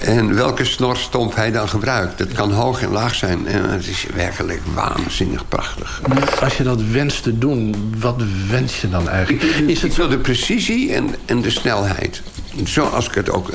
En 0.00 0.34
welke 0.34 0.64
snorstomp 0.64 1.34
hij 1.34 1.50
dan 1.50 1.68
gebruikt. 1.68 2.18
Dat 2.18 2.32
kan 2.32 2.52
hoog 2.52 2.82
en 2.82 2.90
laag 2.90 3.14
zijn. 3.14 3.46
En 3.46 3.70
het 3.70 3.86
is 3.86 4.06
werkelijk 4.14 4.60
waanzinnig 4.74 5.48
prachtig. 5.48 6.00
als 6.40 6.56
je 6.56 6.62
dat 6.62 6.82
wenst 6.82 7.22
te 7.22 7.38
doen, 7.38 7.92
wat 7.98 8.22
wens 8.48 8.80
je 8.80 8.90
dan 8.90 9.08
eigenlijk? 9.08 9.42
Is 9.66 9.82
het 9.82 9.96
wel 9.96 10.08
de 10.08 10.18
precisie 10.18 10.94
en, 10.94 11.14
en 11.24 11.40
de 11.40 11.50
snelheid? 11.50 12.22
Zoals 12.64 13.06
ik 13.08 13.14
het 13.14 13.30
ook 13.30 13.50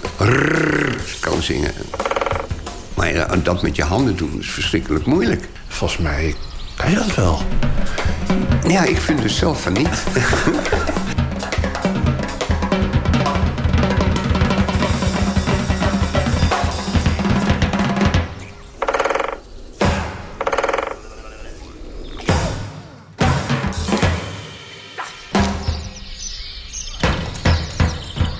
kan 1.19 1.41
zingen. 1.41 1.71
Maar 2.93 3.13
ja, 3.13 3.35
dat 3.43 3.61
met 3.61 3.75
je 3.75 3.83
handen 3.83 4.15
doen 4.15 4.39
is 4.39 4.49
verschrikkelijk 4.49 5.05
moeilijk. 5.05 5.47
Volgens 5.67 5.99
mij 5.99 6.35
kan 6.75 6.89
je 6.89 6.95
dat 6.95 7.15
wel. 7.15 7.41
Ja, 8.67 8.83
ik 8.83 8.97
vind 8.97 9.21
dus 9.21 9.37
zelf 9.37 9.61
van 9.61 9.73
niet. 9.73 10.03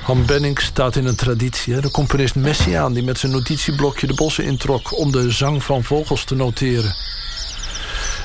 Han 0.03 0.25
Benning 0.25 0.59
staat 0.59 0.95
in 0.95 1.05
een 1.05 1.15
traditie. 1.15 1.81
De 1.81 1.91
componist 1.91 2.35
Messiaen 2.35 2.93
die 2.93 3.03
met 3.03 3.17
zijn 3.17 3.31
notitieblokje 3.31 4.07
de 4.07 4.13
bossen 4.13 4.43
introk... 4.43 4.97
om 4.97 5.11
de 5.11 5.31
zang 5.31 5.63
van 5.63 5.83
vogels 5.83 6.23
te 6.23 6.35
noteren. 6.35 6.95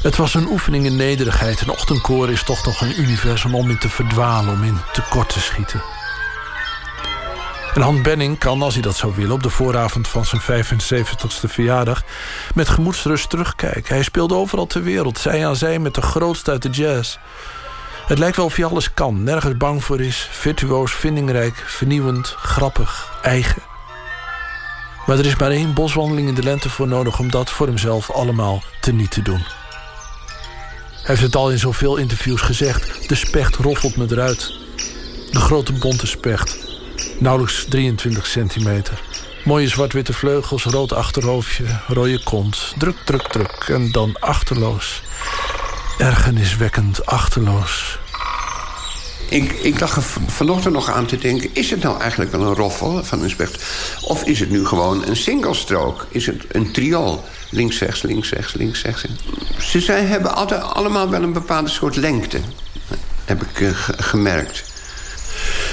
Het 0.03 0.17
was 0.17 0.35
een 0.35 0.47
oefening 0.47 0.85
in 0.85 0.97
nederigheid. 0.97 1.61
Een 1.61 1.71
ochtendkoor 1.71 2.31
is 2.31 2.45
toch 2.45 2.65
nog 2.65 2.81
een 2.81 3.01
universum 3.01 3.55
om 3.55 3.71
in 3.71 3.79
te 3.79 3.89
verdwalen... 3.89 4.53
om 4.53 4.63
in 4.63 4.79
tekort 4.93 5.29
te 5.29 5.41
schieten. 5.41 5.83
En 7.75 7.81
Han 7.81 8.03
Benning 8.03 8.39
kan, 8.39 8.63
als 8.63 8.75
hij 8.75 8.83
dat 8.83 8.97
zou 8.97 9.15
willen... 9.15 9.33
op 9.33 9.43
de 9.43 9.51
vooravond 9.51 10.09
van 10.09 10.25
zijn 10.25 10.65
75ste 10.65 11.49
verjaardag... 11.49 12.03
met 12.55 12.69
gemoedsrust 12.69 13.31
terugkijken. 13.31 13.95
Hij 13.95 14.03
speelde 14.03 14.35
overal 14.35 14.67
ter 14.67 14.83
wereld, 14.83 15.19
zij 15.19 15.47
aan 15.47 15.57
zij 15.57 15.79
met 15.79 15.95
de 15.95 16.03
grootste 16.03 16.51
uit 16.51 16.63
de 16.63 16.71
jazz... 16.71 17.19
Het 18.07 18.19
lijkt 18.19 18.37
wel 18.37 18.45
of 18.45 18.57
hij 18.57 18.65
alles 18.65 18.95
kan, 18.95 19.23
nergens 19.23 19.57
bang 19.57 19.85
voor 19.85 20.01
is, 20.01 20.29
virtuoos, 20.31 20.93
vindingrijk, 20.93 21.57
vernieuwend, 21.67 22.35
grappig, 22.39 23.13
eigen. 23.23 23.63
Maar 25.07 25.19
er 25.19 25.27
is 25.27 25.37
maar 25.37 25.51
één 25.51 25.75
boswandeling 25.75 26.29
in 26.29 26.35
de 26.35 26.43
lente 26.43 26.71
voor 26.71 26.89
nodig 26.89 27.19
om 27.19 27.31
dat 27.31 27.51
voor 27.51 27.67
hemzelf 27.67 28.11
allemaal 28.11 28.63
teniet 28.81 29.11
te 29.11 29.23
doen. 29.23 29.60
Heeft 31.11 31.23
het 31.23 31.37
al 31.37 31.51
in 31.51 31.59
zoveel 31.59 31.97
interviews 31.97 32.41
gezegd: 32.41 33.09
de 33.09 33.15
specht 33.15 33.57
roffelt 33.57 33.97
me 33.97 34.07
eruit. 34.11 34.53
De 35.31 35.41
grote 35.41 35.73
bonte 35.73 36.07
specht, 36.07 36.59
nauwelijks 37.19 37.67
23 37.69 38.27
centimeter. 38.27 39.03
Mooie 39.45 39.69
zwart-witte 39.69 40.13
vleugels, 40.13 40.65
rood 40.65 40.93
achterhoofdje, 40.93 41.65
rode 41.87 42.23
kont. 42.23 42.75
Druk, 42.79 42.97
druk, 43.05 43.29
druk 43.29 43.65
en 43.69 43.93
dan 43.93 44.17
achterloos. 44.19 45.03
Ergerniswekkend 45.99 47.07
achterloos. 47.07 47.99
Ik, 49.31 49.53
ik 49.53 49.79
v- 49.89 50.17
vanochtend 50.27 50.75
nog 50.75 50.91
aan 50.91 51.07
te 51.07 51.19
denken... 51.19 51.51
is 51.53 51.71
het 51.71 51.83
nou 51.83 52.01
eigenlijk 52.01 52.31
wel 52.31 52.41
een 52.41 52.55
roffel 52.55 53.05
van 53.05 53.23
een 53.23 53.31
specht? 53.31 53.65
Of 54.03 54.25
is 54.25 54.41
het 54.41 54.51
nu 54.51 54.67
gewoon 54.67 55.07
een 55.07 55.17
singlestrook? 55.17 56.07
Is 56.11 56.27
het 56.27 56.43
een 56.49 56.73
triool? 56.73 57.25
Links, 57.51 57.79
rechts, 57.79 58.03
links, 58.03 58.31
rechts, 58.31 58.55
links, 58.55 58.83
rechts. 58.83 59.05
Ze 59.59 59.81
zijn, 59.81 60.07
hebben 60.07 60.35
altijd 60.35 60.63
allemaal 60.63 61.09
wel 61.11 61.23
een 61.23 61.33
bepaalde 61.33 61.71
soort 61.71 61.97
lengte. 61.97 62.39
Heb 63.25 63.43
ik 63.43 63.61
eh, 63.61 63.69
ge- 63.71 64.03
gemerkt. 64.03 64.65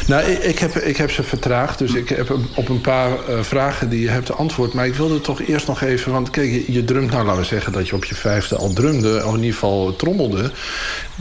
Nou, 0.07 0.23
ik, 0.23 0.43
ik, 0.43 0.59
heb, 0.59 0.75
ik 0.75 0.97
heb 0.97 1.11
ze 1.11 1.23
vertraagd. 1.23 1.77
Dus 1.77 1.93
ik 1.93 2.09
heb 2.09 2.37
op 2.55 2.69
een 2.69 2.81
paar 2.81 3.09
uh, 3.09 3.41
vragen 3.41 3.89
die 3.89 4.01
je 4.01 4.09
hebt 4.09 4.33
antwoord. 4.33 4.73
Maar 4.73 4.85
ik 4.85 4.95
wilde 4.95 5.21
toch 5.21 5.41
eerst 5.41 5.67
nog 5.67 5.81
even... 5.81 6.11
Want 6.11 6.29
kijk, 6.29 6.51
je, 6.51 6.71
je 6.71 6.83
drumt 6.83 7.11
nou, 7.11 7.25
laten 7.25 7.41
we 7.41 7.47
zeggen... 7.47 7.71
dat 7.71 7.87
je 7.87 7.95
op 7.95 8.05
je 8.05 8.15
vijfde 8.15 8.55
al 8.55 8.73
drumde. 8.73 9.21
Of 9.25 9.33
in 9.33 9.39
ieder 9.39 9.53
geval 9.53 9.95
trommelde. 9.95 10.51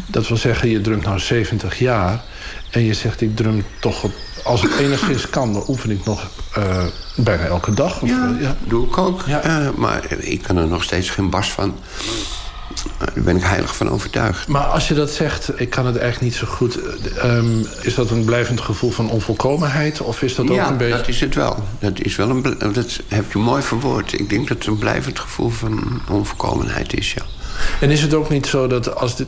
Dat 0.07 0.29
wil 0.29 0.37
zeggen, 0.37 0.69
je 0.69 0.81
drumt 0.81 1.05
nou 1.05 1.19
70 1.19 1.79
jaar. 1.79 2.25
En 2.71 2.85
je 2.85 2.95
zegt, 2.95 3.21
ik 3.21 3.37
drum 3.37 3.65
toch 3.81 4.05
op 4.05 4.13
als 4.47 4.63
het 4.63 4.77
enigszins 4.79 5.31
kan, 5.31 5.53
dan 5.53 5.65
oefen 5.69 5.91
ik 5.91 6.05
nog 6.05 6.31
uh, 6.59 6.85
bijna 7.17 7.45
elke 7.45 7.75
dag. 7.75 8.03
Of, 8.03 8.09
ja, 8.09 8.37
ja, 8.41 8.57
doe 8.65 8.87
ik 8.87 8.99
ook. 8.99 9.23
Ja. 9.27 9.45
Uh, 9.45 9.71
maar 9.77 10.03
ik 10.19 10.43
kan 10.43 10.57
er 10.57 10.67
nog 10.67 10.83
steeds 10.83 11.11
geen 11.11 11.31
bas 11.31 11.53
van. 11.53 11.75
Daar 12.99 13.13
ben 13.15 13.37
ik 13.37 13.43
heilig 13.43 13.77
van 13.77 13.91
overtuigd. 13.91 14.49
Maar 14.49 14.65
als 14.65 14.89
je 14.89 14.95
dat 14.95 15.11
zegt, 15.11 15.61
ik 15.61 15.71
kan 15.71 15.87
het 15.87 15.97
eigenlijk 15.97 16.33
niet 16.33 16.41
zo 16.41 16.47
goed... 16.47 16.79
Um, 17.25 17.67
is 17.83 17.95
dat 17.95 18.11
een 18.11 18.25
blijvend 18.25 18.61
gevoel 18.61 18.91
van 18.91 19.11
onvolkomenheid? 19.11 20.01
Of 20.01 20.23
is 20.23 20.35
dat 20.35 20.51
ook 20.51 20.57
een 20.59 20.77
beetje... 20.77 20.93
Ja, 20.93 20.97
dat 20.97 21.09
is 21.09 21.21
het 21.21 21.35
wel. 21.35 21.65
Dat, 21.79 22.01
is 22.01 22.17
wel 22.17 22.31
een, 22.31 22.57
dat 22.59 23.01
heb 23.09 23.33
je 23.33 23.39
mooi 23.39 23.63
verwoord. 23.63 24.13
Ik 24.13 24.31
denk 24.31 24.49
dat 24.49 24.59
het 24.59 24.67
een 24.67 24.79
blijvend 24.79 25.19
gevoel 25.19 25.51
van 25.51 26.01
onvolkomenheid 26.11 26.95
is, 26.95 27.13
ja. 27.13 27.23
En 27.81 27.91
is 27.91 28.03
het 28.03 28.15
ook 28.15 28.29
niet 28.29 28.47
zo 28.47 28.67
dat 28.67 28.95
als 28.97 29.17
dit, 29.17 29.27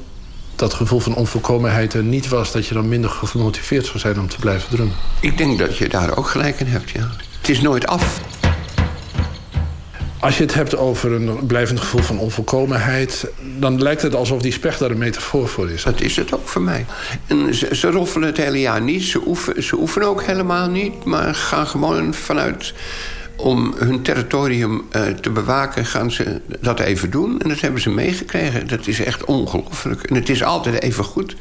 dat 0.57 0.75
gevoel 0.75 1.01
van 1.01 1.15
onvolkomenheid 1.15 1.95
er 1.95 2.03
niet 2.03 2.29
was... 2.29 2.53
dat 2.53 2.67
je 2.67 2.75
dan 2.75 2.89
minder 2.89 3.11
gemotiveerd 3.11 3.87
zou 3.87 3.99
zijn 3.99 4.21
om 4.21 4.29
te 4.29 4.39
blijven 4.39 4.69
drummen? 4.71 4.97
Ik 5.21 5.39
denk 5.39 5.59
dat 5.59 5.77
je 5.77 5.89
daar 5.89 6.17
ook 6.17 6.29
gelijk 6.29 6.61
in 6.61 6.67
hebt, 6.67 6.91
ja. 6.91 7.11
Het 7.41 7.49
is 7.49 7.61
nooit 7.61 7.87
af. 7.87 8.21
Als 10.21 10.37
je 10.37 10.43
het 10.43 10.55
hebt 10.55 10.77
over 10.77 11.13
een 11.13 11.47
blijvend 11.47 11.81
gevoel 11.81 12.03
van 12.03 12.19
onvolkomenheid... 12.19 13.31
dan 13.59 13.83
lijkt 13.83 14.03
het 14.03 14.15
alsof 14.15 14.43
die 14.43 14.53
specht 14.53 14.79
daar 14.79 14.91
een 14.91 14.99
metafoor 14.99 15.49
voor 15.49 15.71
is. 15.71 15.83
Dat 15.83 16.01
is 16.01 16.17
het 16.17 16.35
ook 16.35 16.49
voor 16.49 16.63
mij. 16.63 16.87
En 17.27 17.55
ze, 17.55 17.77
ze 17.77 17.91
roffelen 17.91 18.29
het 18.29 18.37
hele 18.37 18.61
jaar 18.61 18.83
niet. 18.83 19.03
Ze 19.03 19.21
oefenen, 19.27 19.63
ze 19.63 19.77
oefenen 19.77 20.09
ook 20.09 20.23
helemaal 20.23 20.69
niet. 20.69 21.05
Maar 21.05 21.35
gaan 21.35 21.67
gewoon 21.67 22.15
vanuit... 22.15 22.75
om 23.37 23.75
hun 23.77 24.03
territorium 24.03 24.83
uh, 24.97 25.07
te 25.07 25.31
bewaken, 25.31 25.85
gaan 25.85 26.11
ze 26.11 26.41
dat 26.61 26.81
even 26.81 27.11
doen. 27.11 27.41
En 27.41 27.49
dat 27.49 27.61
hebben 27.61 27.81
ze 27.81 27.91
meegekregen. 27.91 28.67
Dat 28.67 28.87
is 28.87 29.01
echt 29.01 29.25
ongelooflijk. 29.25 30.03
En 30.03 30.15
het 30.15 30.29
is 30.29 30.43
altijd 30.43 30.83
even 30.83 31.05
goed. 31.05 31.37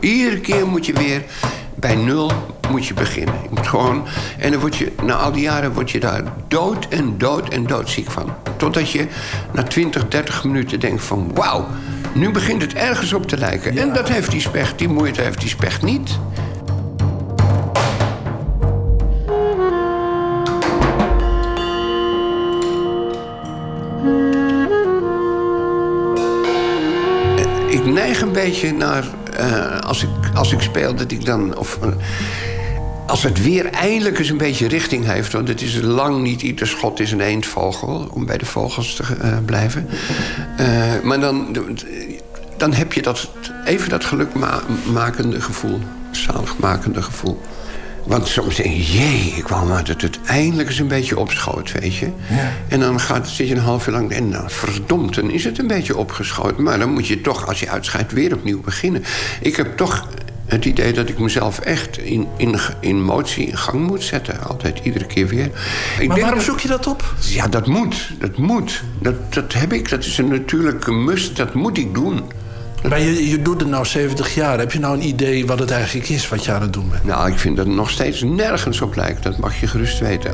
Iedere 0.00 0.40
keer 0.40 0.66
moet 0.66 0.86
je 0.86 0.92
weer 0.92 1.22
bij 1.80 1.94
nul 1.94 2.32
moet 2.70 2.86
je 2.86 2.94
beginnen. 2.94 3.34
Je 3.42 3.48
moet 3.50 3.66
gewoon, 3.66 4.06
en 4.38 4.50
dan 4.50 4.60
word 4.60 4.76
je, 4.76 4.92
na 5.02 5.14
al 5.14 5.32
die 5.32 5.42
jaren 5.42 5.72
word 5.72 5.90
je 5.90 6.00
daar 6.00 6.22
dood 6.48 6.88
en 6.88 7.18
dood 7.18 7.48
en 7.48 7.66
doodziek 7.66 8.10
van. 8.10 8.34
Totdat 8.56 8.90
je 8.90 9.06
na 9.52 9.62
20, 9.62 10.08
30 10.08 10.44
minuten 10.44 10.80
denkt 10.80 11.02
van... 11.02 11.30
wauw, 11.34 11.66
nu 12.12 12.30
begint 12.30 12.62
het 12.62 12.74
ergens 12.74 13.12
op 13.12 13.26
te 13.26 13.38
lijken. 13.38 13.78
En 13.78 13.92
dat 13.92 14.08
heeft 14.08 14.30
die 14.30 14.40
specht, 14.40 14.78
die 14.78 14.88
moeite 14.88 15.22
heeft 15.22 15.40
die 15.40 15.48
specht 15.48 15.82
niet. 15.82 16.18
Neig 27.92 28.20
een 28.20 28.32
beetje 28.32 28.72
naar 28.72 29.04
uh, 29.40 29.78
als, 29.78 30.02
ik, 30.02 30.08
als 30.34 30.52
ik 30.52 30.60
speel, 30.60 30.94
dat 30.94 31.10
ik 31.10 31.24
dan. 31.24 31.56
Of, 31.56 31.78
uh, 31.84 31.90
als 33.06 33.22
het 33.22 33.42
weer 33.42 33.66
eindelijk 33.66 34.18
eens 34.18 34.28
een 34.28 34.36
beetje 34.36 34.68
richting 34.68 35.06
heeft... 35.06 35.32
want 35.32 35.48
het 35.48 35.62
is 35.62 35.80
lang 35.80 36.22
niet 36.22 36.42
ieder 36.42 36.66
schot 36.66 37.00
is 37.00 37.12
een 37.12 37.20
eendvogel... 37.20 38.08
om 38.12 38.26
bij 38.26 38.38
de 38.38 38.46
vogels 38.46 38.94
te 38.94 39.02
uh, 39.24 39.38
blijven. 39.44 39.88
maar 41.02 41.20
dan, 41.20 41.56
dan 42.56 42.72
heb 42.72 42.92
je 42.92 43.02
dat, 43.02 43.30
even 43.64 43.88
dat 43.88 44.04
gelukmakende 44.04 45.40
gevoel. 45.40 45.80
Zaligmakende 46.10 47.02
gevoel. 47.02 47.40
Want 48.04 48.28
soms 48.28 48.56
denk 48.56 48.74
je, 48.74 48.92
jee, 48.92 49.34
ik 49.36 49.48
wou 49.48 49.66
maar 49.66 49.84
dat 49.84 50.00
het 50.00 50.18
eindelijk 50.26 50.68
eens 50.68 50.78
een 50.78 50.88
beetje 50.88 51.18
opschoot, 51.18 51.72
weet 51.72 51.94
je. 51.94 52.10
Ja. 52.28 52.52
En 52.68 52.80
dan 52.80 53.00
gaat, 53.00 53.28
zit 53.28 53.48
je 53.48 53.54
een 53.54 53.60
half 53.60 53.86
uur 53.86 53.92
lang... 53.92 54.10
en 54.10 54.30
dan 54.30 54.50
verdomd, 54.50 55.14
dan 55.14 55.30
is 55.30 55.44
het 55.44 55.58
een 55.58 55.66
beetje 55.66 55.96
opgeschoten. 55.96 56.62
Maar 56.62 56.78
dan 56.78 56.92
moet 56.92 57.06
je 57.06 57.20
toch, 57.20 57.46
als 57.46 57.60
je 57.60 57.68
uitscheidt, 57.68 58.12
weer 58.12 58.34
opnieuw 58.34 58.60
beginnen. 58.60 59.04
Ik 59.40 59.56
heb 59.56 59.76
toch 59.76 60.06
het 60.50 60.64
idee 60.64 60.92
dat 60.92 61.08
ik 61.08 61.18
mezelf 61.18 61.58
echt 61.58 61.98
in, 61.98 62.28
in, 62.36 62.56
in 62.80 63.02
motie 63.02 63.46
in 63.46 63.56
gang 63.56 63.86
moet 63.86 64.02
zetten. 64.02 64.44
Altijd, 64.46 64.80
iedere 64.82 65.06
keer 65.06 65.26
weer. 65.26 65.50
Ik 65.98 66.08
maar 66.08 66.20
waarom 66.20 66.40
zoek 66.40 66.60
je 66.60 66.68
dat 66.68 66.86
op? 66.86 67.14
Ja, 67.20 67.48
dat 67.48 67.66
moet. 67.66 68.10
Dat 68.18 68.36
moet. 68.36 68.82
Dat, 68.98 69.34
dat 69.34 69.52
heb 69.52 69.72
ik. 69.72 69.88
Dat 69.88 70.04
is 70.04 70.18
een 70.18 70.28
natuurlijke 70.28 70.92
must. 70.92 71.36
Dat 71.36 71.54
moet 71.54 71.78
ik 71.78 71.94
doen. 71.94 72.22
Maar 72.88 73.00
je, 73.00 73.28
je 73.28 73.42
doet 73.42 73.60
het 73.60 73.68
nou 73.68 73.86
70 73.86 74.34
jaar. 74.34 74.58
Heb 74.58 74.72
je 74.72 74.78
nou 74.78 74.94
een 74.94 75.06
idee 75.06 75.46
wat 75.46 75.58
het 75.58 75.70
eigenlijk 75.70 76.08
is 76.08 76.28
wat 76.28 76.44
je 76.44 76.52
aan 76.52 76.62
het 76.62 76.72
doen 76.72 76.88
bent? 76.90 77.04
Nou, 77.04 77.30
ik 77.30 77.38
vind 77.38 77.56
dat 77.56 77.66
het 77.66 77.74
nog 77.74 77.90
steeds 77.90 78.22
nergens 78.22 78.80
op 78.80 78.96
lijkt. 78.96 79.22
Dat 79.22 79.38
mag 79.38 79.60
je 79.60 79.66
gerust 79.66 79.98
weten. 79.98 80.32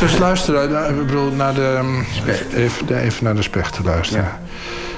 Dus 0.00 0.18
luisteren, 0.18 0.90
ik 1.00 1.06
bedoel, 1.06 1.30
naar 1.30 1.54
de, 1.54 2.00
even, 2.54 2.98
even 2.98 3.24
naar 3.24 3.34
de 3.34 3.42
specht 3.42 3.74
te 3.74 3.82
luisteren. 3.82 4.24
Ja. 4.24 4.40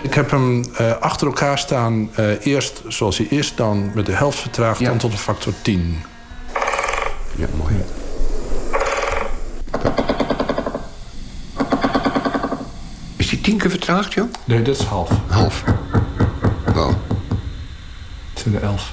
Ik 0.02 0.14
heb 0.14 0.30
hem 0.30 0.64
uh, 0.80 0.96
achter 0.96 1.26
elkaar 1.26 1.58
staan. 1.58 2.10
Uh, 2.18 2.46
eerst 2.46 2.82
zoals 2.88 3.18
hij 3.18 3.26
is, 3.26 3.54
dan 3.54 3.90
met 3.94 4.06
de 4.06 4.12
helft 4.12 4.38
vertraagd, 4.38 4.80
ja. 4.80 4.88
dan 4.88 4.98
tot 4.98 5.12
een 5.12 5.18
factor 5.18 5.52
10. 5.62 6.02
Ja, 7.36 7.46
mooi. 7.56 7.74
Is 13.16 13.28
die 13.28 13.40
tien 13.40 13.58
keer 13.58 13.70
vertraagd, 13.70 14.12
joh? 14.12 14.32
Nee, 14.44 14.62
dat 14.62 14.76
is 14.76 14.84
half. 14.84 15.10
Half. 15.28 15.64
Wow. 16.74 16.94
Het 18.32 18.42
zijn 18.42 18.54
de 18.54 18.60
elf. 18.60 18.92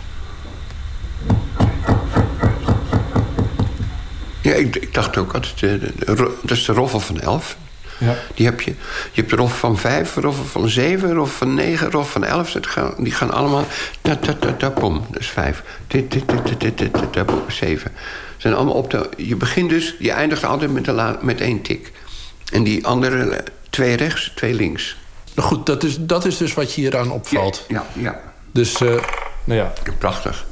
Ja, 4.42 4.54
ik, 4.54 4.76
ik 4.76 4.94
dacht 4.94 5.18
ook 5.18 5.34
altijd, 5.34 5.82
uh, 5.82 6.18
dat 6.42 6.58
is 6.58 6.66
de 6.66 6.74
roffel 6.74 7.00
van 7.00 7.20
elf. 7.20 7.58
Ja. 8.00 8.16
Die 8.36 8.46
heb 8.46 8.62
je. 8.62 8.72
Je 9.12 9.22
hebt 9.22 9.32
rof 9.32 9.60
van 9.60 9.78
vijf, 9.78 10.16
rof 10.16 10.52
van 10.52 10.70
zeven, 10.70 11.14
rof 11.14 11.38
van 11.38 11.54
negen, 11.54 11.92
rof 11.92 12.12
van 12.12 12.24
elf. 12.24 12.52
Die 12.98 13.12
gaan 13.12 13.32
allemaal... 13.32 13.66
Ta, 14.02 14.16
ta, 14.16 14.34
ta, 14.34 14.54
ta, 14.54 14.70
pom, 14.70 15.06
dat 15.12 15.22
is 15.22 15.30
vijf. 15.30 15.64
Dit, 15.88 16.12
dit, 16.12 16.28
dit, 16.28 16.60
dit, 16.60 16.78
dit, 16.78 17.14
dit, 17.14 17.32
zeven. 17.48 17.92
Zijn 18.38 18.54
allemaal 18.54 18.74
op 18.74 18.92
de, 18.92 19.10
je 19.18 19.36
begint 19.36 19.70
dus, 19.70 19.96
je 20.00 20.12
eindigt 20.12 20.44
altijd 20.44 20.72
met, 20.72 20.86
de 20.86 21.18
met 21.22 21.42
één 21.42 21.62
tik. 21.62 21.92
En 22.52 22.64
die 22.64 22.86
andere, 22.88 23.44
twee 23.70 23.96
rechts, 23.96 24.32
twee 24.36 24.54
links. 24.54 24.98
Nou 25.36 25.48
goed, 25.48 25.66
dat 25.66 25.84
is, 25.84 25.98
dat 26.00 26.26
is 26.26 26.38
dus 26.38 26.54
wat 26.54 26.74
je 26.74 26.82
hieraan 26.82 27.12
opvalt. 27.12 27.66
Ja, 27.68 27.84
ja. 27.94 28.02
ja. 28.02 28.20
Dus, 28.52 28.82
uh, 28.82 28.90
nou 29.44 29.60
ja. 29.60 29.74
Prachtig. 29.98 30.46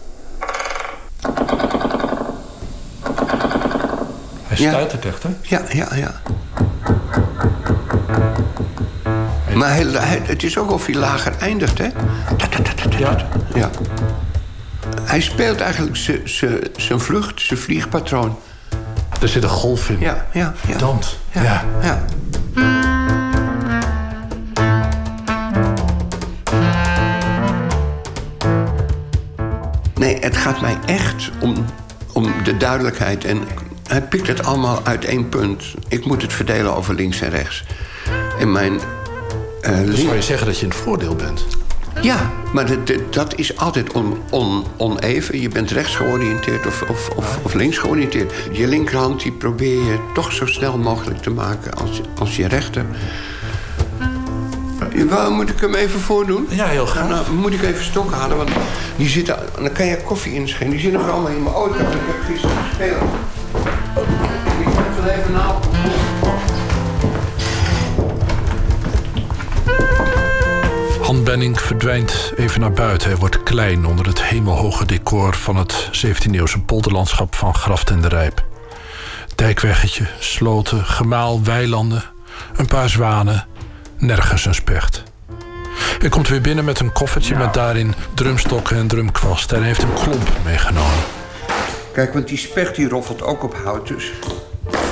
Hij 4.44 4.58
stuitert 4.58 5.06
echt, 5.06 5.24
hè? 5.24 5.30
Ja, 5.42 5.64
ja, 5.70 5.96
ja. 5.96 6.22
Maar 9.54 9.70
hij, 9.70 9.84
hij, 9.84 10.22
het 10.24 10.44
is 10.44 10.58
ook 10.58 10.72
of 10.72 10.86
hij 10.86 10.96
lager 10.96 11.34
eindigt, 11.40 11.78
hè? 11.78 11.88
Ja. 12.98 13.28
ja. 13.54 13.70
Hij 15.04 15.22
speelt 15.22 15.62
eigenlijk 15.62 15.98
zijn 16.76 17.00
vlucht, 17.00 17.42
zijn 17.42 17.60
vliegpatroon. 17.60 18.38
Er 19.22 19.28
zit 19.28 19.44
een 19.44 19.50
golf 19.50 19.90
in. 19.90 20.00
Ja, 20.00 20.26
ja. 20.34 20.54
ja. 20.68 20.78
Dans. 20.78 21.18
Ja. 21.32 21.44
ja. 21.44 21.64
ja. 21.82 22.06
Nee, 29.96 30.20
het 30.20 30.38
gaat 30.38 30.62
mij 30.62 30.78
echt 30.86 31.32
om, 31.40 31.66
om 32.14 32.34
de 32.44 32.58
duidelijkheid. 32.58 33.26
En 33.26 33.42
hij 33.88 34.02
pikt 34.02 34.28
het 34.28 34.44
allemaal 34.44 34.80
uit 34.84 35.06
één 35.06 35.30
punt. 35.30 35.64
Ik 35.88 36.06
moet 36.06 36.22
het 36.22 36.34
verdelen 36.34 36.76
over 36.76 36.96
links 36.96 37.22
en 37.22 37.30
rechts. 37.30 37.64
En 38.40 38.52
mijn 38.52 38.80
uh, 39.62 39.86
dus 39.86 40.02
zou 40.02 40.16
je 40.16 40.22
zeggen 40.22 40.48
dat 40.48 40.58
je 40.58 40.64
in 40.64 40.70
het 40.70 40.78
voordeel 40.78 41.16
bent? 41.16 41.46
Ja, 42.02 42.32
maar 42.54 42.68
dat 43.10 43.36
is 43.36 43.58
altijd 43.58 43.94
on, 43.94 44.18
on, 44.30 44.64
oneven. 44.78 45.42
Je 45.42 45.50
bent 45.50 45.72
rechts 45.72 45.96
georiënteerd 45.96 46.66
of, 46.66 46.82
of, 46.82 47.10
of, 47.16 47.40
of, 47.44 47.54
links 47.54 47.78
georiënteerd. 47.78 48.34
Je 48.52 48.68
linkerhand 48.68 49.22
die 49.22 49.32
probeer 49.32 49.84
je 49.84 50.00
toch 50.14 50.32
zo 50.32 50.46
snel 50.46 50.78
mogelijk 50.78 51.22
te 51.22 51.30
maken 51.30 51.74
als, 51.74 52.02
als 52.20 52.36
je 52.36 52.48
rechter. 52.48 52.86
Waar 55.10 55.32
moet 55.32 55.50
ik 55.50 55.60
hem 55.60 55.76
even 55.76 56.00
voordoen? 56.00 56.48
Ja, 56.50 56.66
heel 56.66 56.86
graag. 56.86 57.10
Nou, 57.10 57.34
moet 57.34 57.54
ik 57.54 57.62
even 57.62 57.84
stok 57.84 58.12
halen, 58.12 58.38
want 58.38 58.50
die 58.96 59.10
zitten, 59.10 59.40
dan 59.56 59.72
kan 59.72 59.86
je 59.86 59.98
koffie 60.04 60.34
inschenken. 60.34 60.70
Die 60.70 60.80
zitten 60.80 61.00
nog 61.00 61.10
allemaal 61.10 61.32
in 61.32 61.44
mijn 61.44 61.56
auto. 61.56 61.74
Ik 61.74 61.86
heb 61.90 62.24
gisteren 62.26 62.58
gespeeld. 62.70 63.02
Even 65.10 65.32
na. 65.32 65.60
Han 71.02 71.24
Benning 71.24 71.62
verdwijnt 71.62 72.34
even 72.36 72.60
naar 72.60 72.72
buiten. 72.72 73.10
Hij 73.10 73.18
wordt 73.18 73.44
klein 73.44 73.86
onder 73.86 74.06
het 74.06 74.24
hemelhoge 74.24 74.86
decor 74.86 75.36
van 75.36 75.56
het 75.56 75.90
17e-eeuwse 76.06 76.60
polderlandschap 76.66 77.36
van 77.36 77.56
Graft 77.56 77.90
en 77.90 78.02
de 78.02 78.08
Rijp. 78.08 78.46
Dijkweggetje, 79.36 80.08
sloten, 80.20 80.86
gemaal, 80.86 81.44
weilanden, 81.44 82.04
een 82.56 82.68
paar 82.68 82.90
zwanen, 82.90 83.48
nergens 83.98 84.46
een 84.46 84.56
specht. 84.56 85.04
Hij 86.00 86.10
komt 86.10 86.28
weer 86.28 86.42
binnen 86.42 86.66
met 86.66 86.80
een 86.80 86.92
koffertje 86.92 87.36
met 87.36 87.54
daarin 87.54 87.94
drumstokken 88.14 88.78
en 88.78 88.88
drumkwast. 88.88 89.52
En 89.52 89.58
hij 89.58 89.68
heeft 89.68 89.84
een 89.84 89.94
klomp 89.94 90.30
meegenomen. 90.44 91.04
Kijk, 91.94 92.14
want 92.14 92.28
die 92.28 92.38
specht 92.38 92.76
die 92.76 92.90
roffelt 92.90 93.22
ook 93.22 93.44
op 93.44 93.56
hout, 93.64 93.88
dus... 93.88 94.12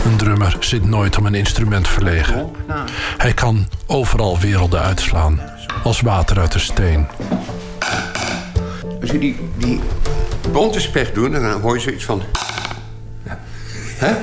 Een 0.06 0.18
drummer 0.18 0.57
zit 0.60 0.85
nooit 0.85 1.18
om 1.18 1.26
een 1.26 1.35
instrument 1.35 1.88
verlegen. 1.88 2.52
Hij 3.18 3.34
kan 3.34 3.68
overal 3.85 4.39
werelden 4.39 4.81
uitslaan, 4.81 5.41
als 5.84 6.02
water 6.02 6.39
uit 6.39 6.52
de 6.52 6.60
steen. 6.60 7.07
Als 9.02 9.11
je 9.11 9.19
die, 9.19 9.49
die 9.57 9.81
bonte 10.52 10.80
specht 10.80 11.15
doet, 11.15 11.31
dan 11.31 11.61
hoor 11.61 11.76
je 11.76 11.81
zoiets 11.81 12.06
van... 12.06 12.22
Hè? 13.95 14.15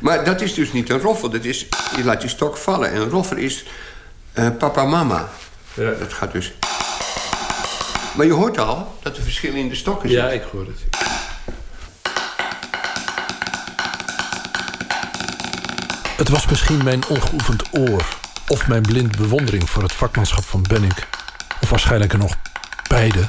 Maar 0.00 0.24
dat 0.24 0.40
is 0.40 0.54
dus 0.54 0.72
niet 0.72 0.90
een 0.90 1.00
roffel. 1.00 1.30
Dat 1.30 1.44
is, 1.44 1.66
je 1.96 2.04
laat 2.04 2.20
die 2.20 2.30
stok 2.30 2.56
vallen. 2.56 2.92
En 2.92 3.00
een 3.00 3.08
roffel 3.08 3.36
is 3.36 3.64
uh, 4.34 4.48
papa, 4.58 4.84
mama. 4.84 5.28
Ja. 5.74 5.90
Dat 5.90 6.12
gaat 6.12 6.32
dus... 6.32 6.52
Maar 8.16 8.26
je 8.26 8.32
hoort 8.32 8.58
al 8.58 8.98
dat 9.02 9.16
er 9.16 9.22
verschillen 9.22 9.58
in 9.58 9.68
de 9.68 9.74
stokken 9.74 10.08
zitten. 10.08 10.26
Ja, 10.26 10.32
ik 10.32 10.42
hoor 10.52 10.66
het. 10.66 10.97
Het 16.28 16.36
was 16.36 16.46
misschien 16.46 16.84
mijn 16.84 17.06
ongeoefend 17.06 17.62
oor... 17.72 18.06
of 18.48 18.66
mijn 18.66 18.82
blind 18.82 19.16
bewondering 19.16 19.70
voor 19.70 19.82
het 19.82 19.92
vakmanschap 19.92 20.44
van 20.44 20.62
Benning... 20.68 20.94
of 21.60 21.70
waarschijnlijk 21.70 22.12
er 22.12 22.18
nog 22.18 22.34
beide... 22.88 23.28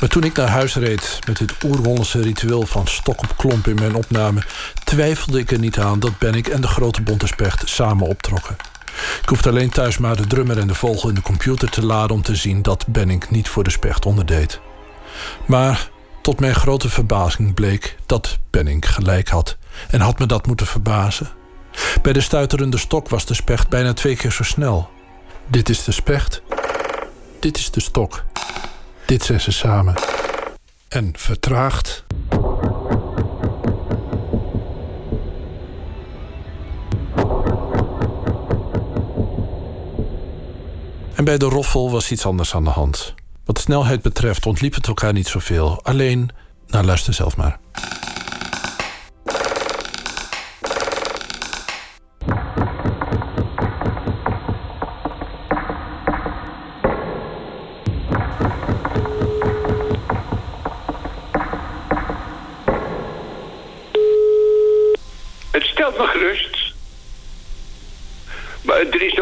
Maar 0.00 0.08
toen 0.08 0.22
ik 0.22 0.36
naar 0.36 0.48
huis 0.48 0.74
reed 0.74 1.18
met 1.26 1.36
dit 1.36 1.54
oer 1.64 2.06
ritueel 2.12 2.66
van 2.66 2.86
stok 2.86 3.20
op 3.20 3.36
klomp 3.36 3.66
in 3.66 3.74
mijn 3.74 3.94
opname, 3.94 4.42
twijfelde 4.84 5.38
ik 5.38 5.50
er 5.50 5.58
niet 5.58 5.78
aan 5.78 6.00
dat 6.00 6.18
Bennik 6.18 6.48
en 6.48 6.60
de 6.60 6.66
grote 6.66 7.02
bonte 7.02 7.26
specht 7.26 7.68
samen 7.68 8.06
optrokken. 8.06 8.56
Ik 9.22 9.28
hoefde 9.28 9.48
alleen 9.48 9.70
thuis 9.70 9.98
maar 9.98 10.16
de 10.16 10.26
drummer 10.26 10.58
en 10.58 10.66
de 10.66 10.74
vogel 10.74 11.08
in 11.08 11.14
de 11.14 11.22
computer 11.22 11.70
te 11.70 11.84
laden 11.86 12.16
om 12.16 12.22
te 12.22 12.36
zien 12.36 12.62
dat 12.62 12.86
Bennik 12.86 13.30
niet 13.30 13.48
voor 13.48 13.64
de 13.64 13.70
specht 13.70 14.06
onderdeed. 14.06 14.60
Maar 15.46 15.90
tot 16.22 16.40
mijn 16.40 16.54
grote 16.54 16.88
verbazing 16.88 17.54
bleek 17.54 17.96
dat 18.06 18.38
Benning 18.50 18.92
gelijk 18.92 19.28
had 19.28 19.56
en 19.90 20.00
had 20.00 20.18
me 20.18 20.26
dat 20.26 20.46
moeten 20.46 20.66
verbazen. 20.66 21.37
Bij 22.02 22.12
de 22.12 22.20
stuiterende 22.20 22.78
stok 22.78 23.08
was 23.08 23.26
de 23.26 23.34
specht 23.34 23.68
bijna 23.68 23.92
twee 23.92 24.16
keer 24.16 24.32
zo 24.32 24.42
snel. 24.42 24.88
Dit 25.46 25.68
is 25.68 25.84
de 25.84 25.92
specht. 25.92 26.42
Dit 27.40 27.56
is 27.56 27.70
de 27.70 27.80
stok. 27.80 28.24
Dit 29.06 29.22
zijn 29.22 29.40
ze 29.40 29.52
samen. 29.52 29.94
En 30.88 31.12
vertraagd. 31.16 32.04
En 41.14 41.24
bij 41.24 41.38
de 41.38 41.44
roffel 41.44 41.90
was 41.90 42.10
iets 42.10 42.26
anders 42.26 42.54
aan 42.54 42.64
de 42.64 42.70
hand. 42.70 43.14
Wat 43.44 43.58
snelheid 43.58 44.02
betreft 44.02 44.46
ontliep 44.46 44.74
het 44.74 44.86
elkaar 44.86 45.12
niet 45.12 45.28
zoveel. 45.28 45.80
Alleen, 45.82 46.30
nou 46.66 46.84
luister 46.84 47.14
zelf 47.14 47.36
maar. 47.36 47.58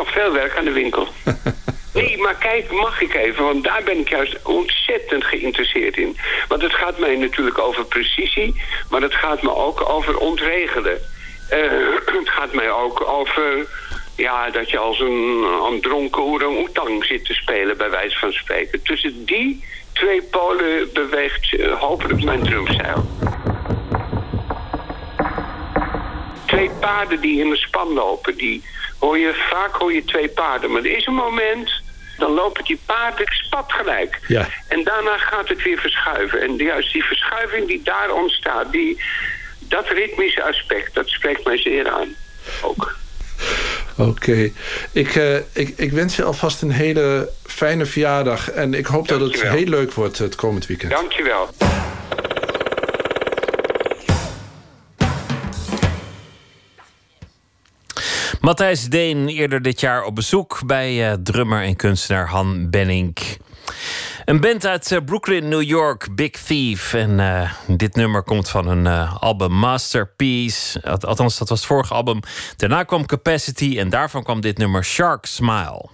Veel 0.05 0.33
werk 0.33 0.57
aan 0.57 0.65
de 0.65 0.73
winkel. 0.73 1.09
Nee, 1.97 2.19
maar 2.19 2.35
kijk, 2.35 2.71
mag 2.71 3.01
ik 3.01 3.15
even? 3.15 3.45
Want 3.45 3.65
daar 3.65 3.83
ben 3.85 3.99
ik 3.99 4.09
juist 4.09 4.43
ontzettend 4.43 5.25
geïnteresseerd 5.25 5.97
in. 5.97 6.17
Want 6.49 6.63
het 6.63 6.73
gaat 6.73 6.99
mij 6.99 7.17
natuurlijk 7.17 7.59
over 7.59 7.85
precisie, 7.85 8.63
maar 8.91 9.01
het 9.01 9.15
gaat 9.15 9.43
me 9.43 9.55
ook 9.55 9.89
over 9.89 10.19
ontregelen. 10.19 11.01
Uh, 11.51 11.61
het 12.21 12.29
gaat 12.29 12.53
mij 12.53 12.71
ook 12.71 13.09
over 13.09 13.67
ja, 14.17 14.51
dat 14.51 14.71
je 14.71 14.79
als 14.79 15.01
een, 15.01 15.47
een 15.73 15.81
dronken 15.81 16.23
orang-oetang 16.23 17.05
zit 17.05 17.25
te 17.25 17.35
spelen, 17.35 17.77
bij 17.77 17.91
wijze 17.91 18.19
van 18.19 18.33
spreken. 18.33 18.83
Tussen 18.83 19.25
die 19.25 19.65
twee 19.93 20.23
polen 20.23 20.93
beweegt 20.93 21.53
uh, 21.53 21.81
hopelijk 21.81 22.25
mijn 22.25 22.43
drumstijl. 22.43 23.07
Twee 26.47 26.71
paarden 26.81 27.21
die 27.21 27.41
in 27.41 27.51
de 27.51 27.57
span 27.57 27.93
lopen, 27.93 28.37
die 28.37 28.63
hoor 28.99 29.19
je, 29.19 29.47
vaak 29.51 29.75
hoor 29.75 29.93
je 29.93 30.05
twee 30.05 30.29
paarden. 30.29 30.73
Maar 30.73 30.83
er 30.83 30.97
is 30.97 31.07
een 31.07 31.15
moment, 31.15 31.83
dan 32.19 32.33
lopen 32.33 32.65
die 32.65 32.81
paarden 32.87 33.27
spatgelijk. 33.29 34.21
Ja. 34.29 34.49
En 34.69 34.85
daarna 34.85 35.19
gaat 35.19 35.49
het 35.49 35.63
weer 35.63 35.79
verschuiven. 35.79 36.41
En 36.41 36.57
juist 36.57 36.93
die 36.93 37.05
verschuiving 37.05 37.67
die 37.67 37.81
daar 37.83 38.13
ontstaat, 38.13 38.73
die, 38.73 39.03
dat 39.59 39.89
ritmische 39.89 40.43
aspect, 40.43 40.95
dat 40.95 41.09
spreekt 41.09 41.45
mij 41.45 41.59
zeer 41.59 41.89
aan. 41.91 42.15
Ook. 42.63 42.97
Oké. 43.97 44.51
Ik, 44.93 45.15
uh, 45.15 45.37
ik, 45.37 45.73
ik 45.77 45.93
wens 45.93 46.17
je 46.17 46.23
alvast 46.23 46.63
een 46.63 46.71
hele 46.71 47.31
fijne 47.47 47.87
verjaardag. 47.87 48.51
En 48.51 48.75
ik 48.75 48.87
hoop 48.87 49.09
dat 49.09 49.21
het 49.21 49.43
heel 49.43 49.67
leuk 49.67 49.93
wordt 49.93 50.19
het 50.19 50.35
komend 50.35 50.67
weekend. 50.67 50.91
Dankjewel. 50.91 51.49
Matthijs 58.47 58.85
Deen 58.85 59.29
eerder 59.29 59.63
dit 59.63 59.81
jaar 59.81 60.05
op 60.05 60.15
bezoek 60.15 60.61
bij 60.67 61.11
uh, 61.11 61.17
drummer 61.23 61.63
en 61.63 61.77
kunstenaar 61.77 62.29
Han 62.29 62.71
Benning. 62.71 63.17
Een 64.25 64.41
band 64.41 64.67
uit 64.67 64.91
uh, 64.91 64.99
Brooklyn, 65.05 65.49
New 65.49 65.63
York, 65.63 66.15
Big 66.15 66.31
Thief. 66.31 66.95
En 66.95 67.19
uh, 67.19 67.53
dit 67.67 67.95
nummer 67.95 68.23
komt 68.23 68.49
van 68.49 68.69
een 68.69 68.87
album 69.09 69.53
Masterpiece. 69.53 70.83
Althans, 70.83 71.39
dat 71.39 71.49
was 71.49 71.59
het 71.59 71.69
vorige 71.69 71.95
album. 71.95 72.21
Daarna 72.57 72.83
kwam 72.83 73.07
Capacity 73.07 73.79
en 73.79 73.89
daarvan 73.89 74.23
kwam 74.23 74.41
dit 74.41 74.59
nummer 74.59 74.85
Shark 74.85 75.27
Smile. 75.27 75.89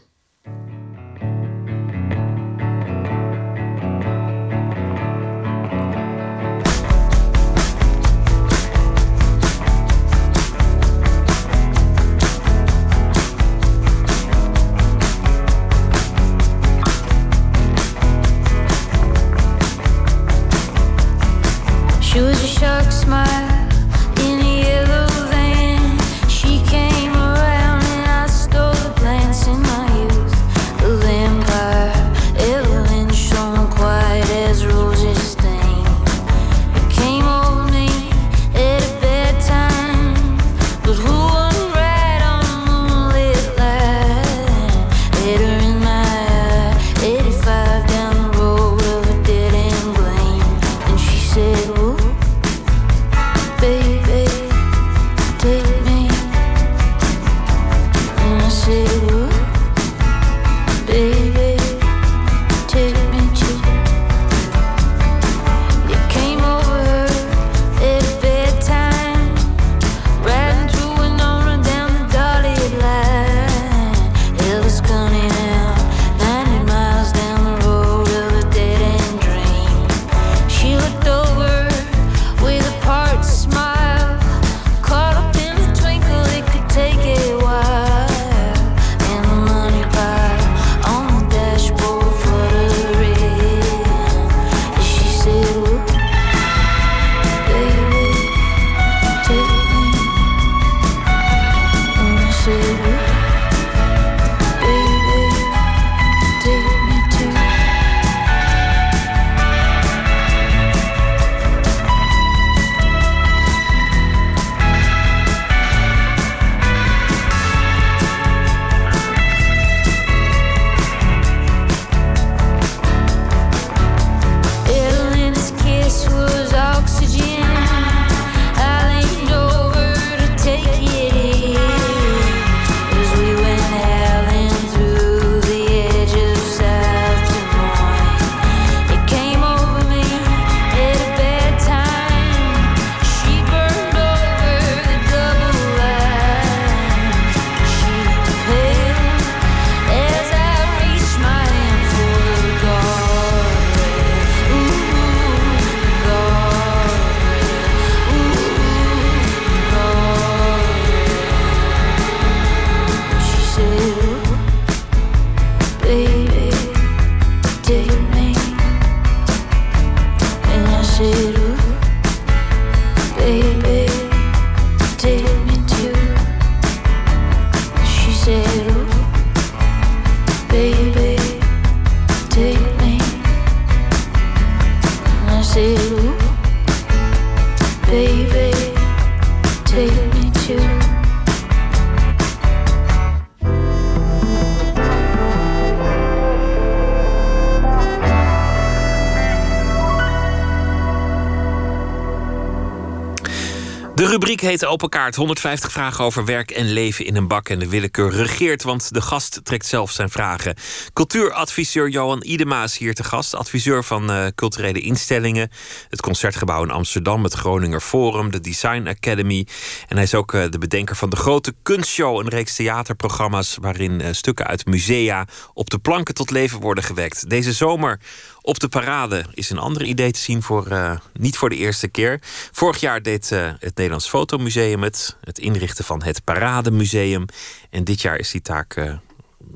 Heet 204.52 204.66
Open 204.66 204.88
Kaart. 204.88 205.14
150 205.14 205.72
vragen 205.72 206.04
over 206.04 206.24
werk 206.24 206.50
en 206.50 206.72
leven 206.72 207.04
in 207.06 207.16
een 207.16 207.28
bak. 207.28 207.48
En 207.48 207.58
de 207.58 207.68
willekeur 207.68 208.10
regeert, 208.10 208.62
want 208.62 208.94
de 208.94 209.00
gast 209.00 209.40
trekt 209.42 209.66
zelf 209.66 209.90
zijn 209.90 210.10
vragen. 210.10 210.54
Cultuuradviseur 210.92 211.88
Johan 211.88 212.22
Idema 212.24 212.62
is 212.62 212.78
hier 212.78 212.94
te 212.94 213.04
gast. 213.04 213.34
Adviseur 213.34 213.84
van 213.84 214.10
uh, 214.10 214.26
culturele 214.34 214.80
instellingen. 214.80 215.50
Het 215.88 216.00
Concertgebouw 216.00 216.62
in 216.62 216.70
Amsterdam, 216.70 217.24
het 217.24 217.32
Groninger 217.32 217.80
Forum, 217.80 218.30
de 218.30 218.40
Design 218.40 218.86
Academy. 218.88 219.46
En 219.88 219.94
hij 219.96 220.04
is 220.04 220.14
ook 220.14 220.32
uh, 220.32 220.44
de 220.50 220.58
bedenker 220.58 220.96
van 220.96 221.10
de 221.10 221.16
Grote 221.16 221.54
Kunstshow. 221.62 222.18
Een 222.18 222.28
reeks 222.28 222.56
theaterprogramma's 222.56 223.56
waarin 223.60 224.00
uh, 224.00 224.06
stukken 224.10 224.46
uit 224.46 224.66
musea 224.66 225.26
op 225.54 225.70
de 225.70 225.78
planken 225.78 226.14
tot 226.14 226.30
leven 226.30 226.60
worden 226.60 226.84
gewekt. 226.84 227.30
Deze 227.30 227.52
zomer 227.52 228.00
op 228.42 228.60
de 228.60 228.68
parade 228.68 229.24
is 229.34 229.50
een 229.50 229.58
ander 229.58 229.82
idee 229.82 230.10
te 230.10 230.18
zien 230.18 230.42
voor 230.42 230.66
uh, 230.72 230.96
niet 231.12 231.36
voor 231.36 231.48
de 231.48 231.56
eerste 231.56 231.88
keer. 231.88 232.18
Vorig 232.52 232.80
jaar 232.80 233.02
deed 233.02 233.30
uh, 233.30 233.50
het 233.58 233.76
Nederlands 233.76 234.08
Fotomuseum 234.08 234.82
het, 234.82 235.16
het 235.20 235.38
inrichten 235.38 235.84
van 235.84 236.02
het 236.02 236.24
Parademuseum. 236.24 237.26
En 237.70 237.84
dit 237.84 238.00
jaar 238.02 238.18
is 238.18 238.30
die 238.30 238.42
taak 238.42 238.76
uh, 238.76 238.92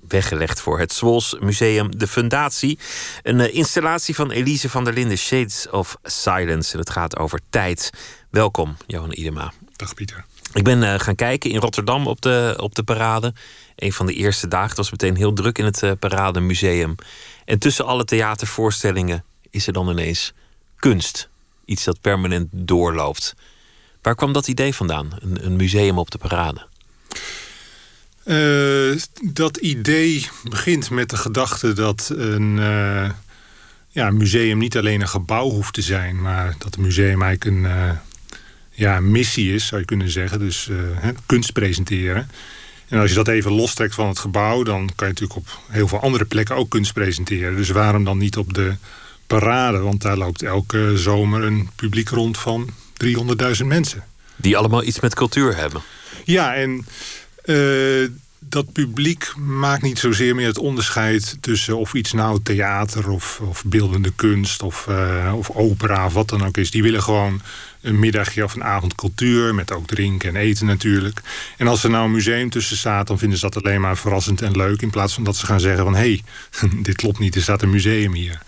weggelegd 0.08 0.60
voor 0.60 0.78
het 0.78 0.92
Swols 0.92 1.36
Museum, 1.40 1.98
de 1.98 2.06
Fundatie. 2.06 2.78
Een 3.22 3.52
installatie 3.52 4.14
van 4.14 4.30
Elise 4.30 4.68
van 4.68 4.84
der 4.84 4.92
Linden, 4.92 5.18
Shades 5.18 5.70
of 5.70 5.96
Silence. 6.02 6.72
En 6.72 6.78
het 6.78 6.90
gaat 6.90 7.16
over 7.16 7.40
tijd. 7.50 7.90
Welkom, 8.30 8.76
Johan 8.86 9.12
Idema. 9.12 9.52
Dag 9.76 9.94
Pieter. 9.94 10.24
Ik 10.52 10.64
ben 10.64 11.00
gaan 11.00 11.14
kijken 11.14 11.50
in 11.50 11.60
Rotterdam 11.60 12.06
op 12.06 12.20
de, 12.20 12.54
op 12.60 12.74
de 12.74 12.82
parade. 12.82 13.34
Een 13.76 13.92
van 13.92 14.06
de 14.06 14.14
eerste 14.14 14.48
dagen. 14.48 14.68
Het 14.68 14.76
was 14.76 14.90
meteen 14.90 15.16
heel 15.16 15.32
druk 15.32 15.58
in 15.58 15.64
het 15.64 15.98
Parademuseum. 15.98 16.94
En 17.46 17.58
tussen 17.58 17.86
alle 17.86 18.04
theatervoorstellingen 18.04 19.24
is 19.50 19.66
er 19.66 19.72
dan 19.72 19.90
ineens 19.90 20.32
kunst. 20.76 21.28
Iets 21.64 21.84
dat 21.84 22.00
permanent 22.00 22.48
doorloopt. 22.52 23.34
Waar 24.02 24.14
kwam 24.14 24.32
dat 24.32 24.48
idee 24.48 24.74
vandaan? 24.74 25.10
Een, 25.20 25.44
een 25.46 25.56
museum 25.56 25.98
op 25.98 26.10
de 26.10 26.18
parade? 26.18 26.66
Uh, 28.24 29.00
dat 29.32 29.56
idee 29.56 30.28
begint 30.42 30.90
met 30.90 31.10
de 31.10 31.16
gedachte 31.16 31.72
dat 31.72 32.12
een 32.16 32.56
uh, 32.56 33.10
ja, 33.88 34.10
museum 34.10 34.58
niet 34.58 34.76
alleen 34.76 35.00
een 35.00 35.08
gebouw 35.08 35.50
hoeft 35.50 35.74
te 35.74 35.82
zijn, 35.82 36.22
maar 36.22 36.54
dat 36.58 36.74
een 36.76 36.82
museum 36.82 37.22
eigenlijk 37.22 37.44
een 37.44 37.64
uh, 37.64 37.90
ja, 38.70 39.00
missie 39.00 39.54
is, 39.54 39.66
zou 39.66 39.80
je 39.80 39.86
kunnen 39.86 40.10
zeggen. 40.10 40.38
Dus 40.38 40.70
kunst 41.26 41.52
presenteren. 41.52 42.30
En 42.88 43.00
als 43.00 43.10
je 43.10 43.16
dat 43.16 43.28
even 43.28 43.52
lostrekt 43.52 43.94
van 43.94 44.08
het 44.08 44.18
gebouw... 44.18 44.62
dan 44.62 44.90
kan 44.94 45.08
je 45.08 45.12
natuurlijk 45.12 45.38
op 45.38 45.60
heel 45.70 45.88
veel 45.88 46.00
andere 46.00 46.24
plekken 46.24 46.56
ook 46.56 46.70
kunst 46.70 46.92
presenteren. 46.92 47.56
Dus 47.56 47.70
waarom 47.70 48.04
dan 48.04 48.18
niet 48.18 48.36
op 48.36 48.54
de 48.54 48.74
parade? 49.26 49.78
Want 49.78 50.02
daar 50.02 50.16
loopt 50.16 50.42
elke 50.42 50.92
zomer 50.96 51.42
een 51.42 51.68
publiek 51.76 52.08
rond 52.08 52.38
van 52.38 52.70
300.000 53.04 53.64
mensen. 53.64 54.04
Die 54.36 54.56
allemaal 54.56 54.82
iets 54.82 55.00
met 55.00 55.14
cultuur 55.14 55.56
hebben. 55.56 55.82
Ja, 56.24 56.54
en 56.54 56.86
uh, 57.44 58.08
dat 58.38 58.72
publiek 58.72 59.32
maakt 59.36 59.82
niet 59.82 59.98
zozeer 59.98 60.34
meer 60.34 60.46
het 60.46 60.58
onderscheid... 60.58 61.36
tussen 61.40 61.78
of 61.78 61.94
iets 61.94 62.12
nou 62.12 62.40
theater 62.42 63.10
of, 63.10 63.40
of 63.40 63.64
beeldende 63.64 64.12
kunst 64.16 64.62
of, 64.62 64.86
uh, 64.88 65.32
of 65.36 65.50
opera 65.50 66.06
of 66.06 66.12
wat 66.12 66.28
dan 66.28 66.46
ook 66.46 66.56
is. 66.56 66.70
Die 66.70 66.82
willen 66.82 67.02
gewoon 67.02 67.40
een 67.80 67.98
middagje 67.98 68.44
of 68.44 68.54
een 68.54 68.64
avond 68.64 68.94
cultuur... 68.94 69.54
met 69.54 69.72
ook 69.72 69.86
drinken 69.86 70.28
en 70.28 70.36
eten 70.36 70.66
natuurlijk. 70.66 71.20
En 71.56 71.66
als 71.66 71.84
er 71.84 71.90
nou 71.90 72.04
een 72.04 72.10
museum 72.10 72.50
tussen 72.50 72.76
staat... 72.76 73.06
dan 73.06 73.18
vinden 73.18 73.38
ze 73.38 73.50
dat 73.50 73.64
alleen 73.64 73.80
maar 73.80 73.96
verrassend 73.96 74.42
en 74.42 74.56
leuk... 74.56 74.82
in 74.82 74.90
plaats 74.90 75.14
van 75.14 75.24
dat 75.24 75.36
ze 75.36 75.46
gaan 75.46 75.60
zeggen 75.60 75.84
van... 75.84 75.94
hé, 75.94 75.98
hey, 76.00 76.22
dit 76.82 76.96
klopt 76.96 77.18
niet, 77.18 77.34
er 77.34 77.42
staat 77.42 77.62
een 77.62 77.70
museum 77.70 78.12
hier. 78.12 78.42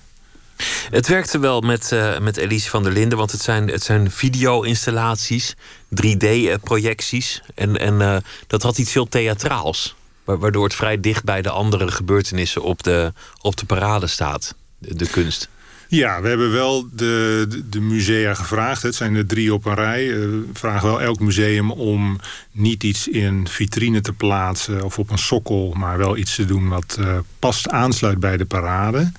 Het 0.90 1.08
werkte 1.08 1.38
wel 1.38 1.60
met, 1.60 1.90
uh, 1.92 2.18
met 2.18 2.36
Elise 2.36 2.70
van 2.70 2.82
der 2.82 2.92
Linden... 2.92 3.18
want 3.18 3.32
het 3.32 3.40
zijn, 3.40 3.68
het 3.68 3.82
zijn 3.82 4.10
video-installaties, 4.10 5.54
3D-projecties... 5.94 7.40
en, 7.54 7.76
en 7.76 7.94
uh, 8.00 8.16
dat 8.46 8.62
had 8.62 8.78
iets 8.78 8.94
heel 8.94 9.08
theatraals... 9.08 9.94
waardoor 10.24 10.64
het 10.64 10.74
vrij 10.74 11.00
dicht 11.00 11.24
bij 11.24 11.42
de 11.42 11.50
andere 11.50 11.90
gebeurtenissen 11.90 12.62
op 12.62 12.82
de, 12.82 13.12
op 13.40 13.56
de 13.56 13.66
parade 13.66 14.06
staat, 14.06 14.54
de 14.78 15.08
kunst. 15.08 15.48
Ja, 15.90 16.20
we 16.20 16.28
hebben 16.28 16.52
wel 16.52 16.88
de, 16.92 17.46
de, 17.70 17.80
musea 17.80 18.34
gevraagd. 18.34 18.82
Het 18.82 18.94
zijn 18.94 19.14
er 19.14 19.26
drie 19.26 19.54
op 19.54 19.64
een 19.64 19.74
rij. 19.74 20.10
Eh, 20.10 20.16
we 20.18 20.44
vragen 20.52 20.88
wel 20.88 21.00
elk 21.00 21.20
museum 21.20 21.70
om 21.70 22.20
niet 22.52 22.82
iets 22.82 23.08
in 23.08 23.48
vitrine 23.48 24.00
te 24.00 24.12
plaatsen... 24.12 24.82
of 24.82 24.98
op 24.98 25.10
een 25.10 25.18
sokkel, 25.18 25.74
maar 25.76 25.98
wel 25.98 26.16
iets 26.16 26.34
te 26.34 26.44
doen 26.44 26.68
wat 26.68 26.96
uh, 27.00 27.18
past 27.38 27.68
aansluit 27.68 28.20
bij 28.20 28.36
de 28.36 28.44
parade. 28.44 29.12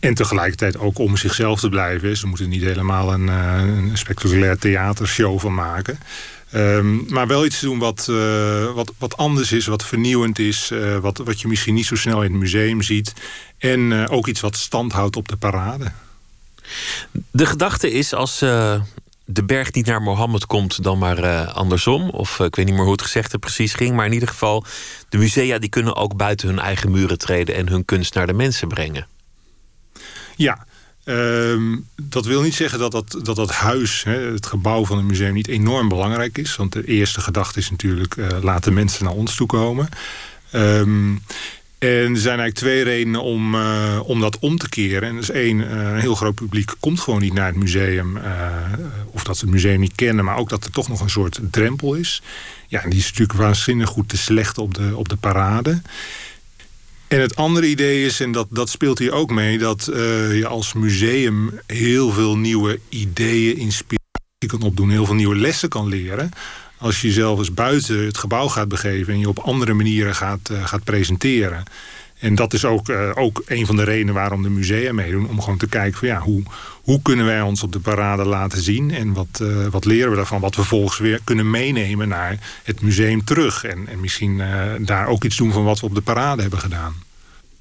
En 0.00 0.14
tegelijkertijd 0.14 0.78
ook 0.78 0.98
om 0.98 1.16
zichzelf 1.16 1.60
te 1.60 1.68
blijven. 1.68 2.16
Ze 2.16 2.26
moeten 2.26 2.48
niet 2.48 2.62
helemaal 2.62 3.12
een, 3.12 3.26
uh, 3.26 3.62
een 3.76 3.98
spectaculair 3.98 4.58
theatershow 4.58 5.38
van 5.38 5.54
maken... 5.54 5.98
Um, 6.54 7.04
maar 7.08 7.26
wel 7.26 7.44
iets 7.44 7.58
te 7.58 7.64
doen 7.64 7.78
wat, 7.78 8.06
uh, 8.10 8.72
wat, 8.72 8.92
wat 8.98 9.16
anders 9.16 9.52
is, 9.52 9.66
wat 9.66 9.84
vernieuwend 9.84 10.38
is... 10.38 10.70
Uh, 10.72 10.98
wat, 10.98 11.18
wat 11.18 11.40
je 11.40 11.48
misschien 11.48 11.74
niet 11.74 11.86
zo 11.86 11.96
snel 11.96 12.22
in 12.22 12.30
het 12.30 12.40
museum 12.40 12.82
ziet. 12.82 13.12
En 13.58 13.90
uh, 13.90 14.04
ook 14.08 14.26
iets 14.26 14.40
wat 14.40 14.56
stand 14.56 14.92
houdt 14.92 15.16
op 15.16 15.28
de 15.28 15.36
parade. 15.36 15.92
De 17.30 17.46
gedachte 17.46 17.90
is 17.90 18.14
als 18.14 18.38
de 19.24 19.44
berg 19.44 19.72
niet 19.72 19.86
naar 19.86 20.02
Mohammed 20.02 20.46
komt, 20.46 20.82
dan 20.82 20.98
maar 20.98 21.46
andersom. 21.46 22.10
Of 22.10 22.40
ik 22.40 22.56
weet 22.56 22.66
niet 22.66 22.74
meer 22.74 22.84
hoe 22.84 22.92
het 22.92 23.02
gezegde 23.02 23.38
precies 23.38 23.74
ging. 23.74 23.96
Maar 23.96 24.06
in 24.06 24.12
ieder 24.12 24.28
geval, 24.28 24.64
de 25.08 25.18
musea 25.18 25.58
die 25.58 25.68
kunnen 25.68 25.96
ook 25.96 26.16
buiten 26.16 26.48
hun 26.48 26.58
eigen 26.58 26.90
muren 26.90 27.18
treden... 27.18 27.54
en 27.54 27.68
hun 27.68 27.84
kunst 27.84 28.14
naar 28.14 28.26
de 28.26 28.32
mensen 28.32 28.68
brengen. 28.68 29.06
Ja, 30.36 30.66
Um, 31.04 31.86
dat 32.02 32.24
wil 32.24 32.42
niet 32.42 32.54
zeggen 32.54 32.78
dat 32.78 32.92
dat, 32.92 33.18
dat, 33.22 33.36
dat 33.36 33.50
huis, 33.50 34.02
hè, 34.02 34.32
het 34.32 34.46
gebouw 34.46 34.84
van 34.84 34.96
het 34.96 35.06
museum, 35.06 35.34
niet 35.34 35.48
enorm 35.48 35.88
belangrijk 35.88 36.38
is. 36.38 36.56
Want 36.56 36.72
de 36.72 36.84
eerste 36.84 37.20
gedachte 37.20 37.58
is 37.58 37.70
natuurlijk, 37.70 38.16
uh, 38.16 38.28
laten 38.42 38.72
mensen 38.72 39.04
naar 39.04 39.14
ons 39.14 39.34
toe 39.34 39.46
komen. 39.46 39.88
Um, 40.54 41.22
en 41.78 41.88
er 41.88 42.16
zijn 42.16 42.38
eigenlijk 42.38 42.54
twee 42.54 42.82
redenen 42.82 43.22
om, 43.22 43.54
uh, 43.54 44.00
om 44.02 44.20
dat 44.20 44.38
om 44.38 44.58
te 44.58 44.68
keren. 44.68 45.08
En 45.08 45.14
dat 45.14 45.22
is 45.22 45.30
één, 45.30 45.58
uh, 45.58 45.70
een 45.70 45.98
heel 45.98 46.14
groot 46.14 46.34
publiek 46.34 46.70
komt 46.80 47.00
gewoon 47.00 47.20
niet 47.20 47.32
naar 47.32 47.46
het 47.46 47.56
museum. 47.56 48.18
Of 49.06 49.24
dat 49.24 49.36
ze 49.36 49.44
het 49.44 49.54
museum 49.54 49.80
niet 49.80 49.94
kennen, 49.94 50.24
maar 50.24 50.36
ook 50.36 50.48
dat 50.48 50.64
er 50.64 50.70
toch 50.70 50.88
nog 50.88 51.00
een 51.00 51.10
soort 51.10 51.40
drempel 51.50 51.94
is. 51.94 52.22
Ja, 52.68 52.82
en 52.82 52.90
die 52.90 52.98
is 52.98 53.06
natuurlijk 53.06 53.38
waanzinnig 53.38 53.88
goed 53.88 54.08
te 54.08 54.16
slecht 54.16 54.58
op 54.58 54.74
de, 54.74 54.92
op 54.94 55.08
de 55.08 55.16
parade. 55.16 55.82
En 57.12 57.20
het 57.20 57.36
andere 57.36 57.66
idee 57.66 58.04
is, 58.04 58.20
en 58.20 58.32
dat, 58.32 58.46
dat 58.50 58.68
speelt 58.68 58.98
hier 58.98 59.12
ook 59.12 59.30
mee... 59.30 59.58
dat 59.58 59.88
uh, 59.90 60.36
je 60.36 60.46
als 60.46 60.72
museum 60.72 61.60
heel 61.66 62.10
veel 62.12 62.36
nieuwe 62.36 62.80
ideeën, 62.88 63.56
inspiratie 63.56 64.46
kan 64.46 64.62
opdoen... 64.62 64.90
heel 64.90 65.06
veel 65.06 65.14
nieuwe 65.14 65.36
lessen 65.36 65.68
kan 65.68 65.88
leren... 65.88 66.30
als 66.78 67.00
je 67.00 67.06
jezelf 67.06 67.38
eens 67.38 67.54
buiten 67.54 68.04
het 68.04 68.18
gebouw 68.18 68.48
gaat 68.48 68.68
begeven... 68.68 69.12
en 69.12 69.18
je 69.18 69.28
op 69.28 69.38
andere 69.38 69.72
manieren 69.72 70.14
gaat, 70.14 70.50
uh, 70.52 70.66
gaat 70.66 70.84
presenteren. 70.84 71.64
En 72.22 72.34
dat 72.34 72.52
is 72.52 72.64
ook, 72.64 72.88
uh, 72.88 73.10
ook 73.14 73.42
een 73.46 73.66
van 73.66 73.76
de 73.76 73.84
redenen 73.84 74.14
waarom 74.14 74.42
de 74.42 74.50
musea 74.50 74.92
meedoen... 74.92 75.28
om 75.28 75.40
gewoon 75.40 75.58
te 75.58 75.68
kijken 75.68 75.98
van 75.98 76.08
ja, 76.08 76.18
hoe, 76.18 76.42
hoe 76.82 77.02
kunnen 77.02 77.26
wij 77.26 77.40
ons 77.40 77.62
op 77.62 77.72
de 77.72 77.80
parade 77.80 78.24
laten 78.24 78.62
zien... 78.62 78.90
en 78.90 79.12
wat, 79.12 79.38
uh, 79.42 79.66
wat 79.66 79.84
leren 79.84 80.10
we 80.10 80.16
daarvan, 80.16 80.40
wat 80.40 80.54
we 80.54 80.60
vervolgens 80.60 80.98
weer 80.98 81.20
kunnen 81.24 81.50
meenemen... 81.50 82.08
naar 82.08 82.60
het 82.62 82.80
museum 82.80 83.24
terug. 83.24 83.64
En, 83.64 83.88
en 83.88 84.00
misschien 84.00 84.38
uh, 84.38 84.62
daar 84.78 85.06
ook 85.06 85.24
iets 85.24 85.36
doen 85.36 85.52
van 85.52 85.64
wat 85.64 85.80
we 85.80 85.86
op 85.86 85.94
de 85.94 86.00
parade 86.00 86.42
hebben 86.42 86.60
gedaan. 86.60 86.94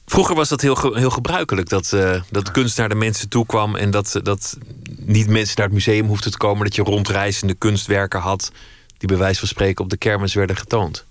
Vroeger 0.06 0.36
was 0.36 0.50
dat 0.50 0.62
heel, 0.62 0.94
heel 0.94 1.10
gebruikelijk, 1.10 1.70
dat, 1.70 1.92
uh, 1.96 2.22
dat 2.30 2.46
de 2.46 2.52
kunst 2.52 2.78
naar 2.78 2.90
de 2.90 2.96
mensen 2.96 3.30
toe 3.30 3.46
kwam... 3.46 3.76
en 3.76 3.92
dat, 3.92 4.20
dat 4.24 4.58
niet 4.98 5.28
mensen 5.28 5.56
naar 5.58 5.66
het 5.66 5.76
museum 5.76 6.08
hoefden 6.08 6.32
te 6.32 6.38
komen... 6.38 6.64
dat 6.64 6.76
je 6.76 6.84
rondreizende 6.84 7.54
kunstwerken 7.54 8.20
had... 8.20 8.52
die 8.98 9.08
bij 9.08 9.18
wijze 9.18 9.40
van 9.40 9.48
spreken 9.48 9.84
op 9.84 9.90
de 9.90 9.98
kermis 9.98 10.34
werden 10.34 10.58
getoond. 10.58 11.06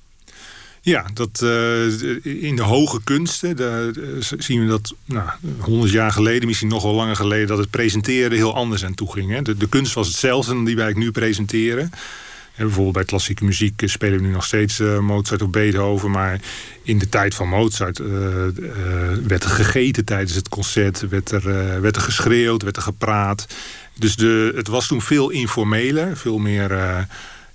Ja, 0.82 1.06
dat, 1.14 1.40
uh, 1.44 2.24
in 2.24 2.56
de 2.56 2.62
hoge 2.62 3.00
kunsten 3.04 3.56
daar, 3.56 3.84
uh, 3.84 4.06
zien 4.38 4.60
we 4.60 4.66
dat 4.66 4.94
nou, 5.04 5.28
100 5.58 5.92
jaar 5.92 6.12
geleden, 6.12 6.46
misschien 6.48 6.68
nog 6.68 6.82
wel 6.82 6.94
langer 6.94 7.16
geleden, 7.16 7.46
dat 7.46 7.58
het 7.58 7.70
presenteren 7.70 8.36
heel 8.36 8.54
anders 8.54 8.84
aan 8.84 8.94
toe 8.94 9.12
ging. 9.12 9.30
Hè. 9.30 9.42
De, 9.42 9.68
kunst 9.68 9.94
was 9.94 10.06
hetzelfde 10.06 10.64
die 10.64 10.76
wij 10.76 10.92
nu 10.92 11.10
presenteren. 11.10 11.90
En 12.54 12.66
bijvoorbeeld 12.66 12.94
bij 12.94 13.04
klassieke 13.04 13.44
muziek 13.44 13.82
spelen 13.84 14.18
we 14.18 14.26
nu 14.26 14.32
nog 14.32 14.44
steeds 14.44 14.78
Mozart 14.78 15.42
of 15.42 15.50
Beethoven. 15.50 16.10
Maar 16.10 16.40
in 16.82 16.98
de 16.98 17.08
tijd 17.08 17.34
van 17.34 17.48
Mozart 17.48 17.98
werd 19.26 19.44
er 19.44 19.50
gegeten 19.50 20.04
tijdens 20.04 20.34
het 20.34 20.48
concert. 20.48 21.08
Werd 21.08 21.30
er, 21.30 21.80
werd 21.80 21.96
er 21.96 22.02
geschreeuwd, 22.02 22.62
werd 22.62 22.76
er 22.76 22.82
gepraat. 22.82 23.46
Dus 23.94 24.16
de, 24.16 24.52
het 24.56 24.68
was 24.68 24.86
toen 24.86 25.02
veel 25.02 25.30
informeler, 25.30 26.16
veel 26.16 26.38
meer 26.38 26.70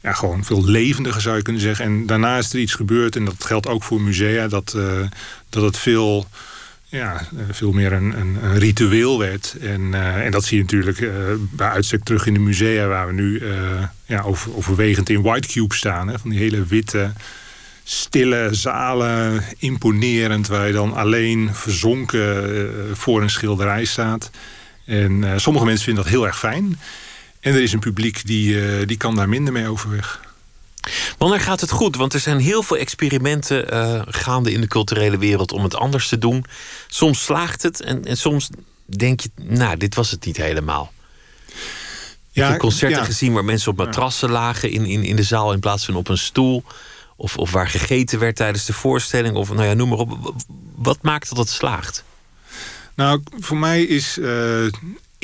ja, 0.06 0.14
gewoon 0.14 0.44
veel 0.44 0.66
levendiger 0.66 1.22
zou 1.22 1.36
je 1.36 1.42
kunnen 1.42 1.62
zeggen. 1.62 1.86
En 1.86 2.06
daarna 2.06 2.38
is 2.38 2.54
er 2.54 2.60
iets 2.60 2.74
gebeurd, 2.74 3.16
en 3.16 3.26
dat 3.26 3.44
geldt 3.44 3.68
ook 3.68 3.84
voor 3.84 4.02
musea, 4.02 4.48
dat, 4.48 4.74
uh, 4.78 5.00
dat 5.50 5.64
het 5.64 5.78
veel, 5.78 6.28
ja, 6.86 7.28
veel 7.52 7.72
meer 7.72 7.94
een, 7.94 8.20
een, 8.20 8.38
een 8.44 8.60
ritueel 8.60 9.20
werd. 9.20 9.56
En, 9.62 9.82
uh, 9.82 10.26
en 10.26 10.32
dat 10.32 10.44
zie 10.44 10.58
je 10.58 10.64
natuurlijk 10.64 11.12
bij 11.52 11.70
uitstek 11.70 12.04
terug 12.04 12.26
in 12.26 12.34
de 12.34 12.40
musea, 12.40 12.88
waar 12.88 13.08
we 13.08 13.14
nu 13.14 13.42
ja, 14.06 14.22
over, 14.22 14.56
overwegend 14.56 15.10
in 15.10 15.22
White 15.22 15.48
Cube 15.48 15.76
staan. 15.76 16.08
Hè, 16.08 16.20
van 16.20 16.30
die 16.30 16.40
hele 16.40 16.64
witte, 16.64 17.12
stille 17.84 18.48
zalen, 18.52 19.44
imponerend, 19.58 20.48
waar 20.48 20.68
je 20.68 20.74
dan 20.74 20.94
alleen 20.94 21.50
verzonken 21.54 22.70
voor 22.96 23.22
een 23.22 23.30
schilderij 23.30 23.86
staat. 23.86 24.30
En 24.86 25.42
sommige 25.42 25.66
mensen 25.66 25.86
vinden 25.86 26.04
dat 26.04 26.14
heel 26.14 26.26
erg 26.26 26.40
fijn. 26.40 26.78
En 27.46 27.54
er 27.54 27.62
is 27.62 27.74
een 27.74 27.80
publiek 27.80 28.26
die, 28.26 28.86
die 28.86 28.98
kan 28.98 29.16
daar 29.16 29.30
minder 29.30 29.54
mee 29.54 29.68
overweg. 29.68 30.22
Wanneer 31.18 31.40
gaat 31.40 31.62
het 31.62 31.72
goed? 31.72 31.96
Want 31.96 32.14
er 32.14 32.20
zijn 32.20 32.40
heel 32.40 32.64
veel 32.64 32.78
experimenten 32.78 33.74
uh, 33.74 34.02
gaande 34.06 34.52
in 34.52 34.62
de 34.62 34.68
culturele 34.68 35.18
wereld 35.18 35.52
om 35.52 35.64
het 35.64 35.76
anders 35.76 36.08
te 36.08 36.18
doen. 36.18 36.46
Soms 36.88 37.24
slaagt 37.24 37.64
het 37.64 37.82
en, 37.82 38.06
en 38.06 38.18
soms 38.18 38.50
denk 38.86 39.20
je, 39.20 39.30
nou, 39.36 39.78
dit 39.78 39.96
was 39.96 40.12
het 40.12 40.26
niet 40.26 40.38
helemaal. 40.38 40.94
Ja, 42.32 42.46
ik 42.46 42.52
heb 42.52 42.60
concerten 42.60 43.06
gezien 43.06 43.34
waar 43.34 43.46
mensen 43.46 43.72
op 43.72 43.78
matrassen 43.78 44.30
lagen 44.30 44.72
in, 44.72 44.86
in, 44.86 45.04
in 45.04 45.16
de 45.16 45.24
zaal 45.24 45.54
in 45.54 45.60
plaats 45.60 45.86
van 45.86 45.96
op 45.96 46.08
een 46.08 46.18
stoel. 46.18 46.64
Of, 47.16 47.38
of 47.38 47.52
waar 47.52 47.70
gegeten 47.70 48.20
werd 48.20 48.36
tijdens 48.36 48.66
de 48.66 48.74
voorstelling. 48.74 49.36
Of 49.36 49.54
nou 49.54 49.66
ja, 49.66 49.74
noem 49.74 49.90
maar 49.90 49.98
op. 49.98 50.34
Wat 50.76 50.98
maakt 51.02 51.30
dat 51.30 51.38
het 51.38 51.50
slaagt? 51.50 52.04
Nou, 52.96 53.22
voor 53.40 53.58
mij 53.58 53.84
is 53.84 54.18
uh, 54.18 54.66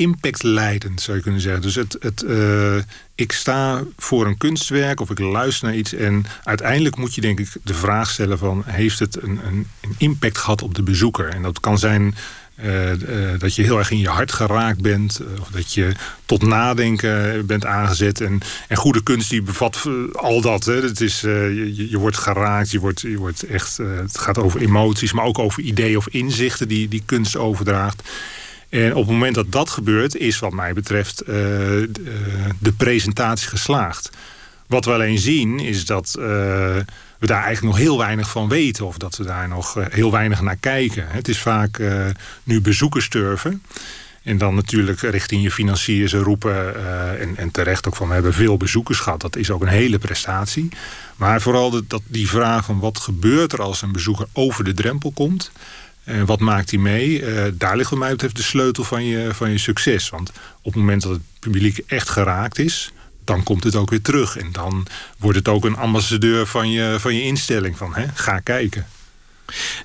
impact 0.01 0.43
leidend, 0.43 1.01
zou 1.01 1.17
je 1.17 1.23
kunnen 1.23 1.41
zeggen. 1.41 1.61
Dus 1.61 1.75
het, 1.75 1.97
het, 1.99 2.23
uh, 2.23 2.75
ik 3.15 3.31
sta 3.31 3.83
voor 3.97 4.25
een 4.25 4.37
kunstwerk 4.37 4.99
of 4.99 5.09
ik 5.09 5.19
luister 5.19 5.67
naar 5.67 5.77
iets... 5.77 5.93
en 5.93 6.25
uiteindelijk 6.43 6.95
moet 6.95 7.15
je 7.15 7.21
denk 7.21 7.39
ik 7.39 7.47
de 7.63 7.73
vraag 7.73 8.09
stellen 8.09 8.37
van... 8.37 8.63
heeft 8.65 8.99
het 8.99 9.23
een, 9.23 9.39
een, 9.45 9.67
een 9.81 9.95
impact 9.97 10.37
gehad 10.37 10.61
op 10.61 10.75
de 10.75 10.83
bezoeker? 10.83 11.27
En 11.29 11.41
dat 11.41 11.59
kan 11.59 11.79
zijn 11.79 12.15
uh, 12.63 12.91
uh, 12.91 13.39
dat 13.39 13.55
je 13.55 13.63
heel 13.63 13.77
erg 13.77 13.91
in 13.91 13.97
je 13.97 14.09
hart 14.09 14.31
geraakt 14.31 14.81
bent. 14.81 15.21
Of 15.39 15.47
dat 15.47 15.73
je 15.73 15.91
tot 16.25 16.41
nadenken 16.41 17.45
bent 17.45 17.65
aangezet. 17.65 18.21
En, 18.21 18.39
en 18.67 18.77
goede 18.77 19.03
kunst 19.03 19.29
die 19.29 19.41
bevat 19.41 19.87
al 20.13 20.41
dat. 20.41 20.65
Hè. 20.65 20.81
Het 20.81 21.01
is, 21.01 21.21
je, 21.21 21.89
je 21.89 21.97
wordt 21.97 22.17
geraakt. 22.17 22.71
Je 22.71 22.79
wordt, 22.79 23.01
je 23.01 23.17
wordt 23.17 23.43
echt, 23.43 23.77
het 23.77 24.17
gaat 24.17 24.37
over 24.37 24.61
emoties. 24.61 25.13
Maar 25.13 25.25
ook 25.25 25.39
over 25.39 25.63
ideeën 25.63 25.97
of 25.97 26.07
inzichten 26.07 26.67
die, 26.67 26.87
die 26.87 27.03
kunst 27.05 27.37
overdraagt. 27.37 28.03
En 28.71 28.91
op 28.95 29.01
het 29.01 29.11
moment 29.11 29.35
dat 29.35 29.51
dat 29.51 29.69
gebeurt, 29.69 30.15
is 30.15 30.39
wat 30.39 30.53
mij 30.53 30.73
betreft 30.73 31.25
de, 31.25 31.89
de 32.59 32.71
presentatie 32.71 33.47
geslaagd. 33.47 34.09
Wat 34.67 34.85
we 34.85 34.91
alleen 34.91 35.17
zien 35.17 35.59
is 35.59 35.85
dat 35.85 36.11
we 36.11 36.85
daar 37.19 37.43
eigenlijk 37.43 37.75
nog 37.75 37.85
heel 37.85 37.97
weinig 37.97 38.29
van 38.29 38.49
weten. 38.49 38.85
Of 38.85 38.97
dat 38.97 39.17
we 39.17 39.23
daar 39.23 39.47
nog 39.47 39.77
heel 39.89 40.11
weinig 40.11 40.41
naar 40.41 40.55
kijken. 40.55 41.05
Het 41.07 41.27
is 41.27 41.39
vaak 41.39 41.81
nu 42.43 42.61
bezoekers 42.61 43.09
turven. 43.09 43.61
En 44.23 44.37
dan 44.37 44.55
natuurlijk 44.55 44.99
richting 45.01 45.43
je 45.43 45.51
financiers 45.51 46.13
roepen. 46.13 46.75
En, 47.19 47.37
en, 47.37 47.51
terecht 47.51 47.87
ook 47.87 47.95
van 47.95 48.07
we 48.07 48.13
hebben 48.13 48.33
veel 48.33 48.57
bezoekers 48.57 48.99
gehad. 48.99 49.21
Dat 49.21 49.35
is 49.35 49.51
ook 49.51 49.61
een 49.61 49.67
hele 49.67 49.99
prestatie. 49.99 50.69
Maar 51.15 51.41
vooral 51.41 51.83
dat, 51.87 52.01
die 52.05 52.29
vraag 52.29 52.65
van 52.65 52.79
wat 52.79 52.99
gebeurt 52.99 53.53
er 53.53 53.61
als 53.61 53.81
een 53.81 53.91
bezoeker 53.91 54.27
over 54.33 54.63
de 54.63 54.73
drempel 54.73 55.11
komt. 55.11 55.51
En 56.11 56.25
wat 56.25 56.39
maakt 56.39 56.71
hij 56.71 56.79
mee? 56.79 57.23
daar 57.53 57.77
ligt 57.77 57.89
wat 57.89 57.99
mij 57.99 58.11
betreft 58.11 58.35
de 58.35 58.43
sleutel 58.43 58.83
van 58.83 59.05
je, 59.05 59.33
van 59.33 59.51
je 59.51 59.57
succes. 59.57 60.09
Want 60.09 60.31
op 60.61 60.73
het 60.73 60.75
moment 60.75 61.01
dat 61.01 61.11
het 61.11 61.21
publiek 61.39 61.77
echt 61.87 62.09
geraakt 62.09 62.59
is 62.59 62.91
dan 63.23 63.43
komt 63.43 63.63
het 63.63 63.75
ook 63.75 63.89
weer 63.89 64.01
terug. 64.01 64.37
En 64.37 64.51
dan 64.51 64.87
wordt 65.17 65.37
het 65.37 65.47
ook 65.47 65.65
een 65.65 65.77
ambassadeur 65.77 66.47
van 66.47 66.71
je, 66.71 66.95
van 66.99 67.15
je 67.15 67.23
instelling. 67.23 67.77
Van, 67.77 67.95
hè, 67.95 68.05
ga 68.13 68.39
kijken. 68.39 68.87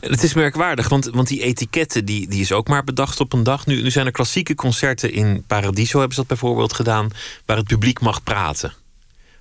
Het 0.01 0.23
is 0.23 0.35
merkwaardig, 0.35 0.89
want, 0.89 1.05
want 1.05 1.29
die 1.29 1.43
etiketten 1.43 2.05
die, 2.05 2.29
die 2.29 2.41
is 2.41 2.53
ook 2.53 2.69
maar 2.69 2.85
bedacht 2.85 3.21
op 3.21 3.33
een 3.33 3.43
dag. 3.43 3.67
Nu, 3.67 3.83
nu 3.83 3.91
zijn 3.91 4.07
er 4.07 4.13
klassieke 4.13 4.55
concerten 4.55 5.13
in 5.13 5.45
Paradiso, 5.47 5.99
hebben 5.99 6.15
ze 6.15 6.21
dat 6.21 6.29
bijvoorbeeld 6.29 6.73
gedaan, 6.73 7.11
waar 7.45 7.57
het 7.57 7.67
publiek 7.67 8.01
mag 8.01 8.23
praten. 8.23 8.73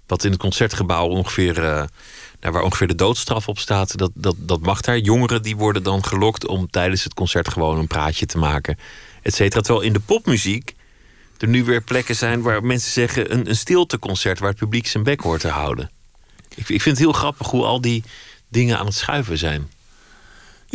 Wat 0.08 0.24
in 0.24 0.32
het 0.32 0.40
concertgebouw 0.40 1.08
ongeveer, 1.08 1.64
uh, 1.64 1.84
waar 2.52 2.64
ongeveer 2.64 2.88
de 2.88 2.96
doodstraf 2.96 3.48
op 3.48 3.60
staat, 3.60 3.98
dat, 3.98 4.12
dat, 4.14 4.36
dat 4.38 4.62
mag 4.62 4.82
daar. 4.82 4.98
Jongeren 4.98 5.42
die 5.42 5.56
worden 5.56 5.84
dan 5.84 6.06
gelokt 6.06 6.48
om 6.48 6.70
tijdens 6.70 7.04
het 7.04 7.14
concert 7.14 7.50
gewoon 7.50 7.78
een 7.78 7.88
praatje 7.88 8.26
te 8.26 8.38
maken, 8.38 8.78
et 9.22 9.36
cetera. 9.36 9.62
Terwijl 9.62 9.86
in 9.86 9.94
de 9.94 10.00
popmuziek 10.00 10.76
er 11.38 11.48
nu 11.48 11.64
weer 11.64 11.82
plekken 11.82 12.16
zijn 12.16 12.42
waar 12.42 12.64
mensen 12.64 12.92
zeggen... 12.92 13.34
een, 13.34 13.50
een 13.50 13.56
stilteconcert 13.56 14.40
waar 14.40 14.50
het 14.50 14.60
publiek 14.60 14.88
zijn 14.88 15.04
bek 15.04 15.22
hoort 15.22 15.42
te 15.42 15.48
houden. 15.48 15.92
Ik, 16.50 16.70
ik 16.70 16.82
vind 16.82 16.98
het 16.98 17.06
heel 17.06 17.12
grappig 17.12 17.48
hoe 17.48 17.64
al 17.64 17.82
die 17.82 18.04
dingen 18.48 18.78
aan 18.78 18.86
het 18.86 18.96
schuiven 18.96 19.38
zijn. 19.38 19.70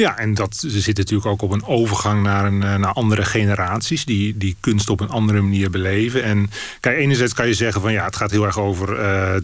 Ja, 0.00 0.18
en 0.18 0.34
dat 0.34 0.56
ze 0.56 0.80
zit 0.80 0.96
natuurlijk 0.96 1.28
ook 1.28 1.42
op 1.42 1.50
een 1.50 1.64
overgang 1.64 2.22
naar, 2.22 2.44
een, 2.44 2.62
eh, 2.62 2.74
naar 2.74 2.92
andere 2.92 3.24
generaties... 3.24 4.04
Die, 4.04 4.36
die 4.36 4.56
kunst 4.60 4.90
op 4.90 5.00
een 5.00 5.08
andere 5.08 5.40
manier 5.40 5.70
beleven. 5.70 6.22
En 6.22 6.50
kijk, 6.80 6.98
enerzijds 6.98 7.32
kan 7.32 7.46
je 7.46 7.54
zeggen 7.54 7.80
van 7.80 7.92
ja, 7.92 8.04
het 8.04 8.16
gaat 8.16 8.30
heel 8.30 8.44
erg 8.44 8.58
over... 8.58 9.00
Uh, 9.00 9.34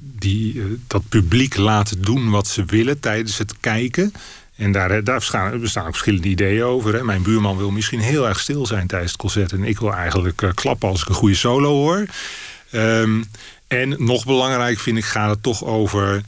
die, 0.00 0.62
dat 0.86 1.08
publiek 1.08 1.56
laten 1.56 2.02
doen 2.02 2.30
wat 2.30 2.46
ze 2.46 2.64
willen 2.64 3.00
tijdens 3.00 3.38
het 3.38 3.54
kijken... 3.60 4.12
En 4.56 4.72
daar, 4.72 5.04
daar 5.04 5.18
bestaan, 5.18 5.60
bestaan 5.60 5.84
ook 5.84 5.90
verschillende 5.90 6.28
ideeën 6.28 6.64
over. 6.64 6.94
Hè. 6.94 7.04
Mijn 7.04 7.22
buurman 7.22 7.56
wil 7.56 7.70
misschien 7.70 8.00
heel 8.00 8.28
erg 8.28 8.40
stil 8.40 8.66
zijn 8.66 8.86
tijdens 8.86 9.12
het 9.12 9.20
concert. 9.20 9.52
En 9.52 9.64
ik 9.64 9.78
wil 9.78 9.94
eigenlijk 9.94 10.52
klappen 10.54 10.88
als 10.88 11.02
ik 11.02 11.08
een 11.08 11.14
goede 11.14 11.34
solo 11.34 11.72
hoor. 11.72 12.04
Um, 12.72 13.24
en 13.68 13.94
nog 13.98 14.24
belangrijk 14.24 14.78
vind 14.78 14.98
ik, 14.98 15.04
gaat 15.04 15.30
het 15.30 15.42
toch 15.42 15.64
over 15.64 16.22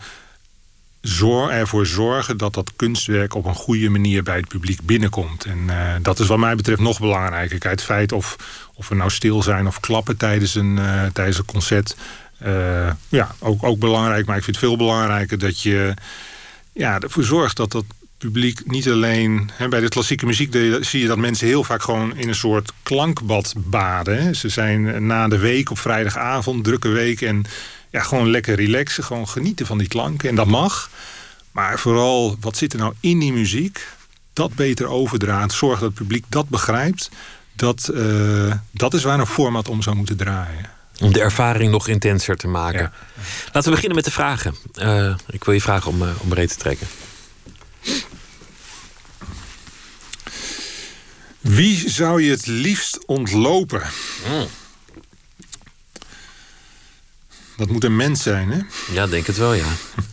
zor, 1.01 1.51
ervoor 1.51 1.87
zorgen 1.87 2.37
dat 2.37 2.55
dat 2.55 2.73
kunstwerk 2.77 3.35
op 3.35 3.45
een 3.45 3.55
goede 3.55 3.89
manier 3.89 4.23
bij 4.23 4.37
het 4.37 4.49
publiek 4.49 4.81
binnenkomt. 4.83 5.45
En 5.45 5.59
uh, 5.67 5.95
dat 6.03 6.19
is 6.19 6.27
wat 6.27 6.39
mij 6.39 6.55
betreft 6.55 6.81
nog 6.81 7.01
belangrijker. 7.01 7.59
Kijk, 7.59 7.75
het 7.75 7.83
feit 7.83 8.13
of, 8.13 8.37
of 8.75 8.89
we 8.89 8.95
nou 8.95 9.11
stil 9.11 9.43
zijn 9.43 9.67
of 9.67 9.81
klappen 9.81 10.17
tijdens 10.17 10.55
een, 10.55 10.77
uh, 10.77 11.05
tijdens 11.13 11.39
een 11.39 11.45
concert. 11.45 11.97
Uh, 12.47 12.91
ja, 13.09 13.35
ook, 13.39 13.63
ook 13.63 13.79
belangrijk. 13.79 14.27
Maar 14.27 14.37
ik 14.37 14.45
vind 14.45 14.57
het 14.57 14.65
veel 14.65 14.77
belangrijker 14.77 15.39
dat 15.39 15.63
je 15.63 15.95
ja, 16.73 17.01
ervoor 17.01 17.25
zorgt 17.25 17.57
dat 17.57 17.73
dat 17.73 17.85
publiek 18.19 18.71
niet 18.71 18.89
alleen... 18.89 19.51
Hè, 19.53 19.69
bij 19.69 19.81
de 19.81 19.89
klassieke 19.89 20.27
muziek 20.27 20.53
zie 20.81 21.01
je 21.01 21.07
dat 21.07 21.19
mensen 21.19 21.47
heel 21.47 21.65
vaak 21.65 21.83
gewoon 21.83 22.17
in 22.17 22.29
een 22.29 22.35
soort 22.35 22.73
klankbad 22.83 23.55
baden. 23.57 24.37
Ze 24.37 24.49
zijn 24.49 25.07
na 25.07 25.29
de 25.29 25.39
week 25.39 25.71
op 25.71 25.79
vrijdagavond, 25.79 26.65
drukke 26.65 26.89
week... 26.89 27.21
en 27.21 27.45
ja, 27.91 28.03
gewoon 28.03 28.31
lekker 28.31 28.55
relaxen, 28.55 29.05
gewoon 29.05 29.29
genieten 29.29 29.67
van 29.67 29.79
die 29.79 29.89
klanken. 29.89 30.29
En 30.29 30.35
dat 30.35 30.47
mag. 30.47 30.91
Maar 31.53 31.79
vooral, 31.79 32.37
wat 32.41 32.57
zit 32.57 32.73
er 32.73 32.79
nou 32.79 32.95
in 33.01 33.19
die 33.19 33.33
muziek? 33.33 33.87
Dat 34.33 34.55
beter 34.55 34.87
overdraagt. 34.87 35.53
Zorg 35.53 35.79
dat 35.81 35.89
het 35.89 35.99
publiek 35.99 36.25
dat 36.29 36.49
begrijpt. 36.49 37.11
Dat, 37.53 37.91
uh, 37.95 38.53
dat 38.71 38.95
is 38.95 39.03
waar 39.03 39.19
een 39.19 39.27
format 39.27 39.69
om 39.69 39.83
zou 39.83 39.97
moeten 39.97 40.17
draaien. 40.17 40.71
Om 41.01 41.13
de 41.13 41.21
ervaring 41.21 41.71
nog 41.71 41.89
intenser 41.89 42.37
te 42.37 42.49
maken. 42.49 42.81
Ja. 42.81 42.93
Laten 43.45 43.63
we 43.63 43.71
beginnen 43.71 43.97
met 43.97 44.05
de 44.05 44.11
vragen. 44.11 44.55
Uh, 44.75 45.15
ik 45.31 45.45
wil 45.45 45.55
je 45.55 45.61
vragen 45.61 45.91
om, 45.91 46.03
uh, 46.03 46.09
om 46.19 46.29
breed 46.29 46.49
te 46.49 46.57
trekken. 46.57 46.87
Wie 51.41 51.91
zou 51.91 52.23
je 52.23 52.31
het 52.31 52.47
liefst 52.47 53.07
ontlopen? 53.07 53.83
Mm. 54.29 54.47
Dat 57.61 57.71
moet 57.71 57.85
een 57.85 57.97
mens 57.97 58.23
zijn, 58.23 58.51
hè? 58.51 58.59
Ja, 58.93 59.07
denk 59.07 59.27
het 59.27 59.37
wel, 59.37 59.55
ja. 59.55 59.67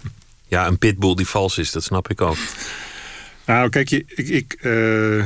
ja, 0.56 0.68
een 0.68 0.78
pitbull 0.78 1.15
die 1.15 1.28
vals 1.28 1.57
is, 1.57 1.72
dat 1.72 1.84
snap 1.84 2.10
ik 2.10 2.22
ook. 2.22 2.38
Nou, 3.45 3.69
kijk, 3.69 3.91
ik, 3.91 4.10
ik, 4.15 4.57
uh, 4.61 5.26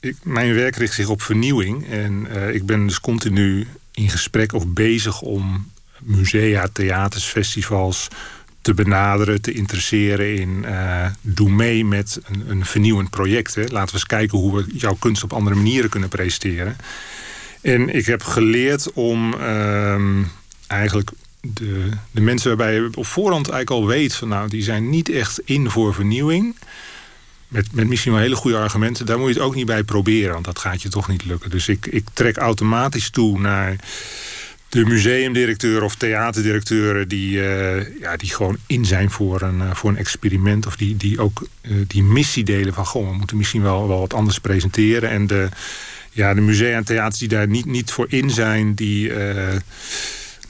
ik 0.00 0.16
mijn 0.22 0.54
werk 0.54 0.76
richt 0.76 0.94
zich 0.94 1.08
op 1.08 1.22
vernieuwing. 1.22 1.88
En 1.88 2.26
uh, 2.30 2.54
ik 2.54 2.66
ben 2.66 2.86
dus 2.86 3.00
continu 3.00 3.66
in 3.92 4.08
gesprek 4.08 4.52
of 4.52 4.66
bezig 4.66 5.20
om 5.20 5.70
musea, 6.00 6.68
theaters, 6.72 7.24
festivals 7.24 8.08
te 8.60 8.74
benaderen, 8.74 9.40
te 9.40 9.52
interesseren 9.52 10.36
in... 10.36 10.64
Uh, 10.64 11.06
doe 11.20 11.50
mee 11.50 11.84
met 11.84 12.20
een, 12.24 12.50
een 12.50 12.64
vernieuwend 12.64 13.10
project. 13.10 13.54
Hè. 13.54 13.62
Laten 13.62 13.86
we 13.86 13.92
eens 13.92 14.06
kijken 14.06 14.38
hoe 14.38 14.56
we 14.56 14.64
jouw 14.74 14.94
kunst 14.94 15.22
op 15.22 15.32
andere 15.32 15.56
manieren 15.56 15.90
kunnen 15.90 16.08
presenteren. 16.08 16.76
En 17.60 17.94
ik 17.94 18.06
heb 18.06 18.22
geleerd 18.22 18.92
om 18.92 19.34
uh, 19.34 20.24
eigenlijk 20.74 21.10
de, 21.40 21.88
de 22.10 22.20
mensen 22.20 22.48
waarbij 22.48 22.74
je 22.74 22.88
op 22.94 23.06
voorhand 23.06 23.48
eigenlijk 23.48 23.82
al 23.82 23.88
weet... 23.88 24.14
van 24.14 24.28
nou, 24.28 24.48
die 24.48 24.62
zijn 24.62 24.90
niet 24.90 25.08
echt 25.08 25.40
in 25.44 25.70
voor 25.70 25.94
vernieuwing... 25.94 26.56
Met, 27.48 27.72
met 27.72 27.88
misschien 27.88 28.12
wel 28.12 28.20
hele 28.20 28.34
goede 28.34 28.56
argumenten, 28.56 29.06
daar 29.06 29.18
moet 29.18 29.28
je 29.28 29.34
het 29.34 29.42
ook 29.42 29.54
niet 29.54 29.66
bij 29.66 29.82
proberen, 29.82 30.32
want 30.32 30.44
dat 30.44 30.58
gaat 30.58 30.82
je 30.82 30.88
toch 30.88 31.08
niet 31.08 31.24
lukken. 31.24 31.50
Dus 31.50 31.68
ik, 31.68 31.86
ik 31.86 32.06
trek 32.12 32.36
automatisch 32.36 33.10
toe 33.10 33.40
naar 33.40 33.76
de 34.68 34.84
museumdirecteur 34.84 35.82
of 35.82 35.94
theaterdirecteuren 35.94 37.08
die, 37.08 37.36
uh, 37.36 38.00
ja, 38.00 38.16
die 38.16 38.34
gewoon 38.34 38.56
in 38.66 38.84
zijn 38.84 39.10
voor 39.10 39.42
een, 39.42 39.58
uh, 39.58 39.74
voor 39.74 39.90
een 39.90 39.96
experiment. 39.96 40.66
Of 40.66 40.76
die, 40.76 40.96
die 40.96 41.20
ook 41.20 41.46
uh, 41.62 41.76
die 41.86 42.02
missie 42.02 42.44
delen 42.44 42.74
van 42.74 42.86
goh, 42.86 43.08
we 43.08 43.16
moeten 43.16 43.36
misschien 43.36 43.62
wel, 43.62 43.88
wel 43.88 44.00
wat 44.00 44.14
anders 44.14 44.38
presenteren. 44.38 45.10
En 45.10 45.26
de, 45.26 45.48
ja, 46.10 46.34
de 46.34 46.40
musea 46.40 46.76
en 46.76 46.84
theaters 46.84 47.18
die 47.18 47.28
daar 47.28 47.48
niet, 47.48 47.66
niet 47.66 47.90
voor 47.90 48.06
in 48.08 48.30
zijn, 48.30 48.74
die 48.74 49.12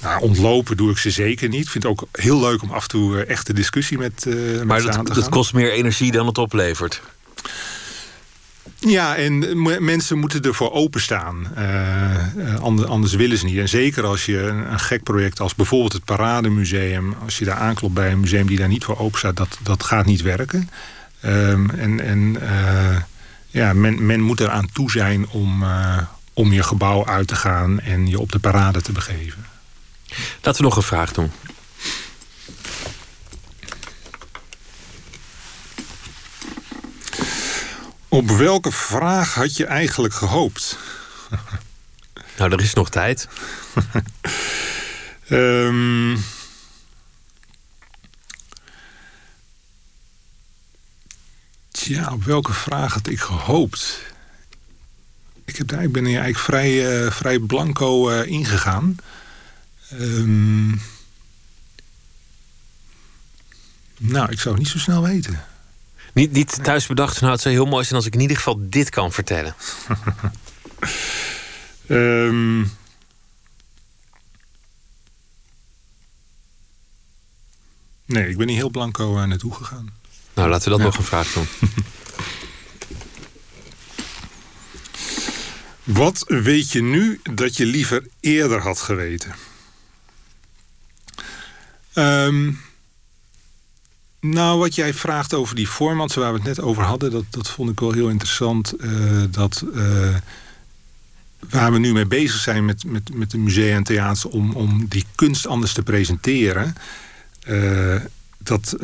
nou, 0.05 0.23
ontlopen 0.23 0.77
doe 0.77 0.91
ik 0.91 0.99
ze 0.99 1.11
zeker 1.11 1.49
niet. 1.49 1.65
Ik 1.65 1.71
vind 1.71 1.85
het 1.85 1.93
ook 1.93 2.09
heel 2.13 2.41
leuk 2.41 2.63
om 2.63 2.71
af 2.71 2.83
en 2.83 2.89
toe 2.89 3.25
echte 3.25 3.53
discussie 3.53 3.99
met, 3.99 4.25
met 4.25 4.65
maar 4.65 4.83
dat, 4.83 5.07
dat 5.07 5.29
kost 5.29 5.55
meer 5.55 5.73
energie 5.73 6.13
dan 6.13 6.27
het 6.27 6.39
oplevert. 6.39 7.03
Ja, 8.79 9.17
en 9.17 9.63
mensen 9.85 10.19
moeten 10.19 10.43
ervoor 10.43 10.73
openstaan. 10.73 11.47
Uh, 11.59 12.61
anders 12.89 13.15
willen 13.15 13.39
ze 13.39 13.45
niet. 13.45 13.59
En 13.59 13.69
zeker 13.69 14.05
als 14.05 14.27
je 14.27 14.41
een, 14.41 14.73
een, 14.73 14.81
gek 14.81 15.03
project 15.03 15.41
als 15.41 15.55
bijvoorbeeld 15.55 15.93
het 15.93 16.05
Parademuseum... 16.05 17.15
als 17.25 17.39
je 17.39 17.45
daar 17.45 17.57
aanklopt 17.57 17.95
bij 17.95 18.13
een 18.13 18.21
museum 18.21 18.47
die 18.47 18.59
daar 18.59 18.69
niet 18.69 18.85
voor 18.85 18.99
open 18.99 19.19
staat... 19.19 19.37
dat, 19.37 19.59
dat 19.63 19.83
gaat 19.83 20.07
niet 20.07 20.23
werken. 20.23 20.71
Um, 21.25 21.71
en 21.71 22.01
en 22.01 22.37
uh, 22.43 22.97
ja, 23.47 23.73
men, 23.73 24.07
men 24.07 24.21
moet 24.21 24.41
eraan 24.41 24.69
toe 24.73 24.91
zijn 24.91 25.29
om, 25.29 25.63
uh, 25.63 25.99
om 26.33 26.53
je 26.53 26.63
gebouw 26.63 27.07
uit 27.07 27.29
te 27.29 27.37
gaan 27.37 27.81
en 27.81 28.07
je 28.07 28.21
op 28.21 28.33
de 28.33 28.39
parade 28.39 28.81
te 28.81 28.93
begeven. 28.93 29.45
Laten 30.43 30.63
we 30.63 30.69
nog 30.69 30.77
een 30.77 30.83
vraag 30.83 31.13
doen. 31.13 31.33
Op 38.09 38.31
welke 38.31 38.73
vraag 38.73 39.35
had 39.35 39.57
je 39.57 39.67
eigenlijk 39.67 40.15
gehoopt? 40.15 40.79
Nou, 42.37 42.53
er 42.53 42.61
is 42.61 42.75
nog 42.75 42.91
tijd. 42.91 43.29
um, 45.29 46.15
tja, 51.71 52.13
op 52.13 52.25
welke 52.25 52.53
vraag 52.53 52.93
had 52.93 53.07
ik 53.07 53.21
gehoopt? 53.21 53.99
Ik, 55.45 55.57
heb, 55.57 55.73
ik 55.73 55.93
ben 55.93 56.05
hier 56.05 56.21
eigenlijk 56.21 56.45
vrij, 56.45 57.05
uh, 57.05 57.11
vrij 57.11 57.39
blanco 57.39 58.11
uh, 58.11 58.27
ingegaan. 58.27 58.97
Um, 60.01 60.81
nou, 63.99 64.31
ik 64.31 64.41
zou 64.41 64.55
het 64.55 64.65
niet 64.65 64.73
zo 64.73 64.79
snel 64.79 65.03
weten. 65.03 65.45
Niet, 66.13 66.33
niet 66.33 66.65
thuis 66.65 66.87
bedacht, 66.87 67.21
nou, 67.21 67.33
het 67.33 67.41
zou 67.41 67.55
heel 67.55 67.67
mooi 67.67 67.85
zijn 67.85 67.97
als 67.97 68.07
ik 68.07 68.15
in 68.15 68.21
ieder 68.21 68.37
geval 68.37 68.57
dit 68.61 68.91
kan 68.91 69.13
vertellen. 69.13 69.55
um, 71.89 72.61
nee, 78.07 78.29
ik 78.29 78.37
ben 78.37 78.47
niet 78.47 78.57
heel 78.57 78.71
blanco 78.71 79.19
uh, 79.19 79.25
naartoe 79.25 79.55
gegaan. 79.55 79.93
Nou, 80.35 80.49
laten 80.49 80.65
we 80.65 80.71
dat 80.71 80.79
ja. 80.79 80.85
nog 80.85 80.97
een 80.99 81.05
vraag 81.05 81.33
doen. 81.33 81.47
Wat 85.85 86.25
weet 86.27 86.73
je 86.73 86.83
nu 86.83 87.21
dat 87.23 87.57
je 87.57 87.67
liever 87.67 88.07
eerder 88.21 88.61
had 88.61 88.81
geweten? 88.81 89.35
Um, 91.95 92.61
nou, 94.21 94.59
wat 94.59 94.75
jij 94.75 94.95
vraagt 94.95 95.35
over 95.35 95.55
die 95.55 95.67
formats 95.67 96.15
waar 96.15 96.33
we 96.33 96.39
het 96.39 96.47
net 96.47 96.61
over 96.61 96.83
hadden, 96.83 97.11
dat, 97.11 97.25
dat 97.31 97.51
vond 97.51 97.71
ik 97.71 97.81
wel 97.81 97.93
heel 97.93 98.09
interessant. 98.09 98.75
Uh, 98.81 99.23
dat 99.31 99.65
uh, 99.75 100.17
waar 101.49 101.73
we 101.73 101.79
nu 101.79 101.93
mee 101.93 102.07
bezig 102.07 102.41
zijn 102.41 102.65
met, 102.65 102.85
met, 102.85 103.15
met 103.15 103.31
de 103.31 103.39
musea 103.39 103.75
en 103.77 103.83
theaters 103.83 104.25
om, 104.25 104.53
om 104.53 104.87
die 104.89 105.05
kunst 105.15 105.47
anders 105.47 105.73
te 105.73 105.83
presenteren. 105.83 106.75
Uh, 107.49 108.01
dat, 108.39 108.77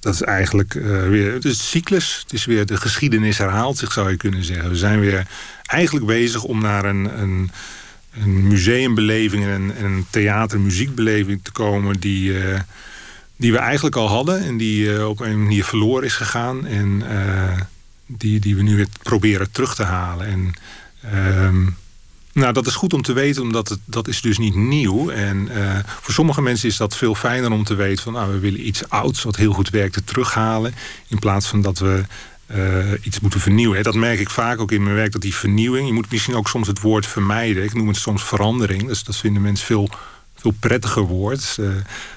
dat 0.00 0.14
is 0.14 0.22
eigenlijk 0.22 0.72
weer. 1.08 1.32
Het 1.32 1.44
is 1.44 1.70
cyclus. 1.70 2.18
Het 2.22 2.32
is 2.32 2.44
weer 2.44 2.66
de 2.66 2.76
geschiedenis 2.76 3.38
herhaalt 3.38 3.78
zich, 3.78 3.92
zou 3.92 4.10
je 4.10 4.16
kunnen 4.16 4.44
zeggen. 4.44 4.70
We 4.70 4.76
zijn 4.76 5.00
weer 5.00 5.26
eigenlijk 5.62 6.06
bezig 6.06 6.42
om 6.42 6.60
naar 6.60 6.84
een. 6.84 7.20
een 7.20 7.50
een 8.22 8.48
museumbeleving 8.48 9.44
en 9.44 9.50
een, 9.50 9.84
een 9.84 10.06
theatermuziekbeleving 10.10 11.40
te 11.42 11.52
komen 11.52 12.00
die, 12.00 12.32
uh, 12.32 12.60
die 13.36 13.52
we 13.52 13.58
eigenlijk 13.58 13.96
al 13.96 14.08
hadden 14.08 14.44
en 14.44 14.56
die 14.56 14.84
uh, 14.84 15.08
op 15.08 15.20
een 15.20 15.42
manier 15.42 15.64
verloren 15.64 16.04
is 16.04 16.14
gegaan 16.14 16.66
en 16.66 17.02
uh, 17.10 17.60
die, 18.06 18.40
die 18.40 18.56
we 18.56 18.62
nu 18.62 18.76
weer 18.76 18.88
proberen 19.02 19.50
terug 19.50 19.74
te 19.74 19.82
halen. 19.82 20.26
En 20.26 20.54
um, 21.44 21.76
nou, 22.32 22.52
dat 22.52 22.66
is 22.66 22.74
goed 22.74 22.92
om 22.92 23.02
te 23.02 23.12
weten, 23.12 23.42
omdat 23.42 23.68
het, 23.68 23.78
dat 23.84 24.08
is 24.08 24.20
dus 24.20 24.38
niet 24.38 24.54
nieuw. 24.54 25.10
En 25.10 25.48
voor 26.00 26.14
sommige 26.14 26.42
mensen 26.42 26.68
is 26.68 26.76
dat 26.76 26.96
veel 26.96 27.14
fijner 27.14 27.50
om 27.50 27.64
te 27.64 27.74
weten 27.74 28.02
van 28.02 28.12
nou, 28.12 28.32
we 28.32 28.38
willen 28.38 28.66
iets 28.66 28.88
ouds 28.88 29.22
wat 29.22 29.36
heel 29.36 29.52
goed 29.52 29.70
werkte 29.70 30.04
terughalen. 30.04 30.74
In 31.08 31.18
plaats 31.18 31.46
van 31.46 31.62
dat 31.62 31.78
we 31.78 32.04
uh, 32.54 32.92
iets 33.02 33.20
moeten 33.20 33.40
vernieuwen. 33.40 33.82
Dat 33.82 33.94
merk 33.94 34.20
ik 34.20 34.30
vaak 34.30 34.60
ook 34.60 34.72
in 34.72 34.82
mijn 34.82 34.94
werk, 34.94 35.12
dat 35.12 35.20
die 35.20 35.34
vernieuwing... 35.34 35.86
je 35.86 35.92
moet 35.92 36.10
misschien 36.10 36.34
ook 36.34 36.48
soms 36.48 36.66
het 36.66 36.80
woord 36.80 37.06
vermijden. 37.06 37.64
Ik 37.64 37.74
noem 37.74 37.88
het 37.88 37.96
soms 37.96 38.24
verandering. 38.24 38.86
Dus 38.86 39.04
dat 39.04 39.16
vinden 39.16 39.42
mensen 39.42 39.66
veel, 39.66 39.90
veel 40.34 40.54
prettiger 40.60 41.02
woord... 41.02 41.56
Uh, 41.60 41.68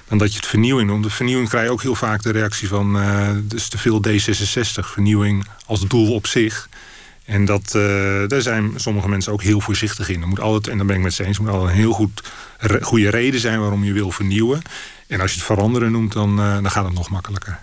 dan 0.08 0.18
dat 0.18 0.32
je 0.32 0.38
het 0.38 0.48
vernieuwing 0.48 0.90
noemt. 0.90 1.04
De 1.04 1.10
vernieuwing 1.10 1.50
krijg 1.50 1.66
je 1.66 1.72
ook 1.72 1.82
heel 1.82 1.96
vaak 1.96 2.22
de 2.22 2.32
reactie 2.32 2.68
van... 2.68 2.98
Uh, 2.98 3.30
dus 3.42 3.68
te 3.68 3.78
veel 3.78 4.02
D66, 4.08 4.86
vernieuwing 4.86 5.46
als 5.66 5.88
doel 5.88 6.14
op 6.14 6.28
zich... 6.28 6.70
En 7.26 7.46
dat, 7.46 7.72
daar 8.28 8.42
zijn 8.42 8.72
sommige 8.76 9.10
mensen 9.10 9.32
ook 9.32 9.42
heel 9.42 9.62
voorzichtig 9.62 10.10
in. 10.10 10.22
Er 10.22 10.28
moet 10.28 10.40
altijd, 10.40 10.68
en 10.68 10.78
dan 10.78 10.88
ben 10.88 10.96
ik 10.96 11.02
met 11.02 11.14
ze 11.14 11.24
eens, 11.24 11.38
er 11.38 11.44
moet 11.44 11.52
altijd 11.52 11.72
een 11.72 11.78
heel 11.78 11.92
goed, 11.92 12.24
goede 12.82 13.10
reden 13.10 13.40
zijn 13.40 13.60
waarom 13.60 13.84
je 13.84 13.94
wil 13.94 14.12
vernieuwen. 14.12 14.62
En 15.08 15.22
als 15.22 15.32
je 15.32 15.38
het 15.38 15.46
veranderen 15.46 15.92
noemt, 15.92 16.14
dan, 16.14 16.36
dan 16.36 16.72
gaat 16.72 16.86
het 16.86 16.94
nog 16.94 17.10
makkelijker. 17.10 17.60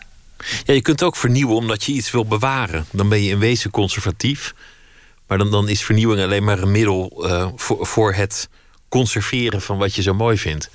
Ja, 0.65 0.75
je 0.75 0.83
kunt 0.83 1.03
ook 1.03 1.17
vernieuwen 1.17 1.57
omdat 1.57 1.85
je 1.85 1.93
iets 1.93 2.11
wil 2.11 2.27
bewaren. 2.27 2.87
Dan 2.91 3.09
ben 3.09 3.23
je 3.23 3.31
in 3.31 3.39
wezen 3.39 3.71
conservatief. 3.71 4.55
Maar 5.27 5.39
dan, 5.39 5.51
dan 5.51 5.69
is 5.69 5.83
vernieuwing 5.83 6.23
alleen 6.23 6.45
maar 6.45 6.59
een 6.59 6.71
middel 6.71 7.27
uh, 7.27 7.49
voor, 7.57 7.87
voor 7.87 8.15
het 8.15 8.49
conserveren 8.89 9.63
van 9.63 9.79
wat 9.79 9.95
je 9.95 10.03
zo 10.03 10.15
mooi 10.15 10.39
vindt. 10.39 10.71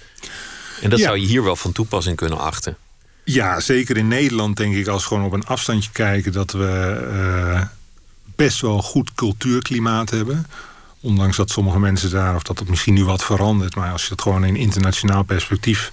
En 0.82 0.90
dat 0.90 1.00
ja. 1.00 1.06
zou 1.06 1.18
je 1.18 1.26
hier 1.26 1.44
wel 1.44 1.56
van 1.56 1.72
toepassing 1.72 2.16
kunnen 2.16 2.40
achten. 2.40 2.78
Ja, 3.24 3.60
zeker 3.60 3.98
in 3.98 4.08
Nederland 4.08 4.58
denk 4.58 4.76
ik, 4.76 4.88
als 4.88 5.02
we 5.02 5.08
gewoon 5.08 5.26
op 5.26 5.34
een 5.34 5.46
afstandje 5.46 5.92
kijken, 5.92 6.32
dat 6.32 6.52
we 6.52 7.02
uh, 7.12 7.62
best 8.36 8.62
wel 8.62 8.82
goed 8.82 9.14
cultuurklimaat 9.14 10.10
hebben. 10.10 10.46
Ondanks 11.00 11.38
dat 11.38 11.50
sommige 11.50 11.80
mensen 11.80 12.10
daar, 12.10 12.36
of 12.36 12.44
dat 12.44 12.60
het 12.60 12.70
misschien 12.70 12.94
nu 12.94 13.04
wat 13.04 13.24
verandert, 13.24 13.76
maar 13.76 13.92
als 13.92 14.04
je 14.04 14.12
het 14.12 14.22
gewoon 14.22 14.44
in 14.44 14.56
internationaal 14.56 15.24
perspectief 15.24 15.92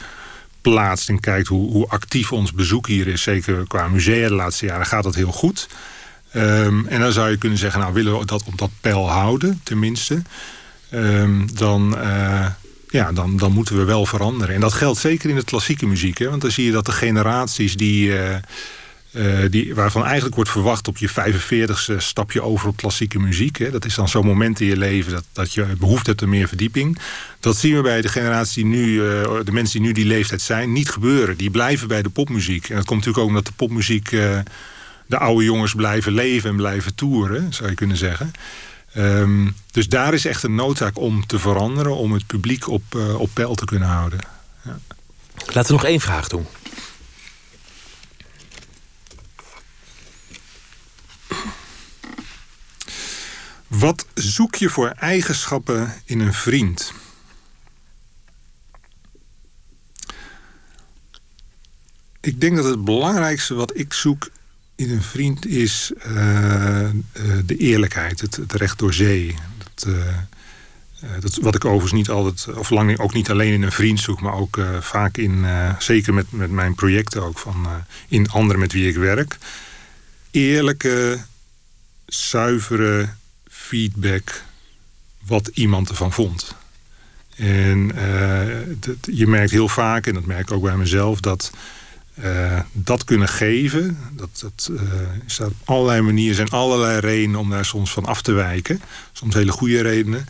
plaatst 0.63 1.09
en 1.09 1.21
kijkt 1.21 1.49
hoe, 1.49 1.71
hoe 1.71 1.89
actief 1.89 2.33
ons 2.33 2.53
bezoek 2.53 2.87
hier 2.87 3.07
is, 3.07 3.23
zeker 3.23 3.67
qua 3.67 3.89
musea 3.89 4.29
de 4.29 4.35
laatste 4.35 4.67
jaren, 4.67 4.87
gaat 4.87 5.03
dat 5.03 5.15
heel 5.15 5.33
goed. 5.33 5.69
Um, 6.35 6.87
en 6.87 7.01
dan 7.01 7.13
zou 7.13 7.31
je 7.31 7.39
kunnen 7.39 7.59
zeggen, 7.59 7.81
nou 7.81 7.93
willen 7.93 8.19
we 8.19 8.25
dat 8.25 8.43
op 8.45 8.59
dat 8.59 8.71
peil 8.81 9.11
houden, 9.11 9.61
tenminste. 9.63 10.23
Um, 10.95 11.55
dan, 11.55 11.95
uh, 11.99 12.47
ja, 12.89 13.13
dan, 13.13 13.37
dan 13.37 13.53
moeten 13.53 13.77
we 13.77 13.85
wel 13.85 14.07
veranderen. 14.07 14.55
En 14.55 14.61
dat 14.61 14.73
geldt 14.73 14.99
zeker 14.99 15.31
in 15.31 15.37
de 15.37 15.45
klassieke 15.45 15.87
muziek. 15.87 16.19
Hè? 16.19 16.29
Want 16.29 16.43
dan 16.43 16.51
zie 16.51 16.65
je 16.65 16.73
dat 16.73 16.87
de 16.87 16.93
generaties 16.93 17.77
die, 17.77 18.09
uh, 18.09 18.37
uh, 19.13 19.51
die, 19.51 19.75
waarvan 19.75 20.05
eigenlijk 20.05 20.35
wordt 20.35 20.51
verwacht 20.51 20.89
op 20.89 20.99
je 20.99 21.11
45ste 21.11 21.97
stap 21.97 22.33
je 22.33 22.43
over 22.43 22.69
op 22.69 22.77
klassieke 22.77 23.19
muziek. 23.19 23.59
Hè? 23.59 23.71
Dat 23.71 23.85
is 23.85 23.95
dan 23.95 24.09
zo'n 24.09 24.27
moment 24.27 24.61
in 24.61 24.67
je 24.67 24.77
leven 24.77 25.13
dat, 25.13 25.25
dat 25.33 25.55
je 25.55 25.65
behoefte 25.79 26.11
hebt 26.11 26.23
aan 26.23 26.29
meer 26.29 26.49
verdieping. 26.49 26.99
Dat 27.41 27.57
zien 27.57 27.75
we 27.75 27.83
bij 27.83 28.01
de 28.01 28.09
generatie 28.09 28.65
nu, 28.65 28.87
uh, 28.87 29.03
de 29.45 29.53
mensen 29.53 29.79
die 29.79 29.87
nu 29.87 29.95
die 29.95 30.07
leeftijd 30.07 30.43
zijn, 30.43 30.73
niet 30.73 30.91
gebeuren. 30.91 31.37
Die 31.37 31.51
blijven 31.51 31.89
bij 31.89 32.03
de 32.03 32.09
popmuziek. 32.09 32.69
En 32.69 32.77
dat 32.77 32.85
komt 32.85 32.99
natuurlijk 32.99 33.25
ook 33.25 33.29
omdat 33.29 33.47
de 33.47 33.53
popmuziek 33.57 34.13
uh, 34.13 34.39
de 35.07 35.19
oude 35.19 35.45
jongens 35.45 35.75
blijven 35.75 36.13
leven 36.13 36.51
en 36.51 36.57
blijven 36.57 36.95
toeren, 36.95 37.53
zou 37.53 37.69
je 37.69 37.75
kunnen 37.75 37.97
zeggen. 37.97 38.33
Um, 38.97 39.55
dus 39.71 39.89
daar 39.89 40.15
is 40.15 40.25
echt 40.25 40.43
een 40.43 40.55
noodzaak 40.55 40.99
om 40.99 41.27
te 41.27 41.39
veranderen, 41.39 41.97
om 41.97 42.13
het 42.13 42.27
publiek 42.27 42.69
op, 42.69 42.83
op 43.17 43.31
peil 43.33 43.55
te 43.55 43.65
kunnen 43.65 43.89
houden. 43.89 44.19
Ja. 44.65 44.79
Laten 45.47 45.71
we 45.71 45.73
nog 45.73 45.85
één 45.85 46.01
vraag 46.01 46.29
doen. 46.29 46.47
Wat 53.69 54.07
zoek 54.15 54.55
je 54.55 54.69
voor 54.69 54.89
eigenschappen 54.89 55.95
in 56.05 56.21
een 56.21 56.35
vriend? 56.35 56.93
Ik 62.21 62.41
denk 62.41 62.57
dat 62.57 62.65
het 62.65 62.85
belangrijkste 62.85 63.55
wat 63.55 63.77
ik 63.77 63.93
zoek 63.93 64.31
in 64.75 64.91
een 64.91 65.03
vriend 65.03 65.47
is 65.47 65.93
uh, 66.07 66.83
uh, 66.83 66.93
de 67.45 67.57
eerlijkheid, 67.57 68.21
het, 68.21 68.37
het, 68.37 68.53
recht 68.53 68.79
door 68.79 68.95
zee. 68.95 69.35
Dat, 69.59 69.87
uh, 69.89 70.15
dat, 71.21 71.37
wat 71.37 71.55
ik 71.55 71.65
overigens 71.65 71.93
niet 71.93 72.09
altijd, 72.09 72.57
of 72.57 72.71
lang 72.71 72.99
ook 72.99 73.15
niet 73.15 73.31
alleen 73.31 73.53
in 73.53 73.63
een 73.63 73.73
vriend 73.73 74.01
zoek, 74.01 74.21
maar 74.21 74.35
ook 74.35 74.61
vaak 74.81 75.17
in, 75.17 75.47
zeker 75.79 76.15
met, 76.15 76.33
met 76.33 76.51
mijn 76.51 76.75
projecten 76.75 77.23
ook, 77.23 77.39
van, 77.39 77.67
in 78.09 78.31
anderen 78.31 78.61
met 78.61 78.73
wie 78.73 78.89
ik 78.89 78.97
werk. 78.97 79.39
Eerlijke, 80.31 81.19
zuivere 82.07 83.09
feedback 83.59 84.45
wat 85.27 85.51
iemand 85.55 85.89
ervan 85.89 86.13
vond. 86.13 86.55
En 87.37 87.93
dat, 88.81 88.97
je 89.01 89.27
merkt 89.27 89.51
heel 89.51 89.69
vaak, 89.69 90.07
en 90.07 90.15
dat 90.15 90.27
merk 90.27 90.41
ik 90.41 90.53
ook 90.53 90.63
bij 90.63 90.77
mezelf, 90.77 91.21
dat 91.21 91.53
uh, 92.25 92.61
dat 92.73 93.05
kunnen 93.05 93.29
geven, 93.29 93.99
dat, 94.13 94.29
dat 94.41 94.71
is 95.27 95.41
op 95.41 95.53
allerlei 95.65 96.01
manieren, 96.01 96.35
zijn 96.35 96.49
allerlei 96.49 97.01
redenen 97.01 97.41
om 97.41 97.51
daar 97.51 97.65
soms 97.65 97.93
van 97.93 98.05
af 98.05 98.23
te 98.23 98.33
wijken. 98.33 98.81
Soms 99.13 99.35
hele 99.35 99.53
goede 99.53 99.81
redenen. 99.81 100.27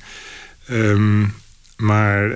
Um, 0.71 1.35
maar 1.77 2.31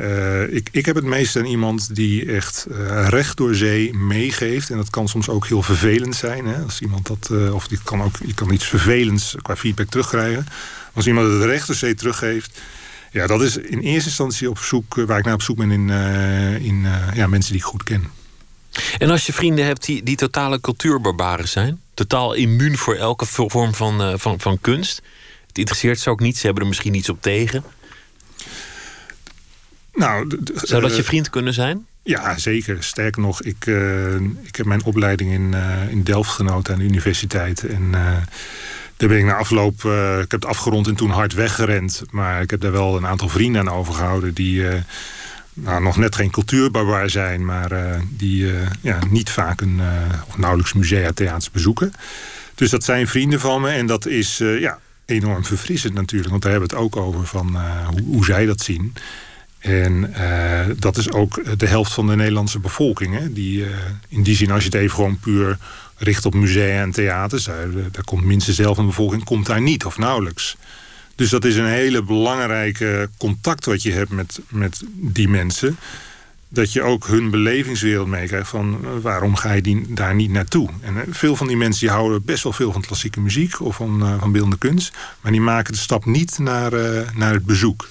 ik, 0.48 0.68
ik 0.72 0.86
heb 0.86 0.94
het 0.94 1.04
meest 1.04 1.36
aan 1.36 1.44
iemand 1.44 1.94
die 1.94 2.32
echt 2.32 2.66
recht 3.08 3.36
door 3.36 3.54
zee 3.54 3.94
meegeeft. 3.94 4.70
En 4.70 4.76
dat 4.76 4.90
kan 4.90 5.08
soms 5.08 5.28
ook 5.28 5.46
heel 5.46 5.62
vervelend 5.62 6.16
zijn. 6.16 6.46
Hè? 6.46 6.62
Als 6.62 6.80
iemand 6.80 7.06
dat, 7.06 7.30
of 7.52 7.68
die 7.68 7.78
kan 7.84 8.02
ook, 8.02 8.16
je 8.24 8.34
kan 8.34 8.52
iets 8.52 8.66
vervelends 8.66 9.34
qua 9.42 9.56
feedback 9.56 9.88
terugkrijgen. 9.88 10.46
Als 10.92 11.06
iemand 11.06 11.32
het 11.32 11.42
recht 11.42 11.66
door 11.66 11.76
zee 11.76 11.94
teruggeeft. 11.94 12.60
Ja, 13.10 13.26
dat 13.26 13.42
is 13.42 13.56
in 13.56 13.78
eerste 13.78 14.08
instantie 14.08 14.50
op 14.50 14.58
zoek, 14.58 14.94
waar 14.94 15.18
ik 15.18 15.24
naar 15.24 15.34
op 15.34 15.42
zoek 15.42 15.56
ben 15.56 15.70
in, 15.70 15.90
in 16.60 16.86
ja, 17.14 17.26
mensen 17.26 17.52
die 17.52 17.60
ik 17.60 17.66
goed 17.66 17.82
ken. 17.82 18.10
En 18.98 19.10
als 19.10 19.26
je 19.26 19.32
vrienden 19.32 19.64
hebt 19.64 19.86
die, 19.86 20.02
die 20.02 20.16
totale 20.16 20.60
cultuurbarbaren 20.60 21.48
zijn, 21.48 21.80
totaal 21.94 22.32
immuun 22.32 22.76
voor 22.76 22.94
elke 22.94 23.26
vorm 23.26 23.74
van, 23.74 24.00
uh, 24.00 24.14
van, 24.16 24.40
van 24.40 24.60
kunst, 24.60 25.02
Het 25.46 25.58
interesseert 25.58 26.00
ze 26.00 26.10
ook 26.10 26.20
niet. 26.20 26.36
Ze 26.36 26.44
hebben 26.44 26.62
er 26.62 26.68
misschien 26.68 26.92
niets 26.92 27.08
op 27.08 27.22
tegen. 27.22 27.64
Nou, 29.94 30.38
Zou 30.54 30.82
dat 30.82 30.90
eh, 30.90 30.96
je 30.96 31.02
vriend 31.02 31.30
kunnen 31.30 31.54
zijn? 31.54 31.86
Ja, 32.02 32.38
zeker. 32.38 32.82
Sterker 32.82 33.22
nog, 33.22 33.42
ik, 33.42 33.66
eh, 33.66 34.14
ik 34.20 34.56
heb 34.56 34.66
mijn 34.66 34.84
opleiding 34.84 35.32
in, 35.32 35.54
eh, 35.54 35.90
in 35.90 36.02
Delft 36.02 36.30
genoten 36.30 36.72
aan 36.72 36.78
de 36.78 36.84
universiteit. 36.84 37.66
En 37.66 37.82
uh, 37.94 38.16
daar 39.02 39.10
ben 39.10 39.20
ik 39.20 39.24
na 39.24 39.34
afloop, 39.34 39.84
ik 40.22 40.30
heb 40.30 40.30
het 40.30 40.44
afgerond 40.44 40.86
en 40.86 40.94
toen 40.94 41.10
hard 41.10 41.34
weggerend. 41.34 42.02
Maar 42.10 42.42
ik 42.42 42.50
heb 42.50 42.60
daar 42.60 42.72
wel 42.72 42.96
een 42.96 43.06
aantal 43.06 43.28
vrienden 43.28 43.60
aan 43.60 43.74
overgehouden 43.74 44.34
die 44.34 44.64
nou, 45.52 45.82
nog 45.82 45.96
net 45.96 46.14
geen 46.14 46.30
cultuurbarbaar 46.30 47.10
zijn, 47.10 47.44
maar 47.44 48.00
die 48.08 48.52
ja, 48.80 48.98
niet 49.10 49.30
vaak 49.30 49.60
een, 49.60 49.80
of 50.28 50.38
nauwelijks 50.38 50.72
musea, 50.72 51.12
theaters 51.12 51.50
bezoeken. 51.50 51.92
Dus 52.54 52.70
dat 52.70 52.84
zijn 52.84 53.08
vrienden 53.08 53.40
van 53.40 53.60
me 53.60 53.68
en 53.68 53.86
dat 53.86 54.06
is 54.06 54.38
ja, 54.38 54.78
enorm 55.04 55.44
verfrissend 55.44 55.94
natuurlijk. 55.94 56.30
Want 56.30 56.42
daar 56.42 56.52
hebben 56.52 56.70
we 56.70 56.76
het 56.76 56.84
ook 56.84 56.96
over 56.96 57.26
van 57.26 57.56
hoe, 57.86 58.02
hoe 58.02 58.24
zij 58.24 58.46
dat 58.46 58.60
zien. 58.60 58.94
En 59.58 60.14
dat 60.78 60.96
is 60.96 61.12
ook 61.12 61.58
de 61.58 61.66
helft 61.66 61.92
van 61.92 62.06
de 62.06 62.16
Nederlandse 62.16 62.58
bevolking. 62.58 63.18
Hè? 63.18 63.32
Die, 63.32 63.64
in 64.08 64.22
die 64.22 64.36
zin, 64.36 64.50
als 64.50 64.64
je 64.64 64.70
het 64.70 64.78
even 64.78 64.94
gewoon 64.94 65.18
puur 65.18 65.58
richt 65.96 66.26
op 66.26 66.34
musea 66.34 66.82
en 66.82 66.90
theaters... 66.90 67.44
daar, 67.44 67.72
daar 67.72 68.04
komt 68.04 68.24
minstens 68.24 68.56
van 68.56 68.74
de 68.74 68.82
bevolking 68.82 69.24
komt 69.24 69.46
daar 69.46 69.60
niet 69.60 69.84
of 69.84 69.98
nauwelijks. 69.98 70.56
Dus 71.14 71.30
dat 71.30 71.44
is 71.44 71.56
een 71.56 71.66
hele 71.66 72.02
belangrijke 72.02 73.08
contact 73.16 73.64
wat 73.64 73.82
je 73.82 73.92
hebt 73.92 74.10
met, 74.10 74.40
met 74.48 74.82
die 74.90 75.28
mensen. 75.28 75.76
Dat 76.48 76.72
je 76.72 76.82
ook 76.82 77.06
hun 77.06 77.30
belevingswereld 77.30 78.08
meekrijgt 78.08 78.48
van 78.48 78.78
uh, 78.82 78.88
waarom 79.02 79.36
ga 79.36 79.52
je 79.52 79.62
die, 79.62 79.84
daar 79.88 80.14
niet 80.14 80.30
naartoe. 80.30 80.68
En 80.80 81.04
veel 81.10 81.36
van 81.36 81.46
die 81.46 81.56
mensen 81.56 81.80
die 81.80 81.90
houden 81.90 82.24
best 82.24 82.42
wel 82.42 82.52
veel 82.52 82.72
van 82.72 82.80
klassieke 82.80 83.20
muziek 83.20 83.60
of 83.60 83.76
van, 83.76 84.18
van 84.20 84.32
beeldende 84.32 84.58
kunst. 84.58 84.96
Maar 85.20 85.32
die 85.32 85.40
maken 85.40 85.72
de 85.72 85.78
stap 85.78 86.04
niet 86.04 86.38
naar, 86.38 86.72
naar 87.14 87.32
het 87.32 87.44
bezoek. 87.44 87.88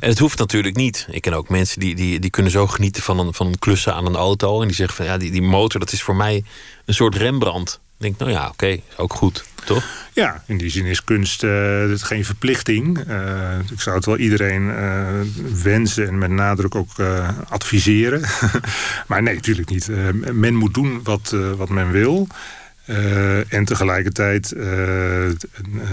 En 0.00 0.08
het 0.08 0.18
hoeft 0.18 0.38
natuurlijk 0.38 0.76
niet. 0.76 1.06
Ik 1.10 1.22
ken 1.22 1.34
ook 1.34 1.48
mensen 1.48 1.80
die, 1.80 1.94
die, 1.94 2.20
die 2.20 2.30
kunnen 2.30 2.52
zo 2.52 2.66
genieten 2.66 3.02
van 3.02 3.18
een, 3.18 3.34
van 3.34 3.46
een 3.46 3.58
klussen 3.58 3.94
aan 3.94 4.06
een 4.06 4.16
auto. 4.16 4.60
En 4.60 4.66
die 4.66 4.76
zeggen 4.76 4.96
van 4.96 5.06
ja, 5.06 5.16
die, 5.16 5.30
die 5.30 5.42
motor, 5.42 5.80
dat 5.80 5.92
is 5.92 6.02
voor 6.02 6.16
mij 6.16 6.44
een 6.84 6.94
soort 6.94 7.14
Rembrandt. 7.14 7.80
Ik 7.98 8.00
denk, 8.00 8.18
nou 8.18 8.30
ja, 8.30 8.48
oké, 8.48 8.80
ook 8.96 9.14
goed, 9.14 9.44
toch? 9.64 9.84
Ja, 10.12 10.42
in 10.46 10.58
die 10.58 10.70
zin 10.70 10.84
is 10.84 11.04
kunst 11.04 11.42
uh, 11.42 11.92
geen 11.94 12.24
verplichting. 12.24 13.08
Uh, 13.08 13.58
ik 13.70 13.80
zou 13.80 13.96
het 13.96 14.04
wel 14.04 14.16
iedereen 14.16 14.62
uh, 14.62 15.08
wensen 15.62 16.08
en 16.08 16.18
met 16.18 16.30
nadruk 16.30 16.74
ook 16.74 16.92
adviseren. 17.48 18.20
maar 19.08 19.22
nee, 19.22 19.34
natuurlijk 19.34 19.70
niet. 19.70 19.88
men 20.32 20.54
moet 20.54 20.74
doen 20.74 21.00
wat, 21.02 21.36
wat 21.56 21.68
men 21.68 21.90
wil. 21.90 22.26
Uh, 22.86 23.52
en 23.52 23.64
tegelijkertijd 23.64 24.52
uh, 24.52 24.60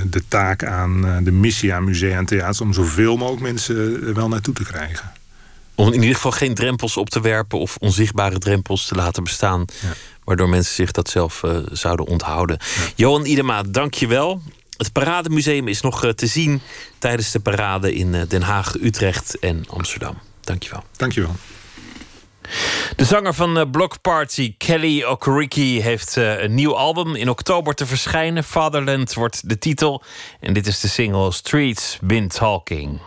de 0.05 0.23
taak 0.27 0.63
aan 0.63 1.05
uh, 1.05 1.17
de 1.21 1.31
missie 1.31 1.73
aan 1.73 1.83
musea 1.83 2.17
en 2.17 2.25
theaters... 2.25 2.61
om 2.61 2.73
zoveel 2.73 3.17
mogelijk 3.17 3.41
mensen 3.41 4.13
wel 4.13 4.27
naartoe 4.27 4.53
te 4.53 4.63
krijgen. 4.63 5.11
Om 5.75 5.87
in 5.87 6.01
ieder 6.01 6.15
geval 6.15 6.31
geen 6.31 6.53
drempels 6.53 6.97
op 6.97 7.09
te 7.09 7.21
werpen... 7.21 7.59
of 7.59 7.77
onzichtbare 7.77 8.37
drempels 8.37 8.87
te 8.87 8.95
laten 8.95 9.23
bestaan... 9.23 9.65
Ja. 9.81 9.93
waardoor 10.23 10.49
mensen 10.49 10.75
zich 10.75 10.91
dat 10.91 11.09
zelf 11.09 11.41
zouden 11.71 12.05
onthouden. 12.05 12.57
Ja. 12.59 12.81
Johan 12.95 13.25
Idema, 13.25 13.63
dank 13.63 13.93
je 13.93 14.07
wel. 14.07 14.41
Het 14.77 14.91
Parademuseum 14.91 15.67
is 15.67 15.81
nog 15.81 16.13
te 16.15 16.27
zien... 16.27 16.61
tijdens 16.97 17.31
de 17.31 17.39
parade 17.39 17.93
in 17.93 18.25
Den 18.27 18.41
Haag, 18.41 18.75
Utrecht 18.81 19.39
en 19.39 19.65
Amsterdam. 19.67 20.17
Dank 20.41 20.63
je 20.63 20.69
wel. 20.69 20.83
Dank 20.95 21.11
je 21.11 21.21
wel. 21.21 21.35
De 22.95 23.05
zanger 23.05 23.33
van 23.33 23.57
uh, 23.57 23.63
Block 23.71 24.01
Party, 24.01 24.55
Kelly 24.57 25.03
Okereke, 25.03 25.61
heeft 25.61 26.17
uh, 26.17 26.41
een 26.41 26.55
nieuw 26.55 26.75
album 26.75 27.15
in 27.15 27.29
oktober 27.29 27.73
te 27.73 27.85
verschijnen. 27.85 28.43
Fatherland 28.43 29.13
wordt 29.13 29.49
de 29.49 29.57
titel. 29.57 30.03
En 30.39 30.53
dit 30.53 30.67
is 30.67 30.79
de 30.79 30.87
single 30.87 31.31
Streets 31.31 31.97
Been 32.01 32.27
Talking. 32.27 32.99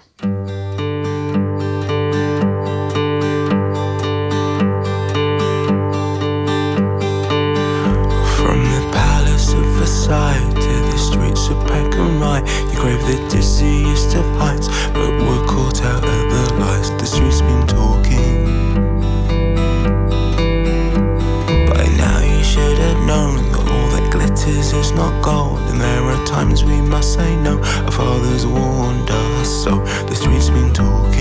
From 8.36 8.62
the 8.62 8.88
palace 8.90 9.56
of 9.56 9.76
Versailles 9.76 10.52
to 10.52 10.90
the 10.90 10.98
streets 10.98 11.48
of 11.48 11.64
Peckham 11.66 12.22
You 12.22 12.76
crave 12.76 13.06
the 13.06 13.26
dizziest 13.28 14.14
of 14.14 14.24
heights, 14.38 14.68
but 14.92 15.10
we're 15.10 15.44
caught 15.46 15.82
out 15.82 16.04
at 16.04 16.28
the 16.30 16.54
lights. 16.54 16.90
The 16.90 17.06
streets 17.06 17.40
is 24.80 24.92
not 24.92 25.22
gold. 25.22 25.60
And 25.70 25.80
there 25.80 26.02
are 26.02 26.26
times 26.26 26.64
we 26.64 26.80
must 26.80 27.14
say 27.14 27.36
no. 27.36 27.58
Our 27.58 27.90
fathers 27.90 28.46
warned 28.46 29.10
us, 29.10 29.48
so 29.64 29.78
the 30.06 30.14
streets 30.14 30.50
been 30.50 30.72
talking. 30.72 31.13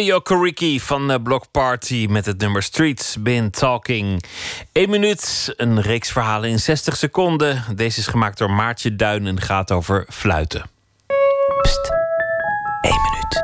Kelly 0.00 0.12
Okoriki 0.12 0.80
van 0.80 1.10
uh, 1.10 1.16
Block 1.22 1.44
Party 1.50 2.06
met 2.10 2.26
het 2.26 2.38
nummer 2.38 2.62
Streets 2.62 3.16
Been 3.18 3.50
Talking. 3.50 4.24
Eén 4.72 4.90
minuut, 4.90 5.54
een 5.56 5.80
reeks 5.80 6.10
verhalen 6.10 6.50
in 6.50 6.58
60 6.58 6.96
seconden. 6.96 7.64
Deze 7.74 7.98
is 7.98 8.06
gemaakt 8.06 8.38
door 8.38 8.50
Maartje 8.50 8.96
Duin 8.96 9.26
en 9.26 9.40
gaat 9.40 9.70
over 9.70 10.06
fluiten. 10.08 10.70
Pst, 11.62 11.90
één 12.80 13.00
minuut. 13.02 13.42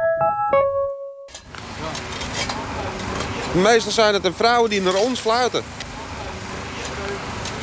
Meestal 3.52 3.92
zijn 3.92 4.14
het 4.14 4.22
de 4.22 4.32
vrouwen 4.32 4.70
die 4.70 4.82
naar 4.82 4.94
ons 4.94 5.20
fluiten. 5.20 5.62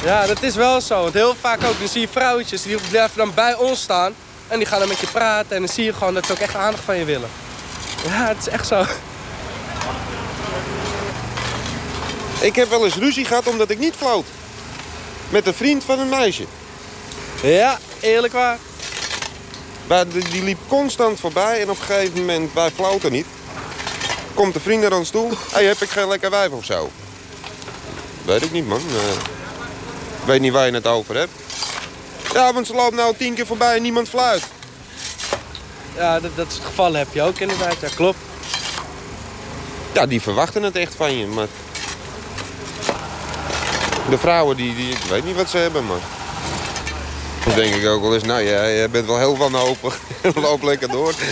Ja, 0.04 0.26
dat 0.26 0.44
is 0.44 0.56
wel 0.56 0.82
zo. 0.82 1.02
Want 1.02 1.14
heel 1.14 1.36
vaak 1.36 1.64
ook, 1.64 1.80
dan 1.80 1.88
zie 1.88 2.02
je 2.02 2.08
vrouwtjes 2.08 2.62
die 2.62 2.78
blijven 2.90 3.18
dan 3.18 3.34
bij 3.34 3.56
ons 3.56 3.82
staan. 3.82 4.14
En 4.48 4.58
die 4.58 4.68
gaan 4.68 4.80
dan 4.80 4.88
met 4.88 5.00
je 5.00 5.08
praten. 5.08 5.56
En 5.56 5.62
dan 5.62 5.74
zie 5.74 5.84
je 5.84 5.94
gewoon 5.94 6.14
dat 6.14 6.26
ze 6.26 6.32
ook 6.32 6.40
echt 6.40 6.56
aandacht 6.56 6.84
van 6.84 6.98
je 6.98 7.06
willen. 7.06 7.30
Ja, 8.04 8.28
het 8.28 8.38
is 8.40 8.48
echt 8.48 8.68
zo. 8.68 8.86
Ik 12.40 12.56
heb 12.56 12.70
wel 12.70 12.86
eens 12.86 12.96
ruzie 12.96 13.26
gehad 13.26 13.48
omdat 13.48 13.70
ik 13.70 13.80
niet 13.80 13.96
floot. 13.96 14.26
Met 15.30 15.48
een 15.48 15.54
vriend 15.54 15.84
van 15.84 16.00
een 16.00 16.10
meisje. 16.10 16.46
Ja, 17.42 17.80
eerlijk 18.00 18.34
waar. 18.34 18.58
Maar 19.88 20.08
die 20.08 20.44
liep 20.44 20.60
constant 20.68 21.20
voorbij 21.20 21.62
en 21.62 21.70
op 21.70 21.80
een 21.80 21.86
gegeven 21.86 22.20
moment, 22.20 22.54
wij 22.54 22.72
floten 22.72 23.12
niet. 23.12 23.26
Komt 24.34 24.54
de 24.54 24.60
vriend 24.60 24.82
naar 24.82 24.98
ons 24.98 25.10
toe. 25.10 25.30
Hé, 25.30 25.36
hey, 25.52 25.66
heb 25.66 25.82
ik 25.82 25.90
geen 25.90 26.08
lekker 26.08 26.30
wijf 26.30 26.52
of 26.52 26.66
zo? 26.66 26.90
Weet 28.26 28.44
ik 28.44 28.52
niet, 28.52 28.68
man. 28.68 28.82
Ik 30.20 30.26
weet 30.26 30.42
niet 30.42 30.52
waar 30.52 30.66
je 30.66 30.74
het 30.74 30.88
over 30.88 31.16
hebt. 31.16 31.32
Ja, 32.34 32.54
want 32.54 32.68
ze 32.68 32.74
loopt 32.74 32.96
nou 32.96 33.16
tien 33.18 33.34
keer 33.34 33.46
voorbij 33.46 33.76
en 33.76 33.82
niemand 33.82 34.10
fluit. 34.10 34.44
Ja, 35.96 36.20
dat, 36.20 36.32
dat 36.36 36.48
is 36.48 36.54
het 36.54 36.64
geval 36.66 36.94
heb 36.94 37.08
je 37.12 37.22
ook 37.22 37.40
inderdaad. 37.40 37.76
Ja, 37.80 37.88
klopt. 37.96 38.18
Ja, 39.94 40.06
die 40.06 40.22
verwachten 40.22 40.64
het 40.64 40.76
echt 40.76 40.96
van 40.96 41.18
je, 41.18 41.28
maar... 41.28 41.48
De 44.10 44.18
vrouwen, 44.18 44.56
die, 44.56 44.76
die, 44.76 44.90
ik 44.90 45.04
weet 45.10 45.26
niet 45.26 45.36
wat 45.36 45.50
ze 45.50 45.58
hebben, 45.58 45.86
maar... 45.86 46.02
Dan 47.46 47.56
denk 47.56 47.76
ik 47.76 47.88
ook 47.88 48.02
wel 48.02 48.14
eens, 48.14 48.24
nou 48.24 48.42
ja, 48.42 48.62
jij 48.70 48.90
bent 48.90 49.06
wel 49.06 49.18
heel 49.18 49.38
wanhopig. 49.38 50.00
Loop 50.36 50.64
lekker 50.64 50.88
door. 50.88 51.14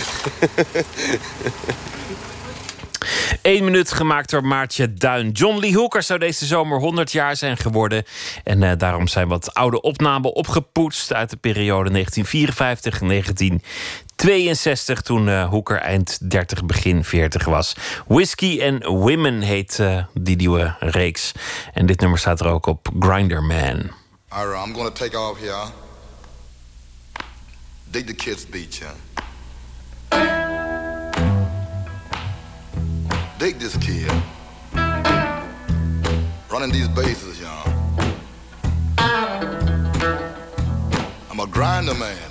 Eén 3.42 3.64
minuut 3.64 3.92
gemaakt 3.92 4.30
door 4.30 4.44
Maartje 4.44 4.94
Duin. 4.94 5.30
John 5.30 5.58
Lee 5.58 5.74
Hooker 5.76 6.02
zou 6.02 6.18
deze 6.18 6.46
zomer 6.46 6.78
100 6.78 7.12
jaar 7.12 7.36
zijn 7.36 7.56
geworden. 7.56 8.04
En 8.44 8.62
eh, 8.62 8.78
daarom 8.78 9.08
zijn 9.08 9.28
wat 9.28 9.54
oude 9.54 9.80
opnamen 9.80 10.34
opgepoetst 10.34 11.12
uit 11.12 11.30
de 11.30 11.36
periode 11.36 12.04
1954-1962. 12.04 12.04
Toen 15.02 15.28
eh, 15.28 15.48
Hooker 15.48 15.78
eind 15.78 16.30
30, 16.30 16.64
begin 16.64 17.04
40 17.04 17.44
was. 17.44 17.74
Whiskey 18.06 18.72
and 18.72 18.84
Women 18.84 19.40
heet 19.40 19.78
eh, 19.78 20.04
die 20.14 20.36
nieuwe 20.36 20.74
reeks. 20.78 21.32
En 21.72 21.86
dit 21.86 22.00
nummer 22.00 22.18
staat 22.18 22.40
er 22.40 22.46
ook 22.46 22.66
op 22.66 22.88
Grinder 22.98 23.42
Man. 23.42 23.90
Right, 24.28 24.66
I'm 24.66 24.74
gonna 24.74 24.90
take 24.90 25.18
off 25.18 25.40
here. 25.40 25.64
Dig 27.84 28.04
the 28.04 28.14
kids' 28.14 28.48
beach, 28.48 28.78
yeah. 28.78 29.11
Dig 33.42 33.58
this 33.58 33.76
kid. 33.78 34.08
Running 36.48 36.70
these 36.70 36.86
bases, 36.86 37.40
y'all. 37.40 37.74
I'm 41.28 41.40
a 41.40 41.46
grinder 41.48 41.94
man. 41.94 42.30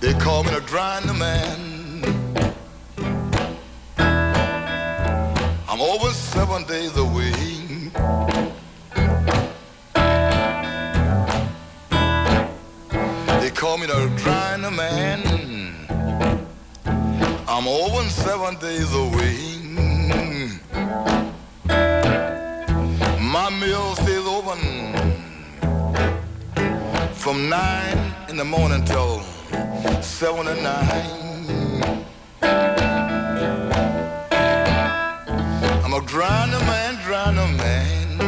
They 0.00 0.12
call 0.14 0.42
me 0.42 0.50
a 0.50 0.60
grinder 0.60 1.14
man. 1.14 2.02
I'm 5.68 5.80
over 5.80 6.10
seven 6.10 6.64
days 6.64 6.96
a 6.96 7.04
week. 7.04 7.92
They 13.40 13.50
call 13.50 13.78
me 13.78 13.86
the 13.86 14.10
grinder 14.24 14.72
man. 14.72 15.29
I'm 17.52 17.66
over 17.66 18.08
seven 18.10 18.54
days 18.60 18.94
a 18.94 19.04
week. 19.06 19.64
My 23.20 23.50
mill 23.58 23.96
stays 23.96 24.24
open 24.24 24.58
from 27.12 27.48
nine 27.48 28.14
in 28.28 28.36
the 28.36 28.44
morning 28.44 28.84
till 28.84 29.20
seven 30.00 30.46
at 30.46 30.62
night. 30.62 32.04
I'm 35.84 35.92
a 35.92 36.00
grinder 36.02 36.60
man, 36.60 36.94
grinder 37.04 37.48
man. 37.58 38.20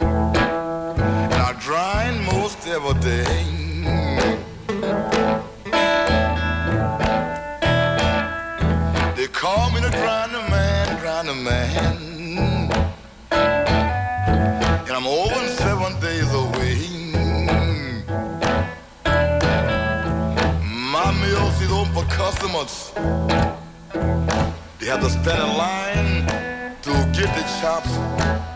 And 0.00 1.34
I 1.34 1.52
grind 1.62 2.24
most 2.24 2.66
every 2.66 2.98
day. 3.02 3.63
Man. 11.44 11.96
And 13.30 14.90
I'm 14.90 15.06
over 15.06 15.46
seven 15.48 16.00
days 16.00 16.32
away. 16.32 16.76
My 20.96 21.12
mills 21.20 21.60
is 21.60 21.70
open 21.70 21.92
for 21.92 22.04
customers. 22.04 22.92
They 24.78 24.86
have 24.86 25.02
to 25.02 25.10
stand 25.10 25.42
in 25.42 25.56
line 25.58 26.26
to 26.82 26.92
get 27.12 27.28
the 27.36 27.44
chops. 27.60 28.53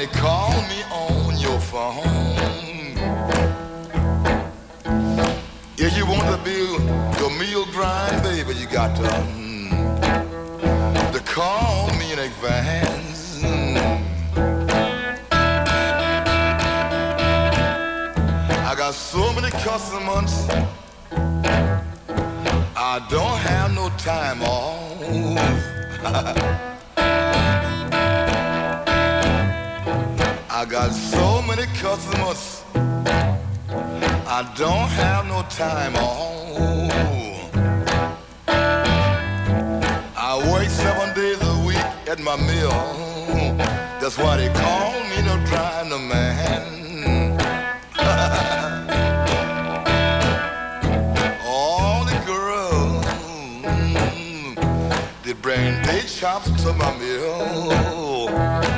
Honey, 0.00 0.12
call 0.12 0.52
me 0.62 0.82
on 0.90 1.36
your 1.38 1.60
phone. 1.60 1.98
If 5.76 5.94
you 5.94 6.06
want 6.06 6.26
to 6.34 6.38
build 6.42 6.80
your 7.20 7.30
meal 7.38 7.66
grind, 7.66 8.22
baby, 8.22 8.54
you 8.54 8.66
got 8.66 8.96
to, 8.96 9.02
mm, 9.02 9.68
to 11.12 11.20
call 11.20 11.90
me 11.98 12.14
in 12.14 12.18
advance. 12.18 13.44
I 18.64 18.74
got 18.78 18.94
so 18.94 19.34
many 19.34 19.50
customers. 19.50 20.48
I 22.74 23.06
don't 23.10 23.36
have 23.36 23.74
no 23.74 23.90
time 23.98 24.40
off. 24.44 24.80
I 30.60 30.64
got 30.66 30.92
so 30.92 31.40
many 31.40 31.64
customers. 31.78 32.62
I 32.74 34.42
don't 34.58 34.90
have 34.90 35.26
no 35.26 35.42
time 35.48 35.96
off. 35.96 36.50
I 40.14 40.36
work 40.52 40.68
seven 40.68 41.14
days 41.14 41.40
a 41.40 41.64
week 41.66 41.78
at 42.06 42.20
my 42.20 42.36
mill. 42.36 42.70
That's 44.00 44.18
why 44.18 44.36
they 44.36 44.52
call 44.52 44.92
me 45.08 45.22
the 45.22 45.38
grinder 45.48 45.98
man. 45.98 47.38
All 51.46 52.04
the 52.04 52.20
girls, 52.26 53.06
they 55.24 55.32
bring 55.32 55.80
their 55.84 56.02
chops 56.02 56.50
to 56.64 56.74
my 56.74 56.94
mill. 56.98 58.69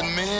loving 0.00 0.14
me. 0.14 0.37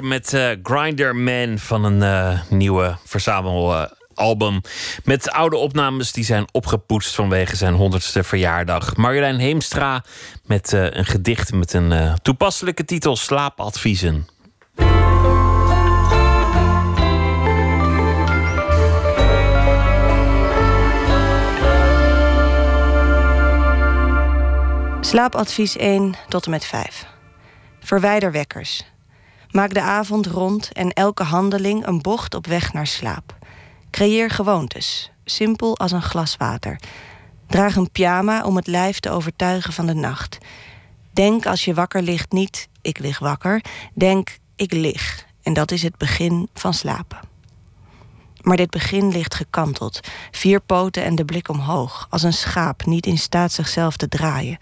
Met 0.00 0.32
eh, 0.32 0.50
Grinder 0.62 1.16
Man 1.16 1.58
van 1.58 1.84
een 1.84 2.02
eh, 2.02 2.40
nieuwe 2.48 2.96
verzamelalbum. 3.04 4.60
met 5.04 5.30
oude 5.30 5.56
opnames 5.56 6.12
die 6.12 6.24
zijn 6.24 6.46
opgepoetst 6.52 7.14
vanwege 7.14 7.56
zijn 7.56 7.74
100ste 7.74 8.20
verjaardag. 8.20 8.96
Marjolein 8.96 9.38
Heemstra 9.38 10.04
met 10.44 10.72
eh, 10.72 10.90
een 10.90 11.04
gedicht 11.04 11.52
met 11.52 11.72
een 11.72 12.18
toepasselijke 12.22 12.84
titel: 12.84 13.16
Slaapadviezen. 13.16 14.26
Slaapadvies 25.00 25.76
1 25.76 26.14
tot 26.28 26.44
en 26.44 26.50
met 26.50 26.64
5. 26.64 27.06
Verwijder 27.80 28.32
wekkers. 28.32 28.93
Maak 29.54 29.74
de 29.74 29.80
avond 29.80 30.26
rond 30.26 30.72
en 30.72 30.92
elke 30.92 31.22
handeling 31.22 31.86
een 31.86 32.02
bocht 32.02 32.34
op 32.34 32.46
weg 32.46 32.72
naar 32.72 32.86
slaap. 32.86 33.36
Creëer 33.90 34.30
gewoontes, 34.30 35.10
simpel 35.24 35.78
als 35.78 35.92
een 35.92 36.02
glas 36.02 36.36
water. 36.36 36.80
Draag 37.46 37.76
een 37.76 37.90
pyjama 37.90 38.44
om 38.44 38.56
het 38.56 38.66
lijf 38.66 39.00
te 39.00 39.10
overtuigen 39.10 39.72
van 39.72 39.86
de 39.86 39.94
nacht. 39.94 40.38
Denk 41.12 41.46
als 41.46 41.64
je 41.64 41.74
wakker 41.74 42.02
ligt 42.02 42.32
niet 42.32 42.68
ik 42.84 42.98
lig 42.98 43.18
wakker. 43.18 43.64
Denk 43.94 44.38
ik 44.56 44.72
lig. 44.72 45.26
En 45.42 45.52
dat 45.52 45.70
is 45.70 45.82
het 45.82 45.96
begin 45.96 46.48
van 46.54 46.74
slapen. 46.74 47.18
Maar 48.42 48.56
dit 48.56 48.70
begin 48.70 49.08
ligt 49.08 49.34
gekanteld. 49.34 50.00
Vier 50.30 50.60
poten 50.60 51.04
en 51.04 51.14
de 51.14 51.24
blik 51.24 51.48
omhoog. 51.48 52.06
Als 52.10 52.22
een 52.22 52.32
schaap 52.32 52.86
niet 52.86 53.06
in 53.06 53.18
staat 53.18 53.52
zichzelf 53.52 53.96
te 53.96 54.08
draaien. 54.08 54.58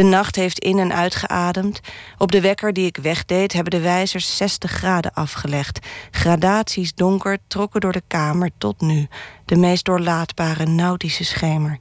De 0.00 0.06
nacht 0.06 0.36
heeft 0.36 0.58
in- 0.58 0.78
en 0.78 0.92
uitgeademd. 0.92 1.80
Op 2.18 2.32
de 2.32 2.40
wekker 2.40 2.72
die 2.72 2.86
ik 2.86 2.96
wegdeed 2.96 3.52
hebben 3.52 3.70
de 3.70 3.80
wijzers 3.80 4.36
60 4.36 4.70
graden 4.70 5.12
afgelegd. 5.12 5.86
Gradaties 6.10 6.94
donker 6.94 7.38
trokken 7.46 7.80
door 7.80 7.92
de 7.92 8.02
kamer 8.06 8.50
tot 8.58 8.80
nu. 8.80 9.08
De 9.44 9.56
meest 9.56 9.84
doorlaatbare 9.84 10.66
nautische 10.66 11.24
schemer. 11.24 11.78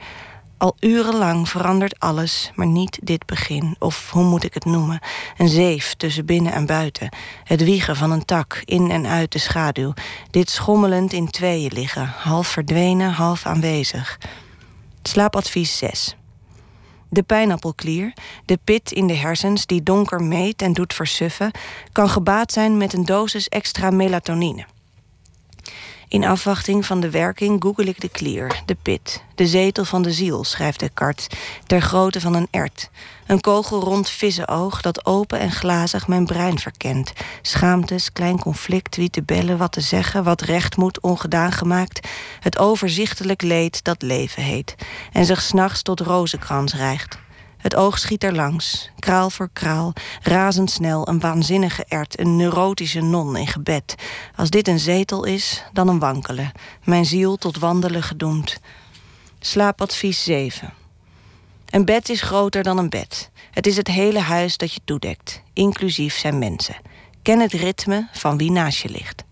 Al 0.57 0.75
urenlang 0.79 1.49
verandert 1.49 1.99
alles, 1.99 2.51
maar 2.55 2.67
niet 2.67 2.99
dit 3.03 3.25
begin. 3.25 3.75
Of 3.77 4.11
hoe 4.11 4.23
moet 4.23 4.43
ik 4.43 4.53
het 4.53 4.65
noemen? 4.65 4.99
Een 5.37 5.49
zeef 5.49 5.93
tussen 5.93 6.25
binnen 6.25 6.53
en 6.53 6.65
buiten. 6.65 7.09
Het 7.43 7.63
wiegen 7.63 7.95
van 7.95 8.11
een 8.11 8.25
tak, 8.25 8.61
in 8.65 8.91
en 8.91 9.07
uit 9.07 9.31
de 9.31 9.39
schaduw. 9.39 9.93
Dit 10.31 10.49
schommelend 10.49 11.13
in 11.13 11.29
tweeën 11.29 11.71
liggen, 11.73 12.07
half 12.17 12.47
verdwenen, 12.47 13.11
half 13.11 13.45
aanwezig. 13.45 14.19
Slaapadvies 15.03 15.77
6. 15.77 16.15
De 17.09 17.23
pijnappelklier, 17.23 18.13
de 18.45 18.59
pit 18.63 18.91
in 18.91 19.07
de 19.07 19.15
hersens 19.15 19.65
die 19.65 19.83
donker 19.83 20.23
meet 20.23 20.61
en 20.61 20.73
doet 20.73 20.93
versuffen, 20.93 21.51
kan 21.91 22.09
gebaat 22.09 22.51
zijn 22.51 22.77
met 22.77 22.93
een 22.93 23.05
dosis 23.05 23.47
extra 23.47 23.89
melatonine. 23.89 24.65
In 26.09 26.25
afwachting 26.25 26.85
van 26.85 26.99
de 26.99 27.09
werking 27.09 27.63
google 27.63 27.83
ik 27.83 28.01
de 28.01 28.09
klier, 28.09 28.61
de 28.65 28.75
pit, 28.81 29.23
de 29.35 29.47
zetel 29.47 29.85
van 29.85 30.01
de 30.01 30.11
ziel, 30.11 30.43
schrijft 30.43 30.79
Descartes, 30.79 31.27
ter 31.65 31.81
grootte 31.81 32.21
van 32.21 32.33
een 32.33 32.47
ert. 32.51 32.89
Een 33.27 33.41
kogelrond 33.41 34.09
vissenoog 34.09 34.81
dat 34.81 35.05
open 35.05 35.39
en 35.39 35.51
glazig 35.51 36.07
mijn 36.07 36.25
brein 36.25 36.59
verkent. 36.59 37.13
Schaamtes, 37.41 38.11
klein 38.11 38.39
conflict, 38.39 38.95
wie 38.95 39.09
te 39.09 39.23
bellen, 39.23 39.57
wat 39.57 39.71
te 39.71 39.81
zeggen, 39.81 40.23
wat 40.23 40.41
recht 40.41 40.77
moet, 40.77 40.99
ongedaan 40.99 41.51
gemaakt. 41.51 42.07
Het 42.39 42.57
overzichtelijk 42.57 43.41
leed 43.41 43.83
dat 43.83 44.01
leven 44.01 44.43
heet. 44.43 44.75
En 45.11 45.25
zich 45.25 45.41
s'nachts 45.41 45.81
tot 45.81 45.99
rozenkrans 45.99 46.73
rijgt. 46.73 47.17
Het 47.59 47.75
oog 47.75 47.99
schiet 47.99 48.23
er 48.23 48.35
langs, 48.35 48.89
kraal 48.99 49.29
voor 49.29 49.49
kraal, 49.53 49.93
razendsnel, 50.21 51.07
een 51.07 51.19
waanzinnige 51.19 51.85
ert, 51.87 52.19
een 52.19 52.35
neurotische 52.35 53.01
non 53.01 53.37
in 53.37 53.47
gebed. 53.47 53.95
Als 54.35 54.49
dit 54.49 54.67
een 54.67 54.79
zetel 54.79 55.25
is, 55.25 55.63
dan 55.73 55.87
een 55.87 55.99
wankelen, 55.99 56.51
mijn 56.83 57.05
ziel 57.05 57.37
tot 57.37 57.57
wandelen 57.57 58.03
gedoemd. 58.03 58.59
Slaapadvies 59.39 60.23
7. 60.23 60.73
Een 61.69 61.85
bed 61.85 62.09
is 62.09 62.21
groter 62.21 62.63
dan 62.63 62.77
een 62.77 62.89
bed. 62.89 63.29
Het 63.51 63.67
is 63.67 63.77
het 63.77 63.87
hele 63.87 64.19
huis 64.19 64.57
dat 64.57 64.73
je 64.73 64.79
toedekt, 64.85 65.41
inclusief 65.53 66.17
zijn 66.17 66.39
mensen. 66.39 66.75
Ken 67.21 67.39
het 67.39 67.53
ritme 67.53 68.07
van 68.11 68.37
wie 68.37 68.51
naast 68.51 68.81
je 68.81 68.89
ligt. 68.89 69.23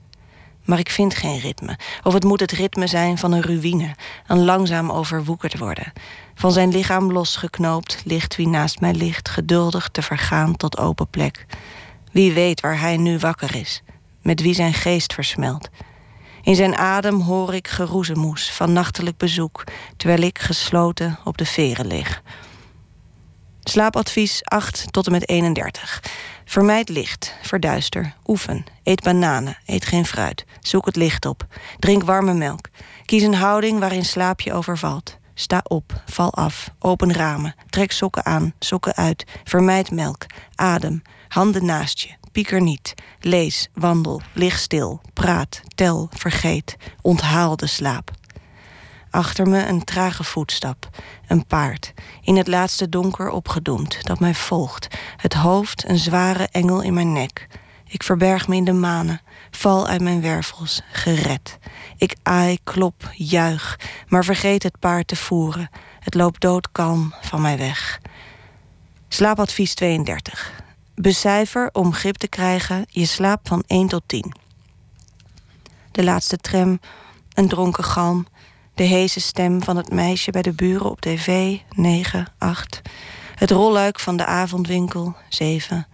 Maar 0.66 0.80
ik 0.80 0.90
vind 0.90 1.16
geen 1.16 1.40
ritme. 1.40 1.78
Of 2.04 2.14
het 2.14 2.24
moet 2.24 2.40
het 2.40 2.52
ritme 2.52 2.88
zijn 2.88 3.18
van 3.18 3.32
een 3.32 3.42
ruïne, 3.42 3.96
een 4.28 4.46
langzaam 4.46 4.92
overwoekerd 4.92 5.58
worden. 5.58 5.94
Van 6.38 6.52
zijn 6.52 6.70
lichaam 6.70 7.12
losgeknoopt 7.12 8.02
ligt 8.06 8.36
wie 8.36 8.48
naast 8.48 8.80
mij 8.80 8.94
ligt, 8.94 9.30
geduldig 9.30 9.90
te 9.90 10.02
vergaan 10.02 10.56
tot 10.56 10.78
open 10.78 11.10
plek. 11.10 11.46
Wie 12.12 12.34
weet 12.34 12.62
waar 12.62 12.80
hij 12.80 12.98
nu 12.98 13.18
wakker 13.18 13.56
is, 13.56 13.84
met 14.22 14.42
wie 14.42 14.54
zijn 14.54 14.74
geest 14.74 15.14
versmelt. 15.14 15.70
In 16.42 16.56
zijn 16.56 16.76
adem 16.76 17.22
hoor 17.22 17.54
ik 17.54 17.68
geroezemoes 17.68 18.52
van 18.52 18.74
nachtelijk 18.74 19.18
bezoek, 19.18 19.64
terwijl 19.96 20.22
ik 20.22 20.40
gesloten 20.40 21.20
op 21.24 21.38
de 21.38 21.46
veren 21.46 21.88
lig. 21.88 22.22
Slaapadvies 23.64 24.44
8 24.44 24.86
tot 24.92 25.06
en 25.06 25.12
met 25.12 25.30
31. 25.30 26.04
Vermijd 26.46 26.90
licht, 26.90 27.36
verduister, 27.42 28.14
oefen, 28.26 28.66
eet 28.84 29.04
bananen, 29.04 29.58
eet 29.66 29.86
geen 29.86 30.06
fruit, 30.06 30.46
zoek 30.60 30.86
het 30.86 30.96
licht 30.96 31.26
op, 31.26 31.46
drink 31.80 32.04
warme 32.04 32.34
melk. 32.34 32.70
Kies 33.06 33.24
een 33.24 33.34
houding 33.36 33.80
waarin 33.80 34.06
slaap 34.06 34.42
je 34.42 34.54
overvalt. 34.54 35.18
Sta 35.40 35.62
op, 35.64 36.02
val 36.06 36.34
af, 36.34 36.70
open 36.80 37.14
ramen, 37.14 37.56
trek 37.70 37.92
sokken 37.92 38.26
aan, 38.26 38.54
sokken 38.60 38.96
uit, 38.96 39.26
vermijd 39.44 39.92
melk, 39.92 40.26
adem, 40.56 41.02
handen 41.28 41.66
naast 41.66 42.00
je, 42.00 42.10
pieker 42.32 42.62
niet, 42.62 42.94
lees, 43.20 43.70
wandel, 43.74 44.22
lig 44.34 44.58
stil, 44.58 45.02
praat, 45.14 45.62
tel, 45.76 46.10
vergeet, 46.12 46.78
onthaal 47.02 47.56
de 47.56 47.68
slaap. 47.68 48.12
Achter 49.10 49.48
me 49.48 49.66
een 49.66 49.84
trage 49.84 50.24
voetstap, 50.24 50.90
een 51.28 51.46
paard, 51.46 51.94
in 52.22 52.36
het 52.38 52.48
laatste 52.48 52.90
donker 52.90 53.30
opgedoemd, 53.30 54.04
dat 54.04 54.20
mij 54.20 54.36
volgt, 54.36 54.88
het 55.18 55.34
hoofd 55.34 55.90
een 55.90 56.00
zware 56.00 56.48
engel 56.52 56.82
in 56.82 56.94
mijn 56.94 57.14
nek. 57.14 57.48
Ik 57.88 58.04
verberg 58.04 58.48
me 58.48 58.56
in 58.56 58.66
de 58.66 58.74
manen, 58.74 59.22
val 59.58 59.88
uit 59.88 60.02
mijn 60.02 60.22
wervels, 60.22 60.82
gered. 60.92 61.58
Ik 61.98 62.16
aai, 62.24 62.58
klop, 62.64 63.10
juich, 63.14 63.80
maar 64.08 64.24
vergeet 64.24 64.64
het 64.64 64.80
paard 64.80 65.08
te 65.08 65.16
voeren. 65.16 65.70
Het 66.00 66.14
loopt 66.14 66.42
doodkalm 66.42 67.14
van 67.22 67.42
mij 67.42 67.58
weg. 67.58 68.00
Slaapadvies 69.08 69.74
32. 69.74 70.64
Becijfer 70.96 71.70
om 71.72 71.94
grip 71.94 72.16
te 72.16 72.28
krijgen 72.28 72.86
je 72.88 73.06
slaap 73.06 73.48
van 73.48 73.64
1 73.68 73.88
tot 73.88 74.04
10. 74.06 74.36
De 75.92 76.04
laatste 76.04 76.38
tram, 76.38 76.80
een 77.34 77.48
dronken 77.48 77.84
galm, 77.84 78.28
de 78.76 78.84
heese 78.84 79.20
stem 79.20 79.64
van 79.64 79.78
het 79.78 79.92
meisje 79.92 80.32
bij 80.32 80.42
de 80.42 80.54
buren 80.54 80.90
op 80.90 81.02
tv, 81.02 81.58
9, 81.70 82.28
8. 82.38 82.82
Het 83.36 83.52
rolluik 83.52 84.00
van 84.00 84.18
de 84.18 84.26
avondwinkel, 84.26 85.16
7. 85.30 85.88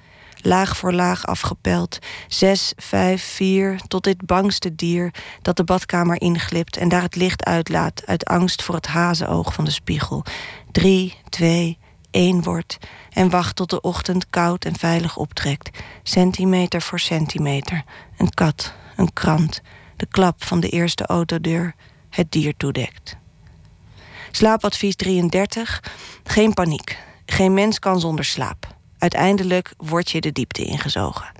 Laag 0.45 0.77
voor 0.77 0.93
laag 0.93 1.25
afgepeld, 1.25 1.99
6, 2.27 2.73
5, 2.77 3.23
4, 3.23 3.79
tot 3.87 4.03
dit 4.03 4.25
bangste 4.25 4.75
dier 4.75 5.13
dat 5.41 5.57
de 5.57 5.63
badkamer 5.63 6.21
inglipt 6.21 6.77
en 6.77 6.89
daar 6.89 7.01
het 7.01 7.15
licht 7.15 7.45
uitlaat 7.45 8.05
uit 8.05 8.25
angst 8.25 8.63
voor 8.63 8.75
het 8.75 8.87
hazenoog 8.87 9.53
van 9.53 9.65
de 9.65 9.71
spiegel. 9.71 10.25
3, 10.71 11.15
2, 11.29 11.77
1 12.11 12.43
wordt 12.43 12.77
en 13.09 13.29
wacht 13.29 13.55
tot 13.55 13.69
de 13.69 13.81
ochtend 13.81 14.29
koud 14.29 14.65
en 14.65 14.77
veilig 14.77 15.17
optrekt. 15.17 15.69
Centimeter 16.03 16.81
voor 16.81 16.99
centimeter. 16.99 17.83
Een 18.17 18.29
kat, 18.29 18.73
een 18.95 19.13
krant, 19.13 19.61
de 19.95 20.05
klap 20.05 20.43
van 20.43 20.59
de 20.59 20.69
eerste 20.69 21.05
autodeur 21.05 21.75
het 22.09 22.31
dier 22.31 22.53
toedekt. 22.57 23.17
Slaapadvies 24.31 24.95
33. 24.95 25.83
Geen 26.23 26.53
paniek. 26.53 26.97
Geen 27.25 27.53
mens 27.53 27.79
kan 27.79 27.99
zonder 27.99 28.25
slaap. 28.25 28.72
Uiteindelijk 29.03 29.73
word 29.77 30.11
je 30.11 30.21
de 30.21 30.31
diepte 30.31 30.63
ingezogen. 30.63 31.31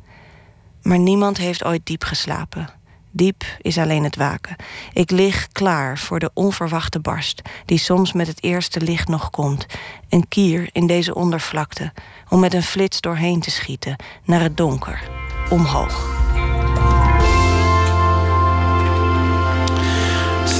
Maar 0.81 0.99
niemand 0.99 1.37
heeft 1.37 1.63
ooit 1.63 1.85
diep 1.85 2.03
geslapen. 2.03 2.69
Diep 3.11 3.43
is 3.61 3.77
alleen 3.77 4.03
het 4.03 4.15
waken. 4.15 4.55
Ik 4.93 5.11
lig 5.11 5.47
klaar 5.51 5.97
voor 5.97 6.19
de 6.19 6.31
onverwachte 6.33 6.99
barst, 6.99 7.41
die 7.65 7.77
soms 7.77 8.13
met 8.13 8.27
het 8.27 8.43
eerste 8.43 8.81
licht 8.81 9.07
nog 9.07 9.29
komt. 9.29 9.65
Een 10.09 10.27
kier 10.27 10.69
in 10.71 10.87
deze 10.87 11.15
ondervlakte, 11.15 11.91
om 12.29 12.39
met 12.39 12.53
een 12.53 12.63
flits 12.63 13.01
doorheen 13.01 13.39
te 13.39 13.51
schieten, 13.51 13.95
naar 14.23 14.41
het 14.41 14.57
donker, 14.57 15.09
omhoog. 15.49 16.22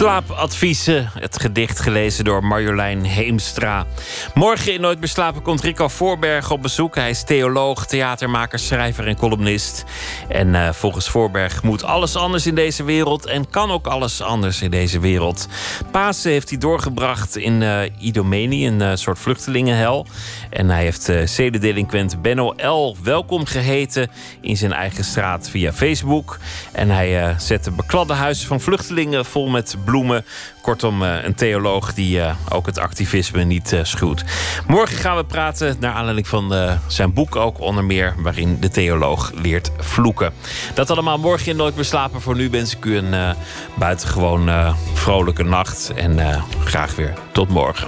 Slaapadviezen, 0.03 1.09
het 1.19 1.39
gedicht 1.41 1.80
gelezen 1.80 2.23
door 2.23 2.43
Marjolein 2.43 3.03
Heemstra. 3.03 3.85
Morgen 4.34 4.73
in 4.73 4.81
Nooit 4.81 4.99
meer 4.99 5.07
slapen 5.07 5.41
komt 5.41 5.61
Rico 5.61 5.88
Voorberg 5.88 6.51
op 6.51 6.61
bezoek. 6.61 6.95
Hij 6.95 7.09
is 7.09 7.23
theoloog, 7.23 7.85
theatermaker, 7.85 8.59
schrijver 8.59 9.07
en 9.07 9.15
columnist. 9.15 9.84
En 10.27 10.47
uh, 10.47 10.69
volgens 10.71 11.09
Voorberg 11.09 11.63
moet 11.63 11.84
alles 11.84 12.15
anders 12.15 12.45
in 12.45 12.55
deze 12.55 12.84
wereld... 12.84 13.25
en 13.25 13.49
kan 13.49 13.71
ook 13.71 13.88
alles 13.88 14.21
anders 14.21 14.61
in 14.61 14.71
deze 14.71 14.99
wereld. 14.99 15.47
Pasen 15.91 16.31
heeft 16.31 16.49
hij 16.49 16.57
doorgebracht 16.57 17.38
in 17.38 17.61
uh, 17.61 17.80
Idomeni, 17.97 18.67
een 18.67 18.81
uh, 18.81 18.91
soort 18.93 19.19
vluchtelingenhel. 19.19 20.05
En 20.49 20.69
hij 20.69 20.84
heeft 20.84 21.09
uh, 21.09 22.21
Benno 22.21 22.53
L. 22.57 22.97
welkom 23.03 23.45
geheten... 23.45 24.11
in 24.41 24.57
zijn 24.57 24.73
eigen 24.73 25.03
straat 25.03 25.49
via 25.49 25.73
Facebook. 25.73 26.39
En 26.71 26.89
hij 26.89 27.35
zette 27.38 27.71
bekladde 27.71 28.13
huizen 28.13 28.47
van 28.47 28.61
vluchtelingen 28.61 29.25
vol 29.25 29.47
met 29.47 29.75
bloemen. 29.75 29.93
Kortom, 30.61 31.03
eh, 31.03 31.24
een 31.24 31.36
theoloog 31.36 31.94
die 31.94 32.22
eh, 32.22 32.36
ook 32.49 32.65
het 32.65 32.80
activisme 32.80 33.44
niet 33.44 33.74
eh, 33.74 33.80
schuwt. 33.84 34.24
Morgen 34.68 34.98
gaan 34.98 35.15
we 35.15 35.26
praten 35.26 35.76
naar 35.80 35.94
aanleiding 35.94 36.28
van 36.28 36.53
zijn 36.88 37.14
boek 37.14 37.36
ook 37.36 37.60
onder 37.60 37.84
meer... 37.84 38.15
waarin 38.18 38.57
de 38.60 38.70
theoloog 38.70 39.32
leert 39.36 39.72
vloeken. 39.78 40.34
Dat 40.74 40.90
allemaal 40.90 41.18
morgen 41.18 41.52
in 41.52 41.56
Nooit 41.56 41.76
meer 41.76 41.86
slapen. 41.86 42.22
Voor 42.22 42.36
nu 42.36 42.49
wens 42.49 42.76
ik 42.76 42.86
u 42.86 42.98
een 42.98 43.36
buitengewoon 43.76 44.76
vrolijke 44.94 45.44
nacht. 45.44 45.91
En 45.95 46.44
graag 46.64 46.95
weer 46.95 47.14
tot 47.32 47.49
morgen. 47.49 47.88